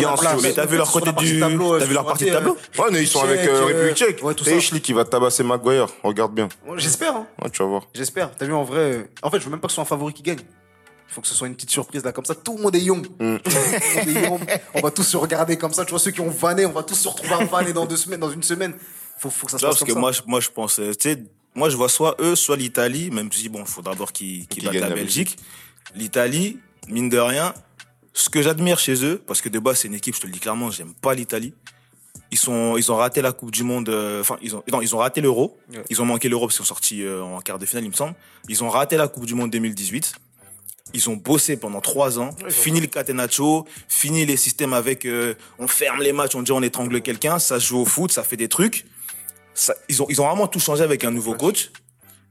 bien 0.00 0.16
solide. 0.16 0.42
Mais 0.42 0.52
t'as 0.52 0.66
vu 0.66 0.76
leur 0.76 0.90
côté 0.90 1.12
partie 1.12 1.32
du, 1.32 1.40
tableau, 1.40 1.78
t'as 1.78 1.84
vu 1.84 1.94
leur 1.94 2.06
partie 2.06 2.24
de 2.24 2.30
tableau. 2.30 2.56
Ouais, 2.78 2.86
mais 2.90 3.02
ils 3.02 3.06
sont 3.08 3.22
avec 3.22 3.40
euh, 3.40 3.64
République 3.64 3.96
Tchèque. 3.96 4.22
Et. 4.46 4.56
Ishli 4.56 4.80
qui 4.80 4.92
va 4.92 5.04
tabasser 5.04 5.42
Maguire. 5.42 5.88
Regarde 6.02 6.34
bien. 6.34 6.48
J'espère, 6.76 7.14
hein. 7.16 7.26
Ouais, 7.42 7.50
tu 7.50 7.62
vas 7.62 7.68
voir. 7.68 7.82
J'espère. 7.94 8.34
T'as 8.36 8.46
vu 8.46 8.54
en 8.54 8.64
vrai. 8.64 8.78
euh, 8.78 9.02
En 9.22 9.30
fait, 9.30 9.38
je 9.38 9.44
veux 9.44 9.50
même 9.50 9.60
pas 9.60 9.66
que 9.68 9.72
ce 9.72 9.76
soit 9.76 9.82
un 9.82 9.86
favori 9.86 10.12
qui 10.12 10.22
gagne. 10.22 10.38
Il 11.12 11.14
faut 11.16 11.20
que 11.20 11.28
ce 11.28 11.34
soit 11.34 11.46
une 11.46 11.54
petite 11.54 11.70
surprise 11.70 12.02
là 12.02 12.12
comme 12.12 12.24
ça. 12.24 12.34
Tout 12.34 12.56
le 12.56 12.62
monde 12.62 12.74
est 12.74 12.80
young. 12.80 13.06
Mm. 13.20 13.36
Tout 13.36 13.50
le 13.50 14.00
monde 14.00 14.08
est 14.08 14.22
young. 14.22 14.60
On 14.72 14.80
va 14.80 14.90
tous 14.90 15.02
se 15.02 15.18
regarder 15.18 15.58
comme 15.58 15.74
ça. 15.74 15.84
Tu 15.84 15.90
vois 15.90 15.98
ceux 15.98 16.10
qui 16.10 16.22
ont 16.22 16.30
vanné, 16.30 16.64
on 16.64 16.72
va 16.72 16.82
tous 16.82 16.94
se 16.94 17.06
retrouver 17.06 17.34
à 17.34 17.44
vanner 17.44 17.74
dans 17.74 17.84
deux 17.84 17.98
semaines, 17.98 18.20
dans 18.20 18.30
une 18.30 18.42
semaine. 18.42 18.74
Faut, 19.18 19.28
faut 19.28 19.44
que 19.44 19.52
ça 19.52 19.58
se 19.58 19.66
passe 19.66 19.74
parce 19.74 19.80
comme 19.80 19.88
que 19.88 19.92
ça. 19.92 20.00
moi, 20.00 20.12
je, 20.12 20.22
moi, 20.26 20.40
je 20.40 20.48
pense, 20.48 20.78
euh, 20.78 20.94
tu 20.94 21.10
sais, 21.10 21.22
moi, 21.54 21.68
je 21.68 21.76
vois 21.76 21.90
soit 21.90 22.16
eux, 22.18 22.34
soit 22.34 22.56
l'Italie, 22.56 23.10
même 23.10 23.30
si, 23.30 23.50
bon, 23.50 23.60
il 23.60 23.66
faut 23.66 23.82
d'abord 23.82 24.10
qu'ils 24.10 24.46
Qu'ils 24.46 24.64
battent 24.64 24.74
la 24.74 24.88
la 24.88 24.94
Belgique. 24.94 25.36
L'Italie, 25.94 26.58
mine 26.88 27.10
de 27.10 27.18
rien, 27.18 27.52
ce 28.14 28.30
que 28.30 28.40
j'admire 28.40 28.78
chez 28.78 29.04
eux, 29.04 29.22
parce 29.26 29.42
que 29.42 29.50
de 29.50 29.58
base, 29.58 29.80
c'est 29.80 29.88
une 29.88 29.94
équipe, 29.94 30.14
je 30.14 30.20
te 30.22 30.26
le 30.26 30.32
dis 30.32 30.40
clairement, 30.40 30.70
j'aime 30.70 30.94
pas 30.94 31.12
l'Italie. 31.12 31.52
Ils 32.30 32.38
sont, 32.38 32.78
ils 32.78 32.90
ont 32.90 32.96
raté 32.96 33.20
la 33.20 33.32
Coupe 33.32 33.50
du 33.50 33.64
Monde, 33.64 33.90
euh, 33.90 34.22
enfin, 34.22 34.38
ils 34.40 34.56
ont, 34.56 34.62
non, 34.72 34.80
ils 34.80 34.96
ont 34.96 34.98
raté 34.98 35.20
l'Euro. 35.20 35.58
Ouais. 35.70 35.84
Ils 35.90 36.00
ont 36.00 36.06
manqué 36.06 36.30
l'Euro 36.30 36.46
parce 36.46 36.56
qu'ils 36.56 36.64
sont 36.64 36.74
sortis 36.74 37.02
euh, 37.02 37.22
en 37.22 37.42
quart 37.42 37.58
de 37.58 37.66
finale, 37.66 37.84
il 37.84 37.90
me 37.90 37.94
semble. 37.94 38.14
Ils 38.48 38.64
ont 38.64 38.70
raté 38.70 38.96
la 38.96 39.08
Coupe 39.08 39.26
du 39.26 39.34
Monde 39.34 39.50
2018. 39.50 40.14
Ils 40.94 41.08
ont 41.08 41.16
bossé 41.16 41.56
pendant 41.56 41.80
trois 41.80 42.18
ans, 42.18 42.30
fini 42.50 42.80
le 42.80 42.86
catenaccio, 42.86 43.66
fini 43.88 44.26
les 44.26 44.36
systèmes 44.36 44.72
avec 44.74 45.06
euh, 45.06 45.34
on 45.58 45.66
ferme 45.66 46.02
les 46.02 46.12
matchs, 46.12 46.34
on 46.34 46.42
dit 46.42 46.52
on 46.52 46.62
étrangle 46.62 47.00
quelqu'un, 47.00 47.38
ça 47.38 47.58
se 47.60 47.66
joue 47.68 47.78
au 47.78 47.84
foot, 47.86 48.12
ça 48.12 48.22
fait 48.22 48.36
des 48.36 48.48
trucs. 48.48 48.84
Ça- 49.54 49.74
ils, 49.88 50.02
ont, 50.02 50.06
ils 50.10 50.20
ont 50.20 50.26
vraiment 50.26 50.46
tout 50.48 50.60
changé 50.60 50.82
avec 50.82 51.04
un 51.04 51.10
nouveau 51.10 51.34
coach. 51.34 51.70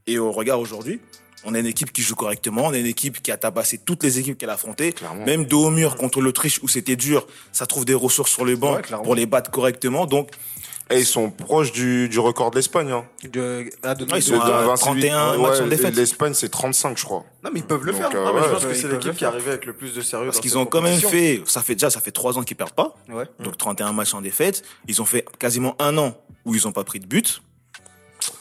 Et 0.08 0.20
au 0.20 0.32
regard 0.32 0.60
aujourd'hui, 0.60 1.00
on 1.44 1.56
a 1.56 1.60
une 1.60 1.66
équipe 1.66 1.92
qui 1.92 2.04
joue 2.04 2.14
correctement, 2.16 2.66
on 2.68 2.74
a 2.74 2.78
une 2.78 2.86
équipe 2.86 3.22
qui 3.24 3.32
a 3.32 3.38
tabassé 3.38 3.80
toutes 3.80 4.04
les 4.04 4.20
équipes 4.20 4.38
qu'elle 4.38 4.50
a 4.52 4.54
affrontées. 4.54 4.94
Clairement. 4.94 5.26
Même 5.26 5.46
de 5.46 5.56
haut 5.56 5.70
mur 5.72 5.96
contre 5.96 6.22
l'Autriche 6.22 6.60
où 6.62 6.68
c'était 6.68 6.96
dur, 6.96 7.26
ça 7.52 7.66
trouve 7.66 7.86
des 7.86 7.94
ressources 7.96 8.32
sur 8.32 8.46
le 8.46 8.56
banc 8.56 8.76
Ouais, 8.76 8.82
pour 9.04 9.16
les 9.16 9.26
battre 9.26 9.50
correctement. 9.50 10.06
Donc, 10.06 10.30
Et 10.92 11.00
ils 11.00 11.06
sont 11.06 11.30
proches 11.30 11.72
du, 11.72 12.10
du 12.10 12.20
record 12.20 12.52
de 12.52 12.56
l'Espagne. 12.58 12.92
Hein. 12.92 13.06
De- 13.32 13.70
ah, 13.84 13.96
de- 13.96 14.04
Ouais, 14.06 14.10
ils 14.14 14.16
de- 14.16 14.22
sont 14.22 14.40
à 14.42 14.62
De 14.62 14.68
28. 14.68 14.78
31 14.82 15.38
matchs 15.38 15.58
sans 15.58 15.68
défaite. 15.68 15.96
L'Espagne, 15.96 16.34
c'est 16.34 16.50
35, 16.50 16.98
je 16.98 17.04
crois. 17.06 17.24
Non, 17.44 17.50
mais 17.54 17.60
ils 17.60 17.66
peuvent 17.66 17.84
le 17.86 17.92
Donc, 17.92 18.02
faire. 18.02 18.10
euh, 18.16 18.26
Ah, 18.28 18.32
mais 18.34 18.40
ouais. 18.42 18.46
je 18.48 18.52
pense 18.54 18.62
Parce 18.64 18.74
que 18.74 18.80
c'est 18.80 18.88
l'équipe 18.88 19.12
qui 19.14 19.20
faire. 19.20 19.30
arrivait 19.30 19.50
avec 19.52 19.66
le 19.66 19.74
plus 19.74 19.94
de 19.94 20.02
sérieux. 20.02 20.26
parce 20.28 20.40
qu'ils 20.40 20.58
ont 20.58 20.66
quand 20.66 20.82
même 20.82 21.00
fait, 21.00 21.42
ça 21.46 21.62
fait 21.62 21.76
déjà, 21.76 21.90
ça 21.90 22.02
fait 22.02 22.12
trois 22.12 22.38
ans 22.38 22.44
qu'ils 22.44 22.58
perdent 22.58 22.72
pas. 22.74 22.96
Ouais. 23.10 23.26
Donc 23.40 23.58
31 23.58 23.94
matchs 23.94 24.14
en 24.14 24.22
défaite. 24.22 24.64
Ils 24.88 25.02
ont 25.02 25.06
fait 25.06 25.26
quasiment 25.40 25.76
un 25.80 25.98
an 25.98 26.16
où 26.46 26.56
ils 26.56 26.68
ont 26.68 26.72
pas 26.72 26.84
pris 26.84 27.00
de 27.00 27.06
but. 27.06 27.42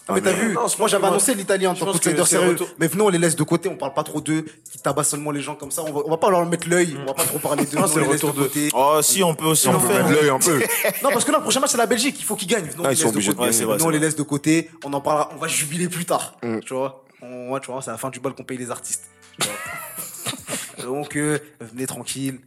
Ah, 0.08 0.12
mais 0.14 0.20
t'as 0.20 0.32
vu, 0.32 0.52
non, 0.52 0.62
pense 0.62 0.78
moi 0.78 0.88
j'avais 0.88 1.06
annoncé 1.06 1.34
l'Italie 1.34 1.66
en 1.66 1.74
tant 1.74 1.86
qu'outsider 1.86 2.24
sérieux. 2.24 2.56
Mais 2.78 2.86
venons, 2.88 3.06
on 3.06 3.08
les 3.08 3.18
laisse 3.18 3.36
de 3.36 3.42
côté, 3.44 3.68
on 3.68 3.76
parle 3.76 3.94
pas 3.94 4.02
trop 4.02 4.20
d'eux, 4.20 4.44
qui 4.70 4.78
tabassent 4.78 5.10
seulement 5.10 5.30
les 5.30 5.40
gens 5.40 5.54
comme 5.54 5.70
ça. 5.70 5.82
On 5.82 5.92
va, 5.92 6.00
on 6.04 6.10
va 6.10 6.16
pas 6.16 6.30
leur 6.30 6.44
mettre 6.46 6.68
l'œil, 6.68 6.96
on 7.00 7.06
va 7.06 7.14
pas 7.14 7.24
trop 7.24 7.38
parler 7.38 7.64
d'eux. 7.64 7.76
Non, 7.78 7.84
on 7.84 7.86
c'est 7.86 8.00
les 8.00 8.06
le 8.06 8.12
laisse 8.12 8.22
retour 8.22 8.34
de 8.34 8.42
côté. 8.48 8.68
Oh, 8.74 8.98
si, 9.02 9.22
on 9.22 9.34
peut 9.34 9.46
aussi 9.46 9.68
On 9.68 9.74
en 9.74 9.80
peut 9.80 9.88
faire. 9.88 10.06
mettre 10.08 10.20
l'œil 10.20 10.30
un 10.30 10.38
peu. 10.38 10.60
Non, 11.02 11.10
parce 11.12 11.24
que 11.24 11.30
là, 11.32 11.38
le 11.38 11.42
prochain 11.42 11.60
match, 11.60 11.70
c'est 11.70 11.78
la 11.78 11.86
Belgique, 11.86 12.16
il 12.18 12.24
faut 12.24 12.36
qu'ils 12.36 12.48
gagnent. 12.48 12.66
Venons, 12.66 12.82
on 12.82 12.86
Ah, 12.86 12.90
les 12.90 12.94
ils 12.94 12.98
sont 12.98 13.04
laisse 13.06 13.12
de 13.12 13.16
obligés 13.16 13.32
de 13.32 13.36
côté. 13.36 13.46
gagner. 13.46 13.48
Ouais, 13.48 13.52
c'est 13.58 13.64
vrai, 13.64 13.74
Venons, 13.74 13.78
c'est 13.84 13.86
on 13.86 13.90
les 13.90 13.98
vrai. 13.98 14.06
laisse 14.06 14.16
de 14.16 14.22
côté, 14.22 14.70
on 14.84 14.92
en 14.92 15.00
parlera, 15.00 15.30
on 15.34 15.38
va 15.38 15.48
jubiler 15.48 15.88
plus 15.88 16.04
tard. 16.04 16.36
Tu 16.64 16.74
vois 16.74 17.04
on, 17.22 17.50
ouais, 17.50 17.60
tu 17.60 17.70
vois, 17.70 17.80
c'est 17.82 17.90
à 17.90 17.92
la 17.92 17.98
fin 17.98 18.10
du 18.10 18.18
bal 18.20 18.32
qu'on 18.34 18.44
paye 18.44 18.58
les 18.58 18.70
artistes. 18.70 19.04
Tu 19.40 19.46
vois 19.46 20.84
Donc, 20.84 21.16
euh, 21.16 21.38
venez 21.60 21.86
tranquille. 21.86 22.40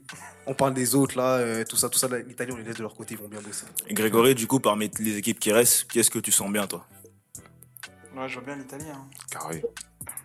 On 0.46 0.54
parle 0.54 0.74
des 0.74 0.94
autres, 0.96 1.16
là, 1.18 1.36
euh, 1.38 1.64
tout 1.64 1.78
ça, 1.78 1.88
tout 1.90 1.98
ça. 2.00 2.08
L'Italie, 2.28 2.52
on 2.52 2.58
les 2.58 2.64
laisse 2.64 2.76
de 2.76 2.82
leur 2.82 2.96
côté, 2.96 3.14
ils 3.14 3.20
vont 3.22 3.30
bien 3.30 3.40
bosser. 3.40 3.64
Et 3.88 3.94
Grégory, 3.94 4.36
du 4.36 4.46
coup, 4.48 4.60
parmi 4.60 4.90
les 5.00 5.18
équipes 5.18 5.40
qui 5.40 5.52
restent, 5.54 5.86
qu'est-ce 5.92 6.10
que 6.12 6.20
tu 6.20 6.32
sens 6.32 6.52
bien, 6.52 6.68
toi? 6.68 6.86
Ouais, 8.16 8.28
je 8.30 8.34
vois 8.36 8.44
bien 8.44 8.56
l'Italie. 8.56 8.86
hein. 8.94 9.06
Carré. 9.32 9.64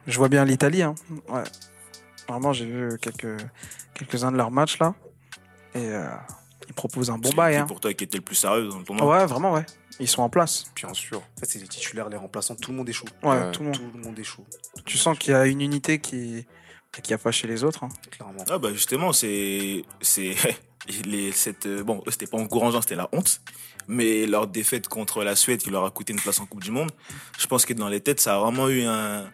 Je 0.06 0.18
vois 0.18 0.28
bien 0.28 0.44
l'Italie. 0.44 0.82
Hein. 0.82 0.94
Ouais. 1.28 1.42
Vraiment, 2.28 2.52
j'ai 2.52 2.66
vu 2.66 2.98
quelques 3.00 3.40
quelques 3.94 4.24
uns 4.24 4.32
de 4.32 4.36
leurs 4.36 4.50
matchs 4.50 4.78
là. 4.78 4.94
Et 5.74 5.86
euh, 5.88 6.06
ils 6.68 6.74
proposent 6.74 7.10
un 7.10 7.18
bon 7.18 7.30
C'est 7.30 7.36
bail. 7.36 7.54
qui 7.54 7.60
Hein. 7.60 7.66
pour 7.66 7.80
toi 7.80 7.92
qui 7.94 8.04
était 8.04 8.18
le 8.18 8.24
plus 8.24 8.34
sérieux 8.36 8.68
dans 8.68 8.78
le 8.78 8.84
tournoi. 8.84 9.18
Ouais, 9.18 9.26
vraiment, 9.26 9.52
ouais. 9.52 9.64
Ils 10.00 10.08
sont 10.08 10.22
en 10.22 10.28
place. 10.28 10.66
Bien 10.76 10.92
sûr. 10.94 11.18
En 11.18 11.40
fait, 11.40 11.46
c'est 11.46 11.58
les 11.58 11.66
titulaires, 11.68 12.08
les 12.08 12.16
remplaçants, 12.16 12.54
tout 12.54 12.70
le 12.70 12.76
monde 12.76 12.88
est 12.88 12.92
chaud. 12.92 13.06
Ouais, 13.22 13.50
tout 13.52 13.60
le 13.62 13.66
monde. 13.66 13.76
Tout 13.76 13.90
le 13.94 14.02
monde 14.02 14.18
est 14.18 14.24
chaud. 14.24 14.44
Tout 14.50 14.70
le 14.76 14.82
Tu 14.84 14.96
monde 14.96 15.02
sens 15.02 15.18
qu'il 15.18 15.32
y 15.32 15.34
a 15.34 15.46
une 15.46 15.60
unité 15.60 15.98
qui 16.00 16.46
qui 17.02 17.14
a 17.14 17.18
pas 17.18 17.30
chez 17.32 17.46
les 17.46 17.64
autres. 17.64 17.84
hein. 17.84 17.88
Clairement. 18.10 18.44
Ah 18.50 18.58
bah 18.58 18.72
justement, 18.72 19.12
c'est 19.12 19.84
c'est 20.00 20.34
les 21.04 21.32
cette 21.32 21.66
euh, 21.66 21.82
bon, 21.82 22.02
c'était 22.08 22.26
pas 22.26 22.38
encourageant, 22.38 22.80
c'était 22.80 22.96
la 22.96 23.08
honte. 23.12 23.40
Mais 23.86 24.26
leur 24.26 24.46
défaite 24.46 24.88
contre 24.88 25.24
la 25.24 25.34
Suède 25.34 25.60
qui 25.60 25.70
leur 25.70 25.84
a 25.84 25.90
coûté 25.90 26.12
une 26.12 26.20
place 26.20 26.40
en 26.40 26.46
Coupe 26.46 26.62
du 26.62 26.70
Monde, 26.70 26.90
je 27.38 27.46
pense 27.46 27.64
que 27.64 27.72
dans 27.72 27.88
les 27.88 28.00
têtes, 28.00 28.20
ça 28.20 28.36
a 28.36 28.38
vraiment 28.38 28.68
eu 28.68 28.82
un 28.82 29.24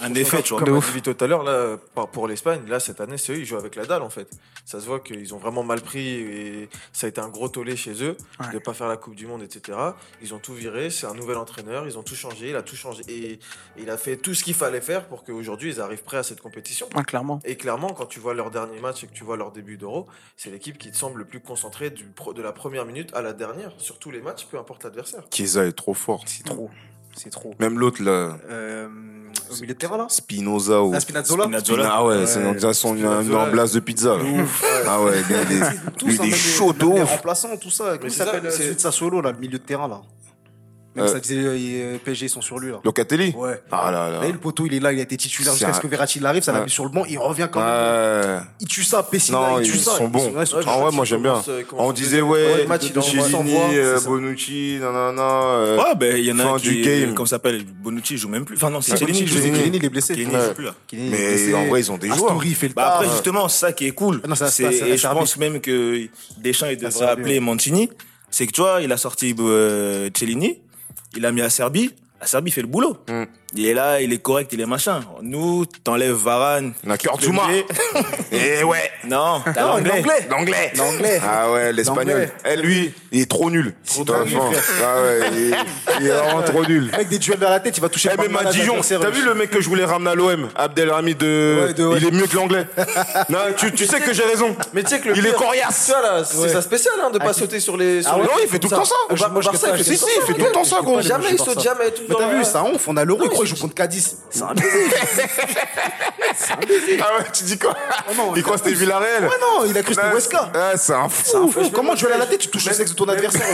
un 0.00 0.14
effet, 0.14 0.42
tu 0.42 0.50
vois. 0.50 0.58
Comme 0.60 0.68
De 0.68 0.74
on 0.74 0.78
ouf. 0.78 1.02
tout 1.02 1.16
à 1.20 1.26
l'heure, 1.26 1.42
là, 1.42 1.76
pour 2.12 2.28
l'Espagne, 2.28 2.62
là, 2.68 2.80
cette 2.80 3.00
année, 3.00 3.18
c'est 3.18 3.32
eux, 3.32 3.38
ils 3.38 3.44
jouent 3.44 3.56
avec 3.56 3.74
la 3.76 3.84
dalle, 3.86 4.02
en 4.02 4.10
fait. 4.10 4.28
Ça 4.64 4.80
se 4.80 4.86
voit 4.86 5.00
qu'ils 5.00 5.34
ont 5.34 5.38
vraiment 5.38 5.62
mal 5.62 5.80
pris 5.80 6.06
et 6.08 6.68
ça 6.92 7.06
a 7.06 7.08
été 7.08 7.20
un 7.20 7.28
gros 7.28 7.48
tollé 7.48 7.76
chez 7.76 8.02
eux 8.02 8.16
Ouais. 8.40 8.52
de 8.52 8.58
pas 8.58 8.74
faire 8.74 8.88
la 8.88 8.96
Coupe 8.96 9.14
du 9.14 9.26
Monde, 9.26 9.42
etc. 9.42 9.78
Ils 10.22 10.34
ont 10.34 10.38
tout 10.38 10.54
viré, 10.54 10.90
c'est 10.90 11.06
un 11.06 11.14
nouvel 11.14 11.36
entraîneur, 11.36 11.86
ils 11.86 11.96
ont 11.98 12.02
tout 12.02 12.16
changé, 12.16 12.50
il 12.50 12.56
a 12.56 12.62
tout 12.62 12.74
changé 12.76 13.02
et 13.08 13.38
il 13.78 13.90
a 13.90 13.96
fait 13.96 14.16
tout 14.16 14.34
ce 14.34 14.42
qu'il 14.42 14.54
fallait 14.54 14.80
faire 14.80 15.06
pour 15.06 15.22
qu'aujourd'hui 15.24 15.70
ils 15.72 15.80
arrivent 15.80 16.02
prêts 16.02 16.16
à 16.18 16.22
cette 16.24 16.40
compétition. 16.40 16.88
Ouais, 16.96 17.04
clairement. 17.04 17.38
Et 17.44 17.56
clairement, 17.56 17.90
quand 17.90 18.06
tu 18.06 18.18
vois 18.18 18.34
leur 18.34 18.50
dernier 18.50 18.80
match 18.80 19.04
et 19.04 19.06
que 19.06 19.12
tu 19.12 19.22
vois 19.24 19.36
leur 19.36 19.52
début 19.52 19.76
d'Euro, 19.76 20.06
c'est 20.36 20.50
l'équipe 20.50 20.78
qui 20.78 20.90
te 20.90 20.96
semble 20.96 21.20
le 21.20 21.24
plus 21.26 21.40
concentrée 21.40 21.90
du 21.90 22.04
pro- 22.04 22.32
de 22.34 22.42
la 22.42 22.52
première 22.52 22.84
minute 22.86 23.14
à 23.14 23.22
la 23.22 23.32
dernière, 23.32 23.72
sur 23.78 23.98
tous 24.00 24.10
les 24.10 24.20
matchs, 24.20 24.46
peu 24.50 24.58
importe 24.58 24.82
l'adversaire. 24.84 25.22
Chiesa 25.32 25.64
est 25.64 25.72
trop 25.72 25.94
fort. 25.94 26.24
C'est 26.26 26.44
trop. 26.44 26.70
C'est 27.16 27.30
trop. 27.30 27.54
Même 27.60 27.78
l'autre, 27.78 28.02
là, 28.02 28.36
Euh, 28.50 28.88
au 29.50 29.54
milieu 29.60 29.74
de 29.74 29.78
terrain, 29.78 29.96
là 29.96 30.06
Spinoza 30.08 30.82
ou. 30.82 30.92
Ah, 30.94 31.00
Spinazzola 31.00 31.44
Spinazzola. 31.44 31.90
Ah 31.92 32.04
ouais, 32.04 32.16
Ouais. 32.18 32.26
c'est 32.26 32.40
une, 32.40 32.46
une 32.48 32.72
Spinazzola. 32.72 33.38
emblasse 33.38 33.72
de 33.72 33.80
pizza. 33.80 34.16
là. 34.16 34.24
Ah 34.86 35.02
ouais, 35.02 35.12
il 35.28 35.34
est, 35.36 35.40
Tous, 35.98 36.06
lui, 36.06 36.14
hein, 36.14 36.14
il 36.14 36.14
est 36.14 36.18
même 36.18 36.30
les- 36.30 36.36
chaud 36.36 36.72
de 36.72 36.84
même 36.84 36.94
les 36.96 37.02
ouf. 37.02 37.10
remplaçants, 37.10 37.56
tout 37.56 37.70
ça. 37.70 37.96
Comment 37.98 38.12
s'appelle 38.12 38.46
euh, 38.46 38.50
c'est- 38.50 38.62
celui 38.64 38.74
de 38.74 38.80
Sassuolo, 38.80 39.20
là, 39.20 39.32
le 39.32 39.38
milieu 39.38 39.58
de 39.58 39.64
terrain, 39.64 39.88
là 39.88 40.00
Même 40.96 41.04
Euh. 41.04 41.08
ça 41.12 41.20
disait, 41.20 41.36
euh, 41.38 41.98
PSG, 42.02 42.26
ils 42.26 42.28
sont 42.30 42.40
sur 42.40 42.58
lui, 42.58 42.70
là. 42.72 42.80
Locatelli 42.82 43.34
Ouais. 43.36 43.60
Ah 43.70 43.90
là 43.92 44.08
là. 44.10 44.20
Là, 44.22 44.28
le 44.28 44.38
poteau, 44.38 44.64
il 44.66 44.72
est 44.74 44.80
là, 44.80 44.92
il 44.92 44.98
a 44.98 45.02
été 45.02 45.16
titulaire 45.16 45.52
jusqu'à 45.52 45.72
ce 45.74 45.80
que 45.80 45.86
Verratti 45.86 46.18
il 46.18 46.26
arrive, 46.26 46.42
ça 46.42 46.52
l'a 46.52 46.64
mis 46.64 46.70
sur 46.70 46.84
le 46.84 46.90
banc, 46.90 47.04
il 47.08 47.18
revient 47.18 47.48
quand 47.52 47.60
même. 47.60 47.68
Ouais. 48.36 48.40
Il 48.60 48.66
tue 48.66 48.82
ça, 48.82 49.02
Pessina, 49.02 49.38
Non, 49.38 49.60
il 49.60 49.66
tue 49.70 49.76
ils 49.76 49.80
ça. 49.82 49.90
sont 49.92 50.08
bons. 50.08 50.32
Ils 50.40 50.46
sont 50.46 50.58
Ah 50.66 50.84
ouais, 50.84 50.90
moi, 50.92 51.04
j'aime 51.04 51.22
bien. 51.22 51.42
euh, 51.48 51.62
On 51.76 51.92
disait, 51.92 52.22
ouais, 52.22 52.66
Chiellini, 53.02 53.56
euh. 53.76 54.00
Bonucci, 54.00 54.78
nanana. 54.80 55.22
euh, 55.22 55.76
Ouais, 55.76 55.94
ben 55.96 56.16
il 56.16 56.24
y 56.24 56.32
en 56.32 56.38
a 56.38 56.42
fin 56.44 56.54
un 56.54 56.56
du 56.56 56.70
qui 56.70 56.82
game. 56.82 57.14
comment 57.14 57.26
ça 57.26 57.36
s'appelle 57.36 57.62
Bonucci 57.64 58.14
il 58.14 58.18
joue 58.18 58.28
même 58.28 58.44
plus. 58.44 58.56
Enfin 58.56 58.70
non, 58.70 58.80
c'est 58.80 58.92
Ah, 58.92 58.96
Chiellini 58.96 59.20
il 59.20 59.84
est 59.84 59.88
blessé. 59.90 60.14
Chiellini, 60.14 60.32
joue 60.34 60.54
plus 60.54 60.64
là. 60.64 60.74
Mais 60.92 61.54
en 61.54 61.66
vrai, 61.66 61.80
ils 61.80 61.92
ont 61.92 61.98
des 61.98 62.08
joueurs. 62.08 62.38
Bah 62.74 62.94
après 62.96 63.08
justement, 63.10 63.48
c'est 63.48 63.58
ça 63.66 63.72
qui 63.72 63.86
est 63.86 63.90
cool. 63.92 64.20
Ah 64.24 64.28
non, 64.28 64.34
ça, 64.34 64.48
C'est- 64.48 64.64
et 64.64 64.96
je 64.96 65.06
pense 65.06 65.36
même 65.36 65.60
que 65.60 66.06
Deschamps 66.38 66.68
il 66.70 66.76
devrait 66.78 67.04
a 67.04 67.10
appeler 67.10 67.40
Mancini. 67.40 67.90
C'est 68.30 68.46
que 68.46 68.52
tu 68.52 68.60
vois, 68.60 68.80
il 68.82 68.90
a 68.92 68.96
sorti 68.96 69.34
euh, 69.38 70.10
Cellini, 70.14 70.58
il 71.16 71.26
a 71.26 71.32
mis 71.32 71.42
à 71.42 71.50
Serbie. 71.50 71.92
La 72.20 72.26
Serbie 72.26 72.50
fait 72.50 72.62
le 72.62 72.68
boulot. 72.68 72.96
Mm. 73.08 73.24
Il 73.58 73.64
est 73.66 73.72
là, 73.74 74.00
il 74.02 74.12
est 74.12 74.18
correct, 74.18 74.50
il 74.52 74.60
est 74.60 74.66
machin. 74.66 75.00
Nous, 75.22 75.64
t'enlèves 75.82 76.12
Varane. 76.12 76.74
On 76.86 76.90
a 76.90 76.98
Kurtzuma. 76.98 77.42
Dembélé. 77.42 77.64
Eh 78.32 78.64
ouais. 78.64 78.90
Non, 79.08 79.40
t'as 79.54 79.62
Non, 79.62 79.68
l'anglais. 79.76 79.92
l'anglais. 80.02 80.26
L'anglais. 80.28 80.72
L'anglais. 80.76 81.20
Ah 81.26 81.50
ouais, 81.50 81.72
l'espagnol. 81.72 82.28
Eh, 82.44 82.56
lui, 82.56 82.92
il 83.12 83.22
est 83.22 83.30
trop 83.30 83.50
nul. 83.50 83.72
Trop 83.86 84.04
nul, 84.04 84.14
franchement. 84.36 84.50
Ah 84.84 85.00
ouais, 85.00 85.20
il 85.32 85.38
est, 85.38 85.56
il 86.00 86.06
est 86.06 86.10
vraiment 86.10 86.42
trop 86.42 86.66
nul. 86.66 86.90
Avec 86.92 87.08
des 87.08 87.18
duels 87.18 87.38
vers 87.38 87.50
la 87.50 87.60
tête, 87.60 87.76
il 87.78 87.80
va 87.80 87.88
toucher 87.88 88.10
Eh, 88.12 88.16
le 88.20 88.28
même 88.28 88.36
à 88.36 88.50
Dijon, 88.50 88.76
t'as 88.86 89.10
vu 89.10 89.22
le 89.24 89.34
mec 89.34 89.50
que 89.50 89.60
je 89.60 89.68
voulais 89.68 89.84
ramener 89.84 90.10
à 90.10 90.14
l'OM 90.14 90.48
Abdelhamid 90.54 91.16
de... 91.16 91.62
Ouais, 91.68 91.72
de- 91.74 91.84
ouais. 91.86 91.98
Il 92.00 92.08
est 92.08 92.10
mieux 92.10 92.26
que 92.26 92.36
l'anglais. 92.36 92.66
non, 93.30 93.38
tu, 93.56 93.72
tu 93.72 93.86
sais 93.86 94.00
que 94.00 94.12
j'ai 94.12 94.24
raison. 94.24 94.54
Mais 94.74 94.82
tu 94.82 94.90
sais 94.90 95.00
que 95.00 95.08
le 95.08 95.16
Il 95.16 95.24
est 95.24 95.30
pire, 95.30 95.38
coriace. 95.38 95.86
tu 95.86 95.92
vois, 95.92 96.02
là, 96.02 96.24
c'est 96.24 96.36
Ouais. 96.36 96.48
ça 96.50 96.60
spécial 96.60 96.94
hein, 97.02 97.10
de 97.10 97.18
pas 97.18 97.26
Ah, 97.30 97.32
sauter 97.32 97.60
sur 97.60 97.76
les. 97.78 98.02
Sur 98.02 98.12
Ah 98.12 98.16
ouais, 98.16 98.22
les 98.22 98.28
non, 98.28 98.34
il 98.42 98.48
fait 98.48 98.58
tout 98.58 98.68
le 98.68 98.76
temps 98.76 98.84
ça. 98.84 98.94
Au 99.08 99.14
Bar- 99.14 99.30
Moi, 99.32 99.40
je 99.40 99.46
Barça, 99.46 99.68
kiffe 99.68 99.70
pas, 99.70 99.78
il 99.78 99.84
fait 99.84 99.96
tout 99.96 99.96
Si, 99.96 100.04
le 100.04 100.10
il 100.10 100.20
temps 100.20 100.26
fait 100.26 100.32
ça. 100.32 100.38
tout 100.38 100.44
le 100.44 100.52
temps 100.52 100.64
ça, 100.64 100.76
gros. 100.82 101.00
Jamais, 101.00 101.24
il 101.30 101.38
saute 101.38 101.54
ça. 101.54 101.60
jamais. 101.60 101.90
tout 101.92 102.02
Mais 102.08 102.14
dans 102.14 102.18
t'as 102.20 102.34
vu, 102.34 102.44
c'est 102.44 102.56
un 102.56 102.64
ouf, 102.74 102.88
on 102.88 102.96
a 102.98 103.04
l'euro, 103.04 103.20
il 103.24 103.30
croit 103.30 103.45
qu'il 103.46 103.56
joue 103.56 103.62
contre 103.62 103.74
Cadiz. 103.74 104.16
C'est 104.30 104.42
un 104.42 104.54
baiser. 106.56 106.98
Ah 107.00 107.18
ouais, 107.18 107.24
tu 107.32 107.44
dis 107.44 107.58
quoi 107.58 107.74
non, 108.16 108.34
Il 108.36 108.42
croit 108.42 108.58
que 108.58 108.64
c'était 108.64 108.76
Villarreal 108.76 109.24
Ouais, 109.24 109.30
non, 109.40 109.64
il 109.64 109.76
a 109.76 109.82
cru 109.82 109.94
que 109.94 110.00
c'était 110.00 110.14
Weska. 110.14 110.50
Ah, 110.54 110.72
c'est 110.76 110.92
un 110.92 111.08
C'est 111.08 111.36
un 111.36 111.48
fou. 111.48 111.64
fou. 111.64 111.70
Comment 111.70 111.94
tu 111.94 112.04
vas 112.06 112.14
à 112.14 112.18
la 112.18 112.26
tête, 112.26 112.40
tu 112.40 112.48
touches 112.48 112.66
le 112.66 112.74
sexe 112.74 112.90
de 112.90 112.96
ton 112.96 113.06
adversaire 113.08 113.46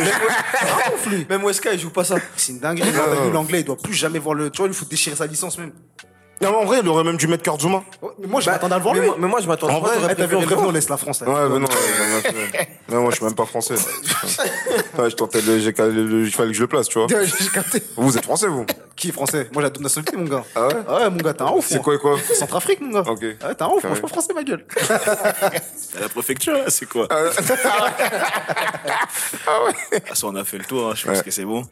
C'est 1.05 1.11
un. 1.11 1.25
Même 1.29 1.45
Weska, 1.45 1.73
il 1.73 1.79
joue 1.81 1.91
pas 1.91 2.05
ça. 2.05 2.17
C'est 2.37 2.53
une 2.53 2.59
dinguerie. 2.61 2.91
L'anglais, 3.33 3.61
il 3.61 3.65
doit 3.65 3.77
plus 3.77 3.95
jamais 3.95 4.19
voir 4.19 4.35
le. 4.35 4.51
Tu 4.51 4.59
vois, 4.59 4.67
il 4.69 4.75
faut 4.75 4.85
déchirer 4.87 5.15
sa 5.17 5.27
licence 5.27 5.59
même. 5.59 5.73
Non, 6.43 6.51
mais 6.51 6.57
en 6.57 6.65
vrai, 6.65 6.81
il 6.83 6.89
aurait 6.89 7.05
même 7.05 7.17
dû 7.17 7.27
mettre. 7.29 7.49
Ouais, 7.51 8.11
Mais 8.19 8.27
moi, 8.27 8.41
je 8.41 8.51
m'attendais 8.51 8.75
à 8.75 8.79
le 8.79 8.83
voir 8.83 8.95
mais, 8.95 9.01
lui. 9.01 9.07
moi, 9.09 9.17
mais 9.19 9.29
moi, 9.29 9.41
je 9.41 9.47
m'attends. 9.49 9.69
En 9.69 9.81
vrai, 9.81 10.15
T'as 10.15 10.27
vu, 10.27 10.37
on 10.37 10.71
laisse 10.71 10.89
la 10.89 10.97
France 10.97 11.21
là. 11.21 11.29
Ouais, 11.29 11.49
mais 11.49 11.59
non, 11.59 11.67
ouais, 11.67 12.33
ouais, 12.33 12.69
ouais, 12.95 12.99
moi 13.01 13.11
je 13.11 13.17
suis 13.17 13.25
même 13.25 13.35
pas 13.35 13.47
français. 13.47 13.75
Ouais, 14.99 15.09
je 15.09 15.17
tentais 15.17 15.41
le, 15.41 15.59
j'ai- 15.59 15.73
le- 15.73 16.27
il 16.27 16.31
fallait 16.31 16.51
que 16.51 16.57
je 16.57 16.61
le 16.61 16.67
place, 16.67 16.87
tu 16.89 16.99
vois. 16.99 17.07
J'ai 17.09 17.49
capté. 17.49 17.83
Vous 17.97 18.17
êtes 18.17 18.25
français, 18.25 18.47
vous? 18.49 18.67
Qui 18.95 19.09
est 19.09 19.13
français? 19.13 19.49
Moi, 19.53 19.63
j'ai 19.63 19.71
la 19.73 19.81
nationalité, 19.81 20.17
mon 20.19 20.25
gars. 20.25 20.45
Ah 20.55 20.67
ouais? 20.67 20.75
Ah 20.87 20.95
ouais, 20.97 21.11
mon 21.11 21.17
gars, 21.17 21.33
t'es 21.33 21.43
un 21.43 21.51
ouf. 21.51 21.67
C'est 21.69 21.81
quoi 21.81 21.95
et 21.95 21.99
quoi? 21.99 22.19
Centrafrique, 22.39 22.81
mon 22.83 22.91
gars. 22.91 23.11
Ok. 23.11 23.25
Ah 23.43 23.49
ouais, 23.49 23.55
t'es 23.55 23.63
un 23.63 23.69
ouf, 23.69 23.83
moi, 23.85 23.91
je 23.91 23.95
suis 23.95 24.03
pas 24.03 24.09
français, 24.09 24.35
ma 24.35 24.43
gueule. 24.45 24.67
La 26.01 26.09
préfecture, 26.11 26.53
là, 26.53 26.65
c'est 26.69 26.87
quoi? 26.87 27.07
Ah 27.11 27.17
Ah, 29.47 30.15
ça, 30.15 30.27
on 30.27 30.35
a 30.37 30.45
fait 30.45 30.59
le 30.59 30.65
tour, 30.65 30.89
hein, 30.91 30.95
je 30.95 31.07
pense 31.07 31.19
Ouais. 31.19 31.25
que 31.25 31.31
c'est 31.31 31.45
bon. 31.45 31.65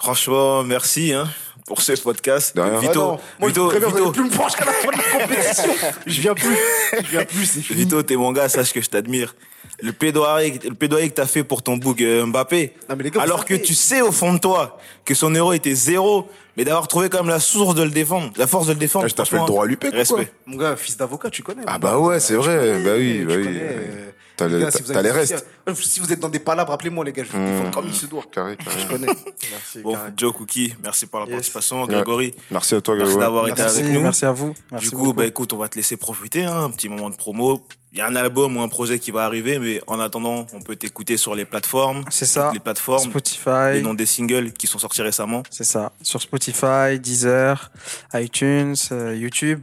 Franchement, 0.00 0.62
merci 0.64 1.12
hein, 1.12 1.26
pour 1.66 1.80
ce 1.80 1.92
podcast. 1.94 2.54
De 2.56 2.60
rien. 2.60 2.72
Ah 2.76 2.80
Vito, 2.80 3.18
moi, 3.38 3.48
Vito, 3.48 3.70
je 3.70 3.76
Vito, 3.78 4.12
plus 4.12 4.24
me 4.24 4.30
la 4.30 4.72
fin 4.72 4.88
de 4.90 4.96
la 5.20 5.26
compétition. 5.26 5.72
Je 6.06 6.20
viens 6.20 6.34
plus. 6.34 6.56
Je 6.92 7.10
viens 7.10 7.24
plus, 7.24 7.46
c'est 7.46 7.60
fini. 7.62 7.80
Vito, 7.80 8.02
t'es 8.02 8.16
mon 8.16 8.32
gars, 8.32 8.48
sache 8.48 8.72
que 8.72 8.80
je 8.82 8.88
t'admire. 8.90 9.34
Le 9.80 9.92
plaidoyer, 9.92 10.60
le 10.62 10.74
plaidoyer 10.74 11.08
que 11.08 11.14
t'as 11.14 11.26
fait 11.26 11.42
pour 11.42 11.62
ton 11.62 11.76
bouc 11.78 12.00
euh, 12.00 12.26
Mbappé, 12.26 12.74
Non, 12.88 12.96
mais 12.96 13.04
les 13.04 13.10
gars, 13.10 13.22
alors 13.22 13.44
que 13.44 13.54
tu 13.54 13.74
sais 13.74 14.02
au 14.02 14.12
fond 14.12 14.34
de 14.34 14.38
toi 14.38 14.78
que 15.04 15.14
son 15.14 15.30
euro 15.30 15.52
était 15.52 15.74
zéro, 15.74 16.28
mais 16.56 16.64
d'avoir 16.64 16.86
trouvé 16.86 17.08
quand 17.08 17.18
même 17.18 17.28
la 17.30 17.40
source 17.40 17.74
de 17.74 17.82
le 17.82 17.90
défendre, 17.90 18.30
la 18.36 18.46
force 18.46 18.66
de 18.66 18.72
le 18.72 18.78
défendre. 18.78 19.06
Ah, 19.06 19.08
je 19.08 19.14
t'appelle 19.14 19.38
franchement, 19.38 19.46
droit 19.46 19.64
à 19.64 19.66
l'UPEC 19.66 19.88
ou 19.88 19.92
quoi 19.92 19.98
Respect. 20.18 20.32
Mon 20.46 20.56
gars, 20.58 20.76
fils 20.76 20.96
d'avocat, 20.96 21.30
tu 21.30 21.42
connais. 21.42 21.62
Ah 21.66 21.72
mon 21.74 21.78
bah 21.78 21.98
ouais, 21.98 22.20
c'est 22.20 22.34
vrai. 22.34 22.56
connais, 22.56 22.84
Bah 22.84 22.90
oui, 22.98 23.24
bah 23.24 23.34
oui. 23.36 23.44
connais, 23.44 23.58
euh, 23.62 24.10
T'as 24.36 24.48
les 24.48 24.68
si 24.70 24.82
les 24.92 25.10
restes. 25.12 25.46
Si 25.74 26.00
vous 26.00 26.12
êtes 26.12 26.18
dans 26.18 26.28
des 26.28 26.40
palabres, 26.40 26.72
appelez-moi, 26.72 27.04
les 27.04 27.12
gars. 27.12 27.22
Je 27.24 27.30
vais 27.32 27.38
vous 27.38 27.50
défendre 27.52 27.70
comme 27.70 27.86
il 27.86 27.94
se 27.94 28.06
doit. 28.06 28.24
Carré, 28.32 28.56
carré. 28.56 28.80
Je 28.80 28.86
connais. 28.88 29.06
Merci. 29.50 29.78
Bon, 29.82 29.92
carré. 29.92 30.10
Joe 30.16 30.32
Cookie, 30.34 30.74
merci 30.82 31.06
pour 31.06 31.20
la 31.20 31.26
Yes. 31.26 31.34
participation. 31.34 31.86
Grégory, 31.86 32.34
Merci 32.50 32.74
à 32.74 32.80
toi, 32.80 32.94
merci 32.96 33.10
Grégoire. 33.12 33.26
d'avoir 33.28 33.48
été 33.48 33.62
Merci, 33.62 33.80
avec 33.80 33.92
nous. 33.92 34.00
merci 34.00 34.24
à 34.26 34.32
vous. 34.32 34.54
Merci 34.72 34.88
du 34.88 34.90
coup, 34.96 35.02
beaucoup. 35.04 35.12
bah 35.14 35.26
écoute, 35.26 35.52
on 35.52 35.56
va 35.58 35.68
te 35.68 35.76
laisser 35.76 35.96
profiter, 35.96 36.44
hein, 36.44 36.64
un 36.64 36.70
petit 36.70 36.88
moment 36.88 37.10
de 37.10 37.16
promo. 37.16 37.64
Il 37.92 37.98
y 37.98 38.00
a 38.00 38.08
un 38.08 38.16
album 38.16 38.56
ou 38.56 38.60
un 38.60 38.66
projet 38.68 38.98
qui 38.98 39.12
va 39.12 39.24
arriver, 39.24 39.60
mais 39.60 39.80
en 39.86 40.00
attendant, 40.00 40.48
on 40.52 40.60
peut 40.60 40.74
t'écouter 40.74 41.16
sur 41.16 41.36
les 41.36 41.44
plateformes. 41.44 42.04
C'est 42.10 42.26
ça. 42.26 42.50
Les 42.52 42.58
plateformes, 42.58 43.04
les 43.04 43.10
Spotify. 43.10 43.82
noms 43.84 43.94
des 43.94 44.04
singles 44.06 44.52
qui 44.52 44.66
sont 44.66 44.80
sortis 44.80 45.00
récemment. 45.02 45.44
C'est 45.48 45.62
ça. 45.62 45.92
Sur 46.02 46.20
Spotify, 46.20 46.98
Deezer, 46.98 47.70
iTunes, 48.14 48.74
euh, 48.90 49.14
YouTube. 49.14 49.62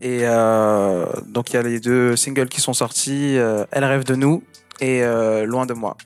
Et 0.00 0.20
euh, 0.22 1.06
donc 1.26 1.50
il 1.50 1.54
y 1.54 1.56
a 1.58 1.62
les 1.62 1.80
deux 1.80 2.16
singles 2.16 2.48
qui 2.48 2.60
sont 2.60 2.72
sortis, 2.72 3.36
euh, 3.36 3.64
Elle 3.70 3.84
rêve 3.84 4.04
de 4.04 4.14
nous 4.14 4.42
et 4.80 5.02
euh, 5.02 5.44
Loin 5.44 5.66
de 5.66 5.74
moi. 5.74 5.96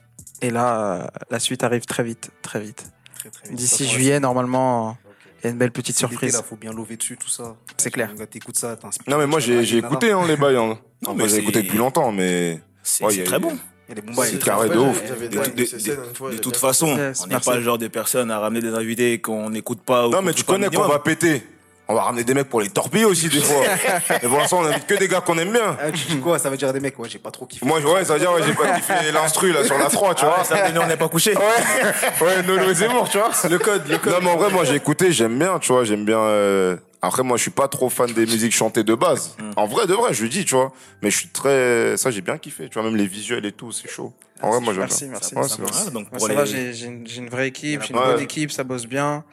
Et 0.41 0.49
là, 0.49 0.79
euh, 0.79 1.07
la 1.29 1.39
suite 1.39 1.63
arrive 1.63 1.85
très 1.85 2.03
vite, 2.03 2.29
très 2.41 2.59
vite. 2.59 2.85
Très, 3.17 3.29
très 3.29 3.49
vite. 3.49 3.57
D'ici 3.57 3.87
juillet, 3.87 4.19
normalement, 4.19 4.97
il 5.39 5.45
y 5.45 5.47
a 5.47 5.51
une 5.51 5.57
belle 5.57 5.71
petite 5.71 5.97
surprise. 5.97 6.33
Là, 6.33 6.43
faut 6.43 6.55
bien 6.55 6.73
lever 6.73 6.97
dessus, 6.97 7.17
tout 7.17 7.29
ça. 7.29 7.55
C'est 7.77 7.91
clair. 7.91 8.11
T'écoutes 8.29 8.57
ça, 8.57 8.75
t'inspires. 8.75 9.11
Non, 9.11 9.17
mais 9.17 9.27
moi, 9.27 9.39
j'ai 9.39 9.63
j'ai 9.63 9.77
écouté 9.77 10.11
hein, 10.11 10.25
les 10.27 10.37
bails. 10.37 10.57
Hein. 10.57 10.77
Non, 11.01 11.13
mais 11.13 11.27
j'ai 11.29 11.37
écouté 11.37 11.61
depuis 11.63 11.77
longtemps, 11.77 12.11
mais. 12.11 12.59
C'est 12.83 13.03
Ouais, 13.03 13.15
il 13.15 13.21
a- 13.21 13.25
très 13.25 13.39
bon. 13.39 13.57
Il 13.89 13.97
a 13.97 14.01
bails. 14.01 14.29
C'est 14.29 14.43
carré 14.43 14.69
de 14.69 14.77
ouf. 14.77 15.01
De, 15.03 16.37
toute 16.37 16.57
façon, 16.57 16.97
on 17.23 17.27
n'est 17.27 17.39
pas 17.39 17.55
le 17.55 17.61
genre 17.61 17.77
de 17.77 17.87
personnes 17.87 18.29
à 18.29 18.39
ramener 18.39 18.61
des 18.61 18.73
invités 18.73 19.19
qu'on 19.19 19.49
n'écoute 19.49 19.81
pas. 19.81 20.07
Non, 20.09 20.21
mais 20.21 20.33
tu 20.33 20.43
connais 20.43 20.69
qu'on 20.69 20.87
va 20.87 20.99
péter. 20.99 21.43
On 21.87 21.93
va 21.93 22.01
ramener 22.01 22.23
des 22.23 22.33
mecs 22.33 22.49
pour 22.49 22.61
les 22.61 22.69
torpiller 22.69 23.05
aussi, 23.05 23.29
des 23.29 23.39
fois. 23.41 23.61
Mais 24.09 24.27
pour 24.27 24.37
l'instant, 24.39 24.59
on 24.61 24.65
invite 24.65 24.87
que 24.87 24.95
des 24.95 25.07
gars 25.07 25.21
qu'on 25.21 25.37
aime 25.37 25.51
bien. 25.51 25.77
Ah, 25.79 25.91
tu 25.91 26.05
dis 26.07 26.19
quoi? 26.19 26.39
Ça 26.39 26.49
veut 26.49 26.57
dire 26.57 26.73
des 26.73 26.79
mecs, 26.79 26.97
ouais, 26.97 27.07
j'ai 27.09 27.19
pas 27.19 27.29
trop 27.31 27.45
kiffé. 27.45 27.63
Moi, 27.65 27.79
ouais, 27.79 28.03
ça 28.03 28.13
veut 28.13 28.19
dire, 28.19 28.31
ouais, 28.31 28.41
j'ai 28.43 28.53
pas 28.53 28.73
kiffé 28.75 28.93
l'instru, 29.13 29.51
là, 29.51 29.63
sur 29.63 29.77
la 29.77 29.85
3, 29.85 30.15
tu 30.15 30.25
vois. 30.25 30.37
Ah, 30.39 30.43
ça 30.43 30.55
veut 30.65 30.71
dire 30.71 30.81
on 30.83 30.87
n'est 30.87 30.97
pas 30.97 31.09
couché. 31.09 31.33
Ouais, 32.21 32.27
ouais, 32.27 32.43
Nolo 32.43 32.69
et 32.71 32.73
Zemmour, 32.73 33.07
tu 33.09 33.17
vois. 33.19 33.29
Le 33.49 33.57
code, 33.59 33.87
le 33.87 33.97
code. 33.99 34.13
Non, 34.13 34.19
mais 34.23 34.29
en 34.31 34.37
vrai, 34.37 34.49
moi, 34.51 34.63
j'ai 34.63 34.75
écouté, 34.75 35.11
j'aime 35.11 35.37
bien, 35.37 35.59
tu 35.59 35.71
vois, 35.71 35.83
j'aime 35.83 36.05
bien, 36.05 36.19
euh... 36.19 36.75
Après, 37.03 37.21
moi, 37.21 37.37
je 37.37 37.43
suis 37.43 37.51
pas 37.51 37.67
trop 37.67 37.89
fan 37.89 38.11
des 38.13 38.25
musiques 38.25 38.55
chantées 38.55 38.83
de 38.83 38.95
base. 38.95 39.35
En 39.57 39.67
vrai, 39.67 39.85
de 39.85 39.93
vrai, 39.93 40.11
je 40.13 40.23
le 40.23 40.29
dis, 40.29 40.43
tu 40.43 40.55
vois. 40.55 40.71
Mais 41.03 41.11
je 41.11 41.17
suis 41.19 41.27
très, 41.27 41.97
ça, 41.97 42.09
j'ai 42.09 42.21
bien 42.21 42.39
kiffé, 42.39 42.67
tu 42.67 42.73
vois, 42.79 42.83
même 42.83 42.95
les 42.95 43.05
visuels 43.05 43.45
et 43.45 43.51
tout, 43.51 43.71
c'est 43.71 43.87
chaud. 43.89 44.11
En 44.41 44.49
vrai, 44.49 44.59
moi, 44.59 44.73
j'aime 44.73 44.81
Merci, 44.81 45.03
bien. 45.03 45.11
merci. 45.13 45.35
Ouais. 45.61 45.67
Ah, 45.71 45.89
donc 45.91 46.09
pour 46.09 46.19
ça 46.19 46.27
les- 46.29 46.35
va, 46.35 46.45
j'ai 46.45 46.71
une, 46.85 47.05
j'ai 47.05 47.19
une 47.19 47.29
vraie 47.29 47.49
équipe, 47.49 47.83
j'ai 47.83 47.93
une 47.93 47.99
Ouais. 47.99 48.05
bonne 48.13 48.21
équipe, 48.21 48.51
ça 48.51 48.63
bosse 48.63 48.87
bien. 48.87 49.23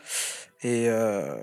Et 0.62 0.86
euh, 0.88 1.34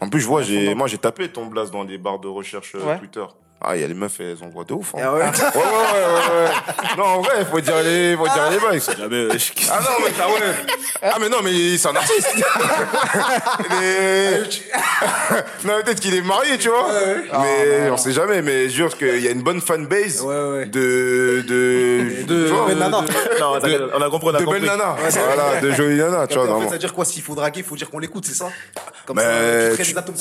En 0.00 0.08
plus, 0.08 0.20
je 0.20 0.26
vois, 0.26 0.42
j'ai, 0.42 0.74
moi, 0.74 0.86
j'ai 0.86 0.98
tapé 0.98 1.28
ton 1.28 1.46
blast 1.46 1.72
dans 1.72 1.82
les 1.84 1.98
barres 1.98 2.18
de 2.18 2.28
recherche 2.28 2.74
euh, 2.74 2.84
Ouais. 2.84 2.98
Twitter. 2.98 3.24
Ah, 3.66 3.76
il 3.76 3.80
y 3.80 3.84
a 3.84 3.88
les 3.88 3.94
meufs, 3.94 4.20
elles 4.20 4.36
ont 4.42 4.48
voix 4.50 4.64
de 4.64 4.74
ouf. 4.74 4.94
Hein. 4.94 4.98
Ah 5.02 5.12
ouais 5.14 5.20
ouais, 5.22 5.26
ouais, 5.26 5.30
ouais, 5.30 6.44
ouais. 6.44 6.96
Non, 6.98 7.04
en 7.04 7.20
vrai, 7.22 7.46
faut 7.50 7.60
dire 7.60 7.82
les, 7.82 8.14
faut 8.14 8.24
dire 8.24 8.50
les 8.50 8.58
bails. 8.58 8.80
Jamais, 8.98 9.16
euh, 9.16 9.38
je- 9.38 9.52
Ah 9.70 9.80
non, 9.80 10.04
mais 10.04 10.12
ça, 10.12 10.28
ouais. 10.28 10.54
Ah, 11.02 11.16
mais 11.18 11.28
non, 11.30 11.38
mais 11.42 11.78
c'est 11.78 11.88
un 11.88 11.96
artiste. 11.96 12.28
mais... 13.70 14.40
non, 15.64 15.82
peut-être 15.82 16.00
qu'il 16.00 16.14
est 16.14 16.20
marié, 16.20 16.58
tu 16.58 16.68
vois. 16.68 16.88
Mais 17.40 17.88
on 17.90 17.96
sait 17.96 18.12
jamais, 18.12 18.42
mais 18.42 18.64
je 18.68 18.74
jure 18.76 18.98
qu'il 18.98 19.20
y 19.20 19.28
a 19.28 19.30
une 19.30 19.42
bonne 19.42 19.62
fanbase 19.62 20.20
Ouais, 20.20 20.34
ouais. 20.34 20.66
de, 20.66 21.42
de, 21.48 22.22
De- 22.26 22.46
vois, 22.48 22.66
belle 22.66 22.78
nana. 22.78 23.00
Non, 23.40 23.58
t'inquiète, 23.60 23.80
on 23.94 24.02
a 24.02 24.10
compris, 24.10 24.28
on 24.30 24.34
a 24.34 24.40
de 24.40 24.44
compris. 24.44 24.60
belle 24.60 24.68
nana. 24.70 24.96
Voilà, 24.98 25.60
de 25.62 25.70
jolie 25.72 25.96
nana, 25.96 26.26
tu 26.26 26.34
vois, 26.34 26.42
en 26.44 26.46
fait, 26.46 26.52
vraiment. 26.52 26.66
ça 26.68 26.72
veut 26.74 26.78
dire 26.80 26.92
quoi 26.92 27.04
S'il 27.06 27.22
faut 27.22 27.34
draguer, 27.34 27.60
il 27.60 27.64
faut 27.66 27.76
dire 27.76 27.88
qu'on 27.88 27.98
l'écoute, 27.98 28.26
c'est 28.26 28.34
ça? 28.34 28.48
Comme 29.06 29.16
Mais 29.16 29.70
ça, 29.70 29.76
tu 29.76 29.82
tu- 29.84 29.92
des 29.92 29.98
atomes 29.98 30.14
tu 30.14 30.20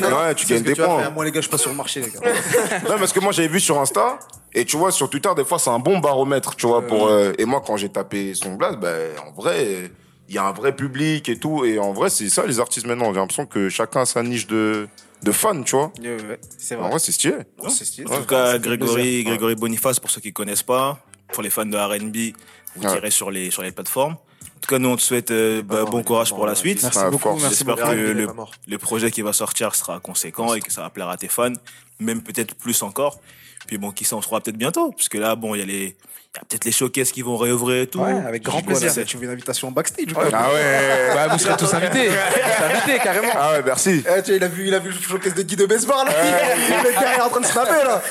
de. 0.00 0.06
Ouais, 0.06 0.34
tu 0.34 0.46
gagnes 0.46 0.62
des 0.62 0.74
points. 0.74 1.10
Moi, 1.10 1.24
les 1.24 1.32
gars, 1.32 1.40
je 1.40 1.48
passe 1.48 1.62
sur 1.62 1.70
le 1.70 1.76
marché, 1.76 2.00
les 2.00 2.10
gars. 2.10 2.20
Non, 2.88 2.98
parce 2.98 3.12
que 3.12 3.20
moi 3.20 3.32
j'avais 3.32 3.48
vu 3.48 3.60
sur 3.60 3.78
Insta 3.80 4.18
et 4.52 4.64
tu 4.64 4.76
vois 4.76 4.90
sur 4.92 5.08
Twitter 5.10 5.30
des 5.36 5.44
fois 5.44 5.58
c'est 5.58 5.70
un 5.70 5.78
bon 5.78 5.98
baromètre, 5.98 6.56
tu 6.56 6.66
vois 6.66 6.82
pour 6.86 7.08
euh, 7.08 7.32
et 7.38 7.44
moi 7.44 7.62
quand 7.66 7.76
j'ai 7.76 7.88
tapé 7.88 8.34
son 8.34 8.54
blast, 8.54 8.78
ben 8.78 9.10
en 9.26 9.32
vrai 9.32 9.90
il 10.28 10.34
y 10.34 10.38
a 10.38 10.44
un 10.44 10.52
vrai 10.52 10.74
public 10.74 11.28
et 11.28 11.38
tout 11.38 11.64
et 11.64 11.78
en 11.78 11.92
vrai 11.92 12.10
c'est 12.10 12.28
ça 12.30 12.44
les 12.46 12.60
artistes 12.60 12.86
maintenant, 12.86 13.12
j'ai 13.12 13.20
l'impression 13.20 13.46
que 13.46 13.68
chacun 13.68 14.00
a 14.02 14.06
sa 14.06 14.22
niche 14.22 14.46
de 14.46 14.88
de 15.22 15.30
fans, 15.30 15.62
tu 15.62 15.76
vois. 15.76 15.92
Ouais, 16.02 16.08
ouais, 16.16 16.40
c'est 16.58 16.74
En 16.74 16.88
vrai. 16.88 16.98
c'est 16.98 17.12
stylé. 17.12 17.34
Ouais, 17.62 17.70
c'est 17.70 17.84
stylé. 17.84 18.10
En 18.10 18.18
tout 18.18 18.26
cas, 18.26 18.58
Grégory. 18.58 19.22
Grégory 19.22 19.54
Boniface, 19.54 20.00
pour 20.00 20.10
ceux 20.10 20.20
qui 20.20 20.32
connaissent 20.32 20.64
pas, 20.64 20.98
pour 21.32 21.44
les 21.44 21.50
fans 21.50 21.64
de 21.64 21.76
R&B, 21.76 22.34
vous 22.74 22.82
Ouais. 22.84 22.92
tirez 22.92 23.10
sur 23.12 23.30
les, 23.30 23.52
sur 23.52 23.62
les 23.62 23.70
plateformes. 23.70 24.16
En 24.62 24.64
tout 24.64 24.74
cas, 24.76 24.78
nous, 24.78 24.90
on 24.90 24.96
te 24.96 25.02
souhaite 25.02 25.32
euh, 25.32 25.60
bah, 25.60 25.84
bon 25.84 26.04
courage 26.04 26.30
pour 26.30 26.46
la 26.46 26.54
suite. 26.54 26.80
Merci 26.84 27.00
beaucoup, 27.10 27.36
J'espère 27.40 27.74
que 27.74 28.26
le, 28.68 28.78
projet 28.78 29.10
qui 29.10 29.20
va 29.20 29.32
sortir 29.32 29.74
sera 29.74 29.98
conséquent 29.98 30.54
et 30.54 30.60
que 30.60 30.70
ça 30.70 30.82
va 30.82 30.90
plaire 30.90 31.08
à 31.08 31.16
tes 31.16 31.26
fans, 31.26 31.52
même 31.98 32.22
peut-être 32.22 32.54
plus 32.54 32.80
encore. 32.84 33.18
Puis 33.66 33.76
bon, 33.76 33.90
qui 33.90 34.04
sait, 34.04 34.14
on 34.14 34.22
se 34.22 34.28
revoit 34.28 34.40
peut-être 34.40 34.56
bientôt, 34.56 34.92
puisque 34.92 35.16
là, 35.16 35.34
bon, 35.34 35.56
il 35.56 35.58
y 35.58 35.62
a 35.62 35.64
les, 35.64 35.96
y 36.34 36.38
a 36.38 36.44
peut-être 36.48 36.64
les 36.64 36.72
showcases 36.72 37.12
qui 37.12 37.20
vont 37.20 37.36
réouvrir 37.36 37.82
et 37.82 37.86
tout. 37.86 38.00
Ouais, 38.00 38.12
avec 38.26 38.42
grand 38.42 38.62
plaisir. 38.62 38.86
là, 38.86 38.92
c'est- 38.94 39.04
Tu 39.04 39.18
veux 39.18 39.24
une 39.24 39.30
invitation 39.30 39.68
en 39.68 39.70
backstage 39.70 40.06
Ah 40.32 40.48
ouais. 40.50 41.10
Bah, 41.14 41.28
vous 41.28 41.38
serez 41.38 41.56
tous 41.58 41.74
invités. 41.74 42.08
invités, 42.72 42.98
carrément. 43.02 43.28
Ah 43.34 43.52
ouais, 43.52 43.62
merci. 43.64 44.02
Eh, 44.08 44.22
tu 44.22 44.30
vois, 44.30 44.36
il 44.36 44.44
a 44.44 44.48
vu, 44.48 44.66
il 44.68 44.74
a 44.74 44.78
vu 44.78 44.90
le 44.90 44.96
showcase 44.98 45.34
de 45.34 45.42
Guy 45.42 45.56
de 45.56 45.66
Besbar 45.66 46.06
là. 46.06 46.10
Le 46.12 46.92
gars 46.94 47.16
est 47.18 47.20
en 47.20 47.28
train 47.28 47.40
de 47.40 47.46
snapper 47.46 47.84
là. 47.84 48.02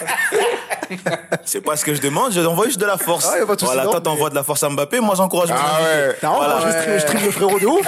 C'est 1.46 1.62
pas 1.62 1.76
ce 1.76 1.84
que 1.86 1.96
je 1.96 2.02
demande, 2.02 2.32
je 2.34 2.42
envoie 2.42 2.66
juste 2.66 2.80
de 2.80 2.86
la 2.86 2.98
force. 3.00 3.26
Ah, 3.28 3.44
pas 3.46 3.56
de 3.56 3.66
voilà, 3.66 3.84
toi 3.86 3.94
mais- 3.96 4.02
t'envoies 4.04 4.30
de 4.30 4.36
la 4.36 4.44
force 4.44 4.62
à 4.64 4.70
Mbappé, 4.70 5.00
moi 5.00 5.16
j'encourage 5.16 5.50
Ah 5.52 5.80
ouais. 5.82 6.16
T'as 6.22 6.30
Voilà. 6.30 6.58
moi, 6.60 6.66
je 6.68 6.72
stream, 6.80 6.94
je 6.96 7.00
stream 7.00 7.26
le 7.26 7.32
frérot 7.32 7.60
de 7.60 7.66
ouf. 7.66 7.88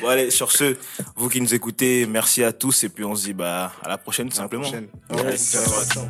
Bon, 0.00 0.08
allez, 0.08 0.30
sur 0.30 0.52
ce, 0.52 0.76
vous 1.16 1.28
qui 1.28 1.40
nous 1.40 1.54
écoutez, 1.54 2.06
merci 2.06 2.44
à 2.44 2.52
tous 2.52 2.84
et 2.84 2.88
puis 2.88 3.04
on 3.04 3.16
se 3.16 3.24
dit 3.24 3.32
bah 3.32 3.72
à 3.84 3.88
la 3.88 3.98
prochaine 3.98 4.28
tout 4.28 4.36
simplement. 4.36 4.62
prochaine. 4.62 4.86
Ouais, 5.10 5.22
Ouais, 5.22 5.36
ciao. 5.36 5.62
ciao. 5.92 6.04